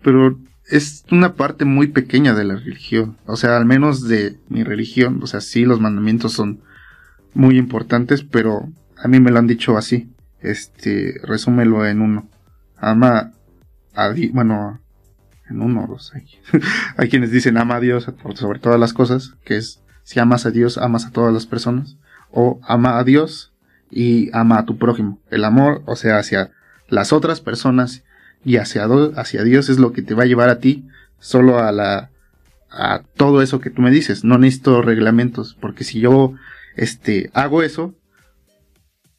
Pero 0.02 0.40
es 0.66 1.06
una 1.12 1.36
parte 1.36 1.66
muy 1.66 1.88
pequeña 1.88 2.34
de 2.34 2.46
la 2.46 2.56
religión. 2.56 3.18
O 3.26 3.36
sea, 3.36 3.58
al 3.58 3.66
menos 3.66 4.08
de 4.08 4.40
mi 4.50 4.64
religión. 4.64 5.20
O 5.22 5.28
sea, 5.28 5.42
sí, 5.42 5.66
los 5.66 5.80
mandamientos 5.80 6.34
son 6.34 6.62
muy 7.34 7.58
importantes, 7.58 8.24
pero 8.24 8.70
a 8.98 9.08
mí 9.08 9.20
me 9.20 9.32
lo 9.32 9.40
han 9.40 9.48
dicho 9.48 9.78
así. 9.78 10.10
Este, 10.40 11.16
resúmelo 11.24 11.86
en 11.86 12.02
uno. 12.02 12.30
Ama 12.78 13.34
a 13.94 14.10
Dios, 14.10 14.34
bueno, 14.34 14.80
en 15.50 15.62
uno. 15.62 15.98
Hay, 16.14 16.26
hay 16.98 17.10
quienes 17.10 17.32
dicen 17.32 17.58
ama 17.58 17.76
a 17.76 17.80
Dios 17.80 18.10
sobre 18.36 18.60
todas 18.60 18.80
las 18.80 18.94
cosas, 18.94 19.36
que 19.44 19.58
es 19.58 19.84
si 20.04 20.20
amas 20.20 20.46
a 20.46 20.52
Dios, 20.52 20.78
amas 20.78 21.06
a 21.06 21.12
todas 21.12 21.34
las 21.34 21.46
personas. 21.46 21.98
O 22.32 22.60
ama 22.64 22.98
a 22.98 23.04
Dios 23.04 23.54
y 23.90 24.30
ama 24.34 24.60
a 24.60 24.66
tu 24.66 24.78
prójimo. 24.78 25.20
El 25.30 25.44
amor, 25.44 25.84
o 25.86 25.96
sea, 25.96 26.18
hacia 26.18 26.52
las 26.92 27.12
otras 27.14 27.42
personas 27.42 28.04
y 28.46 28.58
hacia, 28.58 28.88
hacia 29.16 29.44
Dios 29.44 29.70
es 29.70 29.80
lo 29.80 29.94
que 29.94 30.04
te 30.04 30.14
va 30.14 30.24
a 30.24 30.28
llevar 30.28 30.50
a 30.50 30.60
ti 30.60 30.86
solo 31.20 31.60
a 31.60 31.72
la 31.72 32.12
a 32.72 33.02
todo 33.18 33.42
eso 33.42 33.60
que 33.60 33.70
tú 33.70 33.82
me 33.82 33.92
dices. 33.92 34.24
No 34.24 34.38
necesito 34.38 34.82
reglamentos, 34.82 35.58
porque 35.60 35.84
si 35.84 36.00
yo 36.00 36.34
este, 36.76 37.30
hago 37.34 37.64
eso. 37.64 37.94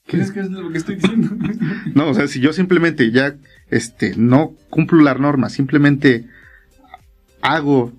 ¿Crees 0.07 0.33
que 0.33 0.41
es 0.41 0.51
lo 0.51 0.71
que 0.71 0.79
estoy 0.79 0.97
diciendo? 0.97 1.31
no, 1.95 2.09
o 2.09 2.15
sea, 2.15 2.29
si 2.29 2.41
yo 2.41 2.53
simplemente 2.53 3.11
ya, 3.11 3.37
este, 3.71 4.15
no 4.17 4.55
cumplo 4.71 5.03
la 5.03 5.15
norma, 5.15 5.49
simplemente 5.49 6.27
hago 7.41 7.93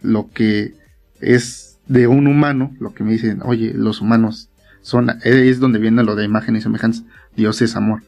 lo 0.00 0.30
que 0.30 0.74
es 1.20 1.78
de 1.86 2.06
un 2.06 2.26
humano, 2.26 2.74
lo 2.78 2.94
que 2.94 3.04
me 3.04 3.12
dicen, 3.12 3.40
oye, 3.42 3.72
los 3.74 4.00
humanos 4.00 4.48
son, 4.80 5.10
es 5.24 5.58
donde 5.58 5.78
viene 5.78 6.02
lo 6.02 6.14
de 6.14 6.24
imagen 6.24 6.56
y 6.56 6.60
semejanza. 6.60 7.02
Dios 7.36 7.60
es 7.62 7.76
amor. 7.76 8.02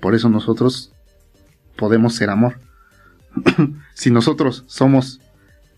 Por 0.00 0.14
eso 0.14 0.28
nosotros 0.28 0.92
podemos 1.76 2.14
ser 2.14 2.30
amor. 2.30 2.58
si 3.94 4.10
nosotros 4.10 4.64
somos 4.66 5.20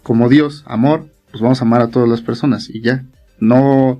como 0.02 0.28
Dios, 0.28 0.64
amor, 0.66 1.08
pues 1.30 1.42
vamos 1.42 1.60
a 1.60 1.64
amar 1.64 1.82
a 1.82 1.88
todas 1.88 2.08
las 2.08 2.22
personas 2.22 2.68
y 2.70 2.80
ya. 2.80 3.04
No 3.38 3.98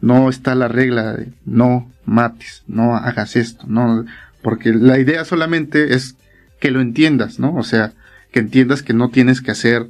no 0.00 0.28
está 0.28 0.54
la 0.54 0.68
regla 0.68 1.14
de 1.14 1.32
no 1.46 1.90
mates, 2.04 2.62
no 2.66 2.94
hagas 2.94 3.36
esto, 3.36 3.64
no, 3.66 4.04
porque 4.42 4.72
la 4.74 4.98
idea 4.98 5.24
solamente 5.24 5.94
es 5.94 6.16
que 6.60 6.70
lo 6.70 6.82
entiendas, 6.82 7.38
¿no? 7.38 7.54
O 7.54 7.62
sea, 7.62 7.94
que 8.30 8.40
entiendas 8.40 8.82
que 8.82 8.92
no 8.92 9.08
tienes 9.08 9.40
que 9.40 9.50
hacer 9.50 9.88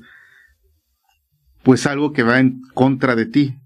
pues 1.64 1.86
algo 1.86 2.12
que 2.12 2.22
va 2.22 2.38
en 2.38 2.60
contra 2.74 3.16
de 3.16 3.26
ti. 3.26 3.56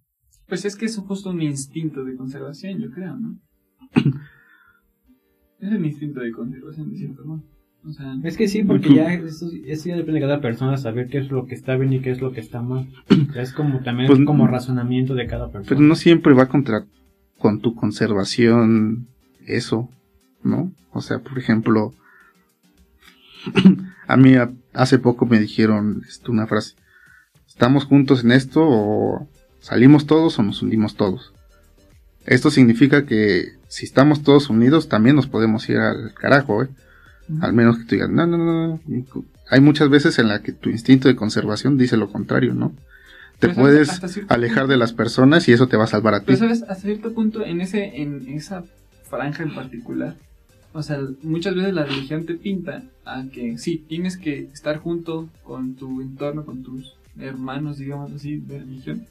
Pues 0.47 0.65
es 0.65 0.77
que 0.77 0.87
es 0.87 0.97
justo 0.97 1.31
un 1.31 1.43
instinto 1.43 2.05
de 2.05 2.17
conservación, 2.17 2.81
yo 2.81 2.91
creo, 2.91 3.17
¿no? 3.17 3.39
es 5.61 5.73
el 5.73 5.85
instinto 5.85 6.21
de 6.21 6.33
conservación, 6.33 6.91
de 6.91 6.97
cierto 6.97 7.25
modo 7.25 7.43
es 8.25 8.37
que 8.37 8.49
sí, 8.49 8.65
porque 8.65 8.95
ya 8.95 9.15
eso, 9.15 9.51
ya 9.53 9.97
depende 9.97 10.21
de 10.21 10.27
cada 10.27 10.41
persona 10.41 10.77
saber 10.77 11.09
qué 11.09 11.19
es 11.19 11.31
lo 11.31 11.47
que 11.47 11.55
está 11.55 11.77
bien 11.77 11.93
y 11.93 12.01
qué 12.01 12.11
es 12.11 12.21
lo 12.21 12.33
que 12.33 12.41
está 12.41 12.61
mal. 12.61 12.89
es 13.37 13.53
como 13.53 13.81
también 13.81 14.09
pues, 14.09 14.21
como 14.27 14.47
razonamiento 14.47 15.15
de 15.15 15.27
cada 15.27 15.51
persona. 15.51 15.69
Pero 15.69 15.81
no 15.81 15.95
siempre 15.95 16.35
va 16.35 16.49
contra 16.49 16.85
con 17.39 17.61
tu 17.61 17.75
conservación 17.75 19.07
eso, 19.47 19.89
¿no? 20.43 20.73
O 20.93 21.01
sea, 21.01 21.21
por 21.21 21.39
ejemplo, 21.39 21.95
a 24.07 24.17
mí 24.17 24.35
hace 24.75 24.99
poco 24.99 25.25
me 25.25 25.39
dijeron 25.39 26.03
esto, 26.07 26.33
una 26.33 26.47
frase, 26.47 26.75
¿estamos 27.47 27.85
juntos 27.85 28.25
en 28.25 28.33
esto 28.33 28.61
o 28.69 29.29
salimos 29.61 30.07
todos 30.07 30.39
o 30.39 30.43
nos 30.43 30.63
hundimos 30.63 30.97
todos? 30.97 31.33
Esto 32.29 32.51
significa 32.51 33.07
que 33.07 33.55
si 33.69 33.87
estamos 33.87 34.23
todos 34.23 34.51
unidos 34.51 34.89
también 34.91 35.17
nos 35.17 35.27
podemos 35.27 35.67
ir 35.71 35.79
al 35.79 36.13
carajo, 36.13 36.63
¿eh? 36.63 36.69
Al 37.41 37.55
menos 37.55 37.79
que 37.79 37.85
tú 37.85 37.95
digas, 37.95 38.11
no, 38.11 38.27
no, 38.27 38.37
no. 38.39 38.81
Hay 39.51 39.61
muchas 39.61 39.89
veces 39.89 40.19
en 40.19 40.29
la 40.29 40.43
que 40.43 40.53
tu 40.53 40.69
instinto 40.69 41.09
de 41.09 41.17
conservación 41.17 41.79
dice 41.79 41.97
lo 41.97 42.13
contrario, 42.13 42.53
¿no? 42.53 42.75
Te 43.39 43.49
puedes 43.49 44.01
alejar 44.29 44.67
de 44.67 44.77
las 44.77 44.93
personas 44.93 45.49
y 45.49 45.53
eso 45.53 45.69
te 45.69 45.79
va 45.79 45.85
a 45.85 45.89
salvar 45.89 46.15
a 46.15 46.21
ti. 46.21 46.27
Pero 46.27 46.39
sabes, 46.39 46.63
hasta 46.63 46.75
cierto 46.75 47.15
punto, 47.15 47.45
en 47.45 47.63
ese, 47.63 48.03
en 48.03 48.29
esa 48.29 48.65
franja 49.05 49.43
en 49.43 49.55
particular, 49.55 50.17
o 50.75 50.83
sea, 50.83 51.01
muchas 51.23 51.55
veces 51.55 51.73
la 51.73 51.85
religión 51.85 52.27
te 52.27 52.35
pinta 52.35 52.83
a 53.07 53.25
que 53.33 53.57
sí, 53.57 53.85
tienes 53.89 54.19
que 54.19 54.49
estar 54.53 54.79
junto 54.79 55.31
con 55.45 55.77
tu 55.77 56.03
entorno, 56.03 56.45
con 56.45 56.63
tus 56.63 56.95
hermanos, 57.19 57.79
digamos 57.79 58.13
así, 58.13 58.37
de 58.37 58.59
religión, 58.59 59.07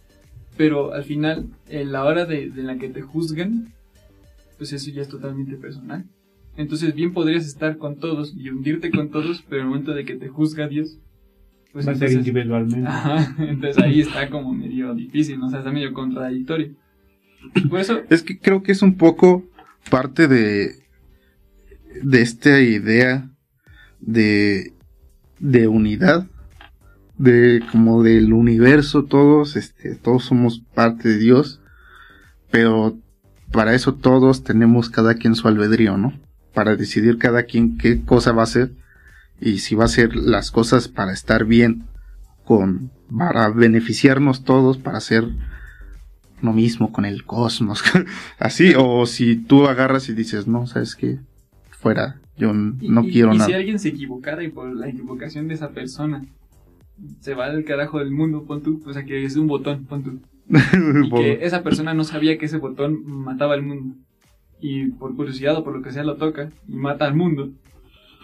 pero 0.57 0.93
al 0.93 1.03
final, 1.03 1.47
en 1.69 1.91
la 1.91 2.03
hora 2.03 2.25
de, 2.25 2.49
de 2.49 2.63
la 2.63 2.77
que 2.77 2.89
te 2.89 3.01
juzgan, 3.01 3.73
pues 4.57 4.73
eso 4.73 4.89
ya 4.91 5.01
es 5.01 5.07
totalmente 5.09 5.55
personal. 5.55 6.05
Entonces 6.55 6.95
bien 6.95 7.13
podrías 7.13 7.45
estar 7.45 7.77
con 7.77 7.97
todos 7.97 8.33
y 8.35 8.49
hundirte 8.49 8.89
con 8.89 9.09
todos, 9.11 9.43
pero 9.47 9.61
en 9.61 9.67
el 9.67 9.69
momento 9.69 9.93
de 9.93 10.05
que 10.05 10.15
te 10.15 10.27
juzga 10.27 10.67
Dios, 10.67 10.97
pues 11.71 11.87
Va 11.87 11.91
a 11.91 11.95
ser 11.95 12.09
entonces- 12.09 12.27
individualmente. 12.27 12.87
Ajá, 12.89 13.35
entonces 13.43 13.77
ahí 13.83 14.01
está 14.01 14.29
como 14.29 14.53
medio 14.53 14.95
difícil, 14.95 15.37
¿no? 15.39 15.45
o 15.47 15.49
sea, 15.49 15.59
está 15.59 15.71
medio 15.71 15.93
contradictorio. 15.93 16.73
Por 17.69 17.79
eso, 17.79 18.01
Es 18.09 18.23
que 18.23 18.39
creo 18.39 18.63
que 18.63 18.71
es 18.71 18.81
un 18.81 18.95
poco 18.97 19.45
parte 19.91 20.27
de, 20.27 20.71
de 22.03 22.21
esta 22.21 22.59
idea 22.59 23.29
de, 23.99 24.73
de 25.39 25.67
unidad, 25.67 26.27
de 27.17 27.63
como 27.71 28.03
del 28.03 28.31
universo, 28.33 29.03
todos, 29.03 29.55
este, 29.55 29.95
todos 29.95 30.25
somos 30.25 30.59
parte 30.73 31.09
de 31.09 31.17
Dios, 31.17 31.59
pero 32.51 32.97
para 33.51 33.73
eso 33.73 33.95
todos 33.95 34.43
tenemos 34.43 34.89
cada 34.89 35.15
quien 35.15 35.35
su 35.35 35.47
albedrío, 35.47 35.97
¿no? 35.97 36.13
Para 36.53 36.75
decidir 36.75 37.17
cada 37.17 37.43
quien 37.43 37.77
qué 37.77 38.01
cosa 38.03 38.31
va 38.33 38.41
a 38.41 38.45
hacer 38.45 38.71
y 39.39 39.59
si 39.59 39.75
va 39.75 39.83
a 39.83 39.87
hacer 39.87 40.15
las 40.15 40.51
cosas 40.51 40.87
para 40.87 41.13
estar 41.13 41.45
bien 41.45 41.83
con, 42.45 42.91
para 43.15 43.49
beneficiarnos 43.49 44.43
todos, 44.43 44.77
para 44.77 44.97
hacer 44.97 45.27
lo 46.41 46.53
mismo 46.53 46.91
con 46.91 47.05
el 47.05 47.23
cosmos. 47.25 47.83
Así, 48.39 48.73
o 48.77 49.05
si 49.05 49.35
tú 49.35 49.65
agarras 49.67 50.07
y 50.09 50.13
dices, 50.13 50.47
no, 50.47 50.67
¿sabes 50.67 50.95
qué? 50.95 51.17
Fuera, 51.71 52.19
yo 52.37 52.51
y- 52.79 52.89
no 52.89 53.03
y- 53.03 53.11
quiero 53.11 53.33
y 53.33 53.37
nada. 53.37 53.47
si 53.47 53.53
alguien 53.53 53.79
se 53.79 53.89
equivocara 53.89 54.43
y 54.43 54.49
por 54.49 54.75
la 54.75 54.87
equivocación 54.87 55.47
de 55.47 55.55
esa 55.55 55.69
persona 55.69 56.23
se 57.19 57.33
va 57.33 57.49
del 57.49 57.65
carajo 57.65 57.99
del 57.99 58.11
mundo, 58.11 58.45
pon 58.45 58.61
tú, 58.61 58.81
o 58.85 58.93
sea, 58.93 59.05
que 59.05 59.23
es 59.23 59.35
un 59.35 59.47
botón, 59.47 59.85
pon 59.85 60.03
tú. 60.03 60.19
Y 61.03 61.09
que 61.09 61.45
esa 61.45 61.63
persona 61.63 61.93
no 61.93 62.03
sabía 62.03 62.37
que 62.37 62.45
ese 62.45 62.57
botón 62.57 63.03
mataba 63.05 63.53
al 63.53 63.63
mundo. 63.63 63.95
Y 64.59 64.87
por 64.87 65.15
curiosidad 65.15 65.55
o 65.57 65.63
por 65.63 65.75
lo 65.75 65.81
que 65.81 65.91
sea 65.91 66.03
lo 66.03 66.15
toca 66.15 66.51
y 66.67 66.75
mata 66.75 67.05
al 67.05 67.15
mundo. 67.15 67.51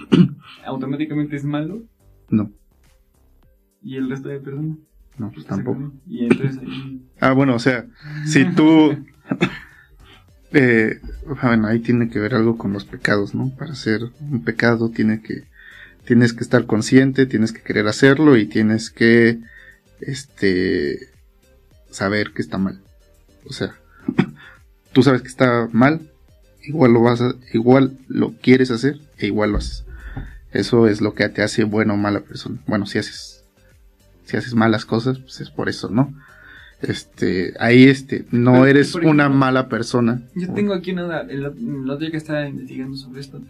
automáticamente 0.66 1.36
es 1.36 1.46
malo 1.46 1.84
No, 2.30 2.50
y 3.84 3.98
el 3.98 4.10
resto 4.10 4.30
de 4.30 4.40
personas. 4.40 4.78
no, 5.18 5.32
pues 5.32 5.46
tampoco. 5.46 5.92
Y 6.08 6.24
entonces 6.24 6.58
ahí. 6.58 7.02
Ah, 7.20 7.34
bueno, 7.34 7.56
o 7.56 7.60
sea, 7.60 7.86
si 8.26 8.46
tú... 8.46 8.96
eh, 10.54 11.00
bueno, 11.42 11.68
ahí 11.68 11.80
tiene 11.80 12.10
que 12.10 12.20
ver 12.20 12.34
algo 12.34 12.58
con 12.58 12.74
los 12.74 12.86
pecados, 12.86 13.36
¿no? 13.36 13.52
Para 13.58 13.74
hacer 13.74 14.02
un 14.22 14.44
pecado 14.44 14.90
tiene 14.90 15.22
que... 15.22 15.44
Tienes 16.06 16.34
que 16.34 16.44
estar 16.44 16.66
consciente, 16.66 17.26
tienes 17.26 17.52
que 17.52 17.62
querer 17.62 17.88
hacerlo 17.88 18.38
y 18.38 18.46
tienes 18.46 18.90
que... 18.90 19.40
Este... 20.02 21.10
Saber 21.90 22.32
que 22.32 22.42
está 22.42 22.58
mal. 22.58 22.82
O 23.46 23.54
sea, 23.54 23.76
tú 24.94 25.04
sabes 25.04 25.22
que 25.22 25.28
está 25.28 25.70
mal, 25.72 26.12
igual 26.64 26.94
lo 26.94 27.02
vas 27.02 27.22
a... 27.22 27.36
Igual 27.54 27.98
lo 28.08 28.34
quieres 28.34 28.72
hacer 28.72 29.00
e 29.18 29.28
igual 29.28 29.52
lo 29.52 29.60
haces. 29.60 29.86
Eso 30.52 30.88
es 30.88 31.02
lo 31.02 31.14
que 31.14 31.28
te 31.30 31.42
hace 31.42 31.64
buena 31.64 31.94
o 31.94 31.98
mala 31.98 32.22
persona. 32.22 32.60
Bueno, 32.68 32.86
si 32.86 33.00
haces... 33.00 33.44
Si 34.26 34.38
haces 34.38 34.56
malas 34.56 34.86
cosas, 34.86 35.20
pues 35.20 35.42
es 35.42 35.50
por 35.50 35.68
eso, 35.68 35.90
¿no? 35.90 36.14
este 36.84 37.54
ahí 37.60 37.86
este 37.86 38.26
no 38.32 38.54
Pero, 38.54 38.66
eres 38.66 38.96
una 38.96 39.30
mala 39.30 39.70
persona 39.70 40.22
Yo 40.36 40.54
tengo 40.54 40.74
aquí 40.74 40.92
una. 40.92 41.22
El, 41.22 41.46
el 41.46 41.90
otro 41.90 41.98
día 41.98 42.12
que 42.12 42.18
estaba 42.18 42.48
investigando 42.48 42.98
sobre 42.98 43.22
esto, 43.22 43.42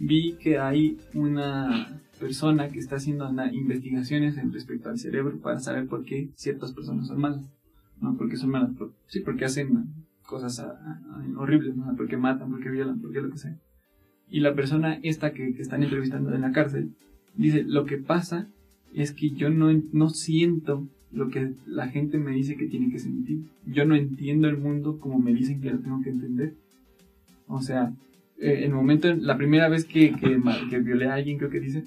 vi 0.00 0.34
que 0.34 0.58
hay 0.58 0.98
una 1.14 2.00
persona 2.18 2.68
que 2.68 2.78
está 2.78 2.96
haciendo 2.96 3.28
investigaciones 3.52 4.36
en 4.38 4.52
respecto 4.52 4.88
al 4.88 4.98
cerebro 4.98 5.38
para 5.40 5.60
saber 5.60 5.86
por 5.86 6.04
qué 6.04 6.30
ciertas 6.36 6.72
personas 6.72 7.06
son 7.08 7.20
malas. 7.20 7.50
No 8.00 8.16
porque 8.16 8.36
son 8.36 8.50
malas, 8.50 8.70
por- 8.76 8.92
sí, 9.06 9.20
porque 9.20 9.44
hacen 9.44 9.86
cosas 10.26 10.58
a- 10.60 10.70
a- 10.70 11.24
horribles, 11.38 11.76
¿no? 11.76 11.94
porque 11.96 12.16
matan, 12.16 12.50
porque 12.50 12.70
violan, 12.70 13.00
porque 13.00 13.20
lo 13.20 13.30
que 13.30 13.38
sea. 13.38 13.56
Y 14.28 14.40
la 14.40 14.54
persona 14.54 14.98
esta 15.02 15.32
que, 15.32 15.52
que 15.54 15.62
están 15.62 15.82
entrevistando 15.82 16.34
en 16.34 16.40
la 16.40 16.52
cárcel 16.52 16.94
dice: 17.36 17.64
Lo 17.64 17.84
que 17.84 17.98
pasa 17.98 18.48
es 18.94 19.12
que 19.12 19.30
yo 19.30 19.50
no, 19.50 19.70
no 19.92 20.08
siento 20.10 20.88
lo 21.12 21.28
que 21.28 21.52
la 21.66 21.88
gente 21.88 22.18
me 22.18 22.32
dice 22.32 22.56
que 22.56 22.66
tiene 22.66 22.90
que 22.90 22.98
sentir. 22.98 23.42
Yo 23.66 23.84
no 23.84 23.94
entiendo 23.94 24.48
el 24.48 24.56
mundo 24.56 24.98
como 24.98 25.18
me 25.18 25.34
dicen 25.34 25.60
que 25.60 25.70
lo 25.70 25.78
tengo 25.80 26.00
que 26.02 26.10
entender. 26.10 26.54
O 27.46 27.60
sea, 27.60 27.92
eh, 28.42 28.64
el 28.64 28.72
momento, 28.72 29.14
la 29.14 29.36
primera 29.36 29.68
vez 29.68 29.84
que, 29.84 30.12
que, 30.14 30.78
violé 30.80 31.06
a 31.06 31.14
alguien, 31.14 31.38
creo 31.38 31.48
que 31.48 31.60
dice, 31.60 31.84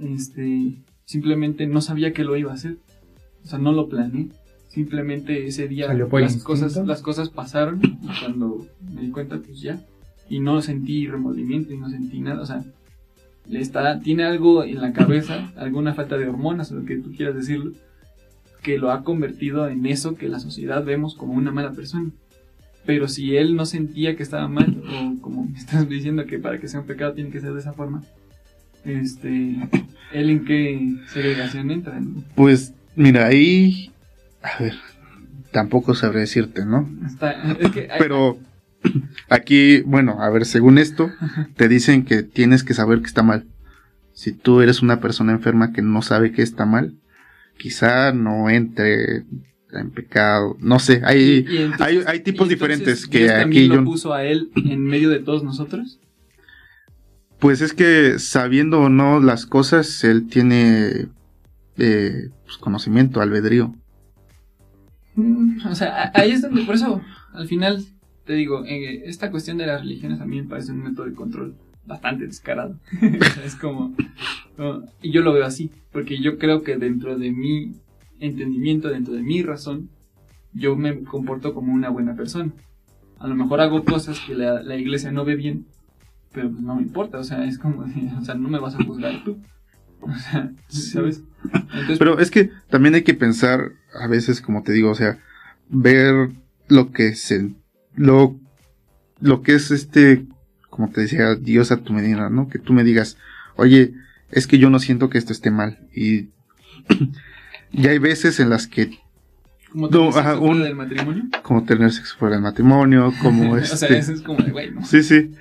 este, 0.00 0.74
simplemente 1.04 1.68
no 1.68 1.80
sabía 1.80 2.12
que 2.12 2.24
lo 2.24 2.36
iba 2.36 2.50
a 2.50 2.54
hacer. 2.54 2.76
O 3.44 3.46
sea, 3.46 3.60
no 3.60 3.70
lo 3.70 3.88
planeé. 3.88 4.26
Simplemente 4.66 5.46
ese 5.46 5.68
día 5.68 5.92
las 5.92 6.42
cosas, 6.42 6.76
las 6.86 7.02
cosas 7.02 7.28
pasaron 7.28 7.80
y 7.84 8.20
cuando 8.20 8.66
me 8.92 9.02
di 9.02 9.10
cuenta, 9.10 9.38
pues 9.38 9.60
ya. 9.60 9.80
Y 10.28 10.40
no 10.40 10.60
sentí 10.60 11.06
remordimiento 11.06 11.72
y 11.72 11.76
no 11.76 11.88
sentí 11.88 12.20
nada. 12.20 12.40
O 12.40 12.46
sea, 12.46 12.64
le 13.48 13.60
está, 13.60 14.00
tiene 14.00 14.24
algo 14.24 14.64
en 14.64 14.80
la 14.80 14.92
cabeza, 14.92 15.52
alguna 15.56 15.94
falta 15.94 16.16
de 16.16 16.28
hormonas 16.28 16.72
o 16.72 16.76
lo 16.76 16.84
que 16.84 16.96
tú 16.96 17.12
quieras 17.12 17.36
decirlo, 17.36 17.72
que 18.62 18.78
lo 18.78 18.90
ha 18.90 19.04
convertido 19.04 19.68
en 19.68 19.86
eso 19.86 20.16
que 20.16 20.28
la 20.28 20.40
sociedad 20.40 20.84
vemos 20.84 21.14
como 21.14 21.34
una 21.34 21.52
mala 21.52 21.72
persona. 21.72 22.10
Pero 22.84 23.06
si 23.08 23.36
él 23.36 23.54
no 23.54 23.64
sentía 23.66 24.16
que 24.16 24.22
estaba 24.24 24.48
mal, 24.48 24.82
o 24.88 25.20
como 25.20 25.44
me 25.46 25.56
estás 25.58 25.88
diciendo 25.88 26.26
que 26.26 26.38
para 26.38 26.58
que 26.58 26.66
sea 26.68 26.80
un 26.80 26.86
pecado 26.86 27.12
tiene 27.12 27.30
que 27.30 27.40
ser 27.40 27.52
de 27.52 27.60
esa 27.60 27.72
forma, 27.72 28.02
este, 28.84 29.56
¿él 30.12 30.30
en 30.30 30.44
qué 30.44 30.96
segregación 31.12 31.70
entra? 31.70 32.00
no? 32.00 32.24
pues 32.34 32.74
mira 32.96 33.26
ahí 33.26 33.92
a 34.42 34.60
ver 34.62 34.74
tampoco 35.52 35.94
sabré 35.94 36.20
decirte 36.20 36.64
no 36.66 36.90
Está- 37.06 37.52
es 37.52 37.70
que 37.70 37.82
hay- 37.90 37.98
pero 37.98 38.38
aquí 39.28 39.82
bueno 39.82 40.20
a 40.20 40.28
ver 40.30 40.44
según 40.46 40.78
esto 40.78 41.10
te 41.56 41.68
dicen 41.68 42.04
que 42.04 42.22
tienes 42.24 42.64
que 42.64 42.74
saber 42.74 43.00
que 43.00 43.06
está 43.06 43.22
mal 43.22 43.46
si 44.14 44.32
tú 44.32 44.60
eres 44.60 44.82
una 44.82 44.98
persona 45.00 45.32
enferma 45.32 45.72
que 45.72 45.80
no 45.82 46.02
sabe 46.02 46.32
que 46.32 46.42
está 46.42 46.66
mal 46.66 46.94
quizá 47.58 48.12
no 48.12 48.50
entre 48.50 49.22
en 49.72 49.90
pecado 49.90 50.56
no 50.60 50.78
sé 50.78 51.00
hay 51.04 51.44
y 51.48 51.56
entonces- 51.58 51.80
hay, 51.86 52.02
hay 52.06 52.20
tipos 52.20 52.46
y 52.46 52.50
diferentes 52.50 53.06
que 53.06 53.20
Dios 53.20 53.30
aquí 53.32 53.40
también 53.40 53.68
yo 53.68 53.76
lo 53.76 53.84
puso 53.84 54.12
a 54.12 54.24
él 54.24 54.50
en 54.56 54.84
medio 54.84 55.08
de 55.10 55.18
todos 55.20 55.42
nosotros. 55.42 55.98
Pues 57.38 57.60
es 57.60 57.72
que 57.72 58.18
sabiendo 58.20 58.80
o 58.82 58.88
no 58.88 59.18
las 59.18 59.46
cosas, 59.46 60.04
él 60.04 60.28
tiene 60.28 61.08
eh, 61.76 62.28
pues, 62.44 62.56
conocimiento, 62.58 63.20
albedrío. 63.20 63.74
Mm, 65.16 65.66
O 65.66 65.74
sea, 65.74 66.12
ahí 66.14 66.30
es 66.30 66.42
donde, 66.42 66.62
por 66.62 66.76
eso, 66.76 67.00
al 67.32 67.48
final, 67.48 67.84
te 68.24 68.34
digo, 68.34 68.64
eh, 68.64 69.02
esta 69.06 69.30
cuestión 69.32 69.58
de 69.58 69.66
las 69.66 69.80
religiones 69.80 70.20
a 70.20 70.24
mí 70.26 70.40
me 70.40 70.48
parece 70.48 70.70
un 70.72 70.84
método 70.84 71.06
de 71.06 71.14
control 71.14 71.54
bastante 71.84 72.26
descarado. 72.26 72.78
Es 73.44 73.56
como, 73.56 73.92
y 75.02 75.10
yo 75.10 75.22
lo 75.22 75.32
veo 75.32 75.44
así, 75.44 75.70
porque 75.90 76.20
yo 76.22 76.38
creo 76.38 76.62
que 76.62 76.76
dentro 76.76 77.18
de 77.18 77.32
mi 77.32 77.72
entendimiento, 78.22 78.88
dentro 78.88 79.14
de 79.14 79.22
mi 79.22 79.42
razón, 79.42 79.90
yo 80.52 80.76
me 80.76 81.02
comporto 81.04 81.54
como 81.54 81.72
una 81.72 81.90
buena 81.90 82.14
persona. 82.14 82.52
A 83.18 83.26
lo 83.26 83.34
mejor 83.34 83.60
hago 83.60 83.84
cosas 83.84 84.20
que 84.20 84.34
la, 84.34 84.62
la 84.62 84.76
iglesia 84.76 85.12
no 85.12 85.24
ve 85.24 85.36
bien, 85.36 85.66
pero 86.32 86.50
pues 86.50 86.62
no 86.62 86.76
me 86.76 86.82
importa, 86.82 87.18
o 87.18 87.24
sea, 87.24 87.44
es 87.44 87.58
como, 87.58 87.84
o 88.20 88.24
sea, 88.24 88.34
no 88.34 88.48
me 88.48 88.58
vas 88.58 88.74
a 88.74 88.84
juzgar 88.84 89.22
tú. 89.24 89.38
O 90.00 90.12
sea, 90.14 90.52
¿sabes? 90.68 91.22
Entonces, 91.44 91.98
Pero 91.98 92.18
es 92.18 92.30
que 92.30 92.50
también 92.68 92.94
hay 92.94 93.02
que 93.02 93.14
pensar, 93.14 93.72
a 93.94 94.08
veces, 94.08 94.40
como 94.40 94.62
te 94.62 94.72
digo, 94.72 94.90
o 94.90 94.94
sea, 94.94 95.18
ver 95.68 96.30
lo 96.68 96.90
que 96.90 97.14
se, 97.14 97.54
lo, 97.94 98.36
lo 99.20 99.42
que 99.42 99.54
es 99.54 99.70
este, 99.70 100.26
como 100.70 100.90
te 100.90 101.02
decía, 101.02 101.36
Dios 101.36 101.70
a 101.70 101.82
tu 101.82 101.92
medida, 101.92 102.30
¿no? 102.30 102.48
Que 102.48 102.58
tú 102.58 102.72
me 102.72 102.82
digas, 102.82 103.16
oye, 103.56 103.94
es 104.30 104.46
que 104.46 104.58
yo 104.58 104.70
no 104.70 104.80
siento 104.80 105.08
que 105.08 105.18
esto 105.18 105.32
esté 105.32 105.50
mal. 105.50 105.78
Y, 105.94 106.30
y 107.72 107.86
hay 107.88 107.98
veces 107.98 108.38
en 108.40 108.50
las 108.50 108.66
que, 108.66 108.98
como 109.70 109.88
no, 109.88 110.10
te 110.10 110.18
ajá, 110.18 110.36
fuera 110.36 110.52
un- 110.54 110.62
del 110.62 110.74
matrimonio. 110.76 111.24
como 111.42 111.64
tener 111.64 111.90
sexo 111.92 112.16
fuera 112.18 112.34
del 112.36 112.42
matrimonio, 112.42 113.12
como 113.22 113.52
o 113.52 113.56
este. 113.56 113.76
sea, 113.76 113.88
eso 113.90 114.12
es 114.12 114.20
como 114.22 114.42
de, 114.42 114.50
güey, 114.52 114.70
¿no? 114.70 114.84
Sí, 114.84 115.02
sí. 115.02 115.32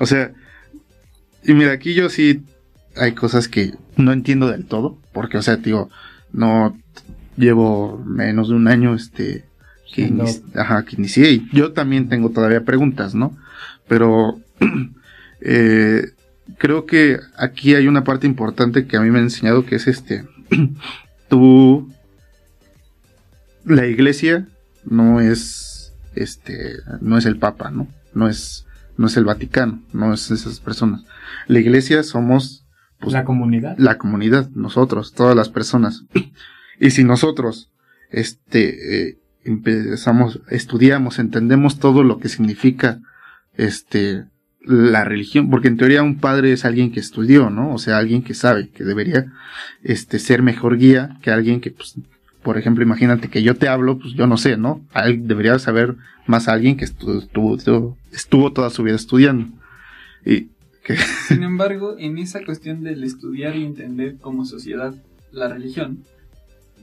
O 0.00 0.06
sea, 0.06 0.32
y 1.44 1.54
mira, 1.54 1.72
aquí 1.72 1.94
yo 1.94 2.08
sí 2.08 2.42
hay 2.96 3.12
cosas 3.12 3.48
que 3.48 3.72
no 3.96 4.12
entiendo 4.12 4.48
del 4.50 4.66
todo, 4.66 4.98
porque, 5.12 5.38
o 5.38 5.42
sea, 5.42 5.56
digo, 5.56 5.88
no 6.32 6.76
llevo 7.36 8.02
menos 8.04 8.48
de 8.48 8.54
un 8.56 8.68
año, 8.68 8.94
este, 8.94 9.44
que, 9.94 10.12
ajá, 10.54 10.84
que 10.84 10.96
inicié, 10.96 11.30
y 11.30 11.48
yo 11.52 11.72
también 11.72 12.08
tengo 12.08 12.30
todavía 12.30 12.64
preguntas, 12.64 13.14
¿no? 13.14 13.36
Pero, 13.88 14.38
eh, 15.40 16.10
creo 16.58 16.84
que 16.86 17.18
aquí 17.36 17.74
hay 17.74 17.86
una 17.86 18.04
parte 18.04 18.26
importante 18.26 18.86
que 18.86 18.96
a 18.96 19.00
mí 19.00 19.10
me 19.10 19.18
han 19.18 19.24
enseñado, 19.24 19.64
que 19.64 19.76
es 19.76 19.86
este, 19.86 20.24
tú, 21.28 21.92
la 23.64 23.86
iglesia 23.86 24.48
no 24.84 25.20
es, 25.20 25.94
este, 26.14 26.74
no 27.00 27.18
es 27.18 27.26
el 27.26 27.38
papa, 27.38 27.70
¿no? 27.70 27.88
No 28.14 28.28
es 28.28 28.66
no 28.98 29.06
es 29.06 29.16
el 29.16 29.24
Vaticano, 29.24 29.82
no 29.92 30.12
es 30.12 30.30
esas 30.30 30.60
personas. 30.60 31.04
La 31.46 31.60
iglesia 31.60 32.02
somos 32.02 32.66
pues, 32.98 33.12
la 33.12 33.24
comunidad. 33.24 33.76
la 33.78 33.96
comunidad, 33.96 34.50
nosotros, 34.50 35.14
todas 35.14 35.34
las 35.34 35.48
personas. 35.48 36.04
Y 36.80 36.90
si 36.90 37.02
nosotros, 37.02 37.72
este, 38.08 39.08
eh, 39.08 39.18
empezamos, 39.42 40.40
estudiamos, 40.48 41.18
entendemos 41.18 41.80
todo 41.80 42.04
lo 42.04 42.20
que 42.20 42.28
significa, 42.28 43.00
este, 43.54 44.26
la 44.68 45.04
religión, 45.04 45.50
porque 45.50 45.68
en 45.68 45.76
teoría 45.76 46.02
un 46.02 46.18
padre 46.18 46.52
es 46.52 46.64
alguien 46.64 46.92
que 46.92 47.00
estudió, 47.00 47.50
¿no? 47.50 47.72
O 47.74 47.78
sea, 47.78 47.98
alguien 47.98 48.22
que 48.22 48.34
sabe, 48.34 48.68
que 48.68 48.84
debería, 48.84 49.32
este, 49.82 50.18
ser 50.18 50.42
mejor 50.42 50.76
guía 50.78 51.16
que 51.22 51.30
alguien 51.30 51.60
que, 51.60 51.70
pues, 51.70 51.94
por 52.42 52.56
ejemplo, 52.58 52.84
imagínate 52.84 53.28
que 53.28 53.42
yo 53.42 53.56
te 53.56 53.68
hablo, 53.68 53.98
pues 53.98 54.14
yo 54.14 54.26
no 54.26 54.36
sé, 54.36 54.56
¿no? 54.56 54.84
Al- 54.92 55.26
Debería 55.26 55.58
saber 55.58 55.96
más 56.26 56.48
alguien 56.48 56.76
que 56.76 56.84
estu- 56.84 57.22
estuvo, 57.22 57.56
estuvo, 57.56 57.96
estuvo 58.12 58.52
toda 58.52 58.70
su 58.70 58.82
vida 58.82 58.96
estudiando. 58.96 59.48
Y 60.24 60.48
que, 60.84 60.96
Sin 61.28 61.42
embargo, 61.42 61.96
en 61.98 62.18
esa 62.18 62.44
cuestión 62.44 62.82
del 62.82 63.02
estudiar 63.04 63.56
y 63.56 63.64
entender 63.64 64.16
como 64.20 64.44
sociedad 64.44 64.94
la 65.32 65.48
religión, 65.48 66.04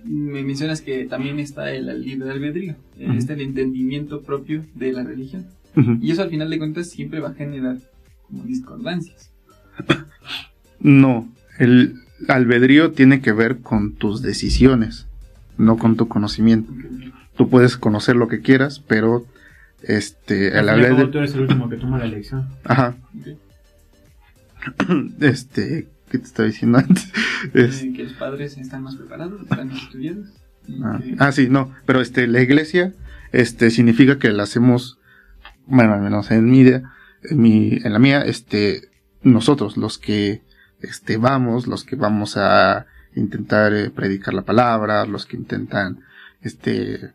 me 0.04 0.44
mencionas 0.44 0.82
que 0.82 1.06
también 1.06 1.40
está 1.40 1.72
el 1.72 2.02
libre 2.02 2.30
albedrío, 2.30 2.76
Ujú. 3.00 3.14
está 3.14 3.34
el 3.34 3.42
entendimiento 3.42 4.22
propio 4.22 4.64
de 4.76 4.92
la 4.92 5.04
religión. 5.04 5.46
Ujú. 5.76 5.98
Y 6.02 6.12
eso 6.12 6.22
al 6.24 6.30
final 6.30 6.50
de 6.50 6.58
cuentas 6.58 6.90
siempre 6.90 7.20
va 7.20 7.30
a 7.30 7.34
generar 7.34 7.78
como 8.24 8.44
discordancias. 8.44 9.32
No, 10.80 11.28
el 11.60 11.96
albedrío 12.28 12.92
tiene 12.92 13.22
que 13.22 13.32
ver 13.34 13.60
con 13.60 13.94
tus 13.96 14.22
decisiones, 14.22 15.08
no 15.58 15.78
con 15.78 15.96
tu 15.98 16.08
conocimiento. 16.08 16.72
Tú 17.38 17.50
puedes 17.50 17.76
conocer 17.78 18.16
lo 18.16 18.28
que 18.28 18.42
quieras, 18.42 18.80
pero 18.80 19.26
este 19.84 20.48
el 20.50 20.58
Al 20.60 20.66
cabo, 20.68 20.78
albedrío, 20.80 21.10
tú 21.12 21.18
eres 21.20 21.34
el 21.34 21.42
último 21.42 21.70
que 21.70 21.78
toma 21.78 21.98
la 22.00 22.06
elección. 22.06 22.48
ajá, 22.64 22.96
Ok. 23.20 23.38
este, 25.22 25.88
¿qué 26.10 26.18
te 26.18 26.24
estaba 26.26 26.48
diciendo 26.48 26.78
antes? 26.80 27.12
Es- 27.54 27.82
que 27.82 28.04
los 28.04 28.14
padres 28.14 28.58
están 28.58 28.84
más 28.84 28.96
preparados, 28.96 29.42
están 29.42 29.68
más 29.70 29.84
estudiados. 29.84 30.28
ah, 30.84 31.00
que- 31.04 31.16
ah, 31.20 31.32
sí, 31.32 31.48
no, 31.50 31.72
pero 31.86 32.02
este 32.02 32.28
la 32.28 32.42
iglesia, 32.42 32.94
este 33.32 33.70
significa 33.72 34.18
que 34.18 34.30
la 34.32 34.44
hacemos, 34.44 34.98
bueno, 35.68 35.94
al 35.94 36.02
menos 36.02 36.32
en 36.32 36.50
mi 36.50 36.62
en 36.62 37.42
mi, 37.42 37.80
en 37.84 37.94
la 37.94 38.00
mía, 38.00 38.22
este, 38.22 38.90
nosotros 39.24 39.78
los 39.78 39.98
que 39.98 40.42
este 40.82 41.18
vamos, 41.18 41.68
los 41.68 41.84
que 41.84 41.96
vamos 41.96 42.38
a 42.38 42.86
intentar 43.16 43.74
eh, 43.74 43.90
predicar 43.90 44.34
la 44.34 44.44
palabra, 44.44 45.06
los 45.06 45.26
que 45.26 45.38
intentan 45.38 46.02
este 46.42 47.14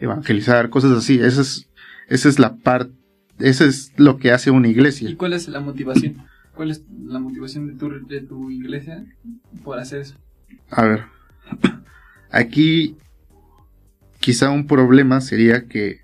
evangelizar, 0.00 0.70
cosas 0.70 0.92
así. 0.92 1.20
Esa 1.20 1.42
es, 1.42 1.68
esa 2.08 2.28
es 2.28 2.38
la 2.38 2.56
parte, 2.56 2.92
eso 3.38 3.64
es 3.64 3.92
lo 3.96 4.18
que 4.18 4.32
hace 4.32 4.50
una 4.50 4.68
¿Y 4.68 4.72
iglesia. 4.72 5.16
cuál 5.16 5.32
es 5.34 5.48
la 5.48 5.60
motivación? 5.60 6.26
¿Cuál 6.54 6.70
es 6.70 6.84
la 7.06 7.18
motivación 7.18 7.66
de 7.66 7.74
tu, 7.74 8.06
de 8.06 8.20
tu 8.20 8.50
iglesia 8.50 9.04
por 9.64 9.78
hacer 9.78 10.00
eso? 10.00 10.16
A 10.70 10.84
ver, 10.84 11.04
aquí 12.30 12.96
quizá 14.20 14.50
un 14.50 14.66
problema 14.66 15.20
sería 15.20 15.66
que 15.66 16.00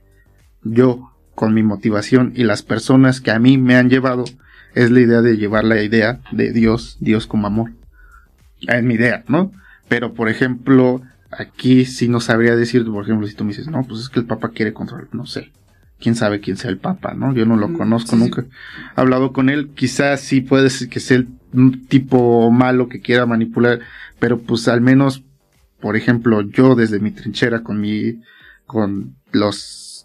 yo, 0.62 1.07
con 1.38 1.54
mi 1.54 1.62
motivación 1.62 2.32
y 2.34 2.42
las 2.42 2.62
personas 2.64 3.20
que 3.20 3.30
a 3.30 3.38
mí 3.38 3.58
me 3.58 3.76
han 3.76 3.88
llevado, 3.88 4.24
es 4.74 4.90
la 4.90 4.98
idea 5.00 5.22
de 5.22 5.36
llevar 5.36 5.64
la 5.64 5.80
idea 5.80 6.20
de 6.32 6.52
Dios, 6.52 6.96
Dios 6.98 7.28
como 7.28 7.46
amor. 7.46 7.70
Es 8.62 8.82
mi 8.82 8.94
idea, 8.94 9.22
¿no? 9.28 9.52
Pero, 9.88 10.14
por 10.14 10.28
ejemplo, 10.28 11.00
aquí 11.30 11.84
sí 11.84 12.08
no 12.08 12.18
sabría 12.18 12.56
decir, 12.56 12.84
por 12.84 13.04
ejemplo, 13.04 13.28
si 13.28 13.34
tú 13.34 13.44
me 13.44 13.50
dices, 13.50 13.68
no, 13.68 13.84
pues 13.84 14.00
es 14.00 14.08
que 14.08 14.18
el 14.18 14.26
Papa 14.26 14.50
quiere 14.50 14.72
controlar, 14.72 15.06
no 15.12 15.26
sé. 15.26 15.52
Quién 16.00 16.16
sabe 16.16 16.40
quién 16.40 16.56
sea 16.56 16.70
el 16.72 16.78
Papa, 16.78 17.14
¿no? 17.14 17.32
Yo 17.34 17.46
no 17.46 17.56
lo 17.56 17.68
Mm, 17.68 17.76
conozco, 17.76 18.16
sí, 18.16 18.16
sí. 18.16 18.22
nunca 18.24 18.42
he 18.42 19.00
hablado 19.00 19.32
con 19.32 19.48
él. 19.48 19.70
Quizás 19.76 20.20
sí 20.20 20.40
puede 20.40 20.70
ser 20.70 20.88
que 20.88 20.98
sea 20.98 21.18
el 21.18 21.28
un 21.52 21.86
tipo 21.86 22.50
malo 22.50 22.88
que 22.88 23.00
quiera 23.00 23.26
manipular, 23.26 23.78
pero 24.18 24.38
pues 24.40 24.66
al 24.66 24.80
menos, 24.80 25.22
por 25.80 25.96
ejemplo, 25.96 26.40
yo 26.42 26.74
desde 26.74 26.98
mi 26.98 27.10
trinchera 27.12 27.62
con 27.62 27.80
mi, 27.80 28.20
con 28.66 29.14
los 29.32 29.56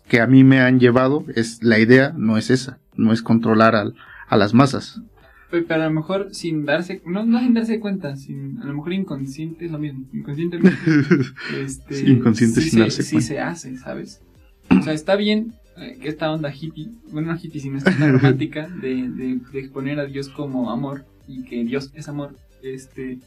que 0.07 0.19
a 0.21 0.27
mí 0.27 0.43
me 0.43 0.59
han 0.59 0.79
llevado, 0.79 1.25
es 1.35 1.63
la 1.63 1.79
idea 1.79 2.13
no 2.17 2.37
es 2.37 2.49
esa, 2.49 2.79
no 2.95 3.13
es 3.13 3.21
controlar 3.21 3.75
al, 3.75 3.95
a 4.27 4.37
las 4.37 4.53
masas. 4.53 5.01
Pe- 5.49 5.61
Pero 5.63 5.83
a 5.83 5.85
lo 5.87 5.91
mejor 5.93 6.29
sin 6.31 6.65
darse, 6.65 7.01
no, 7.05 7.25
no 7.25 7.39
sin 7.39 7.53
darse 7.53 7.79
cuenta, 7.79 8.15
sin, 8.15 8.59
a 8.61 8.65
lo 8.65 8.73
mejor 8.73 8.93
inconsciente 8.93 9.65
es 9.65 9.71
lo 9.71 9.79
mismo, 9.79 10.05
inconscientemente. 10.13 10.77
este, 11.63 11.95
Sí, 11.95 12.05
inconsciente 12.11 12.61
sí 12.61 12.69
sin 12.69 12.73
se, 12.77 12.79
darse 12.79 13.03
sí 13.03 13.11
cuenta. 13.15 13.27
se 13.27 13.39
hace, 13.39 13.77
¿sabes? 13.77 14.21
O 14.69 14.81
sea, 14.81 14.93
está 14.93 15.15
bien 15.15 15.53
eh, 15.77 15.97
que 16.01 16.09
esta 16.09 16.31
onda 16.31 16.51
hippie, 16.53 16.89
bueno, 17.11 17.31
no 17.33 17.39
hippie, 17.41 17.61
sino 17.61 17.77
esta 17.77 17.91
onda 17.91 18.11
romántica 18.13 18.67
de, 18.67 19.09
de, 19.09 19.39
de 19.51 19.59
exponer 19.59 19.99
a 19.99 20.05
Dios 20.05 20.29
como 20.29 20.71
amor 20.71 21.05
y 21.27 21.43
que 21.43 21.63
Dios 21.63 21.91
es 21.93 22.07
amor, 22.09 22.35
este, 22.61 23.19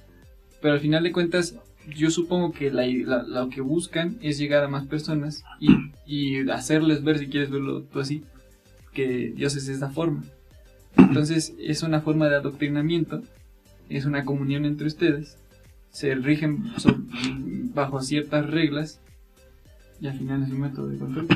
pero 0.61 0.75
al 0.75 0.81
final 0.81 1.03
de 1.05 1.13
cuentas, 1.13 1.55
yo 1.95 2.11
supongo 2.11 2.53
que 2.53 2.71
la, 2.71 2.87
la- 2.87 3.23
lo 3.23 3.49
que 3.49 3.61
buscan 3.61 4.17
es 4.21 4.39
llegar 4.39 4.65
a 4.65 4.69
más 4.69 4.87
personas 4.87 5.45
y, 5.61 5.69
y 6.07 6.49
hacerles 6.51 7.03
ver, 7.05 7.19
si 7.19 7.27
quieres 7.29 7.51
verlo 7.51 7.83
tú 7.83 8.01
así, 8.01 8.23
que 8.93 9.33
Dios 9.37 9.57
es 9.57 9.67
de 9.67 9.75
esta 9.75 9.91
forma. 9.91 10.23
Entonces 10.97 11.55
es 11.59 11.83
una 11.83 12.01
forma 12.01 12.29
de 12.29 12.37
adoctrinamiento, 12.37 13.23
es 13.89 14.05
una 14.07 14.25
comunión 14.25 14.65
entre 14.65 14.87
ustedes, 14.87 15.37
se 15.91 16.15
rigen 16.15 16.65
bajo 17.75 18.01
ciertas 18.03 18.47
reglas 18.51 19.01
y 20.01 20.07
al 20.09 20.19
final 20.19 20.43
es 20.43 20.51
un 20.51 20.61
método 20.61 20.89
de 20.89 20.99
control. 20.99 21.29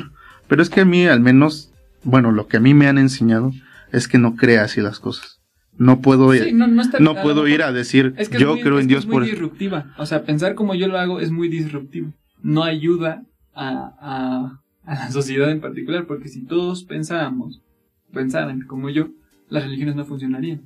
Pero 0.47 0.61
es 0.61 0.69
que 0.69 0.81
a 0.81 0.85
mí 0.85 1.05
al 1.05 1.19
menos, 1.19 1.71
bueno, 2.03 2.31
lo 2.31 2.47
que 2.47 2.57
a 2.57 2.59
mí 2.59 2.73
me 2.73 2.87
han 2.87 2.97
enseñado 2.97 3.51
es 3.91 4.07
que 4.07 4.17
no 4.17 4.35
crea 4.35 4.63
así 4.63 4.81
las 4.81 4.99
cosas. 4.99 5.40
No 5.77 6.01
puedo, 6.01 6.31
Sí, 6.33 6.53
no, 6.53 6.67
no 6.67 6.81
está- 6.81 6.99
no 6.99 7.11
a 7.11 7.13
lo 7.15 7.21
puedo 7.23 7.47
ir 7.47 7.63
a 7.63 7.71
decir, 7.71 8.13
es 8.17 8.29
que 8.29 8.35
es 8.37 8.41
yo 8.41 8.53
muy- 8.53 8.61
creo 8.61 8.79
en 8.79 8.87
Dios 8.87 9.01
es 9.01 9.07
muy 9.07 9.13
por... 9.13 9.23
disruptiva. 9.25 9.93
O 9.97 10.05
sea, 10.05 10.23
pensar 10.23 10.53
como 10.55 10.75
yo 10.75 10.87
lo 10.87 10.97
hago 10.99 11.19
es 11.19 11.31
muy 11.31 11.47
disruptivo. 11.47 12.11
No 12.43 12.63
ayuda 12.63 13.23
a, 13.53 13.93
a, 13.99 14.61
a 14.85 14.93
la 14.95 15.11
sociedad 15.11 15.49
en 15.51 15.61
particular, 15.61 16.05
porque 16.05 16.27
si 16.29 16.43
todos 16.43 16.83
pensáramos, 16.83 17.61
pensaran 18.13 18.61
como 18.61 18.89
yo, 18.89 19.09
las 19.49 19.63
religiones 19.63 19.95
no 19.95 20.05
funcionarían. 20.05 20.61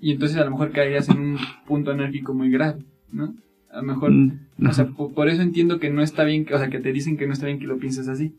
Y 0.00 0.12
entonces 0.12 0.36
a 0.38 0.44
lo 0.44 0.50
mejor 0.52 0.70
caerías 0.72 1.08
en 1.08 1.18
un 1.18 1.38
punto 1.66 1.90
anárquico 1.90 2.34
muy 2.34 2.50
grave, 2.50 2.82
¿no? 3.10 3.34
A 3.72 3.78
lo 3.78 3.82
mejor, 3.82 4.10
Mm, 4.12 4.66
o 4.68 4.72
sea, 4.72 4.86
po- 4.86 5.12
por, 5.12 5.28
eso 5.28 5.42
entiendo 5.42 5.78
que 5.78 5.90
no 5.90 6.02
está 6.02 6.24
bien, 6.24 6.44
que- 6.44 6.54
o 6.54 6.58
sea, 6.58 6.68
que 6.70 6.78
te 6.78 6.92
dicen 6.92 7.16
que 7.16 7.26
no 7.26 7.32
está 7.32 7.46
bien 7.46 7.58
que 7.58 7.66
lo 7.66 7.78
pienses 7.78 8.08
así. 8.08 8.32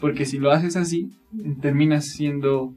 Porque 0.00 0.24
si 0.26 0.38
lo 0.38 0.50
haces 0.50 0.76
así, 0.76 1.12
terminas 1.62 2.04
siendo 2.06 2.74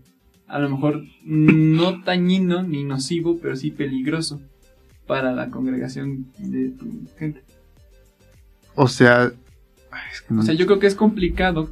a 0.47 0.59
lo 0.59 0.69
mejor 0.69 1.03
no 1.23 1.99
dañino 2.05 2.63
ni 2.63 2.83
nocivo, 2.83 3.37
pero 3.41 3.55
sí 3.55 3.71
peligroso 3.71 4.41
para 5.05 5.33
la 5.33 5.49
congregación 5.49 6.27
de 6.37 6.69
tu 6.69 6.85
gente. 7.17 7.41
O 8.75 8.87
sea, 8.87 9.31
ay, 9.91 10.01
es 10.11 10.21
que 10.21 10.33
no- 10.33 10.41
O 10.41 10.43
sea, 10.43 10.53
yo 10.53 10.65
creo 10.65 10.79
que 10.79 10.87
es 10.87 10.95
complicado, 10.95 11.69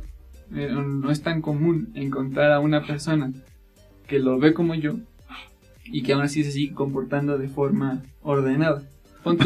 eh, 0.54 0.70
no 0.74 1.12
es 1.12 1.22
tan 1.22 1.42
común 1.42 1.90
encontrar 1.96 2.52
a 2.52 2.60
una 2.60 2.86
persona 2.86 3.32
que 4.08 4.20
lo 4.20 4.38
ve 4.40 4.54
como 4.54 4.76
yo 4.76 4.96
y 5.86 6.04
que 6.04 6.14
aún 6.14 6.24
así 6.24 6.44
se 6.44 6.52
sigue 6.52 6.74
comportando 6.74 7.38
de 7.38 7.48
forma 7.48 8.02
ordenada. 8.22 8.84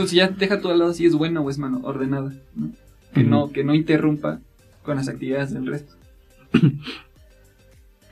Si 0.08 0.18
ya 0.18 0.28
deja 0.28 0.60
todo 0.60 0.74
al 0.74 0.80
lado 0.80 0.94
si 0.94 1.06
es 1.06 1.16
bueno 1.16 1.42
o 1.42 1.50
es 1.50 1.58
malo, 1.58 1.80
ordenada, 1.84 2.34
¿no? 2.56 2.72
Que, 3.14 3.24
no, 3.24 3.52
que 3.52 3.64
no 3.64 3.74
interrumpa 3.74 4.40
con 4.84 4.98
las 4.98 5.08
actividades 5.08 5.54
del 5.54 5.66
resto. 5.68 5.94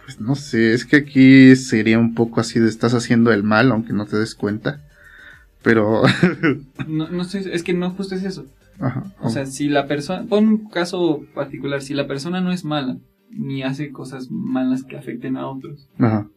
pues 0.08 0.22
no 0.22 0.36
sé, 0.36 0.72
es 0.74 0.86
que 0.86 0.96
aquí 0.96 1.54
sería 1.58 2.00
un 2.00 2.14
poco 2.16 2.40
así 2.40 2.62
de 2.62 2.70
estás 2.70 2.94
haciendo 2.94 3.34
el 3.34 3.44
mal 3.44 3.74
aunque 3.74 3.92
no 3.92 4.06
te 4.06 4.16
des 4.18 4.36
cuenta. 4.36 4.82
Pero, 5.64 6.04
No, 6.88 7.10
no 7.10 7.24
sé, 7.26 7.44
es 7.54 7.62
que 7.62 7.74
no 7.74 7.92
justo 7.92 8.16
es 8.16 8.24
eso. 8.24 8.46
ajá, 8.80 9.04
O 9.20 9.30
sea, 9.30 9.46
si 9.46 9.68
la 9.68 9.86
persona, 9.86 10.24
pon 10.24 10.48
un 10.48 10.70
caso 10.70 11.26
particular, 11.36 11.82
si 11.82 11.94
la 11.94 12.08
persona 12.08 12.40
no 12.40 12.54
es 12.54 12.64
mala, 12.64 12.98
ni 13.32 13.64
hace 13.64 13.92
cosas 13.92 14.32
malas 14.32 14.86
que 14.86 14.96
afecten 14.96 15.36
a 15.36 15.46
otros, 15.48 15.90
ajá. 16.00 16.30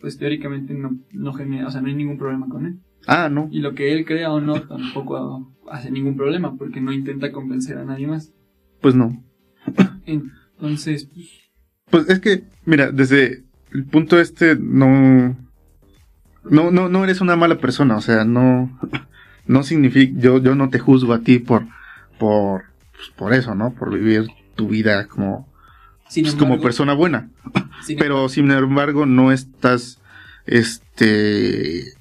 pues 0.00 0.16
teóricamente 0.16 0.72
no, 0.72 0.98
no 1.12 1.34
genera, 1.34 1.66
o 1.66 1.70
sea, 1.70 1.82
no 1.82 1.88
hay 1.88 1.94
ningún 1.96 2.16
problema 2.16 2.48
con 2.48 2.64
él. 2.64 2.78
Ah, 3.06 3.28
no. 3.28 3.48
Y 3.52 3.60
lo 3.60 3.74
que 3.74 3.92
él 3.92 4.06
crea 4.06 4.32
o 4.32 4.40
no 4.40 4.62
tampoco 4.62 5.52
hace 5.70 5.90
ningún 5.90 6.16
problema, 6.16 6.56
porque 6.56 6.80
no 6.80 6.92
intenta 6.92 7.30
convencer 7.30 7.76
a 7.76 7.84
nadie 7.84 8.06
más. 8.06 8.32
Pues 8.80 8.94
no. 8.94 9.22
Entonces, 10.06 11.04
pues, 11.12 11.28
Pues 11.90 12.08
es 12.08 12.20
que, 12.20 12.44
mira, 12.64 12.90
desde 12.90 13.44
el 13.72 13.84
punto 13.84 14.18
este, 14.18 14.56
no. 14.56 15.36
No, 16.44 16.70
no, 16.70 16.88
no 16.88 17.04
eres 17.04 17.20
una 17.20 17.36
mala 17.36 17.58
persona, 17.58 17.96
o 17.96 18.00
sea, 18.00 18.24
no. 18.24 18.78
No 19.46 19.62
significa. 19.62 20.12
Yo, 20.20 20.42
yo 20.42 20.54
no 20.54 20.68
te 20.68 20.78
juzgo 20.78 21.14
a 21.14 21.20
ti 21.20 21.38
por. 21.38 21.64
Por. 22.18 22.64
pues, 22.94 23.08
por 23.16 23.32
eso, 23.32 23.54
¿no? 23.54 23.72
Por 23.72 23.94
vivir 23.94 24.26
tu 24.56 24.68
vida 24.68 25.06
como. 25.08 25.48
sin 26.10 26.24
pues, 26.24 26.34
como 26.34 26.60
persona 26.60 26.92
buena. 26.92 27.30
sin- 27.82 27.98
Pero 27.98 28.28
sin 28.28 28.50
embargo, 28.50 29.06
no 29.06 29.32
estás. 29.32 30.02
Este. 30.44 31.94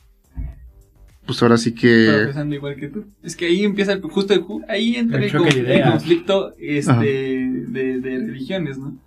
Pues 1.25 1.41
ahora 1.41 1.57
sí 1.57 1.73
que. 1.73 2.09
profesando 2.17 2.53
igual 2.53 2.75
que 2.75 2.89
tú. 2.89 3.05
Es 3.23 3.37
que 3.37 3.45
ahí 3.45 3.63
empieza 3.63 3.93
el, 3.93 4.01
justo 4.01 4.33
el, 4.33 4.43
ahí 4.67 4.97
entra 4.97 5.17
El 5.17 5.23
el, 5.25 5.83
conflicto 5.83 6.53
este, 6.59 6.91
de, 6.93 8.01
de 8.01 8.17
religiones, 8.25 8.77
¿no? 8.77 8.97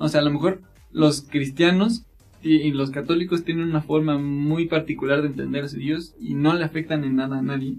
O 0.00 0.08
sea, 0.08 0.20
a 0.20 0.24
lo 0.24 0.30
mejor 0.32 0.62
los 0.92 1.22
cristianos 1.22 2.04
Y, 2.42 2.70
los 2.72 2.90
católicos 2.90 3.44
tienen 3.44 3.68
una 3.68 3.82
forma 3.82 4.16
muy 4.16 4.64
particular 4.66 5.20
de 5.20 5.28
entender 5.28 5.64
a 5.64 5.68
su 5.68 5.76
Dios 5.76 6.14
y 6.18 6.32
no 6.34 6.54
le 6.54 6.64
afectan 6.64 7.04
en 7.04 7.16
nada 7.16 7.38
a 7.38 7.42
nadie. 7.42 7.74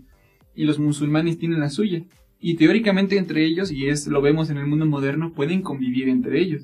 Y 0.55 0.65
los 0.65 0.77
musulmanes 0.77 1.39
tienen 1.39 1.59
la 1.61 1.69
suya. 1.71 2.03
Y 2.39 2.55
teóricamente 2.57 3.17
entre 3.17 3.43
ellos, 3.43 3.71
y 3.71 3.87
es 3.87 4.05
lo 4.05 4.21
vemos 4.21 4.51
en 4.51 4.57
el 4.57 4.67
mundo 4.67 4.85
moderno, 4.85 5.33
pueden 5.33 5.63
convivir 5.63 6.09
entre 6.09 6.39
ellos. 6.39 6.61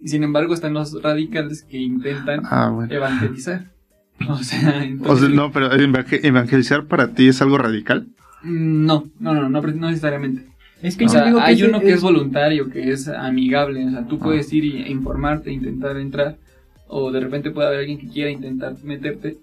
Y 0.00 0.08
sin 0.08 0.22
embargo 0.22 0.54
están 0.54 0.72
los 0.72 1.02
radicales 1.02 1.62
que 1.64 1.76
intentan 1.78 2.40
Ah, 2.44 2.70
bueno. 2.74 2.92
evangelizar. 2.94 3.70
O 4.30 4.38
sea, 4.42 4.78
O 4.78 4.82
entonces, 4.82 5.26
sea, 5.26 5.36
no, 5.36 5.52
pero 5.52 5.70
evangel- 5.72 6.20
evangelizar 6.24 6.86
para 6.86 7.12
ti 7.12 7.28
es 7.28 7.42
algo 7.42 7.58
radical. 7.58 8.08
no, 8.42 9.04
no, 9.20 9.34
no, 9.34 9.48
no, 9.50 9.60
no 9.60 9.88
necesariamente. 9.90 10.46
Es 10.82 10.96
que 10.96 11.04
O 11.04 11.08
yo 11.08 11.12
sea, 11.12 11.24
digo 11.24 11.38
que 11.38 11.44
hay 11.44 11.54
ese 11.54 11.68
uno 11.68 11.80
que 11.80 11.92
es 11.92 12.02
voluntario, 12.02 12.68
que 12.70 12.90
es 12.92 13.08
amigable. 13.08 13.86
O 13.86 13.90
sea, 13.90 14.06
tú 14.06 14.16
Ah. 14.20 14.24
puedes 14.24 14.52
ir 14.52 14.64
y- 14.64 14.82
e 14.82 14.90
informarte, 14.90 15.50
intentar 15.52 15.96
entrar. 15.96 16.36
O 16.88 17.10
de 17.10 17.20
repente 17.20 17.50
puede 17.50 17.68
haber 17.68 17.80
alguien 17.80 17.98
que 17.98 18.08
quiera 18.08 18.30
intentar 18.30 18.76
meterte. 18.84 19.38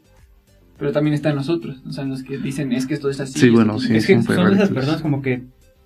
Pero 0.77 0.91
también 0.91 1.14
están 1.14 1.35
nosotros. 1.35 1.81
O 1.88 1.91
sea, 1.91 2.03
los 2.03 2.23
que 2.23 2.38
dicen 2.38 2.72
es 2.72 2.85
que 2.88 2.93
esto 2.93 3.10
es 3.10 3.19
así. 3.19 3.39
Sí, 3.39 3.49
bueno, 3.49 3.76
es 3.77 3.84
sí. 3.84 3.95
es 3.95 4.07
que 4.07 4.22
son 4.22 4.49
de 4.49 4.55
esas 4.55 4.69
personas 4.69 5.01
como 5.01 5.22
que 5.22 5.41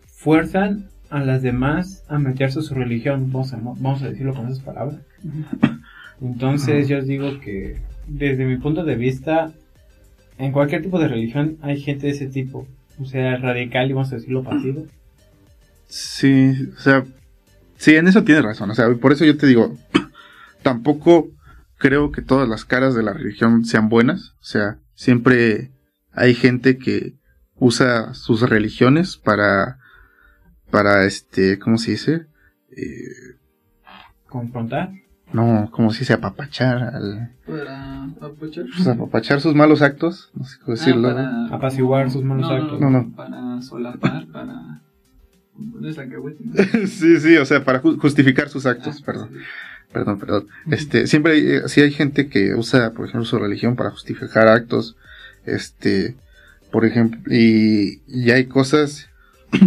fuerzan 0.07 0.85
a 1.09 1.21
las 1.21 1.41
demás 1.41 2.03
a 2.09 2.19
meterse 2.19 2.59
a 2.59 2.61
su 2.61 2.73
religión, 2.73 3.31
vamos 3.31 3.53
a, 3.53 3.57
vamos 3.57 4.01
a 4.03 4.09
decirlo 4.09 4.33
con 4.33 4.45
esas 4.47 4.59
palabras. 4.59 4.99
Entonces 6.21 6.87
yo 6.87 7.01
digo 7.01 7.39
que 7.39 7.77
desde 8.07 8.45
mi 8.45 8.57
punto 8.57 8.83
de 8.83 8.95
vista, 8.95 9.51
en 10.37 10.51
cualquier 10.51 10.81
tipo 10.81 10.99
de 10.99 11.07
religión 11.07 11.57
hay 11.61 11.79
gente 11.79 12.07
de 12.07 12.13
ese 12.13 12.27
tipo, 12.27 12.67
o 12.99 13.05
sea, 13.05 13.37
radical 13.37 13.89
y 13.89 13.93
vamos 13.93 14.11
a 14.11 14.15
decirlo 14.15 14.43
pasivo. 14.43 14.85
Sí, 15.87 16.69
o 16.77 16.79
sea, 16.79 17.03
sí, 17.77 17.95
en 17.95 18.07
eso 18.07 18.23
tienes 18.23 18.43
razón. 18.43 18.69
O 18.71 18.75
sea, 18.75 18.89
por 18.95 19.11
eso 19.11 19.25
yo 19.25 19.37
te 19.37 19.47
digo, 19.47 19.75
tampoco 20.63 21.29
creo 21.77 22.11
que 22.11 22.21
todas 22.21 22.47
las 22.49 22.65
caras 22.65 22.95
de 22.95 23.03
la 23.03 23.13
religión 23.13 23.63
sean 23.65 23.89
buenas. 23.89 24.33
O 24.41 24.43
sea, 24.43 24.79
siempre 24.95 25.71
hay 26.11 26.33
gente 26.33 26.77
que 26.77 27.13
usa 27.55 28.13
sus 28.13 28.41
religiones 28.49 29.17
para, 29.17 29.79
para 30.69 31.05
este, 31.05 31.57
¿cómo 31.59 31.77
se 31.77 31.91
dice? 31.91 32.27
Eh, 32.75 33.37
Confrontar. 34.27 34.91
no, 35.31 35.69
¿cómo 35.71 35.91
se 35.91 35.99
dice? 35.99 36.13
Apapachar, 36.13 36.83
al, 36.83 37.35
Para 37.47 38.03
aprovechar. 38.03 38.65
pues, 38.75 38.87
apapachar 38.87 39.39
sus 39.41 39.55
malos 39.55 39.81
actos, 39.81 40.31
no 40.33 40.43
sé 40.43 40.59
cómo 40.59 40.75
decirlo. 40.75 41.07
Ah, 41.09 41.13
¿no? 41.13 41.47
para- 41.49 41.55
Apaciguar 41.57 42.11
sus 42.11 42.23
malos 42.23 42.49
no, 42.49 42.55
actos. 42.55 42.79
No, 42.81 42.89
no. 42.89 43.11
Para 43.15 43.61
solapar, 43.61 44.27
para. 44.27 44.81
sí, 46.87 47.19
sí, 47.19 47.37
o 47.37 47.45
sea, 47.45 47.63
para 47.63 47.81
ju- 47.81 47.99
justificar 47.99 48.49
sus 48.49 48.65
actos, 48.65 48.97
Ah, 48.99 49.03
perdón. 49.05 49.29
sí. 49.33 49.39
Perdón, 49.93 50.19
perdón. 50.19 50.47
Este, 50.69 51.07
siempre 51.07 51.33
hay, 51.33 51.47
eh, 51.49 51.61
sí 51.67 51.81
hay 51.81 51.91
gente 51.91 52.27
que 52.27 52.53
usa, 52.55 52.91
por 52.91 53.05
ejemplo, 53.07 53.25
su 53.25 53.39
religión 53.39 53.75
para 53.75 53.89
justificar 53.91 54.47
actos. 54.47 54.97
Este, 55.45 56.15
por 56.71 56.85
ejemplo, 56.85 57.21
y, 57.33 58.01
y 58.07 58.31
hay 58.31 58.45
cosas. 58.45 59.07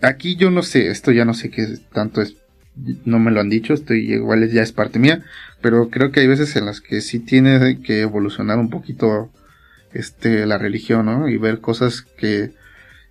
Aquí 0.00 0.36
yo 0.36 0.50
no 0.50 0.62
sé, 0.62 0.88
esto 0.90 1.10
ya 1.12 1.24
no 1.24 1.34
sé 1.34 1.50
qué 1.50 1.66
tanto 1.92 2.22
es, 2.22 2.36
no 3.04 3.18
me 3.18 3.32
lo 3.32 3.40
han 3.40 3.48
dicho, 3.50 3.74
estoy 3.74 4.12
igual 4.12 4.48
ya 4.50 4.62
es 4.62 4.72
parte 4.72 4.98
mía, 5.00 5.24
pero 5.60 5.90
creo 5.90 6.12
que 6.12 6.20
hay 6.20 6.28
veces 6.28 6.54
en 6.56 6.66
las 6.66 6.80
que 6.80 7.00
sí 7.00 7.18
tiene 7.18 7.80
que 7.82 8.00
evolucionar 8.02 8.58
un 8.58 8.70
poquito, 8.70 9.30
este, 9.92 10.46
la 10.46 10.56
religión, 10.58 11.06
¿no? 11.06 11.28
Y 11.28 11.36
ver 11.36 11.60
cosas 11.60 12.02
que, 12.02 12.52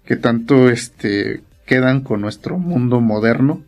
que 0.07 0.15
tanto, 0.15 0.69
este, 0.69 1.41
quedan 1.65 2.01
con 2.01 2.21
nuestro 2.21 2.57
mundo 2.57 3.01
moderno. 3.01 3.63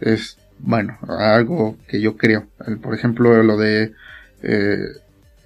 Es, 0.00 0.36
bueno, 0.58 0.98
algo 1.18 1.76
que 1.88 2.00
yo 2.00 2.16
creo. 2.16 2.46
El- 2.66 2.78
Por 2.78 2.94
ejemplo, 2.94 3.42
lo 3.42 3.56
de, 3.56 3.92
eh, 4.42 4.78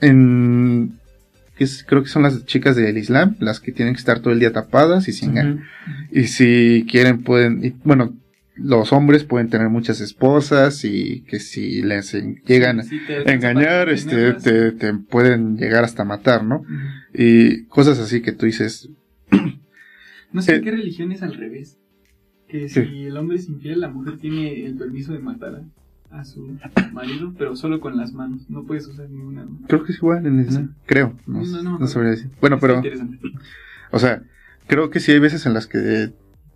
en, 0.01 0.99
que 1.57 1.65
es- 1.65 1.85
creo 1.87 2.03
que 2.03 2.09
son 2.09 2.23
las 2.23 2.45
chicas 2.47 2.77
del 2.77 2.97
Islam, 2.99 3.37
las 3.41 3.61
que 3.61 3.73
tienen 3.73 3.95
que 3.95 3.99
estar 4.01 4.21
todo 4.21 4.33
el 4.33 4.41
día 4.41 4.53
tapadas 4.53 5.07
y 5.09 5.13
sin, 5.13 5.33
Ujú. 5.39 5.61
y 6.11 6.25
si 6.29 6.87
quieren 6.91 7.23
pueden, 7.23 7.65
y, 7.65 7.71
bueno, 7.85 8.15
los 8.57 8.93
hombres 8.93 9.25
pueden 9.25 9.49
tener 9.49 9.69
muchas 9.71 10.01
esposas 10.01 10.85
y 10.85 11.23
que 11.29 11.41
si 11.41 11.83
les 11.83 12.13
llegan 12.47 12.83
Sí, 12.85 13.01
te 13.07 13.29
a 13.31 13.33
engañar, 13.35 13.89
este, 13.89 14.35
te, 14.35 14.73
te 14.73 14.93
pueden 14.95 15.57
llegar 15.57 15.85
hasta 15.85 16.05
matar, 16.05 16.45
¿no? 16.45 16.65
Y 17.15 17.65
cosas 17.65 17.99
así 17.99 18.21
que 18.21 18.33
tú 18.33 18.45
dices, 18.47 18.89
No 20.33 20.43
sé 20.43 20.57
Eh, 20.57 20.61
qué 20.63 20.71
religión 20.71 21.13
es 21.13 21.23
al 21.23 21.35
revés. 21.35 21.79
Que 22.49 22.69
Sí. 22.69 22.85
si 22.85 23.05
el 23.05 23.17
hombre 23.17 23.37
es 23.37 23.49
infiel, 23.49 23.81
la 23.81 23.89
mujer 23.89 24.19
tiene 24.19 24.65
el 24.67 24.77
permiso 24.77 25.13
de 25.13 25.19
matar 25.21 25.63
a, 26.11 26.25
su 26.25 26.59
marido, 26.93 27.33
pero 27.39 27.57
solo 27.57 27.81
con 27.81 27.97
las 27.97 28.13
manos. 28.13 28.51
No 28.51 28.65
puedes 28.65 28.87
usar 28.87 29.09
ninguna. 29.09 29.43
arma. 29.43 29.59
creo 29.67 29.83
que 29.85 29.93
es 29.93 29.99
igual 29.99 30.27
en 30.27 30.41
Islam, 30.41 30.75
creo, 30.85 31.17
no, 31.27 31.43
No, 31.43 31.63
no, 31.63 31.79
no 31.79 31.87
sabría 31.87 32.11
decir. 32.11 32.31
Bueno, 32.41 32.59
pero, 32.61 32.83
o 33.91 33.99
sea, 33.99 34.23
creo 34.67 34.91
que 34.91 35.01
sí 35.01 35.13
hay 35.13 35.19
veces 35.21 35.47
en 35.47 35.55
las 35.55 35.67
que, 35.67 36.13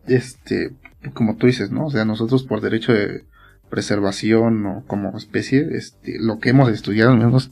este, 0.07 0.75
como 1.15 1.37
tú 1.37 1.47
dices, 1.47 1.71
¿no? 1.71 1.87
O 1.87 1.91
sea, 1.91 2.05
nosotros 2.05 2.45
por 2.45 2.61
derecho 2.61 2.93
de 2.93 3.25
preservación 3.71 4.65
o 4.67 4.85
como 4.87 5.17
especie, 5.17 5.67
este, 5.73 6.19
lo 6.21 6.39
que 6.39 6.51
hemos 6.51 6.69
estudiado, 6.71 7.17
menos, 7.17 7.51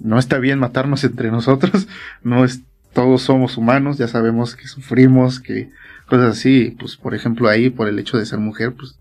no 0.00 0.18
está 0.18 0.38
bien 0.38 0.58
matarnos 0.58 1.02
entre 1.04 1.30
nosotros, 1.30 1.88
no 2.22 2.44
es, 2.44 2.62
todos 2.98 3.22
somos 3.22 3.56
humanos, 3.56 3.96
ya 3.96 4.08
sabemos 4.08 4.56
que 4.56 4.66
sufrimos, 4.66 5.38
que 5.38 5.70
cosas 6.08 6.36
así, 6.36 6.76
pues 6.80 6.96
por 6.96 7.14
ejemplo 7.14 7.48
ahí, 7.48 7.70
por 7.70 7.86
el 7.86 7.96
hecho 7.96 8.18
de 8.18 8.26
ser 8.26 8.40
mujer, 8.40 8.74
pues 8.74 8.98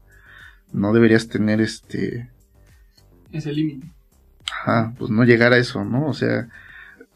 no 0.71 0.93
deberías 0.93 1.29
tener 1.29 1.61
este, 1.61 2.29
Es 3.31 3.47
el 3.47 3.55
límite. 3.55 3.87
Ajá, 4.51 4.93
pues 4.99 5.09
no 5.09 5.23
llegar 5.23 5.51
a 5.51 5.57
eso, 5.57 5.83
¿no? 5.83 6.05
O 6.05 6.13
sea, 6.13 6.47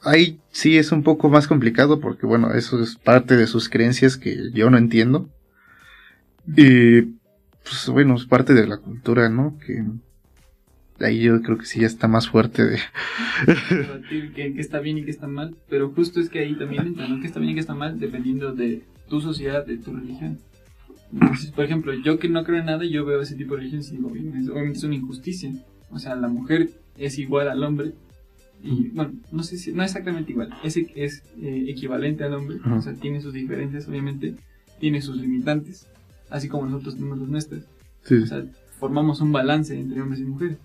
ahí 0.02 0.40
sí 0.50 0.80
es 0.80 0.92
un 0.92 1.04
poco 1.04 1.30
más 1.30 1.48
complicado 1.48 2.00
porque, 2.00 2.26
bueno, 2.26 2.52
eso 2.56 2.82
es 2.82 2.96
parte 2.96 3.38
de 3.38 3.46
sus 3.46 3.70
creencias 3.70 4.18
que 4.18 4.50
yo 4.52 4.72
no 4.72 4.80
entiendo. 4.80 5.30
Y, 6.48 7.02
pues 7.64 7.90
bueno, 7.92 8.16
es 8.16 8.26
parte 8.26 8.56
de 8.56 8.66
la 8.66 8.78
cultura, 8.78 9.30
¿no? 9.30 9.60
Que 9.60 9.84
ahí 11.06 11.22
yo 11.22 11.42
creo 11.42 11.58
que 11.58 11.66
sí 11.66 11.80
ya 11.82 11.88
está 11.88 12.08
más 12.08 12.30
fuerte 12.30 12.66
de... 12.66 12.80
qué, 14.36 14.54
qué 14.54 14.60
está 14.62 14.80
bien 14.80 14.98
y 14.98 15.04
qué 15.04 15.12
está 15.12 15.28
mal, 15.28 15.56
pero 15.70 15.90
justo 15.92 16.20
es 16.20 16.30
que 16.30 16.40
ahí 16.40 16.56
también 16.58 16.88
entra, 16.88 17.08
¿no? 17.08 17.20
¿Qué 17.22 17.28
está 17.28 17.40
bien 17.40 17.52
y 17.52 17.54
qué 17.56 17.60
está 17.60 17.76
mal 17.76 18.00
dependiendo 18.00 18.54
de 18.54 18.84
tu 19.10 19.22
sociedad, 19.22 19.66
de 19.66 19.78
tu 19.78 19.94
religión? 19.94 20.40
Entonces, 21.14 21.52
por 21.52 21.66
ejemplo, 21.66 21.94
yo 21.94 22.20
que 22.20 22.30
no 22.30 22.44
creo 22.44 22.60
en 22.60 22.66
nada, 22.68 22.86
yo 22.86 23.06
veo 23.06 23.22
ese 23.22 23.36
tipo 23.36 23.56
de 23.56 23.62
religión 23.64 23.82
y 23.86 23.96
digo, 23.98 24.10
"Oye, 24.12 24.30
es- 24.40 24.50
obviamente 24.50 24.78
es 24.78 24.84
una 24.86 24.96
injusticia. 24.96 25.52
O 25.90 26.00
sea, 26.00 26.16
la 26.16 26.30
mujer 26.30 26.70
es 26.98 27.18
igual 27.20 27.50
al 27.50 27.64
hombre. 27.64 27.92
Y 28.64 28.90
bueno, 28.90 29.14
no 29.32 29.44
sé 29.44 29.58
si, 29.58 29.74
no 29.74 29.84
exactamente 29.84 30.32
igual, 30.32 30.54
es, 30.64 30.78
es 30.96 31.24
eh, 31.42 31.66
equivalente 31.68 32.24
al 32.24 32.36
hombre, 32.36 32.58
Ajá. 32.64 32.76
o 32.76 32.82
sea, 32.82 32.94
tiene 32.94 33.20
sus 33.20 33.34
diferencias, 33.34 33.88
obviamente, 33.88 34.36
tiene 34.80 35.02
sus 35.02 35.18
limitantes, 35.18 35.88
así 36.30 36.48
como 36.48 36.68
nosotros 36.68 36.96
tenemos 36.96 37.18
las 37.20 37.28
nuestras. 37.30 37.64
Sí, 38.04 38.16
O 38.18 38.26
sea, 38.28 38.46
formamos 38.80 39.20
un 39.20 39.32
balance 39.32 39.78
entre 39.78 40.00
hombres 40.02 40.22
y 40.22 40.26
mujeres. 40.26 40.58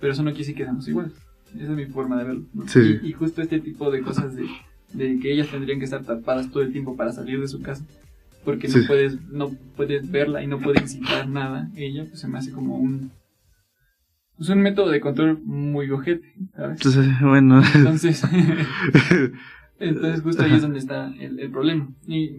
Pero 0.00 0.12
eso 0.12 0.22
no 0.22 0.30
quiere 0.30 0.40
decir 0.40 0.54
que 0.56 0.64
seamos 0.64 0.88
iguales. 0.88 1.12
Esa 1.54 1.64
es 1.64 1.70
mi 1.70 1.86
forma 1.86 2.16
de 2.18 2.24
verlo. 2.24 2.44
¿no? 2.54 2.66
Sí. 2.68 2.98
Y, 3.02 3.08
y 3.08 3.12
justo 3.12 3.42
este 3.42 3.60
tipo 3.60 3.90
de 3.90 4.02
cosas 4.02 4.34
de, 4.36 4.46
de 4.94 5.18
que 5.18 5.32
ellas 5.32 5.48
tendrían 5.48 5.78
que 5.78 5.84
estar 5.84 6.02
tapadas 6.04 6.50
todo 6.50 6.62
el 6.62 6.72
tiempo 6.72 6.96
para 6.96 7.12
salir 7.12 7.40
de 7.40 7.48
su 7.48 7.60
casa. 7.60 7.84
Porque 8.44 8.68
no 8.68 8.74
Sí. 8.74 8.80
puedes 8.86 9.20
no 9.28 9.50
puedes 9.76 10.10
verla 10.10 10.42
y 10.42 10.46
no 10.46 10.58
puede 10.60 10.80
incitar 10.80 11.28
nada. 11.28 11.68
Ella 11.76 12.06
pues 12.08 12.20
se 12.20 12.28
me 12.28 12.38
hace 12.38 12.52
como 12.52 12.76
un... 12.76 13.10
Es 14.38 14.48
un 14.48 14.60
método 14.62 14.88
de 14.90 15.00
control 15.00 15.38
muy 15.44 15.90
ojete, 15.90 16.32
¿sabes? 16.56 16.78
Entonces, 16.78 17.06
bueno. 17.20 17.60
Entonces... 17.74 18.22
Entonces 19.78 20.20
justo 20.22 20.42
ahí 20.42 20.52
es 20.54 20.62
donde 20.62 20.78
está 20.78 21.12
el, 21.18 21.38
el 21.40 21.50
problema. 21.50 21.88
Y 22.06 22.36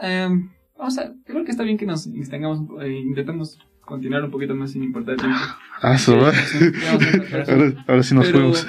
em, 0.00 0.50
vamos 0.78 0.98
a, 0.98 1.12
creo 1.24 1.44
que 1.44 1.50
está 1.50 1.64
bien 1.64 1.78
que 1.78 1.86
nos 1.86 2.08
tengamos, 2.30 2.60
eh, 2.80 2.92
intentamos 3.04 3.58
continuar 3.86 4.22
un 4.24 4.30
poquito 4.30 4.54
más 4.54 4.72
sin 4.72 4.82
importar 4.82 5.14
el 5.14 5.20
tiempo. 5.20 5.38
ah. 5.80 5.96
Sí, 5.96 6.12
ahora, 6.12 7.84
ahora 7.86 8.02
sí 8.02 8.14
nos 8.14 8.26
Pero- 8.26 8.38
fuimos. 8.52 8.66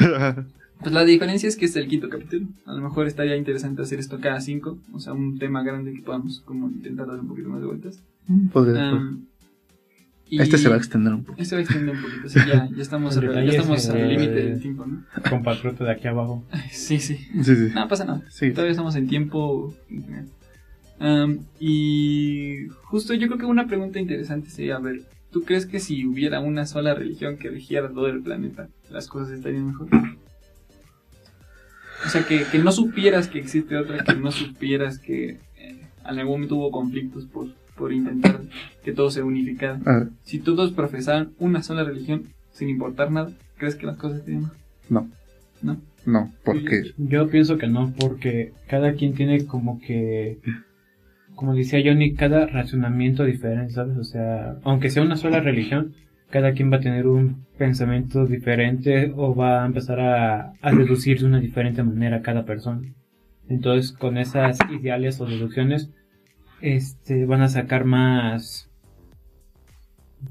Pues 0.80 0.91
la 0.94 1.03
diferencia 1.03 1.49
es 1.49 1.57
que 1.57 1.65
es 1.65 1.76
el 1.76 1.88
quinto 1.88 2.07
capítulo. 2.07 2.48
A 2.65 2.73
lo 2.73 2.81
mejor 2.81 3.07
estaría 3.07 3.35
interesante 3.35 3.81
hacer 3.81 3.99
esto 3.99 4.19
cada 4.22 4.39
cinco, 4.39 4.77
o 4.94 4.99
sea, 4.99 5.11
un 5.14 5.38
tema 5.39 5.64
grande 5.64 5.91
que 5.94 6.02
podamos 6.02 6.41
como 6.45 6.69
intentar 6.69 7.07
dar 7.07 7.19
un 7.19 7.27
poquito 7.27 7.49
más 7.49 7.60
de 7.60 7.68
vueltas. 7.68 8.02
Podría- 8.53 8.91
Em, 8.91 9.26
y 10.30 10.41
este 10.41 10.57
se 10.57 10.68
va 10.68 10.76
a 10.76 10.77
extender 10.77 11.14
un 11.14 11.23
poco. 11.23 11.41
Este 11.41 11.56
va 11.56 11.60
a 11.60 11.64
extender 11.64 11.95
un 11.95 12.02
poquito, 12.02 12.27
sí, 12.30 12.39
ya, 12.48 12.68
ya 12.76 12.81
estamos, 12.81 13.15
El 13.15 13.23
al- 13.23 13.30
ya 13.30 13.39
detalle 13.39 13.57
estamos 13.57 13.80
es, 13.84 13.89
al 13.89 14.10
límite 14.10 14.34
del 14.34 14.61
tiempo, 14.61 14.85
¿no? 14.85 15.03
Compatriota 15.30 15.84
de 15.85 15.91
aquí 15.91 16.07
abajo. 16.07 16.45
Sí, 16.72 16.99
sí. 16.99 17.15
Sí, 17.41 17.56
sí. 17.56 17.72
No 17.73 17.88
pasa 17.88 18.06
nada. 18.06 18.22
Sí. 18.30 18.52
Todavía 18.52 18.72
estamos 18.72 18.95
en 18.98 19.07
tiempo. 19.07 19.73
Y 21.60 22.68
justo 22.84 23.14
yo 23.14 23.28
creo 23.28 23.40
que 23.40 23.45
una 23.45 23.68
pregunta 23.68 23.99
interesante 23.99 24.49
sería, 24.49 24.78
a 24.78 24.80
ver, 24.80 25.03
¿tú 25.32 25.44
crees 25.44 25.65
que 25.65 25.80
si 25.80 26.06
hubiera 26.06 26.40
una 26.40 26.65
sola 26.65 26.94
religión 26.94 27.38
que 27.38 27.49
regiera 27.49 27.90
todo 27.90 28.07
el 28.07 28.22
planeta, 28.22 28.69
las 28.90 29.07
cosas 29.07 29.32
estarían 29.32 29.68
mejor? 29.68 29.90
O 32.06 32.10
sea, 32.10 32.26
que, 32.26 32.44
que 32.52 32.60
no 32.60 32.72
supieras 32.72 33.28
que 33.28 33.40
existe 33.40 33.76
otra, 33.76 34.03
que 34.03 34.15
no 34.15 34.32
supieras 34.32 34.99
que 34.99 35.40
eh, 35.57 35.82
en 36.06 36.19
algún 36.19 36.36
momento 36.36 36.56
hubo 36.56 36.72
conflictos 36.72 37.26
por, 37.26 37.48
por 37.76 37.91
intentar 37.91 38.41
que 38.84 38.94
todo 38.94 39.10
se 39.10 39.24
unificara. 39.24 40.10
Si 40.24 40.40
todos 40.40 40.72
profesaran 40.72 41.34
una 41.40 41.64
sola 41.64 41.84
religión, 41.84 42.34
sin 42.52 42.69
importar 42.69 43.11
nada, 43.11 43.32
¿Crees 43.57 43.76
que 43.76 43.88
las 43.88 43.98
cosas 43.98 44.24
tienen 44.24 44.44
más? 44.44 44.52
No. 44.90 45.10
¿No? 45.61 45.82
No, 46.06 46.32
porque 46.45 46.94
Yo 46.98 47.28
pienso 47.30 47.57
que 47.57 47.68
no, 47.68 47.94
porque 47.99 48.53
cada 48.68 48.94
quien 48.94 49.14
tiene 49.14 49.45
como 49.45 49.82
que, 49.82 50.40
como 51.38 51.53
decía 51.53 51.80
Johnny, 51.85 52.15
cada 52.15 52.47
razonamiento 52.47 53.23
diferente, 53.23 53.72
¿sabes? 53.72 53.95
O 53.95 54.03
sea, 54.03 54.57
aunque 54.64 54.89
sea 54.89 55.03
una 55.03 55.18
sola 55.18 55.39
religión, 55.39 55.93
cada 56.31 56.53
quien 56.53 56.72
va 56.72 56.77
a 56.77 56.81
tener 56.81 57.05
un 57.05 57.45
pensamiento 57.59 58.26
diferente 58.26 59.14
o 59.15 59.35
va 59.35 59.61
a 59.64 59.68
empezar 59.68 59.99
a, 59.99 60.53
deducir 60.76 61.19
de 61.19 61.27
una 61.27 61.39
diferente 61.39 61.84
manera 61.84 62.23
cada 62.23 62.43
persona. 62.43 62.91
Entonces, 63.47 63.91
con 63.91 64.18
esas 64.18 64.57
ideales 64.72 65.22
o 65.22 65.27
deducciones, 65.27 65.91
este, 66.59 67.27
van 67.27 67.41
a 67.41 67.49
sacar 67.49 67.85
más, 67.85 68.72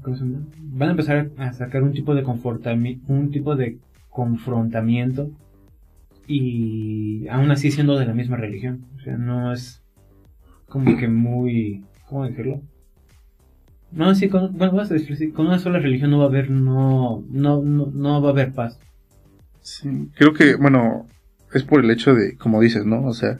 ¿cómo? 0.01 0.17
Van 0.59 0.89
a 0.89 0.91
empezar 0.91 1.29
a 1.37 1.53
sacar 1.53 1.83
un 1.83 1.93
tipo 1.93 2.15
de 2.15 2.23
un 3.07 3.31
tipo 3.31 3.55
de 3.55 3.77
confrontamiento 4.09 5.31
y 6.27 7.29
aún 7.29 7.49
así 7.49 7.71
siendo 7.71 7.97
de 7.97 8.07
la 8.07 8.13
misma 8.13 8.35
religión. 8.35 8.85
O 8.97 8.99
sea, 8.99 9.17
no 9.17 9.53
es 9.53 9.86
como 10.67 10.97
que 10.97 11.07
muy... 11.07 11.85
¿Cómo 12.07 12.25
decirlo? 12.25 12.61
No, 13.91 14.13
sí, 14.15 14.29
con, 14.29 14.57
bueno, 14.57 14.73
vas 14.73 14.91
a 14.91 14.95
decir, 14.95 15.15
sí, 15.17 15.31
con 15.31 15.47
una 15.47 15.59
sola 15.59 15.79
religión 15.79 16.11
no 16.11 16.19
va 16.19 16.25
a 16.25 16.27
haber, 16.27 16.49
no, 16.49 17.23
no, 17.29 17.61
no, 17.61 17.85
no 17.87 18.21
va 18.21 18.29
a 18.29 18.31
haber 18.31 18.51
paz. 18.53 18.79
Sí, 19.61 20.09
creo 20.15 20.33
que, 20.33 20.55
bueno, 20.55 21.07
es 21.53 21.63
por 21.63 21.83
el 21.83 21.91
hecho 21.91 22.13
de, 22.13 22.37
como 22.37 22.61
dices, 22.61 22.85
¿no? 22.85 23.03
O 23.05 23.13
sea, 23.13 23.39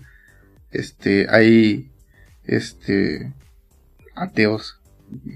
este, 0.71 1.27
hay, 1.29 1.91
este, 2.45 3.33
ateos, 4.15 4.79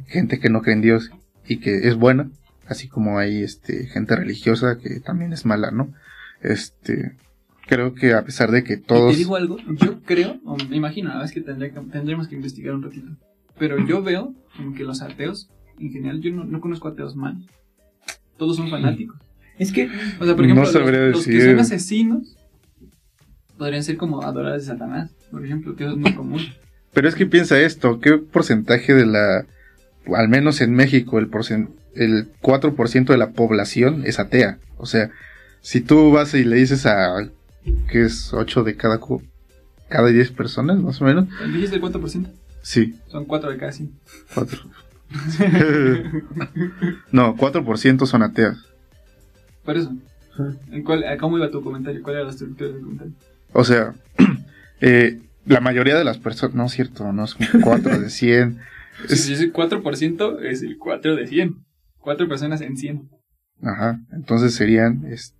gente 0.08 0.40
que 0.40 0.50
no 0.50 0.62
cree 0.62 0.76
en 0.76 0.82
Dios 0.82 1.12
y 1.46 1.60
que 1.60 1.88
es 1.88 1.96
buena, 1.96 2.30
así 2.68 2.88
como 2.88 3.18
hay, 3.20 3.44
este, 3.44 3.88
gente 3.88 4.16
religiosa 4.16 4.78
que 4.78 5.00
también 5.00 5.34
es 5.34 5.46
mala, 5.46 5.72
¿no? 5.72 5.94
Este, 6.42 7.18
creo 7.76 7.94
que 7.96 8.14
a 8.14 8.24
pesar 8.26 8.52
de 8.52 8.64
que 8.64 8.74
Y 8.74 8.78
todos, 8.82 9.12
te 9.14 9.18
digo 9.18 9.36
algo, 9.38 9.58
yo 9.82 10.02
creo, 10.04 10.40
o 10.46 10.58
me 10.70 10.76
imagino, 10.76 11.08
la 11.10 11.16
verdad 11.16 11.30
es 11.30 11.34
que, 11.34 11.42
tendré 11.42 11.72
que- 11.72 11.80
tendremos 11.92 12.28
que 12.28 12.36
investigar 12.36 12.76
un 12.76 12.84
ratito. 12.84 13.08
Pero 13.58 13.78
yo 13.88 14.04
veo 14.04 14.34
como 14.58 14.74
que 14.76 14.84
los 14.84 15.02
ateos, 15.02 15.50
en 15.80 15.92
general, 15.92 16.20
yo 16.22 16.32
no, 16.34 16.44
no 16.44 16.60
conozco 16.60 16.88
ateos 16.90 17.16
mal. 17.16 17.38
Todos 18.38 18.58
son 18.58 18.70
fanáticos. 18.70 19.18
Es 19.58 19.72
que, 19.72 19.86
O 20.20 20.26
sea, 20.26 20.36
por 20.36 20.46
No 20.48 20.62
ejemplo, 20.64 21.10
los- 21.12 21.26
que 21.26 21.42
son 21.42 21.60
asesinos 21.60 22.36
podrían 23.58 23.84
ser 23.84 23.98
como 23.98 24.22
adoradores 24.22 24.66
de 24.66 24.74
Satanás, 24.74 25.12
por 25.30 25.46
ejemplo, 25.46 25.76
que 25.76 25.84
eso 25.86 25.94
es 25.94 26.00
muy 26.00 26.14
común. 26.14 26.42
pero 26.94 27.08
es 27.08 27.16
que 27.16 27.26
piensa 27.26 27.60
esto, 27.60 28.00
¿qué 28.02 28.18
porcentaje 28.18 28.94
de 28.94 29.06
la, 29.06 29.46
al 30.16 30.28
menos 30.30 30.60
en 30.62 30.74
México, 30.74 31.20
el 31.20 31.28
porcen, 31.28 31.70
el 31.96 32.28
4% 32.42 33.14
de 33.14 33.18
la 33.18 33.30
población 33.32 34.04
es 34.06 34.20
atea? 34.20 34.58
O 34.78 34.86
sea, 34.86 35.10
si 35.62 35.80
tú 35.82 36.12
vas 36.12 36.34
y 36.34 36.44
le 36.44 36.56
dices 36.58 36.86
a, 36.88 37.16
que 37.90 38.04
es 38.04 38.34
8 38.34 38.64
de 38.64 38.76
cada, 38.76 39.00
cada 39.90 40.08
10 40.10 40.32
personas, 40.32 40.80
más 40.80 41.02
o 41.02 41.06
menos, 41.06 41.28
¿Dijiste 41.54 41.76
el 41.76 41.82
4%? 41.82 42.28
sí, 42.62 42.96
Son 43.08 43.26
4 43.26 43.52
de 43.52 43.58
cada 43.58 43.72
100. 43.72 43.92
4. 44.34 44.62
no, 47.12 47.36
4% 47.36 48.06
son 48.06 48.24
ateas. 48.24 48.58
Por 49.64 49.78
eso. 49.78 49.94
¿En 50.72 50.84
cuál, 50.84 51.04
¿Cómo 51.20 51.38
iba 51.38 51.52
tu 51.52 51.62
comentario? 51.62 52.02
¿Cuál 52.02 52.16
era 52.16 52.26
la 52.26 52.32
estructura 52.32 52.72
del 52.72 52.82
comentario? 52.82 53.14
O 53.54 53.64
sea, 53.64 53.94
eh, 54.82 55.20
la 55.46 55.60
mayoría 55.60 55.98
de 55.98 56.04
las 56.06 56.18
personas, 56.18 56.56
no 56.56 56.66
es 56.66 56.72
cierto, 56.72 57.12
no 57.12 57.26
es 57.26 57.36
un 57.36 57.62
4 57.62 58.00
de 58.00 58.10
100. 58.10 58.60
Si 59.08 59.14
Es- 59.14 59.30
es 59.30 59.42
el 59.42 59.52
4%, 59.52 60.42
es 60.44 60.62
el 60.62 60.78
4 60.78 61.16
de 61.16 61.26
100. 61.26 61.56
4 62.00 62.28
personas 62.28 62.62
en 62.62 62.78
100. 62.78 63.10
Ajá, 63.64 64.00
entonces 64.12 64.54
serían, 64.54 65.06
es- 65.06 65.34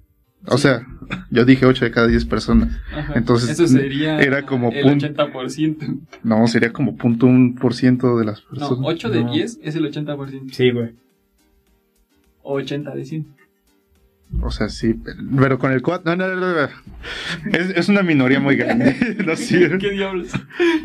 o 0.48 0.58
sea, 0.58 0.86
yo 1.30 1.46
dije 1.46 1.66
8 1.66 1.86
de 1.86 1.92
cada 1.92 2.08
10 2.08 2.26
personas. 2.26 2.78
Ajá. 2.96 3.14
Entonces, 3.16 3.50
Eso 3.52 3.68
sería 3.68 4.20
era 4.22 4.44
como 4.46 4.72
el 4.72 4.82
punto- 4.84 5.08
80%. 5.08 6.00
No, 6.24 6.48
sería 6.48 6.72
como 6.74 6.96
punto 6.98 7.26
un 7.28 7.56
por 7.56 7.74
ciento 7.74 8.18
de 8.18 8.26
las 8.26 8.44
No, 8.44 8.50
personas. 8.50 8.80
8 8.84 9.10
de 9.10 9.24
No. 9.24 9.32
10 9.34 9.60
es 9.62 9.76
el 9.76 9.86
80%. 9.86 10.54
sí, 10.54 10.72
güey. 10.72 10.92
O 12.44 12.54
80 12.56 12.96
de 12.96 13.06
100. 13.06 13.28
O 14.42 14.50
sea, 14.50 14.70
sí, 14.70 14.96
pero, 15.38 15.60
con 15.60 15.74
el 15.74 15.82
4, 15.82 16.16
no, 16.16 16.28
no, 16.28 16.36
no, 16.38 16.54
no. 16.54 16.70
Es, 17.52 17.70
es 17.76 17.90
una 17.90 18.02
minoría 18.02 18.40
muy 18.40 18.56
grande. 18.56 18.96
no 19.26 19.34
es 19.34 19.40
cierto. 19.46 19.78
¿Qué 19.78 19.92
diablos? 19.92 20.30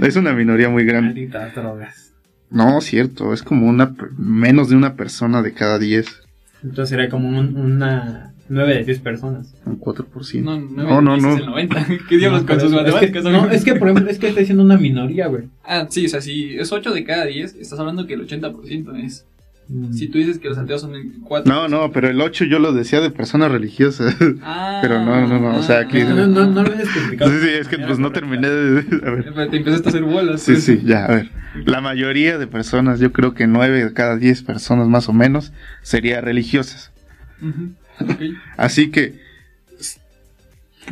Es 0.02 0.16
una 0.16 0.32
minoría 0.32 0.68
muy 0.68 0.84
grande. 0.84 1.08
Malditas 1.10 1.54
drogas. 1.54 2.12
No, 2.50 2.80
cierto, 2.80 3.32
es 3.32 3.42
como 3.42 3.66
una 3.68 3.94
menos 4.18 4.68
de 4.68 4.76
una 4.76 4.94
persona 4.94 5.42
de 5.42 5.52
cada 5.52 5.78
10, 5.78 6.06
Entonces 6.62 6.88
sería 6.90 7.08
como 7.08 7.28
un- 7.28 7.56
una 7.56 8.32
9 8.48 8.74
de 8.74 8.84
10 8.84 9.00
personas. 9.00 9.54
un 9.64 9.80
4%. 9.80 10.42
No, 10.42 10.60
no, 11.00 11.00
no. 11.00 11.34
Es 11.34 11.40
el 11.40 11.46
90. 11.46 11.86
¿Qué 12.08 12.16
diablos 12.16 12.42
No, 12.42 12.46
con 12.48 12.60
sus 12.60 12.72
matemáticas? 12.72 13.16
Es 13.24 13.24
que, 13.24 13.30
no, 13.30 13.50
es 13.50 13.64
que 13.64 13.74
por 13.74 13.88
ejemplo, 13.88 14.10
es 14.10 14.18
que 14.18 14.28
está 14.28 14.40
diciendo 14.40 14.62
una 14.64 14.76
minoría, 14.78 15.26
güey. 15.26 15.44
Ah, 15.64 15.86
sí, 15.88 16.06
o 16.06 16.08
sea, 16.08 16.20
si 16.20 16.56
es 16.56 16.70
8 16.72 16.92
de 16.92 17.04
cada 17.04 17.24
10, 17.26 17.54
estás 17.56 17.78
hablando 17.78 18.06
que 18.06 18.14
el 18.14 18.26
80% 18.26 19.04
es. 19.04 19.26
Mm. 19.68 19.92
Si 19.94 20.06
tú 20.06 20.18
dices 20.18 20.38
que 20.38 20.48
los 20.48 20.58
ateos 20.58 20.80
son 20.80 20.94
el 20.94 21.10
4. 21.24 21.52
No, 21.52 21.66
no, 21.66 21.90
pero 21.90 22.08
el 22.08 22.20
8 22.20 22.44
yo 22.44 22.60
lo 22.60 22.72
decía 22.72 23.00
de 23.00 23.10
personas 23.10 23.50
religiosas. 23.50 24.14
Ah, 24.42 24.78
pero 24.82 25.04
no, 25.04 25.26
no, 25.26 25.40
no, 25.40 25.58
o 25.58 25.62
sea, 25.64 25.80
aquí- 25.80 26.04
No, 26.04 26.14
no, 26.14 26.26
no, 26.28 26.46
no 26.46 26.62
lo 26.62 26.72
he 26.72 26.82
especificado. 26.82 27.30
Sí, 27.32 27.38
sí, 27.42 27.48
es 27.48 27.66
que 27.66 27.78
pues 27.78 27.98
no 27.98 28.12
terminé 28.12 28.48
de... 28.48 28.80
A 29.04 29.10
ver. 29.10 29.50
Te 29.50 29.56
empezaste 29.56 29.88
a 29.88 29.90
hacer 29.90 30.04
bolas. 30.04 30.40
Sí, 30.42 30.52
pues. 30.52 30.64
sí, 30.64 30.82
ya, 30.84 31.06
a 31.06 31.08
ver. 31.08 31.30
La 31.64 31.80
mayoría 31.80 32.38
de 32.38 32.46
personas, 32.46 33.00
yo 33.00 33.12
creo 33.12 33.34
que 33.34 33.48
9 33.48 33.86
de 33.86 33.92
cada 33.92 34.16
10 34.16 34.42
personas 34.44 34.86
más 34.88 35.08
o 35.08 35.12
menos, 35.12 35.52
serían 35.82 36.24
religiosas. 36.24 36.92
Ujú, 37.42 37.70
Así 38.56 38.90
que 38.90 39.20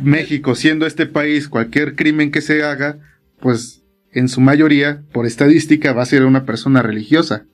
México, 0.01 0.55
siendo 0.55 0.85
este 0.85 1.05
país, 1.05 1.47
cualquier 1.47 1.95
crimen 1.95 2.31
que 2.31 2.41
se 2.41 2.63
haga, 2.63 2.97
pues 3.39 3.83
en 4.11 4.29
su 4.29 4.41
mayoría, 4.41 5.03
por 5.11 5.25
estadística, 5.25 5.93
va 5.93 6.03
a 6.03 6.07
ser 6.07 6.25
una 6.25 6.45
persona 6.45 6.81
religiosa. 6.81 7.45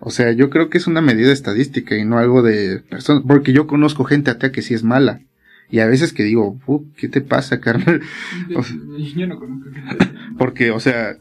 O 0.00 0.10
sea, 0.10 0.32
yo 0.32 0.50
creo 0.50 0.68
que 0.68 0.78
es 0.78 0.86
una 0.86 1.00
medida 1.00 1.32
estadística 1.32 1.96
y 1.96 2.04
no 2.04 2.18
algo 2.18 2.42
de 2.42 2.80
personas, 2.80 3.22
porque 3.26 3.52
yo 3.52 3.66
conozco 3.66 4.04
gente 4.04 4.30
atea 4.30 4.52
que 4.52 4.62
sí 4.62 4.74
es 4.74 4.82
mala. 4.82 5.20
Y 5.70 5.78
a 5.78 5.86
veces 5.86 6.12
que 6.12 6.22
digo, 6.22 6.58
"Uh, 6.66 6.84
¿qué 6.96 7.08
te 7.08 7.20
pasa, 7.20 7.60
carnal? 7.60 8.02
Yo 9.16 9.26
no 9.26 9.38
conozco. 9.38 9.70
Porque, 10.36 10.70
o 10.70 10.80
sea, 10.80 11.16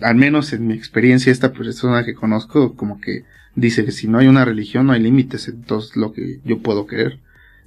al 0.00 0.16
menos 0.16 0.52
en 0.52 0.66
mi 0.66 0.74
experiencia, 0.74 1.30
esta 1.30 1.52
persona 1.52 2.04
que 2.04 2.14
conozco, 2.14 2.74
como 2.74 3.00
que 3.00 3.24
dice 3.56 3.84
que 3.84 3.92
si 3.92 4.08
no 4.08 4.18
hay 4.18 4.26
una 4.26 4.44
religión, 4.44 4.86
no 4.86 4.92
hay 4.92 5.02
límites 5.02 5.48
en 5.48 5.62
todo 5.62 5.82
lo 5.94 6.12
que 6.12 6.40
yo 6.44 6.58
puedo 6.58 6.86
creer. 6.86 7.20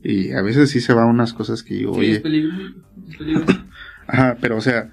Y 0.04 0.32
a 0.32 0.42
veces 0.42 0.70
sí 0.70 0.80
se 0.80 0.94
va 0.94 1.04
a 1.04 1.08
unas 1.08 1.34
cosas 1.34 1.64
que 1.64 1.76
digo, 1.76 1.94
Sí, 1.96 2.00
oye, 2.00 2.12
es 2.14 2.20
peligroso. 2.20 2.74
Es 3.10 3.18
peligroso. 3.18 3.64
ajá, 4.08 4.38
pero 4.40 4.58
o 4.58 4.62
sea, 4.62 4.92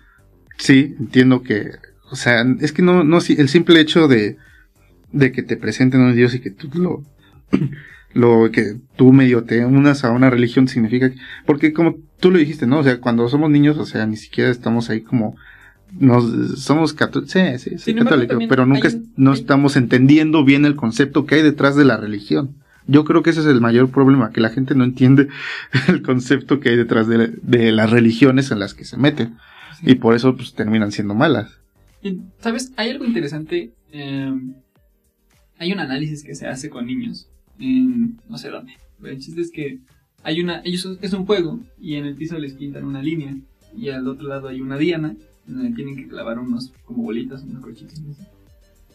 sí, 0.57 0.95
entiendo 0.99 1.43
que, 1.43 1.73
o 2.11 2.17
sea, 2.17 2.45
es 2.61 2.73
que 2.73 2.83
no, 2.83 3.05
no, 3.05 3.19
el 3.19 3.49
simple 3.49 3.81
hecho 3.81 4.09
de, 4.09 4.37
de 5.13 5.33
que 5.33 5.43
te 5.43 5.57
presenten 5.57 6.01
a 6.01 6.07
un 6.07 6.17
Dios 6.17 6.35
y 6.35 6.41
que 6.41 6.51
tú 6.51 6.71
lo, 6.75 7.05
lo 8.15 8.51
que 8.51 8.77
tú 8.97 9.13
medio 9.13 9.45
te 9.45 9.65
unas 9.65 10.05
a 10.05 10.11
una 10.11 10.31
religión 10.31 10.69
significa 10.69 11.11
que, 11.11 11.17
porque 11.47 11.73
como 11.73 11.97
tú 12.21 12.31
lo 12.31 12.39
dijiste, 12.39 12.67
¿no? 12.67 12.79
O 12.79 12.85
sea, 12.85 13.01
cuando 13.01 13.29
somos 13.29 13.51
niños, 13.51 13.77
o 13.79 13.87
sea, 13.87 14.07
ni 14.07 14.17
siquiera 14.17 14.51
estamos 14.51 14.91
ahí 14.91 15.03
como 15.03 15.37
nos 15.93 16.61
somos 16.63 16.93
católicos, 16.93 17.33
sí, 17.33 17.41
sí, 17.79 17.95
católico, 17.95 18.35
pero 18.49 18.67
nunca 18.67 18.89
un- 18.89 19.13
no 19.17 19.33
estamos 19.33 19.77
entendiendo 19.77 20.45
bien 20.45 20.65
el 20.65 20.75
concepto 20.77 21.25
que 21.27 21.37
hay 21.37 21.43
detrás 21.43 21.77
de 21.77 21.85
la 21.85 21.97
religión. 21.97 22.57
Yo 22.87 23.05
creo 23.05 23.23
que 23.23 23.31
ese 23.31 23.41
es 23.41 23.47
el 23.47 23.61
mayor 23.61 23.91
problema, 23.91 24.31
que 24.31 24.41
la 24.43 24.51
gente 24.51 24.75
no 24.75 24.85
entiende 24.85 25.29
el 25.89 26.03
concepto 26.03 26.61
que 26.61 26.71
hay 26.71 26.77
detrás 26.77 27.07
de, 27.09 27.29
de 27.43 27.73
las 27.73 27.91
religiones 27.91 28.51
en 28.51 28.59
las 28.59 28.75
que 28.75 28.85
se 28.85 28.97
meten. 28.97 29.37
Y 29.83 29.97
por 29.97 30.15
eso 30.15 30.37
pues 30.37 30.55
terminan 30.55 30.93
siendo 30.93 31.15
malas. 31.15 31.51
¿Sabes? 32.41 32.73
Hay 32.77 32.91
algo 32.91 33.05
interesante. 33.05 33.73
eh, 33.93 34.33
hay 35.59 35.73
un 35.73 35.79
análisis 35.81 36.23
que 36.25 36.35
se 36.35 36.47
hace 36.47 36.69
con 36.71 36.87
niños. 36.87 37.29
En 37.59 38.19
no 38.29 38.37
sé 38.39 38.51
dónde. 38.51 38.73
Pero 39.01 39.13
el 39.15 39.21
chiste 39.21 39.41
es 39.41 39.51
que 39.51 39.79
hay 40.23 40.41
una. 40.41 40.61
Ellos 40.65 40.99
es 41.01 41.13
un 41.13 41.25
juego. 41.27 41.61
Y 41.81 41.95
en 41.95 42.05
el 42.07 42.15
piso 42.17 42.39
les 42.39 42.55
pintan 42.55 42.85
una 42.85 43.03
línea. 43.03 43.35
Y 43.77 43.89
al 43.91 44.07
otro 44.09 44.29
lado 44.29 44.49
hay 44.49 44.61
una 44.61 44.77
diana. 44.77 45.15
Donde 45.47 45.71
tienen 45.75 45.97
que 45.97 46.09
clavar 46.09 46.39
unos 46.39 46.73
como 46.85 47.03
bolitas, 47.03 47.43
unos 47.43 47.63
no 47.63 48.15
sé. 48.15 48.23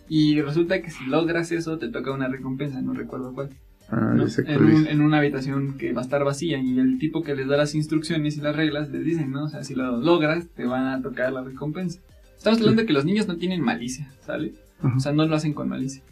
Y 0.08 0.42
resulta 0.42 0.82
que 0.82 0.90
si 0.90 1.06
logras 1.06 1.52
eso, 1.52 1.78
te 1.78 1.90
toca 1.90 2.12
una 2.12 2.28
recompensa. 2.28 2.82
No 2.82 2.94
recuerdo 2.94 3.34
cuál. 3.34 3.50
Ah, 3.92 4.14
¿no? 4.16 4.26
en, 4.46 4.64
un- 5.00 5.02
una 5.02 5.18
habitación 5.18 5.78
que 5.78 5.94
va 5.94 6.02
a 6.02 6.04
estar 6.04 6.24
vacía 6.24 6.60
y 6.60 6.78
el 6.78 7.00
tipo 7.00 7.24
que 7.24 7.36
les 7.36 7.48
da 7.48 7.58
las 7.58 7.74
instrucciones 7.76 8.38
y 8.38 8.42
las 8.42 8.56
reglas 8.56 8.90
les 8.90 9.04
dicen, 9.04 9.32
¿no? 9.32 9.46
O 9.46 9.50
sea, 9.50 9.64
si 9.64 9.74
lo 9.76 9.98
logras, 9.98 10.48
te 10.56 10.66
van 10.66 10.86
a 10.88 11.02
tocar 11.02 11.32
la 11.34 11.44
recompensa. 11.44 12.00
Estamos 12.38 12.60
hablando 12.60 12.82
de 12.82 12.88
que 12.88 12.94
los 12.94 13.06
niños 13.06 13.28
no 13.28 13.38
tienen 13.38 13.62
malicia, 13.62 14.12
¿sale? 14.26 14.54
Ajá. 14.80 14.96
O 14.96 15.00
sea, 15.00 15.12
no 15.12 15.26
lo 15.26 15.36
hacen 15.36 15.54
con 15.54 15.70
malicia. 15.70 16.04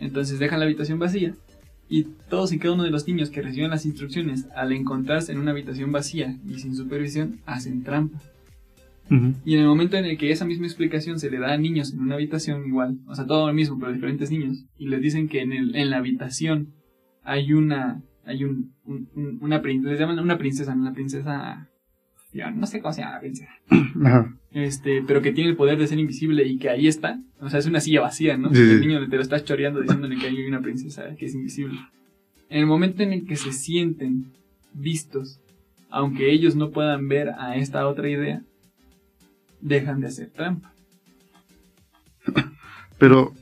Entonces 0.00 0.38
dejan 0.40 0.58
la 0.60 0.66
habitación 0.66 0.98
vacía 0.98 1.34
y 1.88 2.04
todos 2.28 2.52
y 2.52 2.58
cada 2.58 2.74
uno 2.74 2.82
de 2.82 2.90
los 2.90 3.06
niños 3.06 3.30
que 3.30 3.42
reciben 3.42 3.70
las 3.70 3.86
instrucciones 3.86 4.46
al 4.56 4.72
encontrarse 4.72 5.30
en 5.32 5.38
una 5.38 5.52
habitación 5.52 5.92
vacía 5.92 6.36
y 6.48 6.58
sin 6.58 6.74
supervisión 6.76 7.40
hacen 7.46 7.82
trampa. 7.84 8.20
Y 9.44 9.54
en 9.54 9.60
el 9.60 9.66
momento 9.66 9.96
en 9.96 10.06
el 10.06 10.16
que 10.16 10.30
esa 10.30 10.44
misma 10.46 10.66
explicación 10.66 11.18
se 11.18 11.30
le 11.30 11.38
da 11.38 11.52
a 11.52 11.58
niños 11.58 11.92
en 11.92 12.00
una 12.00 12.14
habitación 12.14 12.66
igual, 12.66 12.98
o 13.06 13.14
sea, 13.14 13.26
todo 13.26 13.46
lo 13.46 13.52
mismo, 13.52 13.78
pero 13.78 13.92
diferentes 13.92 14.30
niños, 14.30 14.64
y 14.78 14.88
les 14.88 15.00
dicen 15.02 15.28
que 15.28 15.42
en, 15.42 15.52
el, 15.52 15.76
en 15.76 15.90
la 15.90 15.98
habitación 15.98 16.68
hay 17.22 17.52
una, 17.52 18.02
hay 18.24 18.44
un, 18.44 18.72
un- 18.84 19.08
un- 19.14 19.38
una 19.42 19.60
princesa, 19.62 19.90
les 19.90 20.00
llaman 20.00 20.18
una 20.18 20.38
princesa, 20.38 20.74
¿no? 20.74 20.82
una 20.82 20.92
princesa, 20.94 21.68
no 22.54 22.66
sé 22.66 22.80
cómo 22.80 22.92
se 22.92 23.02
llama 23.02 23.14
la 23.14 23.20
princesa, 23.20 23.50
este, 24.52 25.02
pero 25.06 25.20
que 25.22 25.32
tiene 25.32 25.50
el 25.50 25.56
poder 25.56 25.78
de 25.78 25.86
ser 25.86 25.98
invisible 25.98 26.46
y 26.46 26.56
que 26.58 26.70
ahí 26.70 26.86
está, 26.88 27.20
o 27.40 27.48
sea, 27.50 27.58
es 27.60 27.66
una 27.66 27.80
silla 27.80 28.00
vacía, 28.00 28.36
¿no? 28.38 28.48
Sí, 28.54 28.60
el 28.72 28.80
niño 28.80 29.08
te 29.08 29.16
lo 29.16 29.22
está 29.22 29.42
choreando 29.44 29.80
diciéndole 29.80 30.16
que 30.16 30.26
hay 30.28 30.44
una 30.46 30.60
princesa 30.62 31.14
que 31.16 31.26
es 31.26 31.34
invisible. 31.34 31.78
En 32.48 32.60
el 32.60 32.66
momento 32.66 33.02
en 33.02 33.12
el 33.12 33.26
que 33.26 33.36
se 33.36 33.52
sienten 33.52 34.32
vistos, 34.72 35.40
aunque 35.90 36.32
ellos 36.32 36.56
no 36.56 36.70
puedan 36.70 37.06
ver 37.08 37.30
a 37.38 37.56
esta 37.56 37.86
otra 37.86 38.08
idea, 38.08 38.42
dejan 39.64 40.00
de 40.00 40.06
hacer 40.06 40.30
trampa. 40.30 40.72
Pero, 42.98 43.34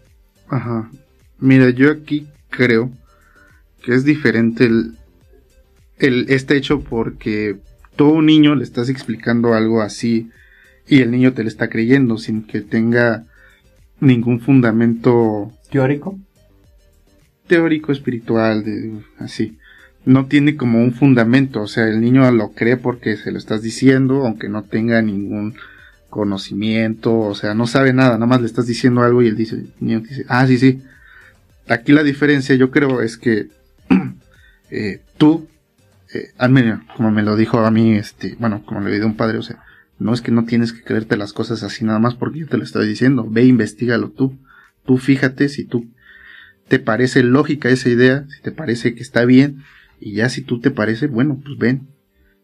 ajá. 0.48 0.90
Mira, 1.38 1.68
yo 1.68 1.90
aquí 1.90 2.26
creo 2.48 2.90
que 3.82 3.94
es 3.94 4.04
diferente 4.04 4.64
el, 4.64 4.96
el 5.98 6.26
este 6.30 6.56
hecho 6.56 6.80
porque 6.80 7.58
un 8.10 8.26
niño 8.26 8.54
le 8.54 8.64
estás 8.64 8.88
explicando 8.88 9.54
algo 9.54 9.82
así 9.82 10.30
y 10.88 11.00
el 11.00 11.10
niño 11.10 11.32
te 11.32 11.42
lo 11.42 11.48
está 11.48 11.68
creyendo 11.68 12.18
sin 12.18 12.42
que 12.42 12.60
tenga 12.60 13.24
ningún 14.00 14.40
fundamento 14.40 15.52
Teórico. 15.70 16.18
teórico 17.46 17.92
espiritual 17.92 18.64
de 18.64 18.92
así 19.18 19.58
no 20.04 20.26
tiene 20.26 20.56
como 20.56 20.80
un 20.80 20.92
fundamento 20.92 21.62
o 21.62 21.68
sea 21.68 21.86
el 21.86 22.00
niño 22.00 22.28
lo 22.32 22.50
cree 22.50 22.76
porque 22.76 23.16
se 23.16 23.30
lo 23.30 23.38
estás 23.38 23.62
diciendo 23.62 24.26
aunque 24.26 24.48
no 24.48 24.64
tenga 24.64 25.00
ningún 25.00 25.54
conocimiento 26.12 27.18
o 27.18 27.34
sea 27.34 27.55
no 27.55 27.66
sabe 27.66 27.93
nada 27.93 28.12
nada 28.12 28.26
más 28.26 28.40
le 28.40 28.47
estás 28.47 28.66
diciendo 28.66 29.02
algo 29.02 29.22
y 29.22 29.28
él 29.28 29.36
dice 29.36 29.64
ah 30.28 30.47
sí 30.47 30.59
sí 30.59 30.82
aquí 31.68 31.93
la 31.93 32.02
diferencia 32.02 32.55
yo 32.55 32.70
creo 32.70 33.01
es 33.01 33.16
que 33.16 33.48
eh, 34.70 35.01
tú 35.16 35.48
eh, 36.14 36.32
como 36.97 37.10
me 37.10 37.22
lo 37.22 37.34
dijo 37.36 37.59
a 37.60 37.70
mí 37.70 37.94
este 37.94 38.36
bueno 38.39 38.62
como 38.66 38.80
le 38.80 38.93
dijo 38.93 39.06
un 39.06 39.16
padre 39.16 39.39
o 39.39 39.43
sea 39.43 39.64
no 39.98 40.12
es 40.12 40.20
que 40.20 40.32
no 40.32 40.44
tienes 40.44 40.72
que 40.72 40.82
creerte 40.82 41.16
las 41.16 41.32
cosas 41.32 41.62
así 41.62 41.84
nada 41.84 41.98
más 41.98 42.14
porque 42.14 42.40
yo 42.40 42.47
te 42.47 42.59
lo 42.59 42.64
estoy 42.64 42.86
diciendo 42.86 43.26
ve 43.28 43.44
investigalo 43.44 44.10
tú 44.10 44.39
tú 44.84 44.98
fíjate 44.98 45.48
si 45.48 45.64
tú 45.64 45.89
te 46.72 46.78
parece 46.78 47.22
lógica 47.22 47.68
esa 47.68 47.90
idea, 47.90 48.24
si 48.30 48.40
te 48.40 48.51
parece 48.51 48.94
que 48.94 49.02
está 49.02 49.26
bien, 49.26 49.62
y 50.01 50.14
ya 50.14 50.30
si 50.30 50.40
tú 50.40 50.59
te 50.59 50.70
parece, 50.70 51.06
bueno, 51.06 51.39
pues 51.44 51.59
ven. 51.59 51.89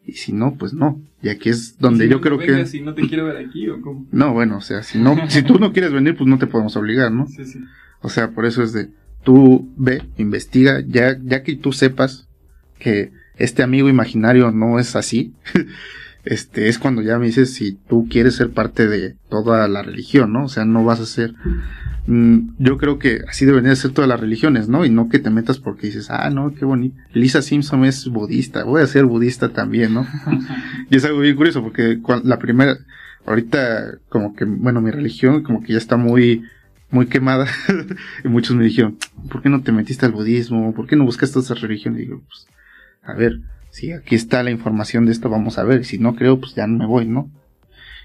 Y 0.09 0.15
si 0.15 0.33
no, 0.33 0.55
pues 0.55 0.73
no. 0.73 1.03
Y 1.23 1.29
aquí 1.29 1.51
es 1.51 1.79
donde 1.79 2.05
Si 2.05 2.11
yo 2.11 2.17
no 2.17 2.23
creo 2.23 2.39
que... 2.39 2.67
y 2.73 2.81
no 2.81 2.95
te 2.95 3.07
quiero 3.07 3.27
ver 3.27 3.37
aquí 3.37 3.69
o 3.69 3.79
cómo. 3.83 4.07
No, 4.11 4.33
bueno, 4.33 4.57
o 4.57 4.61
sea, 4.63 4.83
si 4.83 4.99
no, 4.99 5.15
si 5.29 5.43
tú 5.43 5.59
no 5.59 5.71
quieres 5.75 5.93
venir, 5.93 6.17
pues 6.17 6.27
no 6.27 6.39
te 6.39 6.47
podemos 6.47 6.75
obligar, 6.77 7.13
¿no? 7.13 7.27
Sí, 7.27 7.45
sí. 7.45 7.61
O 8.01 8.09
sea, 8.09 8.31
por 8.31 8.47
eso 8.47 8.63
es 8.63 8.73
de, 8.73 8.89
tú 9.23 9.71
ve, 9.77 10.03
investiga, 10.17 10.81
ya, 10.81 11.19
ya 11.23 11.43
que 11.43 11.57
tú 11.57 11.73
sepas 11.73 12.27
que 12.79 13.13
este 13.37 13.63
amigo 13.63 13.91
imaginario 13.91 14.51
no 14.51 14.79
es 14.79 14.97
así, 14.97 15.35
este, 16.29 16.69
es 16.69 16.79
cuando 16.79 17.01
ya 17.01 17.19
me 17.19 17.25
dices 17.25 17.55
si 17.55 17.73
tú 17.73 18.07
quieres 18.11 18.37
ser 18.37 18.51
parte 18.51 18.87
de 18.87 19.17
toda 19.31 19.67
la 19.67 19.83
religión, 19.83 20.31
¿no? 20.31 20.45
O 20.45 20.49
sea, 20.49 20.67
no 20.67 20.85
vas 20.85 21.01
a 21.01 21.07
ser, 21.07 21.33
mm, 22.07 22.51
yo 22.59 22.77
creo 22.77 22.99
que 22.99 23.23
así 23.27 23.47
deberían 23.47 23.75
ser 23.77 23.93
todas 23.93 24.11
las 24.11 24.21
religiones, 24.21 24.69
¿no? 24.69 24.85
Y 24.85 24.91
no 24.91 25.09
que 25.09 25.21
te 25.21 25.31
metas 25.31 25.59
porque 25.59 25.87
dices, 25.87 26.11
ah, 26.11 26.29
no, 26.29 26.55
qué 26.55 26.67
bonito. 26.67 26.97
Lisa 27.15 27.41
Simpson 27.41 27.87
es 27.87 28.09
budista, 28.09 28.65
voy 28.65 28.83
a 28.83 28.87
ser 28.87 29.07
budista 29.07 29.55
también, 29.55 29.95
¿no? 29.95 30.07
y 30.91 30.97
es 30.97 31.05
algo 31.07 31.21
bien 31.21 31.35
curioso 31.35 31.63
porque 31.63 31.99
la 32.25 32.39
primera, 32.39 32.77
ahorita 33.25 33.97
como 34.11 34.37
que, 34.37 34.45
bueno, 34.45 34.83
mi 34.83 34.91
religión 34.91 35.43
como 35.43 35.63
que 35.63 35.73
ya 35.73 35.79
está 35.79 35.97
muy, 35.97 36.45
muy 36.91 37.07
quemada. 37.07 37.47
y 38.25 38.29
muchos 38.29 38.55
me 38.55 38.65
dijeron, 38.65 38.99
¿por 39.31 39.41
qué 39.41 39.49
no 39.49 39.63
te 39.63 39.73
metiste 39.73 40.05
al 40.05 40.13
budismo? 40.13 40.75
¿Por 40.75 40.87
qué 40.87 40.95
no 40.95 41.07
buscaste 41.07 41.39
otras 41.39 41.63
religiones? 41.63 42.01
Y 42.01 42.05
digo, 42.05 42.23
pues, 42.29 42.47
a 43.03 43.15
ver, 43.15 43.41
si 43.71 43.93
aquí 43.93 44.15
está 44.15 44.43
la 44.43 44.51
información 44.51 45.07
de 45.07 45.13
esto, 45.13 45.29
vamos 45.29 45.59
a 45.59 45.65
ver. 45.65 45.85
Si 45.85 45.99
no 45.99 46.15
creo, 46.15 46.41
pues 46.41 46.55
ya 46.55 46.67
no 46.67 46.79
me 46.79 46.87
voy, 46.87 47.07
¿no? 47.07 47.31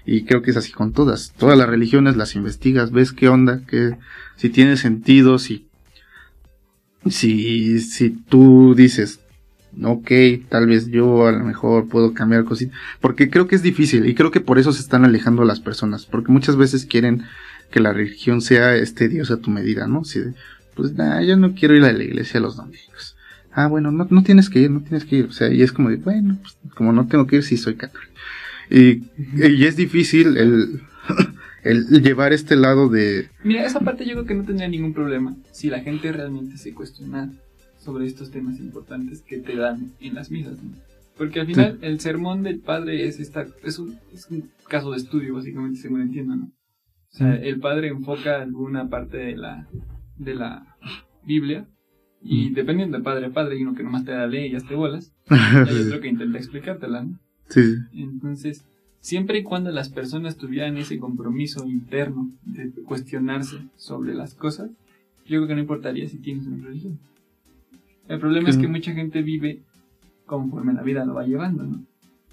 Y 0.06 0.24
creo 0.24 0.42
que 0.42 0.50
es 0.50 0.56
así 0.56 0.72
con 0.72 0.92
todas. 0.92 1.32
Todas 1.36 1.56
las 1.56 1.68
religiones 1.68 2.16
las 2.16 2.34
investigas, 2.34 2.92
ves 2.92 3.12
qué 3.12 3.28
onda, 3.28 3.62
que 3.66 3.96
si 4.36 4.50
tiene 4.50 4.76
sentido, 4.76 5.38
si, 5.38 5.66
si, 7.08 7.80
si 7.80 8.10
tú 8.10 8.74
dices, 8.76 9.20
ok, 9.82 10.10
tal 10.48 10.66
vez 10.66 10.88
yo 10.88 11.26
a 11.26 11.32
lo 11.32 11.44
mejor 11.44 11.88
puedo 11.88 12.12
cambiar 12.12 12.44
cositas. 12.44 12.78
Porque 13.00 13.30
creo 13.30 13.46
que 13.46 13.56
es 13.56 13.62
difícil 13.62 14.06
y 14.06 14.14
creo 14.14 14.30
que 14.30 14.40
por 14.40 14.58
eso 14.58 14.72
se 14.72 14.80
están 14.80 15.04
alejando 15.04 15.44
las 15.44 15.60
personas. 15.60 16.04
Porque 16.04 16.32
muchas 16.32 16.56
veces 16.56 16.84
quieren 16.84 17.24
que 17.70 17.80
la 17.80 17.92
religión 17.92 18.40
sea 18.42 18.76
este 18.76 19.08
Dios 19.08 19.30
a 19.30 19.38
tu 19.38 19.50
medida, 19.50 19.86
¿no? 19.86 20.04
Si, 20.04 20.20
pues 20.74 20.92
nah, 20.92 21.22
yo 21.22 21.36
no 21.36 21.54
quiero 21.54 21.74
ir 21.74 21.84
a 21.84 21.92
la 21.92 22.02
iglesia 22.02 22.40
los 22.40 22.56
domingos. 22.56 23.13
Ah, 23.54 23.68
bueno, 23.68 23.92
no, 23.92 24.06
no 24.10 24.22
tienes 24.24 24.50
que 24.50 24.60
ir, 24.60 24.70
no 24.70 24.80
tienes 24.82 25.04
que 25.04 25.16
ir. 25.16 25.24
O 25.26 25.32
sea, 25.32 25.52
y 25.52 25.62
es 25.62 25.72
como 25.72 25.88
de, 25.88 25.96
bueno, 25.96 26.38
pues 26.40 26.58
como 26.74 26.92
no 26.92 27.06
tengo 27.06 27.26
que 27.26 27.36
ir, 27.36 27.42
sí 27.44 27.56
soy 27.56 27.76
católico. 27.76 28.12
Y, 28.68 29.04
y 29.36 29.64
es 29.64 29.76
difícil 29.76 30.36
el, 30.36 30.82
el 31.62 32.02
llevar 32.02 32.32
este 32.32 32.56
lado 32.56 32.88
de, 32.88 33.28
Mira, 33.44 33.64
esa 33.64 33.80
parte 33.80 34.04
yo 34.04 34.12
creo 34.12 34.24
que 34.24 34.34
no 34.34 34.44
tendría 34.44 34.68
ningún 34.68 34.92
problema 34.92 35.36
si 35.52 35.68
la 35.68 35.80
gente 35.80 36.10
realmente 36.12 36.56
se 36.56 36.74
cuestionara 36.74 37.30
sobre 37.78 38.06
estos 38.06 38.30
temas 38.30 38.58
importantes 38.58 39.22
que 39.22 39.38
te 39.38 39.54
dan 39.54 39.92
en 40.00 40.14
las 40.14 40.30
misas. 40.30 40.60
¿no? 40.62 40.72
Porque 41.16 41.40
al 41.40 41.46
final 41.46 41.78
el 41.82 42.00
sermón 42.00 42.42
del 42.42 42.58
padre 42.58 43.06
es, 43.06 43.20
esta, 43.20 43.46
es, 43.62 43.78
un, 43.78 43.98
es 44.12 44.26
un 44.30 44.50
caso 44.68 44.90
de 44.90 44.96
estudio, 44.96 45.34
básicamente, 45.34 45.78
según 45.78 46.00
entiendo, 46.00 46.34
¿no? 46.34 46.44
O 46.46 47.16
sea, 47.16 47.36
el 47.36 47.60
padre 47.60 47.88
enfoca 47.88 48.42
alguna 48.42 48.88
parte 48.88 49.18
de 49.18 49.36
la, 49.36 49.68
de 50.16 50.34
la 50.34 50.76
Biblia 51.24 51.68
y 52.24 52.50
dependiendo 52.50 52.96
de 52.96 53.04
padre 53.04 53.26
a 53.26 53.30
padre, 53.30 53.56
hay 53.56 53.62
uno 53.62 53.74
que 53.74 53.82
nomás 53.82 54.04
te 54.04 54.12
da 54.12 54.26
ley 54.26 54.46
y 54.46 54.52
ya 54.52 54.60
te 54.60 54.74
bolas, 54.74 55.12
y 55.30 55.34
hay 55.34 55.82
otro 55.86 56.00
que 56.00 56.08
intenta 56.08 56.38
explicártela, 56.38 57.02
¿no? 57.02 57.18
Sí. 57.48 57.76
Entonces, 57.92 58.64
siempre 59.00 59.38
y 59.38 59.42
cuando 59.42 59.70
las 59.70 59.90
personas 59.90 60.36
tuvieran 60.36 60.78
ese 60.78 60.98
compromiso 60.98 61.66
interno 61.66 62.30
de 62.46 62.70
cuestionarse 62.84 63.58
sobre 63.76 64.14
las 64.14 64.34
cosas, 64.34 64.70
yo 65.26 65.38
creo 65.38 65.46
que 65.46 65.54
no 65.54 65.60
importaría 65.60 66.08
si 66.08 66.16
tienes 66.16 66.46
una 66.46 66.64
religión. 66.64 66.98
El 68.08 68.18
problema 68.18 68.48
es 68.48 68.56
que 68.56 68.68
mucha 68.68 68.92
gente 68.92 69.22
vive 69.22 69.60
conforme 70.26 70.72
la 70.72 70.82
vida 70.82 71.04
lo 71.04 71.14
va 71.14 71.26
llevando, 71.26 71.64
¿no? 71.64 71.84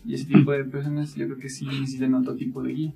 Y 0.06 0.16
ese 0.16 0.26
tipo 0.26 0.52
de 0.52 0.64
personas 0.64 1.16
yo 1.16 1.26
creo 1.26 1.38
que 1.38 1.50
sí 1.50 1.66
necesitan 1.66 2.14
otro 2.16 2.36
tipo 2.36 2.64
de 2.64 2.74
guía. 2.74 2.94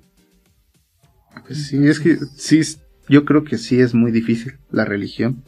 Pues 1.46 1.66
sí, 1.66 1.76
es 1.86 2.00
que 2.00 2.16
sí, 2.16 2.60
yo 3.08 3.24
creo 3.24 3.44
que 3.44 3.58
sí 3.58 3.78
es 3.78 3.94
muy 3.94 4.10
difícil 4.10 4.54
la 4.70 4.84
religión. 4.84 5.42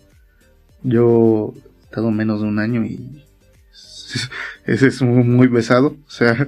Yo 0.82 1.54
he 1.56 1.84
estado 1.84 2.10
menos 2.10 2.40
de 2.40 2.48
un 2.48 2.58
año 2.58 2.84
y 2.84 3.24
ese 4.66 4.86
es 4.88 5.02
muy, 5.02 5.48
pesado. 5.48 5.96
O 6.06 6.10
sea, 6.10 6.46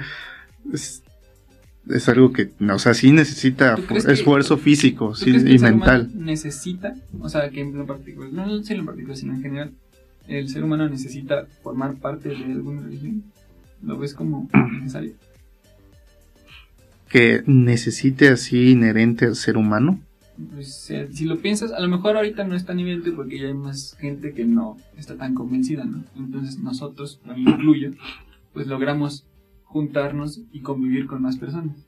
es, 0.73 1.03
es 1.89 2.09
algo 2.09 2.33
que, 2.33 2.51
o 2.73 2.79
sea, 2.79 2.95
sí 2.95 3.13
necesita 3.13 3.75
¿Tú 3.77 3.87
crees 3.87 4.07
que- 4.07 4.13
esfuerzo 4.13 4.57
físico 4.59 5.11
¿Tú 5.11 5.17
sí, 5.17 5.25
crees 5.31 5.45
que 5.45 5.51
y 5.51 5.53
el 5.55 5.59
ser 5.61 5.71
mental. 5.73 6.11
necesita, 6.15 6.95
o 7.21 7.29
sea, 7.29 7.51
que 7.51 7.61
en 7.61 7.77
lo 7.77 7.87
particular, 7.87 8.33
no, 8.33 8.47
no 8.47 8.63
solo 8.63 8.81
en 8.81 8.87
particular, 8.87 9.17
sino 9.17 9.35
en 9.35 9.43
general, 9.43 9.73
el 10.29 10.49
ser 10.49 10.63
humano 10.63 10.89
necesita 10.89 11.47
formar 11.63 11.97
parte 11.97 12.29
de 12.29 12.37
alguna 12.45 12.83
religión? 12.83 13.25
¿Lo 13.83 13.99
ves 13.99 14.15
como 14.15 14.49
necesario? 14.81 15.13
Que 17.09 17.43
necesite 17.47 18.29
así 18.29 18.71
inherente 18.71 19.25
al 19.27 19.35
ser 19.35 19.57
humano. 19.57 20.01
Pues, 20.53 20.91
si 21.13 21.25
lo 21.25 21.39
piensas, 21.39 21.73
a 21.73 21.81
lo 21.81 21.89
mejor 21.89 22.17
ahorita 22.17 22.45
no 22.45 22.55
es 22.55 22.65
tan 22.65 22.79
evidente 22.81 23.13
porque 23.13 23.39
ya 23.39 23.49
hay 23.49 23.55
más 23.55 23.97
gente 23.99 24.33
que 24.33 24.45
no 24.45 24.77
está 24.97 25.17
tan 25.17 25.35
convencida, 25.35 25.85
¿no? 25.85 26.05
Entonces 26.17 26.59
nosotros, 26.59 27.21
me 27.27 27.39
incluyo, 27.39 27.93
pues 28.53 28.67
logramos 28.67 29.27
juntarnos 29.65 30.41
y 30.53 30.61
convivir 30.61 31.07
con 31.07 31.23
más 31.23 31.37
personas. 31.37 31.87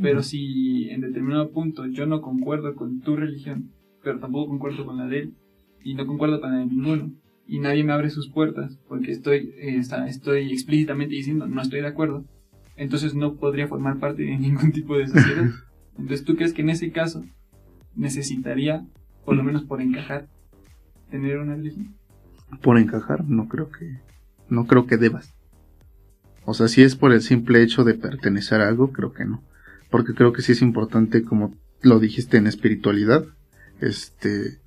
Pero 0.00 0.22
si 0.22 0.88
en 0.90 1.00
determinado 1.00 1.50
punto 1.50 1.86
yo 1.86 2.06
no 2.06 2.22
concuerdo 2.22 2.74
con 2.74 3.00
tu 3.00 3.16
religión, 3.16 3.70
pero 4.02 4.18
tampoco 4.18 4.48
concuerdo 4.48 4.86
con 4.86 4.96
la 4.96 5.06
de 5.06 5.18
él, 5.20 5.34
y 5.82 5.94
no 5.94 6.06
concuerdo 6.06 6.40
con 6.40 6.52
la 6.52 6.58
de 6.58 6.66
ninguno, 6.66 7.10
y 7.46 7.58
nadie 7.58 7.82
me 7.84 7.92
abre 7.92 8.10
sus 8.10 8.28
puertas 8.28 8.78
porque 8.88 9.10
estoy, 9.10 9.52
eh, 9.58 9.76
está- 9.76 10.06
estoy 10.08 10.52
explícitamente 10.52 11.14
diciendo 11.14 11.46
no 11.48 11.60
estoy 11.60 11.80
de 11.80 11.88
acuerdo, 11.88 12.24
entonces 12.76 13.14
no 13.14 13.34
podría 13.34 13.66
formar 13.68 13.98
parte 13.98 14.22
de 14.22 14.38
ningún 14.38 14.72
tipo 14.72 14.96
de 14.96 15.08
sociedad. 15.08 15.50
Entonces, 15.98 16.24
¿tú 16.24 16.34
crees 16.34 16.54
que 16.54 16.62
en 16.62 16.70
ese 16.70 16.92
caso 16.92 17.24
necesitaría, 17.94 18.86
por 19.24 19.36
lo 19.36 19.42
menos 19.42 19.64
por 19.64 19.80
encajar, 19.80 20.28
tener 21.10 21.38
una 21.38 21.54
religión? 21.54 21.94
Por 22.62 22.78
encajar, 22.78 23.24
no 23.24 23.48
creo 23.48 23.70
que, 23.70 24.00
no 24.48 24.66
creo 24.66 24.86
que 24.86 24.96
debas. 24.96 25.34
O 26.44 26.54
sea, 26.54 26.68
si 26.68 26.82
es 26.82 26.96
por 26.96 27.12
el 27.12 27.22
simple 27.22 27.62
hecho 27.62 27.84
de 27.84 27.94
pertenecer 27.94 28.60
a 28.60 28.68
algo, 28.68 28.92
creo 28.92 29.12
que 29.12 29.24
no. 29.24 29.42
Porque 29.90 30.14
creo 30.14 30.32
que 30.32 30.42
sí 30.42 30.52
es 30.52 30.62
importante, 30.62 31.22
como 31.22 31.54
lo 31.82 31.98
dijiste 31.98 32.36
en 32.36 32.46
espiritualidad, 32.46 33.24
este, 33.80 34.58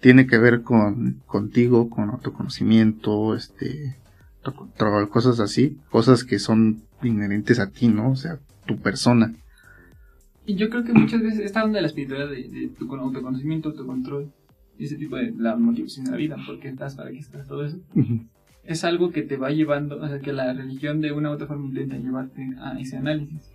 tiene 0.00 0.26
que 0.26 0.38
ver 0.38 0.62
con 0.62 1.22
contigo, 1.26 1.90
con 1.90 2.10
autoconocimiento, 2.10 3.34
este, 3.34 3.96
cosas 5.10 5.40
así, 5.40 5.78
cosas 5.90 6.24
que 6.24 6.38
son 6.38 6.82
inherentes 7.02 7.58
a 7.58 7.70
ti, 7.70 7.88
¿no? 7.88 8.12
O 8.12 8.16
sea, 8.16 8.38
tu 8.66 8.78
persona. 8.78 9.34
Y 10.48 10.54
yo 10.54 10.70
creo 10.70 10.82
que 10.82 10.94
muchas 10.94 11.20
veces 11.22 11.40
esta 11.40 11.62
onda 11.62 11.76
de 11.76 11.82
la 11.82 11.88
espiritualidad, 11.88 12.30
de, 12.30 12.48
de 12.48 12.68
tu 12.68 12.88
con- 12.88 13.00
autoconocimiento, 13.00 13.68
autocontrol, 13.68 14.32
ese 14.78 14.96
tipo 14.96 15.16
de 15.16 15.34
la 15.36 15.56
motivación 15.56 16.06
de 16.06 16.10
la 16.12 16.16
vida, 16.16 16.36
por 16.46 16.58
qué 16.58 16.68
estás, 16.68 16.94
para 16.94 17.10
qué 17.10 17.18
estás, 17.18 17.46
todo 17.46 17.66
eso, 17.66 17.78
es 18.64 18.82
algo 18.84 19.10
que 19.10 19.20
te 19.22 19.36
va 19.36 19.50
llevando, 19.50 20.00
o 20.00 20.08
sea, 20.08 20.20
que 20.20 20.32
la 20.32 20.52
religión 20.54 21.02
de 21.02 21.12
una 21.12 21.28
u 21.30 21.34
otra 21.34 21.48
forma 21.48 21.66
intenta 21.66 21.96
llevarte 21.98 22.48
a 22.60 22.78
ese 22.80 22.96
análisis. 22.96 23.50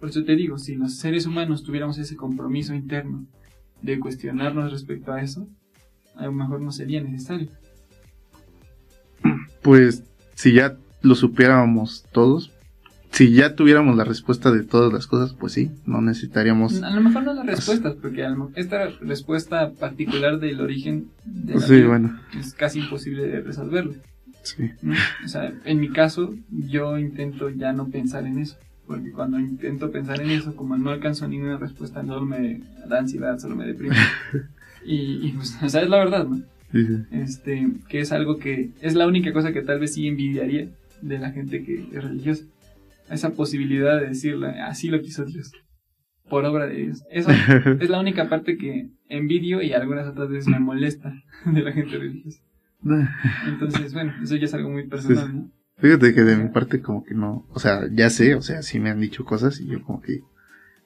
Por 0.00 0.08
eso 0.08 0.24
te 0.24 0.34
digo, 0.34 0.56
si 0.56 0.74
los 0.74 0.94
seres 0.96 1.26
humanos 1.26 1.64
tuviéramos 1.64 1.98
ese 1.98 2.16
compromiso 2.16 2.72
interno 2.74 3.26
de 3.82 4.00
cuestionarnos 4.00 4.72
respecto 4.72 5.12
a 5.12 5.20
eso, 5.20 5.46
a 6.16 6.24
lo 6.24 6.32
mejor 6.32 6.62
no 6.62 6.72
sería 6.72 7.02
necesario. 7.02 7.48
Pues 9.60 10.02
si 10.34 10.54
ya 10.54 10.78
lo 11.02 11.14
supiéramos 11.14 12.04
todos, 12.10 12.51
si 13.12 13.32
ya 13.32 13.54
tuviéramos 13.54 13.96
la 13.96 14.04
respuesta 14.04 14.50
de 14.50 14.62
todas 14.62 14.92
las 14.92 15.06
cosas, 15.06 15.34
pues 15.38 15.52
sí, 15.52 15.70
no 15.86 16.00
necesitaríamos... 16.00 16.82
A 16.82 16.90
lo 16.90 17.00
mejor 17.02 17.24
no 17.24 17.34
las 17.34 17.46
respuestas, 17.46 17.94
porque 18.00 18.24
a 18.24 18.30
lo 18.30 18.36
mejor 18.36 18.52
esta 18.56 18.88
respuesta 19.00 19.70
particular 19.72 20.40
del 20.40 20.60
origen 20.60 21.08
de 21.24 21.54
la 21.54 21.60
Sí, 21.60 21.74
vida 21.74 21.88
bueno, 21.88 22.20
es 22.38 22.54
casi 22.54 22.80
imposible 22.80 23.26
de 23.26 23.40
resolverlo. 23.42 23.94
sí. 24.42 24.70
¿no? 24.80 24.94
O 25.24 25.28
sea, 25.28 25.52
en 25.64 25.78
mi 25.80 25.90
caso, 25.90 26.34
yo 26.50 26.98
intento 26.98 27.50
ya 27.50 27.72
no 27.72 27.88
pensar 27.88 28.26
en 28.26 28.38
eso. 28.38 28.56
Porque 28.86 29.12
cuando 29.12 29.38
intento 29.38 29.90
pensar 29.90 30.20
en 30.20 30.30
eso, 30.30 30.56
como 30.56 30.76
no 30.76 30.90
alcanzo 30.90 31.28
ninguna 31.28 31.56
respuesta, 31.56 32.04
solo 32.04 32.24
me 32.26 32.60
da 32.88 32.98
ansiedad, 32.98 33.38
solo 33.38 33.54
me 33.54 33.66
deprime. 33.66 33.94
y, 34.84 35.28
y, 35.28 35.32
pues, 35.36 35.56
o 35.62 35.68
sea, 35.68 35.82
es 35.82 35.88
la 35.88 35.98
verdad, 35.98 36.26
¿no? 36.26 36.38
sí, 36.72 36.86
sí. 36.86 36.96
Este, 37.12 37.68
que 37.88 38.00
es 38.00 38.10
algo 38.12 38.38
que 38.38 38.70
es 38.80 38.94
la 38.94 39.06
única 39.06 39.32
cosa 39.32 39.52
que 39.52 39.62
tal 39.62 39.78
vez 39.78 39.94
sí 39.94 40.08
envidiaría 40.08 40.68
de 41.00 41.18
la 41.18 41.30
gente 41.30 41.62
que 41.62 41.86
es 41.92 42.02
religiosa. 42.02 42.44
Esa 43.10 43.30
posibilidad 43.30 44.00
de 44.00 44.08
decirle, 44.08 44.60
así 44.60 44.88
lo 44.88 45.00
quiso 45.02 45.24
Dios, 45.24 45.52
por 46.28 46.44
obra 46.44 46.66
de 46.66 46.76
Dios. 46.76 47.04
Eso 47.10 47.30
es 47.80 47.90
la 47.90 48.00
única 48.00 48.28
parte 48.28 48.56
que 48.56 48.90
envidio 49.08 49.62
y 49.62 49.72
algunas 49.72 50.06
otras 50.08 50.28
veces 50.28 50.48
me 50.48 50.60
molesta 50.60 51.12
de 51.46 51.60
la 51.62 51.72
gente 51.72 51.98
religiosa. 51.98 52.42
Entonces, 53.46 53.92
bueno, 53.92 54.12
eso 54.22 54.36
ya 54.36 54.44
es 54.44 54.54
algo 54.54 54.70
muy 54.70 54.86
personal, 54.86 55.34
¿no? 55.34 55.50
Fíjate 55.78 56.14
que 56.14 56.22
de 56.22 56.36
mi 56.36 56.48
parte 56.48 56.80
como 56.80 57.02
que 57.02 57.14
no, 57.14 57.44
o 57.50 57.58
sea, 57.58 57.88
ya 57.90 58.08
sé, 58.08 58.34
o 58.36 58.42
sea, 58.42 58.62
sí 58.62 58.78
me 58.78 58.90
han 58.90 59.00
dicho 59.00 59.24
cosas 59.24 59.60
y 59.60 59.66
yo 59.66 59.82
como 59.82 60.00
que, 60.00 60.20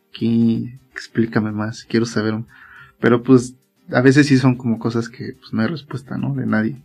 aquí, 0.09 0.79
explícame 0.93 1.53
más, 1.53 1.85
quiero 1.85 2.07
saber, 2.07 2.35
pero 2.99 3.23
pues 3.23 3.57
a 3.91 4.01
veces 4.01 4.27
sí 4.27 4.39
son 4.39 4.57
como 4.57 4.79
cosas 4.79 5.09
que 5.09 5.35
pues 5.39 5.53
no 5.53 5.61
hay 5.61 5.69
respuesta, 5.69 6.17
¿no? 6.17 6.35
De 6.35 6.47
nadie. 6.47 6.77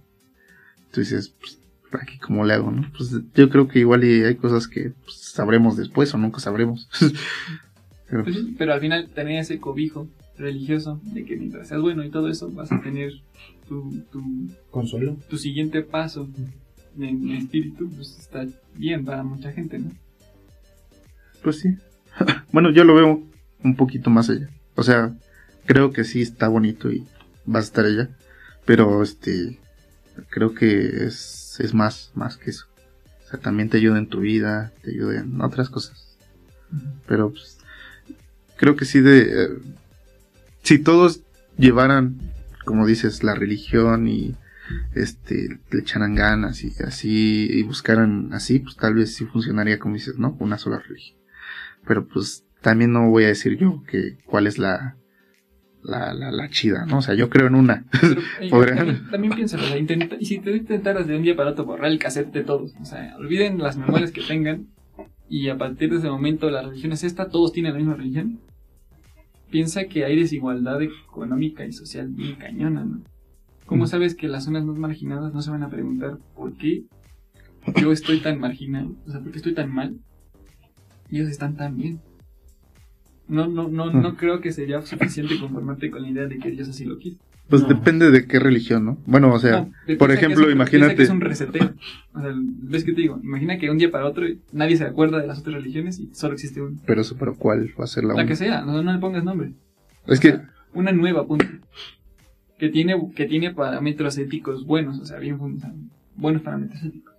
Entonces, 0.87 1.29
pues, 1.39 1.60
aquí 1.99 2.17
cómo 2.19 2.45
le 2.45 2.53
hago, 2.53 2.71
¿no? 2.71 2.91
Pues 2.95 3.11
yo 3.35 3.49
creo 3.49 3.67
que 3.67 3.79
igual 3.79 4.03
y 4.03 4.23
hay 4.23 4.35
cosas 4.35 4.67
que 4.67 4.91
pues, 5.03 5.17
sabremos 5.17 5.77
después 5.77 6.13
o 6.13 6.17
nunca 6.17 6.39
sabremos. 6.39 6.89
pero 8.09 8.23
Pues 8.23 8.35
sí, 8.35 8.55
pero 8.57 8.73
al 8.73 8.79
final 8.79 9.09
tener 9.09 9.39
ese 9.39 9.59
cobijo 9.59 10.07
religioso 10.37 10.99
de 11.03 11.25
que 11.25 11.35
mientras 11.35 11.67
seas 11.67 11.81
bueno 11.81 12.03
y 12.03 12.09
todo 12.09 12.29
eso, 12.29 12.49
vas 12.51 12.71
a 12.71 12.81
tener 12.81 13.13
tu, 13.67 14.03
tu, 14.11 14.21
Consuelo. 14.69 15.17
tu 15.29 15.37
siguiente 15.37 15.81
paso 15.81 16.29
en 16.99 17.31
espíritu, 17.31 17.89
pues 17.89 18.17
está 18.19 18.45
bien 18.75 19.05
para 19.05 19.23
mucha 19.23 19.51
gente, 19.51 19.79
¿no? 19.79 19.91
pues 21.41 21.59
sí. 21.59 21.69
bueno, 22.51 22.71
yo 22.71 22.83
lo 22.83 22.95
veo 22.95 23.23
un 23.63 23.75
poquito 23.75 24.09
más 24.09 24.29
allá. 24.29 24.49
O 24.75 24.83
sea, 24.83 25.13
creo 25.65 25.91
que 25.91 26.03
sí 26.03 26.21
está 26.21 26.47
bonito 26.47 26.91
y 26.91 27.05
va 27.47 27.59
a 27.59 27.63
estar 27.63 27.85
allá. 27.85 28.09
Pero 28.65 29.01
este, 29.01 29.59
creo 30.29 30.53
que 30.53 31.05
es, 31.05 31.40
es 31.59 31.73
más, 31.73 32.11
más 32.15 32.37
que 32.37 32.51
eso. 32.51 32.67
O 33.25 33.29
sea, 33.29 33.39
también 33.39 33.69
te 33.69 33.77
ayuda 33.77 33.97
en 33.97 34.07
tu 34.07 34.19
vida, 34.19 34.71
te 34.81 34.91
ayuda 34.91 35.19
en 35.19 35.41
otras 35.41 35.69
cosas. 35.69 36.17
Pero 37.07 37.31
pues, 37.31 37.57
creo 38.57 38.75
que 38.75 38.85
sí 38.85 39.01
de... 39.01 39.21
eh, 39.21 39.49
si 40.63 40.79
todos 40.79 41.21
llevaran, 41.57 42.19
como 42.65 42.85
dices, 42.85 43.23
la 43.23 43.35
religión 43.35 44.07
y 44.07 44.35
este 44.95 45.59
le 45.69 45.79
echaran 45.79 46.15
ganas 46.15 46.63
y 46.63 46.71
así 46.83 47.47
y 47.49 47.63
buscaran 47.63 48.33
así, 48.33 48.59
pues 48.59 48.77
tal 48.77 48.93
vez 48.93 49.13
sí 49.15 49.25
funcionaría 49.25 49.79
como 49.79 49.95
dices, 49.95 50.17
¿no? 50.17 50.37
Una 50.39 50.57
sola 50.57 50.79
religión. 50.79 51.19
Pero 51.85 52.07
pues 52.07 52.45
también 52.61 52.93
no 52.93 53.09
voy 53.09 53.25
a 53.25 53.29
decir 53.29 53.57
yo 53.57 53.83
que 53.87 54.17
cuál 54.25 54.47
es 54.47 54.57
la 54.57 54.95
la, 55.83 56.13
la, 56.13 56.31
la 56.31 56.49
chida, 56.49 56.85
¿no? 56.85 56.99
O 56.99 57.01
sea, 57.01 57.15
yo 57.15 57.29
creo 57.29 57.47
en 57.47 57.55
una. 57.55 57.85
Podrían. 58.49 58.77
también, 58.77 59.09
también 59.09 59.33
piénsalo, 59.33 59.63
o 59.63 59.67
sea, 59.67 59.77
intenta- 59.77 60.17
y 60.19 60.25
si 60.25 60.39
te 60.39 60.55
intentaras 60.55 61.07
de 61.07 61.15
un 61.15 61.23
día 61.23 61.35
para 61.35 61.51
otro 61.51 61.65
borrar 61.65 61.91
el 61.91 61.99
cassette 61.99 62.31
de 62.31 62.43
todos, 62.43 62.73
o 62.81 62.85
sea, 62.85 63.15
olviden 63.17 63.57
las 63.59 63.77
memorias 63.77 64.11
que 64.11 64.21
tengan 64.21 64.67
y 65.29 65.47
a 65.49 65.57
partir 65.57 65.89
de 65.91 65.97
ese 65.97 66.09
momento 66.09 66.49
la 66.49 66.61
religión 66.61 66.91
es 66.91 67.03
esta, 67.03 67.29
todos 67.29 67.51
tienen 67.53 67.71
la 67.73 67.77
misma 67.79 67.95
religión. 67.95 68.39
Piensa 69.49 69.85
que 69.85 70.05
hay 70.05 70.15
desigualdad 70.17 70.81
económica 70.81 71.65
y 71.65 71.73
social 71.73 72.07
bien 72.09 72.35
cañona, 72.35 72.85
¿no? 72.85 73.01
¿Cómo 73.65 73.83
Mm. 73.85 73.87
sabes 73.87 74.15
que 74.15 74.27
las 74.27 74.45
zonas 74.45 74.63
más 74.65 74.77
marginadas 74.77 75.33
no 75.33 75.41
se 75.41 75.49
van 75.51 75.63
a 75.63 75.69
preguntar 75.69 76.17
por 76.35 76.53
qué 76.53 76.83
yo 77.81 77.91
estoy 77.91 78.19
tan 78.19 78.39
marginal? 78.39 78.89
O 79.07 79.11
sea, 79.11 79.19
¿por 79.19 79.31
qué 79.31 79.37
estoy 79.37 79.53
tan 79.53 79.73
mal? 79.73 79.95
Y 81.09 81.17
ellos 81.17 81.29
están 81.29 81.55
tan 81.57 81.77
bien. 81.77 81.99
No, 83.31 83.47
no, 83.47 83.69
no, 83.69 83.91
no 83.91 84.17
creo 84.17 84.41
que 84.41 84.51
sería 84.51 84.81
suficiente 84.81 85.39
conformarte 85.39 85.89
con 85.89 86.01
la 86.01 86.09
idea 86.09 86.25
de 86.27 86.37
que 86.37 86.51
Dios 86.51 86.67
así 86.69 86.83
lo 86.85 86.97
quiso. 86.99 87.17
Pues 87.49 87.63
No. 87.63 87.69
depende 87.69 88.11
de 88.11 88.27
qué 88.27 88.39
religión, 88.39 88.85
¿no? 88.85 88.97
Bueno, 89.05 89.33
o 89.33 89.39
sea, 89.39 89.61
No, 89.87 89.97
por 89.97 90.09
que 90.09 90.15
ejemplo, 90.15 90.41
es 90.41 90.47
un- 90.47 90.53
imagínate- 90.53 90.95
que 90.95 91.03
es 91.03 91.09
un 91.09 91.21
reseteo. 91.21 91.73
O 92.13 92.21
sea, 92.21 92.31
¿ves 92.35 92.83
qué 92.83 92.93
te 92.93 93.01
digo? 93.01 93.19
Imagina 93.23 93.57
que 93.57 93.69
un 93.69 93.77
día 93.77 93.89
para 93.91 94.05
otro 94.05 94.25
nadie 94.51 94.77
se 94.77 94.83
acuerda 94.83 95.19
de 95.19 95.27
las 95.27 95.39
otras 95.39 95.55
religiones 95.55 95.99
y 95.99 96.09
solo 96.13 96.33
existe 96.33 96.61
una. 96.61 96.77
pero 96.85 97.01
eso, 97.01 97.15
pero 97.17 97.35
¿cuál 97.35 97.73
va 97.79 97.85
a 97.85 97.87
ser 97.87 98.03
la, 98.03 98.09
La 98.09 98.15
una? 98.21 98.25
que 98.27 98.35
sea, 98.35 98.61
no, 98.61 98.81
no 98.83 98.93
le 98.93 98.99
pongas 98.99 99.23
nombre. 99.23 99.53
Es 100.07 100.19
O 100.19 100.21
que, 100.21 100.29
sea, 100.29 100.49
una 100.73 100.91
nueva, 100.91 101.25
punto. 101.25 101.45
Que 102.59 102.69
tiene, 102.69 102.95
que 103.15 103.25
tiene 103.25 103.53
parámetros 103.53 104.17
éticos 104.17 104.65
buenos, 104.65 104.99
o 104.99 105.05
sea, 105.05 105.17
bien 105.19 105.37
fundados. 105.39 105.75
Buenos 106.15 106.41
parámetros 106.43 106.83
éticos. 106.83 107.13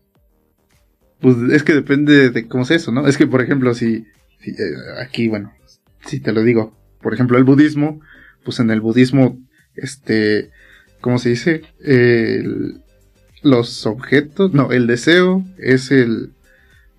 pues 1.20 1.36
es 1.52 1.62
que 1.62 1.72
depende 1.74 2.30
de 2.30 2.48
cómo 2.48 2.64
sea 2.64 2.76
eso, 2.76 2.90
¿no? 2.92 3.06
Es 3.06 3.16
que, 3.16 3.26
por 3.26 3.40
ejemplo, 3.42 3.74
si, 3.74 4.04
si, 4.40 4.50
eh, 4.50 4.54
aquí, 5.00 5.28
bueno, 5.28 5.52
si 6.06 6.20
te 6.20 6.32
lo 6.32 6.42
digo, 6.42 6.76
por 7.00 7.14
ejemplo, 7.14 7.38
el 7.38 7.44
budismo, 7.44 8.00
pues 8.44 8.60
en 8.60 8.70
el 8.70 8.80
budismo, 8.80 9.38
este, 9.74 10.50
¿cómo 11.00 11.18
se 11.18 11.30
dice? 11.30 11.62
Los 13.42 13.86
objetos, 13.86 14.54
no, 14.54 14.72
el 14.72 14.86
deseo 14.86 15.44
es 15.58 15.90
el 15.90 16.32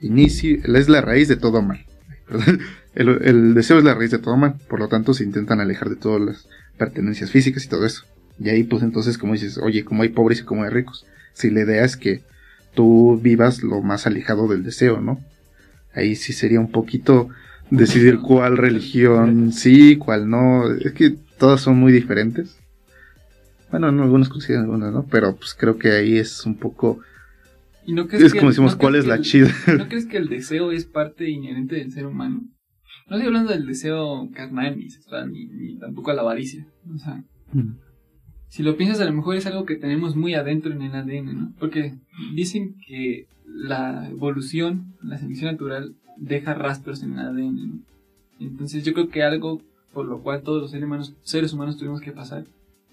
inicio, 0.01 0.59
es 0.63 0.89
la 0.89 1.01
raíz 1.01 1.27
de 1.27 1.38
todo 1.38 1.61
mal. 1.61 1.85
El, 2.95 3.09
el 3.23 3.53
deseo 3.55 3.80
es 3.80 3.84
la 3.84 3.95
raíz 3.95 4.11
de 4.11 4.19
todo 4.19 4.38
mal, 4.38 4.53
por 4.69 4.80
lo 4.80 4.88
tanto 4.88 5.15
se 5.15 5.23
intentan 5.23 5.59
alejar 5.59 5.89
de 5.89 5.95
todas 5.95 6.21
las 6.21 6.47
pertenencias 6.77 7.31
físicas 7.31 7.65
y 7.65 7.67
todo 7.67 7.88
eso. 7.88 8.03
Y 8.39 8.49
ahí 8.49 8.63
pues 8.63 8.84
entonces 8.84 9.17
como 9.17 9.34
dices, 9.34 9.57
oye, 9.57 9.84
como 9.84 10.03
hay 10.03 10.09
pobres 10.09 10.41
y 10.41 10.43
como 10.43 10.63
hay 10.63 10.69
ricos. 10.69 11.03
Si 11.34 11.49
la 11.49 11.61
idea 11.61 11.84
es 11.84 11.97
que 11.97 12.21
tú 12.75 13.19
vivas 13.19 13.63
lo 13.63 13.81
más 13.81 14.05
alejado 14.05 14.47
del 14.47 14.63
deseo, 14.63 15.01
¿no? 15.01 15.19
Ahí 15.95 16.15
sí 16.15 16.34
sería 16.34 16.59
un 16.59 16.71
poquito 16.71 17.30
decidir 17.77 18.19
cuál 18.19 18.57
religión 18.57 19.51
sí, 19.51 19.97
cuál 19.97 20.29
no. 20.29 20.71
Es 20.73 20.93
que 20.93 21.11
todas 21.37 21.61
son 21.61 21.77
muy 21.77 21.91
diferentes. 21.91 22.57
Bueno, 23.71 23.91
no, 23.91 24.03
algunos 24.03 24.29
consideran 24.29 24.65
algunas, 24.65 24.93
¿no? 24.93 25.05
Pero 25.09 25.35
pues 25.35 25.55
creo 25.55 25.77
que 25.77 25.91
ahí 25.91 26.17
es 26.17 26.45
un 26.45 26.55
poco... 26.55 26.99
¿Y 27.85 27.93
no 27.93 28.07
crees 28.07 28.25
Es 28.25 28.33
que- 28.33 28.39
como 28.39 28.51
decimos, 28.51 28.73
no 28.73 28.77
¿cuál 28.77 28.95
es 28.95 29.05
la 29.07 29.15
el- 29.15 29.21
chida? 29.23 29.51
¿No 29.77 29.87
crees 29.87 30.05
que 30.05 30.17
el 30.17 30.29
deseo 30.29 30.71
es 30.71 30.85
parte 30.85 31.29
inherente 31.29 31.75
del 31.75 31.91
ser 31.91 32.05
humano? 32.05 32.43
No 33.09 33.15
estoy 33.17 33.27
hablando 33.27 33.51
del 33.51 33.65
deseo 33.65 34.29
carnal, 34.33 34.77
ni 34.77 34.89
sexual, 34.89 35.31
ni, 35.31 35.45
ni 35.45 35.77
tampoco 35.77 36.11
a 36.11 36.13
la 36.13 36.21
avaricia. 36.21 36.65
O 36.93 36.97
sea, 36.97 37.21
si 38.47 38.63
lo 38.63 38.77
piensas, 38.77 39.01
a 39.01 39.05
lo 39.05 39.13
mejor 39.13 39.35
es 39.35 39.45
algo 39.47 39.65
que 39.65 39.75
tenemos 39.75 40.15
muy 40.15 40.35
adentro 40.35 40.71
en 40.71 40.81
el 40.83 40.93
ADN, 40.95 41.33
¿no? 41.33 41.53
Porque 41.59 41.95
dicen 42.35 42.75
que 42.87 43.25
la 43.45 44.07
evolución, 44.09 44.93
la 45.01 45.17
selección 45.17 45.51
natural, 45.51 45.95
deja 46.18 46.53
rastros 46.53 47.03
en 47.03 47.14
el 47.14 47.19
ADN, 47.19 47.68
¿no? 47.68 47.80
Entonces 48.40 48.84
yo 48.84 48.94
creo 48.94 49.10
que 49.10 49.23
algo 49.23 49.61
por 49.94 50.07
lo 50.07 50.19
cual 50.19 50.41
todos 50.41 50.61
los 50.61 50.72
seres 50.72 50.85
humanos, 50.85 51.14
seres 51.23 51.53
humanos 51.53 51.77
tuvimos 51.77 52.02
que 52.02 52.11
pasar 52.11 52.45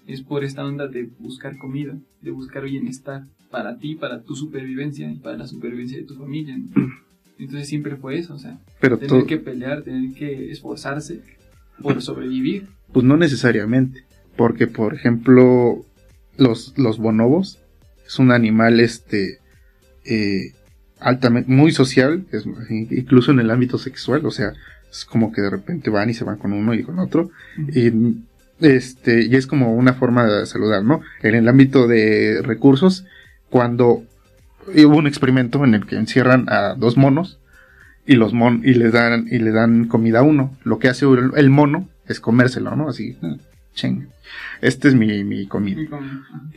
es 0.07 0.21
por 0.21 0.43
esta 0.43 0.65
onda 0.65 0.87
de 0.87 1.09
buscar 1.19 1.57
comida, 1.57 1.95
de 2.21 2.31
buscar 2.31 2.63
bienestar 2.63 3.23
para 3.49 3.77
ti, 3.77 3.95
para 3.95 4.21
tu 4.21 4.35
supervivencia 4.35 5.11
y 5.11 5.15
para 5.15 5.37
la 5.37 5.47
supervivencia 5.47 5.97
de 5.97 6.03
tu 6.03 6.15
familia. 6.15 6.57
¿no? 6.57 6.89
Entonces 7.39 7.67
siempre 7.67 7.95
fue 7.95 8.19
eso, 8.19 8.35
o 8.35 8.39
sea, 8.39 8.59
Pero 8.79 8.99
tener 8.99 9.25
que 9.25 9.37
pelear, 9.37 9.81
tener 9.81 10.13
que 10.13 10.51
esforzarse 10.51 11.21
por 11.81 12.01
sobrevivir. 12.01 12.67
pues 12.91 13.03
no 13.03 13.17
necesariamente. 13.17 14.05
Porque, 14.37 14.67
por 14.67 14.93
ejemplo, 14.93 15.85
los, 16.37 16.77
los 16.77 16.99
bonobos 16.99 17.59
es 18.05 18.19
un 18.19 18.31
animal 18.31 18.79
este 18.79 19.39
eh, 20.05 20.53
altamente, 21.01 21.51
muy 21.51 21.71
social, 21.71 22.23
es- 22.31 22.45
incluso 22.69 23.31
en 23.31 23.39
el 23.39 23.51
ámbito 23.51 23.77
sexual, 23.77 24.25
o 24.25 24.31
sea, 24.31 24.53
es 24.91 25.05
como 25.05 25.31
que 25.31 25.41
de 25.41 25.49
repente 25.49 25.89
van 25.89 26.09
y 26.09 26.13
se 26.13 26.23
van 26.23 26.37
con 26.37 26.53
uno 26.53 26.73
y 26.73 26.83
con 26.83 26.99
otro. 26.99 27.31
Y, 27.73 27.91
este, 28.59 29.25
y 29.25 29.35
es 29.35 29.47
como 29.47 29.73
una 29.73 29.93
forma 29.93 30.25
de 30.25 30.45
saludar, 30.45 30.83
¿no? 30.83 31.01
En 31.23 31.35
el 31.35 31.47
ámbito 31.47 31.87
de 31.87 32.41
recursos, 32.43 33.05
cuando 33.49 34.03
hubo 34.67 34.95
un 34.97 35.07
experimento 35.07 35.63
en 35.65 35.73
el 35.73 35.85
que 35.85 35.95
encierran 35.95 36.45
a 36.49 36.75
dos 36.75 36.95
monos 36.97 37.39
y 38.05 38.15
los 38.15 38.33
mon 38.33 38.61
y 38.63 38.73
le 38.73 38.91
dan 38.91 39.27
y 39.29 39.39
le 39.39 39.51
dan 39.51 39.85
comida 39.87 40.19
a 40.19 40.23
uno, 40.23 40.55
lo 40.63 40.77
que 40.79 40.89
hace 40.89 41.05
el, 41.35 41.49
mono 41.49 41.89
es 42.07 42.19
comérselo, 42.19 42.75
¿no? 42.75 42.89
Así, 42.89 43.17
ching, 43.73 44.07
este 44.61 44.89
es 44.89 44.95
mi, 44.95 45.23
mi 45.23 45.47
comida. 45.47 45.81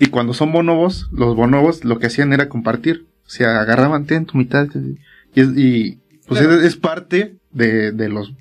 Y 0.00 0.06
cuando 0.06 0.34
son 0.34 0.52
bonobos, 0.52 1.08
los 1.12 1.34
bonobos 1.36 1.84
lo 1.84 1.98
que 1.98 2.06
hacían 2.08 2.32
era 2.32 2.48
compartir. 2.48 3.06
O 3.26 3.30
sea, 3.30 3.60
agarraban 3.60 4.06
tu 4.26 4.36
mitad. 4.38 4.68
Y, 5.34 5.40
es- 5.40 5.56
y, 5.56 5.98
pues 6.26 6.40
Claro. 6.40 6.56
es, 6.60 6.64
es 6.64 6.76
parte 6.76 7.36
de, 7.50 7.92
de 7.92 8.08
los, 8.08 8.32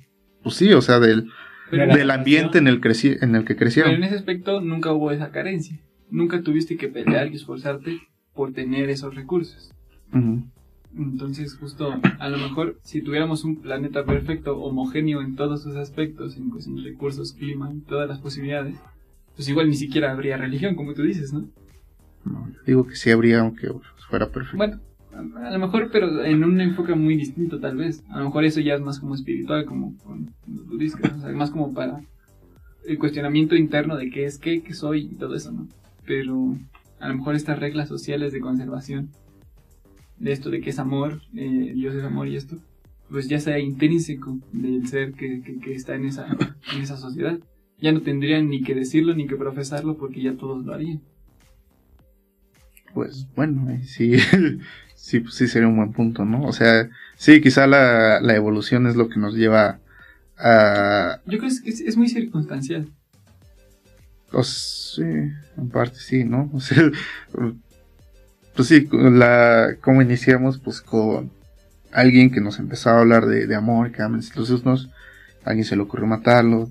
pues 0.42 0.56
sí, 0.56 0.72
o 0.72 0.82
sea, 0.82 1.00
del, 1.00 1.30
Pero, 1.70 1.94
del 1.94 2.10
ambiente 2.10 2.58
en 2.58 2.66
el, 2.68 2.80
creci- 2.80 3.18
en 3.22 3.34
el 3.34 3.42
que 3.42 3.54
pero 3.54 3.58
crecieron. 3.60 3.92
en 3.94 4.04
ese 4.04 4.14
aspecto 4.16 4.60
nunca 4.60 4.92
hubo 4.92 5.10
esa 5.10 5.30
carencia. 5.30 5.78
Nunca 6.10 6.42
tuviste 6.42 6.76
que 6.76 6.88
pelear 6.88 7.28
y 7.32 7.36
esforzarte 7.36 8.00
por 8.34 8.52
tener 8.52 8.90
esos 8.90 9.14
recursos. 9.14 9.72
Entonces, 10.96 11.56
justo, 11.56 11.92
a 12.20 12.28
lo 12.28 12.38
mejor, 12.38 12.78
si 12.84 13.02
tuviéramos 13.02 13.42
un 13.44 13.56
planeta 13.60 14.04
perfecto, 14.04 14.58
homogéneo 14.58 15.22
en 15.22 15.34
todos 15.34 15.62
sus 15.64 15.74
aspectos, 15.74 16.36
en 16.36 16.50
de 16.50 16.82
recursos, 16.84 17.32
clima, 17.32 17.72
y 17.74 17.80
todas 17.80 18.08
las 18.08 18.20
posibilidades, 18.20 18.76
pues 19.34 19.48
igual 19.48 19.68
ni 19.68 19.74
siquiera 19.74 20.12
habría 20.12 20.36
religión, 20.36 20.76
como 20.76 20.94
tú 20.94 21.02
dices, 21.02 21.32
¿no? 21.32 21.48
No, 22.24 22.48
yo 22.48 22.60
digo 22.64 22.86
que 22.86 22.94
sí 22.94 23.10
habría, 23.10 23.40
aunque 23.40 23.68
fuera 24.08 24.30
perfecto. 24.30 24.56
Bueno, 24.56 24.80
a 25.36 25.50
lo 25.50 25.58
mejor, 25.58 25.90
pero 25.92 26.24
en 26.24 26.44
un 26.44 26.60
enfoque 26.60 26.94
muy 26.94 27.16
distinto, 27.16 27.60
tal 27.60 27.76
vez. 27.76 28.02
A 28.10 28.18
lo 28.18 28.26
mejor 28.26 28.44
eso 28.44 28.60
ya 28.60 28.74
es 28.74 28.80
más 28.80 28.98
como 28.98 29.14
espiritual, 29.14 29.64
como 29.64 29.96
con 29.98 30.30
los 30.46 30.66
budistas, 30.66 31.12
o 31.12 31.20
sea, 31.20 31.30
más 31.32 31.50
como 31.50 31.72
para 31.72 32.00
el 32.86 32.98
cuestionamiento 32.98 33.54
interno 33.54 33.96
de 33.96 34.10
qué 34.10 34.24
es 34.24 34.38
qué, 34.38 34.62
qué 34.62 34.74
soy 34.74 35.08
y 35.12 35.16
todo 35.16 35.34
eso, 35.34 35.52
¿no? 35.52 35.68
Pero 36.04 36.56
a 37.00 37.08
lo 37.08 37.16
mejor 37.16 37.34
estas 37.34 37.58
reglas 37.58 37.88
sociales 37.88 38.32
de 38.32 38.40
conservación, 38.40 39.10
de 40.18 40.32
esto 40.32 40.50
de 40.50 40.60
que 40.60 40.70
es 40.70 40.78
amor, 40.78 41.20
eh, 41.34 41.72
Dios 41.74 41.94
es 41.94 42.04
amor 42.04 42.28
y 42.28 42.36
esto, 42.36 42.56
pues 43.10 43.28
ya 43.28 43.40
sea 43.40 43.58
intrínseco 43.58 44.38
del 44.52 44.86
ser 44.88 45.12
que, 45.12 45.42
que, 45.42 45.58
que 45.58 45.74
está 45.74 45.94
en 45.94 46.06
esa, 46.06 46.26
en 46.74 46.82
esa 46.82 46.96
sociedad. 46.96 47.38
Ya 47.78 47.92
no 47.92 48.02
tendrían 48.02 48.48
ni 48.48 48.62
que 48.62 48.74
decirlo 48.74 49.14
ni 49.14 49.26
que 49.26 49.36
profesarlo 49.36 49.96
porque 49.96 50.22
ya 50.22 50.36
todos 50.36 50.64
lo 50.64 50.72
harían. 50.72 51.02
Pues 52.94 53.26
bueno, 53.34 53.76
sí, 53.84 54.16
sí, 54.94 55.20
pues 55.20 55.34
sí 55.34 55.48
sería 55.48 55.68
un 55.68 55.76
buen 55.76 55.92
punto, 55.92 56.24
¿no? 56.24 56.44
O 56.44 56.52
sea, 56.52 56.88
sí, 57.16 57.40
quizá 57.40 57.66
la, 57.66 58.20
la 58.20 58.34
evolución 58.34 58.86
es 58.86 58.96
lo 58.96 59.08
que 59.08 59.18
nos 59.18 59.34
lleva 59.34 59.80
a... 60.38 61.20
Yo 61.26 61.38
creo 61.38 61.50
que 61.62 61.70
es, 61.70 61.80
es 61.80 61.96
muy 61.96 62.08
circunstancial. 62.08 62.88
Pues 64.30 64.94
sí, 64.96 65.02
en 65.02 65.68
parte 65.70 65.98
sí, 65.98 66.24
¿no? 66.24 66.50
O 66.54 66.60
sea, 66.60 66.90
pues 68.54 68.68
sí, 68.68 68.88
la, 68.92 69.76
¿cómo 69.80 70.00
iniciamos? 70.00 70.58
Pues 70.58 70.80
con 70.80 71.30
alguien 71.92 72.30
que 72.30 72.40
nos 72.40 72.58
empezaba 72.58 72.98
a 72.98 73.00
hablar 73.00 73.26
de, 73.26 73.46
de 73.46 73.54
amor, 73.54 73.90
que 73.90 74.02
amen 74.02 74.20
los 74.36 74.50
unos, 74.50 74.90
alguien 75.44 75.64
se 75.64 75.76
le 75.76 75.82
ocurrió 75.82 76.06
matarlo, 76.06 76.70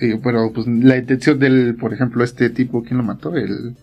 eh, 0.00 0.18
pero 0.22 0.52
pues 0.52 0.66
la 0.66 0.96
intención 0.96 1.38
del, 1.38 1.76
por 1.76 1.92
ejemplo, 1.92 2.24
este 2.24 2.50
tipo, 2.50 2.82
¿quién 2.82 2.98
lo 2.98 3.04
mató? 3.04 3.36
El, 3.36 3.76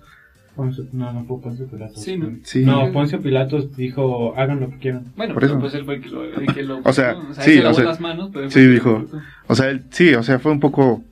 Poncio- 0.57 0.87
no, 0.91 1.13
no 1.13 1.23
fue 1.25 1.39
Poncio 1.39 1.67
Pilatos. 1.67 2.01
Sí, 2.03 2.17
¿no? 2.17 2.37
sí, 2.43 2.65
No, 2.65 2.91
Poncio 2.91 3.21
Pilatos 3.21 3.77
dijo, 3.77 4.33
hagan 4.35 4.59
lo 4.59 4.69
que 4.71 4.77
quieran. 4.79 5.05
Bueno, 5.15 5.33
Por 5.35 5.41
pero 5.43 5.53
eso. 5.53 5.61
pues 5.61 5.73
él 5.75 5.85
fue 5.85 5.95
el 5.95 6.01
que 6.01 6.09
lo, 6.09 6.23
el 6.25 6.53
que 6.53 6.63
lo 6.63 6.79
O 6.83 6.91
sea, 6.91 7.15
sí, 7.39 7.51
él 7.51 7.57
se 7.57 7.61
lavó 7.63 7.69
o 7.71 7.73
sea, 7.75 7.85
las 7.85 7.99
manos, 8.01 8.29
pero 8.33 8.45
él 8.45 8.51
sí, 8.51 8.59
el 8.59 8.73
dijo. 8.73 9.05
o 9.47 9.55
sea, 9.55 9.69
él- 9.69 9.83
sí, 9.91 10.13
o 10.15 10.23
sea, 10.23 10.39
fue 10.39 10.51
un 10.51 10.59
poco, 10.59 11.03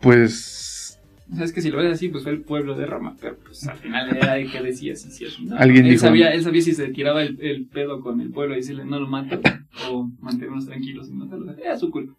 pues, 0.00 0.98
O 1.32 1.36
sea, 1.36 1.44
es 1.44 1.52
que 1.52 1.62
si 1.62 1.70
lo 1.70 1.78
ves 1.78 1.92
así, 1.92 2.08
pues 2.08 2.22
fue 2.22 2.32
el 2.32 2.42
pueblo 2.42 2.76
de 2.76 2.86
Roma, 2.86 3.16
pero 3.20 3.36
pues 3.44 3.66
al 3.66 3.76
final 3.78 4.14
era 4.16 4.36
el 4.38 4.50
que 4.50 4.62
decía 4.62 4.94
si 4.96 5.10
sí 5.10 5.24
no. 5.46 5.56
Alguien 5.56 5.84
él 5.86 5.92
dijo- 5.92 6.02
Sabía, 6.06 6.30
él 6.32 6.42
sabía 6.42 6.62
si 6.62 6.72
se 6.74 6.88
tiraba 6.88 7.22
el, 7.22 7.38
el 7.40 7.66
pedo 7.66 8.00
con 8.00 8.20
el 8.20 8.30
pueblo 8.30 8.54
y 8.54 8.58
decirle 8.58 8.84
no 8.84 9.00
lo 9.00 9.06
mato, 9.08 9.40
o 9.90 10.10
mantenernos 10.20 10.66
tranquilos 10.66 11.08
y 11.08 11.12
matarlo. 11.12 11.52
Era 11.56 11.78
su 11.78 11.90
culpa. 11.90 12.12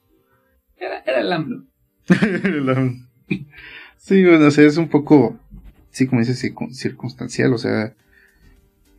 Era, 0.78 0.99
era 1.06 1.22
el 1.22 1.32
AMLO. 1.32 1.64
La- 2.66 2.94
sí, 3.98 4.24
bueno, 4.24 4.48
o 4.48 4.52
sea, 4.52 4.66
es 4.66 4.78
un 4.78 4.90
poco, 4.90 5.40
sí, 5.96 6.08
como 6.08 6.20
dices, 6.20 6.44
circun- 6.44 6.74
circunstancial, 6.74 7.54
o 7.54 7.58
sea, 7.58 7.94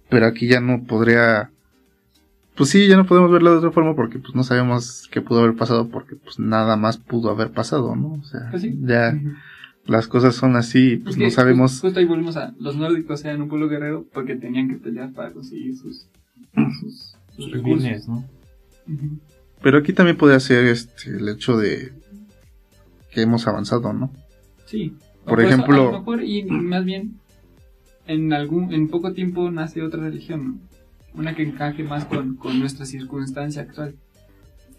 pero 0.08 0.26
aquí 0.26 0.46
ya 0.48 0.60
no 0.60 0.84
podría, 0.84 1.50
pues 2.54 2.70
sí, 2.70 2.86
ya 2.88 2.96
no 2.96 3.04
podemos 3.06 3.30
verlo 3.30 3.50
de 3.50 3.58
otra 3.58 3.70
forma 3.70 3.94
porque 3.94 4.18
pues 4.18 4.34
no 4.34 4.44
sabemos 4.44 5.08
qué 5.10 5.20
pudo 5.20 5.40
haber 5.40 5.56
pasado 5.56 5.88
porque 5.88 6.16
pues 6.16 6.38
nada 6.38 6.76
más 6.76 6.96
pudo 6.96 7.30
haber 7.30 7.50
pasado, 7.50 7.94
¿no? 7.96 8.14
O 8.14 8.24
sea, 8.24 8.48
Pues 8.50 8.62
sí. 8.62 8.78
ya 8.82 9.12
Ujú. 9.14 9.32
las 9.86 10.08
cosas 10.08 10.34
son 10.34 10.56
así, 10.56 10.96
pues 10.96 11.14
Es 11.14 11.18
que 11.18 11.24
no 11.24 11.30
sabemos, 11.30 11.72
Justo, 11.72 11.88
justo 11.88 12.00
ahí 12.00 12.06
volvimos 12.06 12.36
a. 12.38 12.54
Los 12.58 12.76
nórdicos 12.76 13.24
eran 13.26 13.42
un 13.42 13.48
pueblo 13.48 13.68
guerrero 13.68 14.06
porque 14.12 14.36
tenían 14.36 14.68
que 14.68 14.76
pelear 14.76 15.12
para 15.12 15.32
conseguir 15.32 15.76
sus, 15.76 16.06
sus, 16.54 16.78
sus 16.80 17.16
Sus 17.44 17.52
recursos. 17.52 17.82
bienes, 17.82 18.08
¿no? 18.08 18.24
Ujú. 18.88 19.18
pero 19.62 19.78
aquí 19.78 19.92
también 19.92 20.16
podría 20.16 20.38
ser 20.40 20.64
este, 20.66 21.10
el 21.10 21.28
hecho 21.28 21.56
de 21.58 21.92
que 23.10 23.20
hemos 23.22 23.46
avanzado, 23.48 23.92
¿no? 23.92 24.10
Sí. 24.66 24.94
Por 25.30 25.40
eso, 25.40 25.48
ejemplo- 25.48 25.88
a 25.88 25.92
lo 25.92 25.98
mejor, 25.98 26.22
y 26.24 26.44
más 26.44 26.84
bien, 26.84 27.14
en 28.06 28.32
algún 28.32 28.72
en 28.72 28.88
poco 28.88 29.12
tiempo 29.12 29.50
nace 29.50 29.82
otra 29.82 30.02
religión, 30.02 30.46
¿no? 30.46 31.20
Una 31.20 31.34
que 31.34 31.42
encaje 31.42 31.82
más 31.82 32.04
con, 32.04 32.36
con 32.36 32.58
nuestra 32.60 32.84
circunstancia 32.86 33.62
actual. 33.62 33.94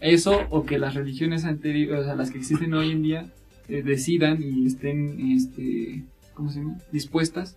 Eso 0.00 0.42
o 0.50 0.64
que 0.64 0.78
las 0.78 0.94
religiones 0.94 1.44
anteriores, 1.44 2.00
o 2.00 2.04
sea, 2.04 2.14
las 2.14 2.30
que 2.30 2.38
existen 2.38 2.72
hoy 2.74 2.92
en 2.92 3.02
día, 3.02 3.26
eh, 3.68 3.82
decidan 3.82 4.40
y 4.42 4.64
estén, 4.66 5.32
este, 5.32 6.04
¿cómo 6.34 6.50
se 6.52 6.60
llama? 6.60 6.76
Dispuestas 6.92 7.56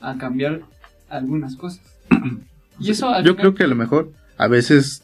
a 0.00 0.16
cambiar 0.16 0.62
algunas 1.08 1.56
cosas. 1.56 1.82
Y 2.78 2.90
eso 2.92 3.10
al 3.10 3.24
Yo 3.24 3.32
final- 3.32 3.36
creo 3.42 3.54
que 3.56 3.64
a 3.64 3.66
lo 3.66 3.74
mejor 3.76 4.12
a 4.38 4.46
veces 4.46 5.02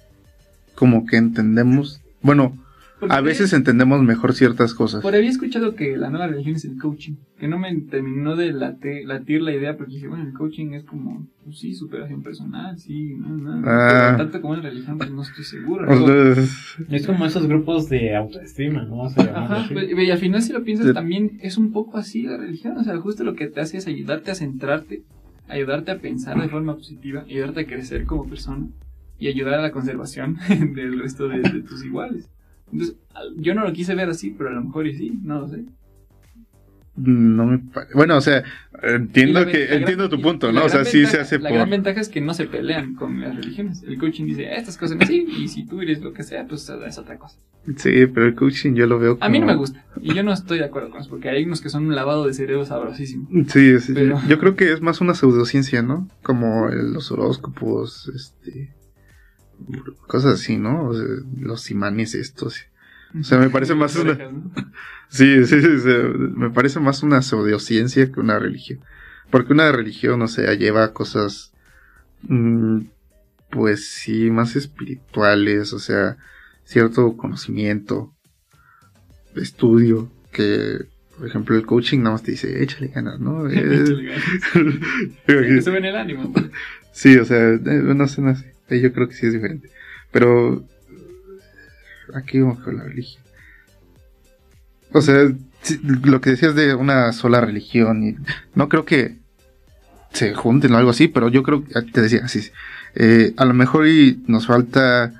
como 0.76 1.04
que 1.04 1.16
entendemos, 1.16 2.00
bueno, 2.22 2.56
porque 2.98 3.14
a 3.14 3.20
veces 3.20 3.52
entendemos 3.52 4.02
mejor 4.02 4.32
ciertas 4.32 4.72
cosas. 4.74 5.02
Por 5.02 5.12
ahí 5.12 5.18
había 5.18 5.30
escuchado 5.30 5.74
que 5.74 5.96
la 5.96 6.08
nueva 6.10 6.26
religión 6.28 6.56
es 6.56 6.64
el 6.64 6.78
coaching, 6.78 7.14
que 7.38 7.46
no 7.48 7.58
me 7.58 7.74
terminó 7.82 8.36
de 8.36 8.52
late- 8.52 9.04
latir 9.04 9.42
la 9.42 9.52
idea 9.54 9.76
porque 9.76 9.94
dije, 9.94 10.08
bueno, 10.08 10.24
el 10.24 10.32
coaching 10.32 10.72
es 10.72 10.84
como, 10.84 11.26
pues 11.44 11.58
sí, 11.58 11.74
superación 11.74 12.22
personal, 12.22 12.78
sí, 12.78 13.14
no, 13.14 13.28
no, 13.28 13.56
no, 13.56 13.62
Ah. 13.68 14.14
pero 14.16 14.24
tanto 14.24 14.40
como 14.40 14.54
una 14.54 14.62
religión, 14.62 14.96
pues 14.98 15.10
no 15.10 15.22
estoy 15.22 15.44
seguro. 15.44 15.86
Es 16.88 17.06
como 17.06 17.26
esos 17.26 17.46
grupos 17.46 17.88
de 17.88 18.16
autoestima, 18.16 18.82
¿no? 18.84 19.00
O 19.02 19.10
sea, 19.10 19.24
Ajá, 19.36 19.68
pues, 19.72 19.88
y 19.90 20.10
al 20.10 20.18
final 20.18 20.42
si 20.42 20.52
lo 20.52 20.64
piensas 20.64 20.92
también 20.94 21.38
es 21.42 21.58
un 21.58 21.72
poco 21.72 21.98
así 21.98 22.22
la 22.22 22.36
religión, 22.38 22.76
o 22.78 22.84
sea, 22.84 22.96
justo 22.98 23.24
lo 23.24 23.34
que 23.34 23.48
te 23.48 23.60
hace 23.60 23.78
es 23.78 23.86
ayudarte 23.86 24.30
a 24.30 24.34
centrarte, 24.34 25.02
ayudarte 25.48 25.90
a 25.92 25.98
pensar 25.98 26.40
de 26.40 26.48
forma 26.48 26.74
positiva, 26.74 27.22
ayudarte 27.28 27.60
a 27.60 27.66
crecer 27.66 28.04
como 28.04 28.28
persona 28.28 28.66
y 29.18 29.28
ayudar 29.28 29.54
a 29.54 29.62
la 29.62 29.70
conservación 29.70 30.36
del 30.74 30.98
resto 30.98 31.28
de, 31.28 31.40
de 31.40 31.62
tus 31.62 31.84
iguales. 31.84 32.28
Entonces, 32.72 32.96
yo 33.36 33.54
no 33.54 33.64
lo 33.64 33.72
quise 33.72 33.94
ver 33.94 34.08
así, 34.08 34.34
pero 34.36 34.50
a 34.50 34.52
lo 34.52 34.62
mejor 34.64 34.86
y 34.86 34.94
sí, 34.96 35.18
no 35.22 35.40
lo 35.40 35.48
sé. 35.48 35.64
no 36.96 37.46
me 37.46 37.60
bueno, 37.94 38.16
o 38.16 38.20
sea, 38.20 38.42
entiendo 38.82 39.46
que 39.46 39.74
entiendo 39.74 40.08
tu 40.08 40.20
punto, 40.20 40.50
¿no? 40.52 40.64
O 40.64 40.68
sea, 40.68 40.84
sí 40.84 41.04
se 41.06 41.20
hace 41.20 41.38
La 41.38 41.50
por 41.50 41.58
gran 41.58 41.70
ventaja 41.70 42.00
es 42.00 42.08
que 42.08 42.20
no 42.20 42.32
se 42.34 42.46
pelean 42.46 42.94
con 42.94 43.20
las 43.20 43.36
religiones. 43.36 43.82
El 43.82 43.98
coaching 43.98 44.24
dice, 44.24 44.54
estas 44.54 44.76
cosas 44.78 44.98
así, 45.00 45.26
y 45.38 45.48
si 45.48 45.66
tú 45.66 45.80
eres 45.82 46.00
lo 46.00 46.12
que 46.12 46.22
sea, 46.22 46.46
pues 46.46 46.68
es 46.68 46.98
otra 46.98 47.18
cosa. 47.18 47.38
Sí, 47.76 48.06
pero 48.06 48.26
el 48.26 48.34
coaching 48.34 48.74
yo 48.74 48.86
lo 48.86 48.98
veo 48.98 49.14
como 49.18 49.24
A 49.24 49.28
mí 49.28 49.40
no 49.40 49.46
me 49.46 49.56
gusta, 49.56 49.84
y 50.00 50.14
yo 50.14 50.22
no 50.22 50.32
estoy 50.32 50.58
de 50.58 50.64
acuerdo 50.64 50.90
con 50.90 51.00
eso, 51.00 51.10
porque 51.10 51.28
hay 51.28 51.44
unos 51.44 51.60
que 51.60 51.68
son 51.68 51.86
un 51.86 51.94
lavado 51.94 52.26
de 52.26 52.32
cerebro 52.32 52.64
sabrosísimo. 52.64 53.28
Sí, 53.48 53.78
sí, 53.80 53.92
Pero- 53.92 54.20
yo 54.28 54.38
creo 54.38 54.56
que 54.56 54.72
es 54.72 54.80
más 54.80 55.00
una 55.00 55.14
pseudociencia, 55.14 55.82
¿no? 55.82 56.08
Como 56.22 56.68
los 56.68 57.10
horóscopos, 57.10 58.10
este 58.14 58.72
cosas 60.06 60.34
así, 60.34 60.56
¿no? 60.56 60.88
O 60.88 60.94
sea, 60.94 61.06
los 61.38 61.70
imanes 61.70 62.14
estos. 62.14 62.66
O 63.18 63.22
sea, 63.22 63.38
me 63.38 63.50
parece 63.50 63.74
más 63.74 63.96
una-. 63.96 64.18
Sí, 65.08 65.44
sí, 65.46 65.60
sí, 65.60 65.78
sí, 65.78 65.90
me 66.34 66.50
parece 66.50 66.80
más 66.80 67.02
una 67.02 67.22
pseudociencia 67.22 68.10
que 68.10 68.20
una 68.20 68.38
religión. 68.38 68.80
Porque 69.30 69.52
una 69.52 69.70
religión, 69.72 70.22
o 70.22 70.28
sea, 70.28 70.54
lleva 70.54 70.92
cosas, 70.92 71.52
mm, 72.22 72.80
pues 73.50 73.88
sí, 73.88 74.30
más 74.30 74.56
espirituales, 74.56 75.72
o 75.72 75.78
sea, 75.78 76.16
cierto 76.64 77.16
conocimiento, 77.16 78.12
estudio, 79.36 80.10
que, 80.32 80.86
por 81.16 81.26
ejemplo, 81.26 81.56
el 81.56 81.66
coaching 81.66 81.98
nada 81.98 82.12
más 82.12 82.22
te 82.22 82.32
dice, 82.32 82.62
échale 82.62 82.88
ganas, 82.88 83.20
¿no? 83.20 83.46
Échale 83.50 84.04
ganas. 84.04 84.24
Que 85.26 85.62
suben 85.62 85.84
el 85.84 85.96
ánimo. 85.96 86.32
sí, 86.92 87.16
o 87.16 87.24
sea, 87.24 87.58
no 87.62 88.08
sé, 88.08 88.20
eh, 88.20 88.55
yo 88.68 88.92
creo 88.92 89.08
que 89.08 89.14
sí 89.14 89.26
es 89.26 89.32
diferente. 89.32 89.70
Pero, 90.10 90.64
aquí 92.14 92.40
vamos 92.40 92.60
con 92.60 92.76
la 92.76 92.84
religión. 92.84 93.22
O 94.92 95.00
sea, 95.00 95.28
lo 95.82 96.20
que 96.20 96.30
decías 96.30 96.54
de 96.54 96.74
una 96.74 97.12
sola 97.12 97.40
religión, 97.40 98.24
no 98.54 98.68
creo 98.68 98.84
que 98.84 99.16
se 100.12 100.34
junten 100.34 100.72
o 100.72 100.78
algo 100.78 100.90
así, 100.90 101.08
pero 101.08 101.28
yo 101.28 101.42
creo 101.42 101.64
que, 101.64 101.82
te 101.82 102.00
decía, 102.00 102.26
sí, 102.28 102.40
sí, 102.42 102.50
eh, 102.94 103.34
a 103.36 103.44
lo 103.44 103.52
mejor 103.52 103.86
y 103.86 104.22
nos 104.26 104.46
falta 104.46 105.12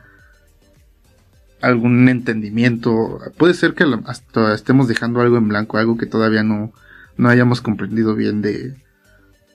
algún 1.60 2.08
entendimiento, 2.08 3.20
puede 3.36 3.54
ser 3.54 3.74
que 3.74 3.84
hasta 4.06 4.54
estemos 4.54 4.88
dejando 4.88 5.20
algo 5.20 5.36
en 5.36 5.48
blanco, 5.48 5.78
algo 5.78 5.96
que 5.96 6.06
todavía 6.06 6.42
no, 6.42 6.72
no 7.16 7.28
hayamos 7.28 7.60
comprendido 7.60 8.14
bien 8.14 8.40
de, 8.40 8.74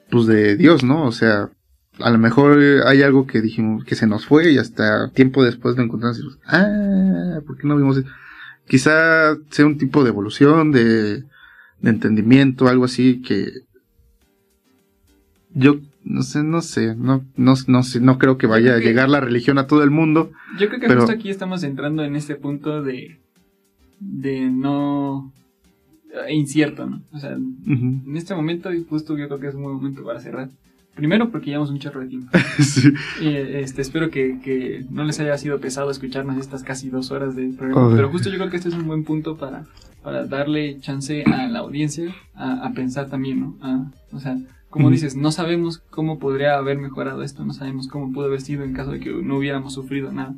pues 0.09 0.27
de 0.27 0.55
Dios, 0.57 0.83
¿no? 0.83 1.05
O 1.05 1.11
sea, 1.11 1.49
a 2.03 2.09
lo 2.11 2.17
mejor 2.17 2.61
eh, 2.61 2.81
hay 2.85 3.01
algo 3.01 3.27
que 3.27 3.41
dijimos 3.41 3.83
que 3.85 3.95
se 3.95 4.07
nos 4.07 4.25
fue 4.25 4.51
y 4.51 4.57
hasta 4.57 5.09
tiempo 5.11 5.43
después 5.43 5.75
lo 5.77 5.83
encontramos 5.83 6.17
y 6.17 6.21
decimos, 6.21 6.39
ah, 6.47 7.39
¿por 7.45 7.57
qué 7.57 7.67
no 7.67 7.77
vimos 7.77 7.97
eso? 7.97 8.07
Quizá 8.67 9.35
sea 9.49 9.65
un 9.65 9.77
tipo 9.77 10.03
de 10.03 10.09
evolución, 10.09 10.71
de, 10.71 11.23
de 11.23 11.89
entendimiento, 11.89 12.67
algo 12.67 12.85
así 12.85 13.21
que 13.21 13.51
yo 15.53 15.79
no 16.03 16.23
sé, 16.23 16.43
no 16.43 16.61
sé, 16.61 16.95
no, 16.95 17.23
no, 17.35 17.53
no 17.67 17.83
sé, 17.83 17.99
no 17.99 18.17
creo 18.17 18.37
que 18.37 18.47
vaya 18.47 18.71
a 18.71 18.73
creo 18.75 18.79
que- 18.79 18.87
llegar 18.87 19.09
la 19.09 19.19
religión 19.19 19.57
a 19.57 19.67
todo 19.67 19.83
el 19.83 19.91
mundo. 19.91 20.31
Yo 20.59 20.67
creo 20.67 20.79
que 20.79 20.87
Pero- 20.87 21.01
justo 21.01 21.13
aquí 21.15 21.29
estamos 21.29 21.63
entrando 21.63 22.03
en 22.03 22.15
este 22.15 22.35
punto 22.35 22.81
de, 22.81 23.19
de 23.99 24.49
no 24.49 25.31
eh, 26.27 26.33
incierto, 26.33 26.87
¿no? 26.87 27.01
O 27.11 27.19
sea, 27.19 27.31
en 27.33 28.03
este 28.15 28.33
momento, 28.33 28.73
y 28.73 28.83
justo 28.83 29.17
yo 29.17 29.27
creo 29.27 29.39
que 29.39 29.47
es 29.47 29.55
un 29.55 29.63
buen 29.63 29.75
momento 29.75 30.03
para 30.03 30.19
cerrar. 30.19 30.49
Primero 30.95 31.31
porque 31.31 31.47
llevamos 31.47 31.69
un 31.71 31.79
chorro 31.79 32.01
de 32.01 32.07
tiempo. 32.07 32.29
Sí. 32.59 32.89
Y 33.21 33.27
este, 33.27 33.81
espero 33.81 34.09
que, 34.09 34.39
que 34.43 34.85
no 34.89 35.03
les 35.03 35.19
haya 35.19 35.37
sido 35.37 35.59
pesado 35.59 35.89
escucharnos 35.89 36.37
estas 36.37 36.63
casi 36.63 36.89
dos 36.89 37.11
horas 37.11 37.35
de 37.35 37.49
programa. 37.49 37.87
Pero 37.95 38.09
justo 38.09 38.29
yo 38.29 38.37
creo 38.37 38.49
que 38.49 38.57
este 38.57 38.69
es 38.69 38.75
un 38.75 38.85
buen 38.87 39.03
punto 39.03 39.37
para, 39.37 39.65
para 40.03 40.25
darle 40.25 40.79
chance 40.79 41.23
a 41.23 41.47
la 41.47 41.59
audiencia 41.59 42.13
a, 42.35 42.65
a 42.67 42.73
pensar 42.73 43.09
también, 43.09 43.39
¿no? 43.39 43.57
A- 43.61 43.89
o 44.11 44.19
sea, 44.19 44.37
como 44.69 44.89
dices, 44.89 45.15
no 45.15 45.31
sabemos 45.31 45.79
cómo 45.89 46.17
podría 46.19 46.55
haber 46.57 46.77
mejorado 46.77 47.23
esto, 47.23 47.43
no 47.45 47.53
sabemos 47.53 47.87
cómo 47.87 48.11
pudo 48.13 48.25
haber 48.27 48.41
sido 48.41 48.63
en 48.63 48.73
caso 48.73 48.91
de 48.91 48.99
que 48.99 49.11
no 49.11 49.37
hubiéramos 49.37 49.73
sufrido 49.73 50.11
nada. 50.13 50.33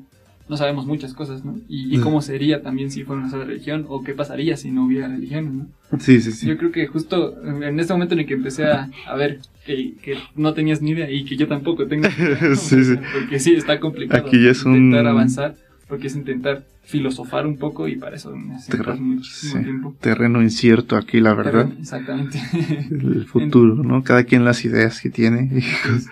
No 0.53 0.57
sabemos 0.57 0.85
muchas 0.85 1.15
cosas, 1.15 1.43
¿no? 1.43 1.57
Y, 1.67 1.91
y 1.91 1.95
Ujú. 1.95 2.03
cómo 2.03 2.21
sería 2.21 2.61
también 2.61 2.91
si 2.91 3.03
fuera 3.03 3.21
una 3.21 3.31
sola 3.31 3.43
religión 3.45 3.85
o 3.89 4.03
qué 4.03 4.13
pasaría 4.13 4.55
si 4.55 4.69
no 4.69 4.85
hubiera 4.85 5.07
religión, 5.07 5.57
¿no? 5.89 5.97
Sí, 5.99 6.21
sí, 6.21 6.31
sí. 6.31 6.45
Yo 6.45 6.59
creo 6.59 6.71
que 6.71 6.85
justo 6.85 7.35
en 7.43 7.80
este 7.80 7.91
momento 7.91 8.13
en 8.13 8.19
el 8.19 8.27
que 8.27 8.35
empecé 8.35 8.65
a, 8.65 8.88
a 9.07 9.15
ver 9.15 9.39
que, 9.65 9.95
que 10.03 10.15
no 10.35 10.53
tenías 10.53 10.80
ni 10.84 10.91
idea 10.91 11.09
y 11.09 11.25
que 11.25 11.38
yo 11.38 11.47
tampoco 11.47 11.88
tengo 11.88 12.07
¿no? 12.07 12.55
Sí, 12.55 12.84
sí. 12.84 12.97
porque 13.11 13.39
sí 13.39 13.55
está 13.55 13.80
complicado 13.80 14.27
Aquí 14.27 14.43
ya 14.43 14.51
es 14.51 14.63
un- 14.63 14.75
intentar 14.75 15.07
avanzar 15.07 15.55
porque 15.88 16.05
es 16.05 16.15
intentar 16.15 16.65
filosofar 16.84 17.47
un 17.47 17.57
poco 17.57 17.88
y 17.88 17.95
para 17.95 18.15
eso 18.15 18.35
necesitas 18.35 18.99
muchísimo 18.99 19.53
sí. 19.57 19.63
tiempo 19.63 19.95
Terreno 20.01 20.43
incierto 20.43 20.97
aquí, 20.97 21.19
la 21.19 21.34
verdad. 21.34 21.67
Exactamente 21.80 22.39
El 22.91 23.25
futuro, 23.34 23.73
¿no? 23.73 24.03
Cada 24.03 24.23
quien 24.23 24.45
las 24.45 24.63
ideas 24.65 25.01
que 25.01 25.09
tiene. 25.09 25.49
entonces 25.49 26.09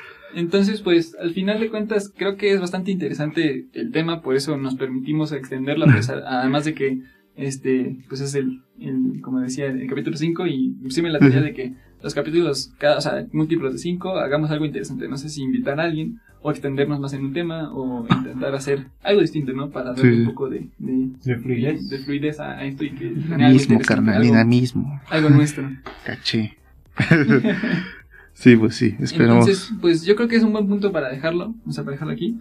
pues 0.84 1.16
al 1.20 1.32
final 1.34 1.60
de 1.60 1.70
cuentas 1.70 2.12
creo 2.16 2.36
que 2.38 2.52
es 2.54 2.60
bastante 2.60 2.92
interesante 2.92 3.68
el 3.74 3.92
tema 3.92 4.22
por 4.22 4.36
eso 4.36 4.58
nos 4.58 4.76
permitimos 4.76 5.32
extenderlo 5.32 5.86
a 5.86 5.94
pesar- 5.94 6.24
además 6.26 6.66
de 6.66 6.74
que 6.74 7.00
este 7.36 7.98
pues 8.10 8.22
es 8.22 8.36
el, 8.36 8.62
el, 8.80 9.22
como 9.22 9.40
decía 9.40 9.68
el 9.68 9.88
capítulo 9.88 10.18
5 10.18 10.48
y 10.48 10.76
sí 10.90 11.02
me 11.02 11.10
la 11.10 11.20
tenía 11.20 11.38
Ujú. 11.38 11.46
de 11.46 11.54
que 11.54 11.74
los 12.04 12.14
capítulos 12.14 12.74
cada 12.78 12.98
o 12.98 13.02
sea 13.02 13.26
múltiplos 13.32 13.74
de 13.74 13.80
5 13.80 14.18
hagamos 14.20 14.52
algo 14.52 14.66
interesante 14.66 15.08
no 15.08 15.18
sé 15.18 15.30
si 15.30 15.42
invitar 15.42 15.80
a 15.80 15.84
alguien 15.84 16.20
o 16.44 16.50
extendernos 16.52 17.00
más 17.00 17.14
en 17.14 17.24
un 17.26 17.34
tema 17.34 17.72
o 17.74 18.06
intentar 18.10 18.54
hacer 18.56 18.88
algo 19.04 19.22
distinto 19.22 19.54
no 19.54 19.70
para 19.70 19.94
darle 19.94 20.12
Sí. 20.14 20.20
un 20.22 20.26
poco 20.26 20.50
de, 20.50 20.68
de, 20.80 21.10
De 21.24 21.38
fluidez. 21.38 21.88
de 21.90 21.98
fluidez 22.00 22.40
a, 22.40 22.58
a 22.58 22.66
esto 22.66 22.84
y 22.84 22.90
que 22.92 23.06
Dinamismo, 23.12 23.80
carnal, 23.80 24.22
dinamismo. 24.22 25.00
algo 25.10 25.30
nuestro 25.30 25.70
Caché. 26.06 26.58
sí, 28.42 28.56
pues 28.56 28.76
sí, 28.76 28.96
esperemos. 29.00 29.48
Entonces, 29.48 29.72
pues 29.82 30.04
yo 30.04 30.16
creo 30.16 30.28
que 30.28 30.36
es 30.36 30.44
un 30.44 30.52
buen 30.54 30.68
punto 30.68 30.92
para 30.92 31.10
dejarlo, 31.10 31.54
o 31.66 31.72
sea, 31.72 31.84
para 31.84 31.94
dejarlo 31.94 32.14
aquí. 32.14 32.38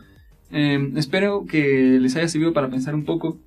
Eh, 0.51 0.93
espero 0.97 1.44
que 1.47 1.98
les 2.01 2.16
haya 2.16 2.27
servido 2.28 2.52
para 2.52 2.68
pensar 2.70 2.94
un 2.94 3.05
poco. 3.05 3.39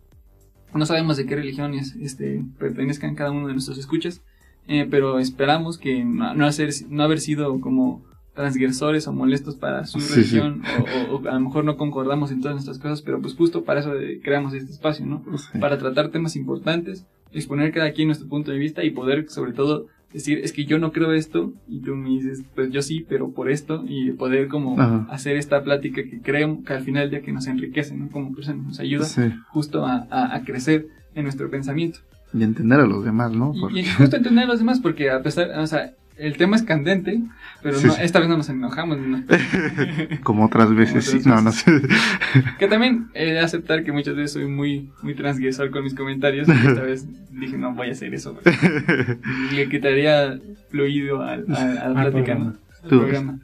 No 0.74 0.86
sabemos 0.86 1.18
de 1.18 1.26
qué 1.26 1.36
religiones 1.36 1.96
este, 2.02 2.44
pertenezcan 2.58 3.16
cada 3.16 3.32
uno 3.32 3.48
de 3.48 3.54
nuestros 3.54 3.78
escuchas, 3.78 4.22
eh, 4.68 4.88
pero 4.90 5.20
esperamos 5.20 5.78
que 5.78 6.04
no, 6.04 6.34
no 6.34 6.46
hacer, 6.46 6.70
no 6.90 7.04
haber 7.04 7.20
sido 7.20 7.60
como 7.60 8.04
transgresores 8.34 9.08
o 9.08 9.14
molestos 9.14 9.56
para 9.56 9.86
su 9.86 10.00
Sí, 10.00 10.08
sí. 10.08 10.16
religión, 10.40 10.64
O, 11.10 11.16
o- 11.16 11.18
o 11.22 11.30
a 11.30 11.34
lo 11.34 11.40
mejor 11.40 11.66
no 11.66 11.78
concordamos 11.78 12.32
en 12.32 12.42
todas 12.42 12.56
nuestras 12.56 12.80
cosas, 12.80 13.02
pero 13.04 13.22
pues 13.22 13.36
justo 13.36 13.64
para 13.64 13.82
eso 13.82 13.94
eh, 14.00 14.20
creamos 14.24 14.54
este 14.56 14.72
espacio, 14.72 15.06
¿no? 15.06 15.24
Sí. 15.38 15.60
para 15.60 15.78
tratar 15.78 16.10
temas 16.10 16.36
importantes, 16.36 17.06
exponer 17.32 17.72
cada 17.72 17.92
quien 17.92 18.08
nuestro 18.08 18.28
punto 18.28 18.50
de 18.52 18.58
vista 18.58 18.84
y 18.84 18.90
poder, 18.90 19.30
sobre 19.30 19.54
todo, 19.54 19.86
decir, 20.14 20.40
es 20.44 20.54
que 20.54 20.66
yo 20.66 20.78
no 20.80 20.92
creo 20.92 21.12
esto, 21.14 21.54
y 21.68 21.80
tú 21.82 21.96
me 21.96 22.10
dices, 22.10 22.44
pues 22.56 22.72
yo 22.72 22.82
sí, 22.82 23.06
pero 23.08 23.32
por 23.32 23.50
esto, 23.50 23.84
y 23.88 24.12
poder 24.12 24.48
como 24.48 24.80
Ajá. 24.80 25.08
hacer 25.10 25.36
esta 25.38 25.64
plática 25.64 26.04
que 26.04 26.22
creo 26.22 26.64
que 26.64 26.74
al 26.74 26.84
final 26.84 27.10
día 27.10 27.22
que 27.22 27.32
nos 27.34 27.48
enriquece, 27.48 27.96
¿no? 27.98 28.10
Como 28.10 28.34
personas, 28.34 28.66
nos 28.66 28.80
ayuda 28.80 29.06
Sí. 29.06 29.24
justo 29.50 29.86
a, 29.86 30.08
a- 30.10 30.36
a 30.36 30.44
crecer 30.44 30.88
en 31.16 31.24
nuestro 31.24 31.50
pensamiento. 31.50 32.00
Y 32.34 32.42
entender 32.44 32.80
a 32.80 32.86
los 32.88 33.04
demás, 33.04 33.32
¿no? 33.32 33.54
Y, 33.76 33.86
justo 33.86 34.16
entender 34.18 34.46
a 34.46 34.48
los 34.48 34.60
demás, 34.60 34.80
porque 34.80 35.10
a 35.12 35.22
pesar, 35.22 35.52
o 35.60 35.68
sea, 35.68 35.94
el 36.18 36.38
tema 36.38 36.56
es 36.56 36.64
candente, 36.64 37.20
pero 37.62 37.80
Sí, 37.80 37.88
no, 37.88 37.94
sí. 37.94 38.02
esta 38.04 38.20
vez 38.20 38.30
no 38.30 38.38
nos 38.38 38.50
enojamos. 38.50 38.98
¿no? 39.00 39.24
Como 40.24 40.46
otras 40.46 40.74
veces, 40.76 41.10
Como 41.10 41.22
sí. 41.24 41.30
No, 41.30 41.42
no 41.42 41.52
sé. 41.52 41.72
Que 42.60 42.68
también 42.68 43.08
he 43.14 43.26
de 43.34 43.40
aceptar 43.40 43.84
que 43.84 43.92
muchas 43.92 44.16
veces 44.16 44.34
soy 44.34 44.46
muy, 44.46 44.90
muy 45.02 45.16
transgresor 45.16 45.72
con 45.72 45.84
mis 45.84 45.94
comentarios. 45.96 46.48
Y 46.48 46.52
esta 46.52 46.82
vez 46.82 47.06
dije, 47.32 47.58
no 47.58 47.74
voy 47.74 47.90
a 47.90 47.92
hacer 47.94 48.14
eso. 48.14 48.38
Le 49.54 49.70
quitaría 49.70 50.40
fluido 50.70 51.22
al- 51.22 51.46
a, 51.50 51.62
a 51.62 51.66
la 51.66 51.82
Al 51.82 51.94
plática, 51.94 52.12
programa. 52.36 52.46
¿no? 52.46 52.58
Al 52.84 52.90
Tú. 52.90 53.00
programa. 53.00 53.40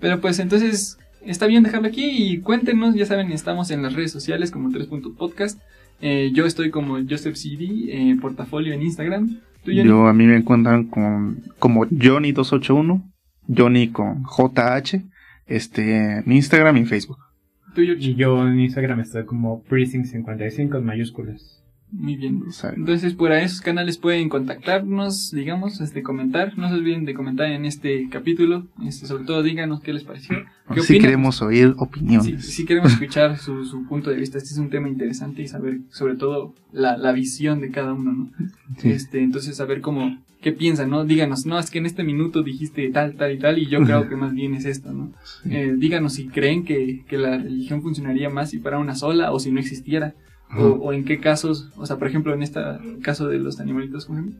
Pero 0.00 0.20
pues 0.20 0.38
entonces, 0.38 0.98
está 1.24 1.46
bien 1.46 1.62
dejarlo 1.62 1.88
aquí 1.88 2.04
y 2.04 2.38
cuéntenos. 2.40 2.94
Ya 2.94 3.06
saben, 3.06 3.32
estamos 3.32 3.70
en 3.70 3.82
las 3.82 3.94
redes 3.94 4.12
sociales 4.12 4.50
como 4.50 4.70
3.podcast. 4.70 5.60
Eh, 6.00 6.30
yo 6.34 6.44
estoy 6.44 6.70
como 6.70 6.98
Joseph 7.08 7.36
CD, 7.36 7.66
eh, 7.88 8.16
portafolio 8.20 8.74
en 8.74 8.82
Instagram. 8.82 9.38
Yo 9.64 10.06
a 10.06 10.12
mí 10.12 10.26
me 10.26 10.36
encuentran 10.36 10.84
con, 10.84 11.42
como 11.58 11.86
Johnny281, 11.86 13.02
Johnny 13.48 13.88
con 13.88 14.24
JH, 14.24 15.02
este, 15.46 16.18
en 16.18 16.30
Instagram 16.30 16.76
y 16.76 16.80
en 16.80 16.86
Facebook. 16.86 17.18
¿Tú, 17.74 17.82
yo 17.82 18.46
en 18.46 18.60
Instagram 18.60 19.00
estoy 19.00 19.24
como 19.24 19.64
Precinct55 19.64 20.78
en 20.78 20.84
mayúsculas. 20.84 21.63
Muy 21.96 22.16
bien. 22.16 22.42
Entonces, 22.76 23.14
por 23.14 23.30
esos 23.32 23.60
canales 23.60 23.98
pueden 23.98 24.28
contactarnos, 24.28 25.30
digamos, 25.30 25.80
este, 25.80 26.02
comentar. 26.02 26.58
No 26.58 26.68
se 26.68 26.74
olviden 26.74 27.04
de 27.04 27.14
comentar 27.14 27.46
en 27.46 27.64
este 27.64 28.08
capítulo. 28.10 28.66
Este, 28.84 29.06
sobre 29.06 29.24
todo, 29.24 29.42
díganos 29.44 29.80
qué 29.80 29.92
les 29.92 30.02
pareció. 30.02 30.36
¿Qué 30.72 30.80
opinan? 30.80 31.02
queremos 31.02 31.40
oír 31.40 31.74
opiniones. 31.78 32.46
sí 32.46 32.64
queremos 32.64 32.92
escuchar 32.92 33.38
su, 33.38 33.64
su 33.64 33.86
punto 33.86 34.10
de 34.10 34.16
vista. 34.16 34.38
Este 34.38 34.50
es 34.50 34.58
un 34.58 34.70
tema 34.70 34.88
interesante 34.88 35.42
y 35.42 35.46
saber, 35.46 35.78
sobre 35.90 36.16
todo, 36.16 36.54
la, 36.72 36.96
la 36.96 37.12
visión 37.12 37.60
de 37.60 37.70
cada 37.70 37.92
uno, 37.92 38.12
¿no? 38.12 38.30
Sí. 38.78 38.90
Este, 38.90 39.22
entonces, 39.22 39.56
saber 39.56 39.80
cómo, 39.80 40.18
qué 40.42 40.50
piensan, 40.50 40.90
¿no? 40.90 41.04
Díganos, 41.04 41.46
no, 41.46 41.60
es 41.60 41.70
que 41.70 41.78
en 41.78 41.86
este 41.86 42.02
minuto 42.02 42.42
dijiste 42.42 42.90
tal, 42.90 43.14
tal 43.14 43.32
y 43.32 43.38
tal, 43.38 43.58
y 43.58 43.66
yo 43.66 43.80
creo 43.84 44.08
que 44.08 44.16
más 44.16 44.34
bien 44.34 44.54
es 44.54 44.64
esto, 44.64 44.92
¿no? 44.92 45.12
Sí. 45.22 45.54
Eh, 45.54 45.74
díganos 45.76 46.14
si 46.14 46.26
creen 46.26 46.64
que, 46.64 47.04
que 47.06 47.18
la 47.18 47.38
religión 47.38 47.82
funcionaría 47.82 48.30
más 48.30 48.50
si 48.50 48.58
fuera 48.58 48.78
una 48.78 48.96
sola 48.96 49.30
o 49.30 49.38
si 49.38 49.52
no 49.52 49.60
existiera. 49.60 50.14
O, 50.58 50.66
o 50.74 50.92
en 50.92 51.04
qué 51.04 51.18
casos, 51.20 51.68
o 51.76 51.86
sea, 51.86 51.96
por 51.96 52.08
ejemplo, 52.08 52.32
en 52.34 52.42
este 52.42 52.60
caso 53.02 53.28
de 53.28 53.38
los 53.38 53.60
animalitos, 53.60 54.06
¿cómo 54.06 54.20
se 54.20 54.24
llama? 54.26 54.36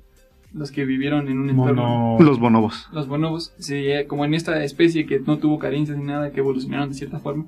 los 0.52 0.70
que 0.70 0.84
vivieron 0.84 1.26
en 1.26 1.38
un 1.40 1.50
entorno, 1.50 1.82
Mono... 1.82 2.24
Los 2.24 2.38
bonobos. 2.38 2.88
los 2.92 3.08
bonobos, 3.08 3.52
sí, 3.58 3.74
eh, 3.74 4.06
como 4.06 4.24
en 4.24 4.34
esta 4.34 4.62
especie 4.62 5.04
que 5.04 5.18
no 5.18 5.38
tuvo 5.38 5.58
carencias 5.58 5.98
ni 5.98 6.04
nada, 6.04 6.30
que 6.30 6.38
evolucionaron 6.38 6.90
de 6.90 6.94
cierta 6.94 7.18
forma, 7.18 7.46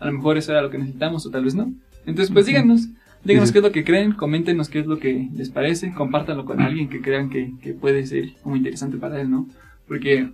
a 0.00 0.06
lo 0.06 0.12
mejor 0.12 0.36
eso 0.36 0.50
era 0.50 0.60
lo 0.62 0.68
que 0.68 0.78
necesitamos 0.78 1.24
o 1.24 1.30
tal 1.30 1.44
vez 1.44 1.54
no. 1.54 1.72
Entonces, 2.04 2.32
pues 2.32 2.46
díganos, 2.46 2.88
díganos 3.22 3.50
Sí. 3.50 3.52
qué 3.52 3.58
es 3.60 3.64
lo 3.64 3.70
que 3.70 3.84
creen, 3.84 4.10
coméntenos 4.12 4.68
qué 4.68 4.80
es 4.80 4.86
lo 4.86 4.98
que 4.98 5.28
les 5.36 5.50
parece, 5.50 5.92
compártanlo 5.94 6.44
con 6.44 6.60
alguien 6.60 6.88
que 6.88 7.00
crean 7.00 7.30
que, 7.30 7.52
que 7.62 7.74
puede 7.74 8.04
ser 8.06 8.30
muy 8.44 8.58
interesante 8.58 8.96
para 8.96 9.20
él, 9.20 9.30
¿no? 9.30 9.46
Porque 9.86 10.28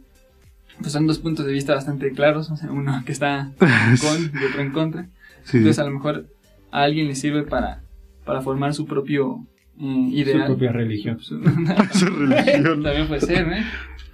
pues 0.81 0.93
son 0.93 1.06
dos 1.06 1.19
puntos 1.19 1.44
de 1.44 1.52
vista 1.52 1.74
bastante 1.74 2.11
claros, 2.12 2.51
o 2.51 2.56
sea, 2.56 2.73
uno 2.73 3.02
que 3.05 3.12
está 3.12 3.52
con 3.59 4.40
y 4.40 4.44
otro 4.47 4.62
en 4.62 4.70
contra. 4.70 5.09
Sí, 5.44 5.59
Entonces 5.59 5.78
a 5.78 5.85
lo 5.85 5.90
mejor 5.90 6.27
a 6.75 6.83
alguien 6.83 7.07
le 7.07 7.15
sirve 7.15 7.45
para, 7.45 7.83
para 8.25 8.43
formar 8.43 8.75
su 8.75 8.85
propio 8.85 9.47
eh, 9.81 10.09
ideal. 10.11 10.41
Su 10.41 10.47
propia 10.47 10.73
religión. 10.73 11.21
Su- 11.21 11.41
Su 11.93 12.07
religión. 12.07 12.83
También 12.83 13.07
puede 13.07 13.21
ser, 13.21 13.47
¿eh? 13.53 13.63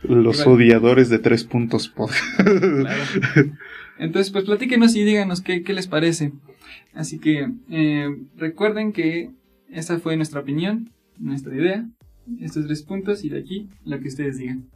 Los 0.03 0.41
Igual. 0.41 0.57
odiadores 0.57 1.09
de 1.11 1.19
tres 1.19 1.45
puntos 1.45 1.89
pod. 1.89 2.11
Claro. 2.37 3.03
Entonces, 3.99 4.31
pues 4.32 4.45
platíquenos 4.45 4.95
y 4.97 5.05
díganos 5.05 5.41
qué, 5.43 5.62
qué 5.62 5.73
les 5.74 5.87
parece. 5.89 6.32
Así 6.95 7.19
que 7.19 7.49
eh, 7.70 8.09
recuerden 8.37 8.93
que 8.93 9.31
esa 9.70 9.99
fue 9.99 10.16
nuestra 10.16 10.41
opinión, 10.41 10.91
nuestra 11.19 11.55
idea, 11.55 11.87
estos 12.41 12.66
tres 12.66 12.82
puntos 12.82 13.24
y 13.24 13.28
de 13.28 13.41
aquí 13.41 13.69
lo 13.85 14.01
que 14.01 14.09
ustedes 14.09 14.39
digan. 14.39 14.66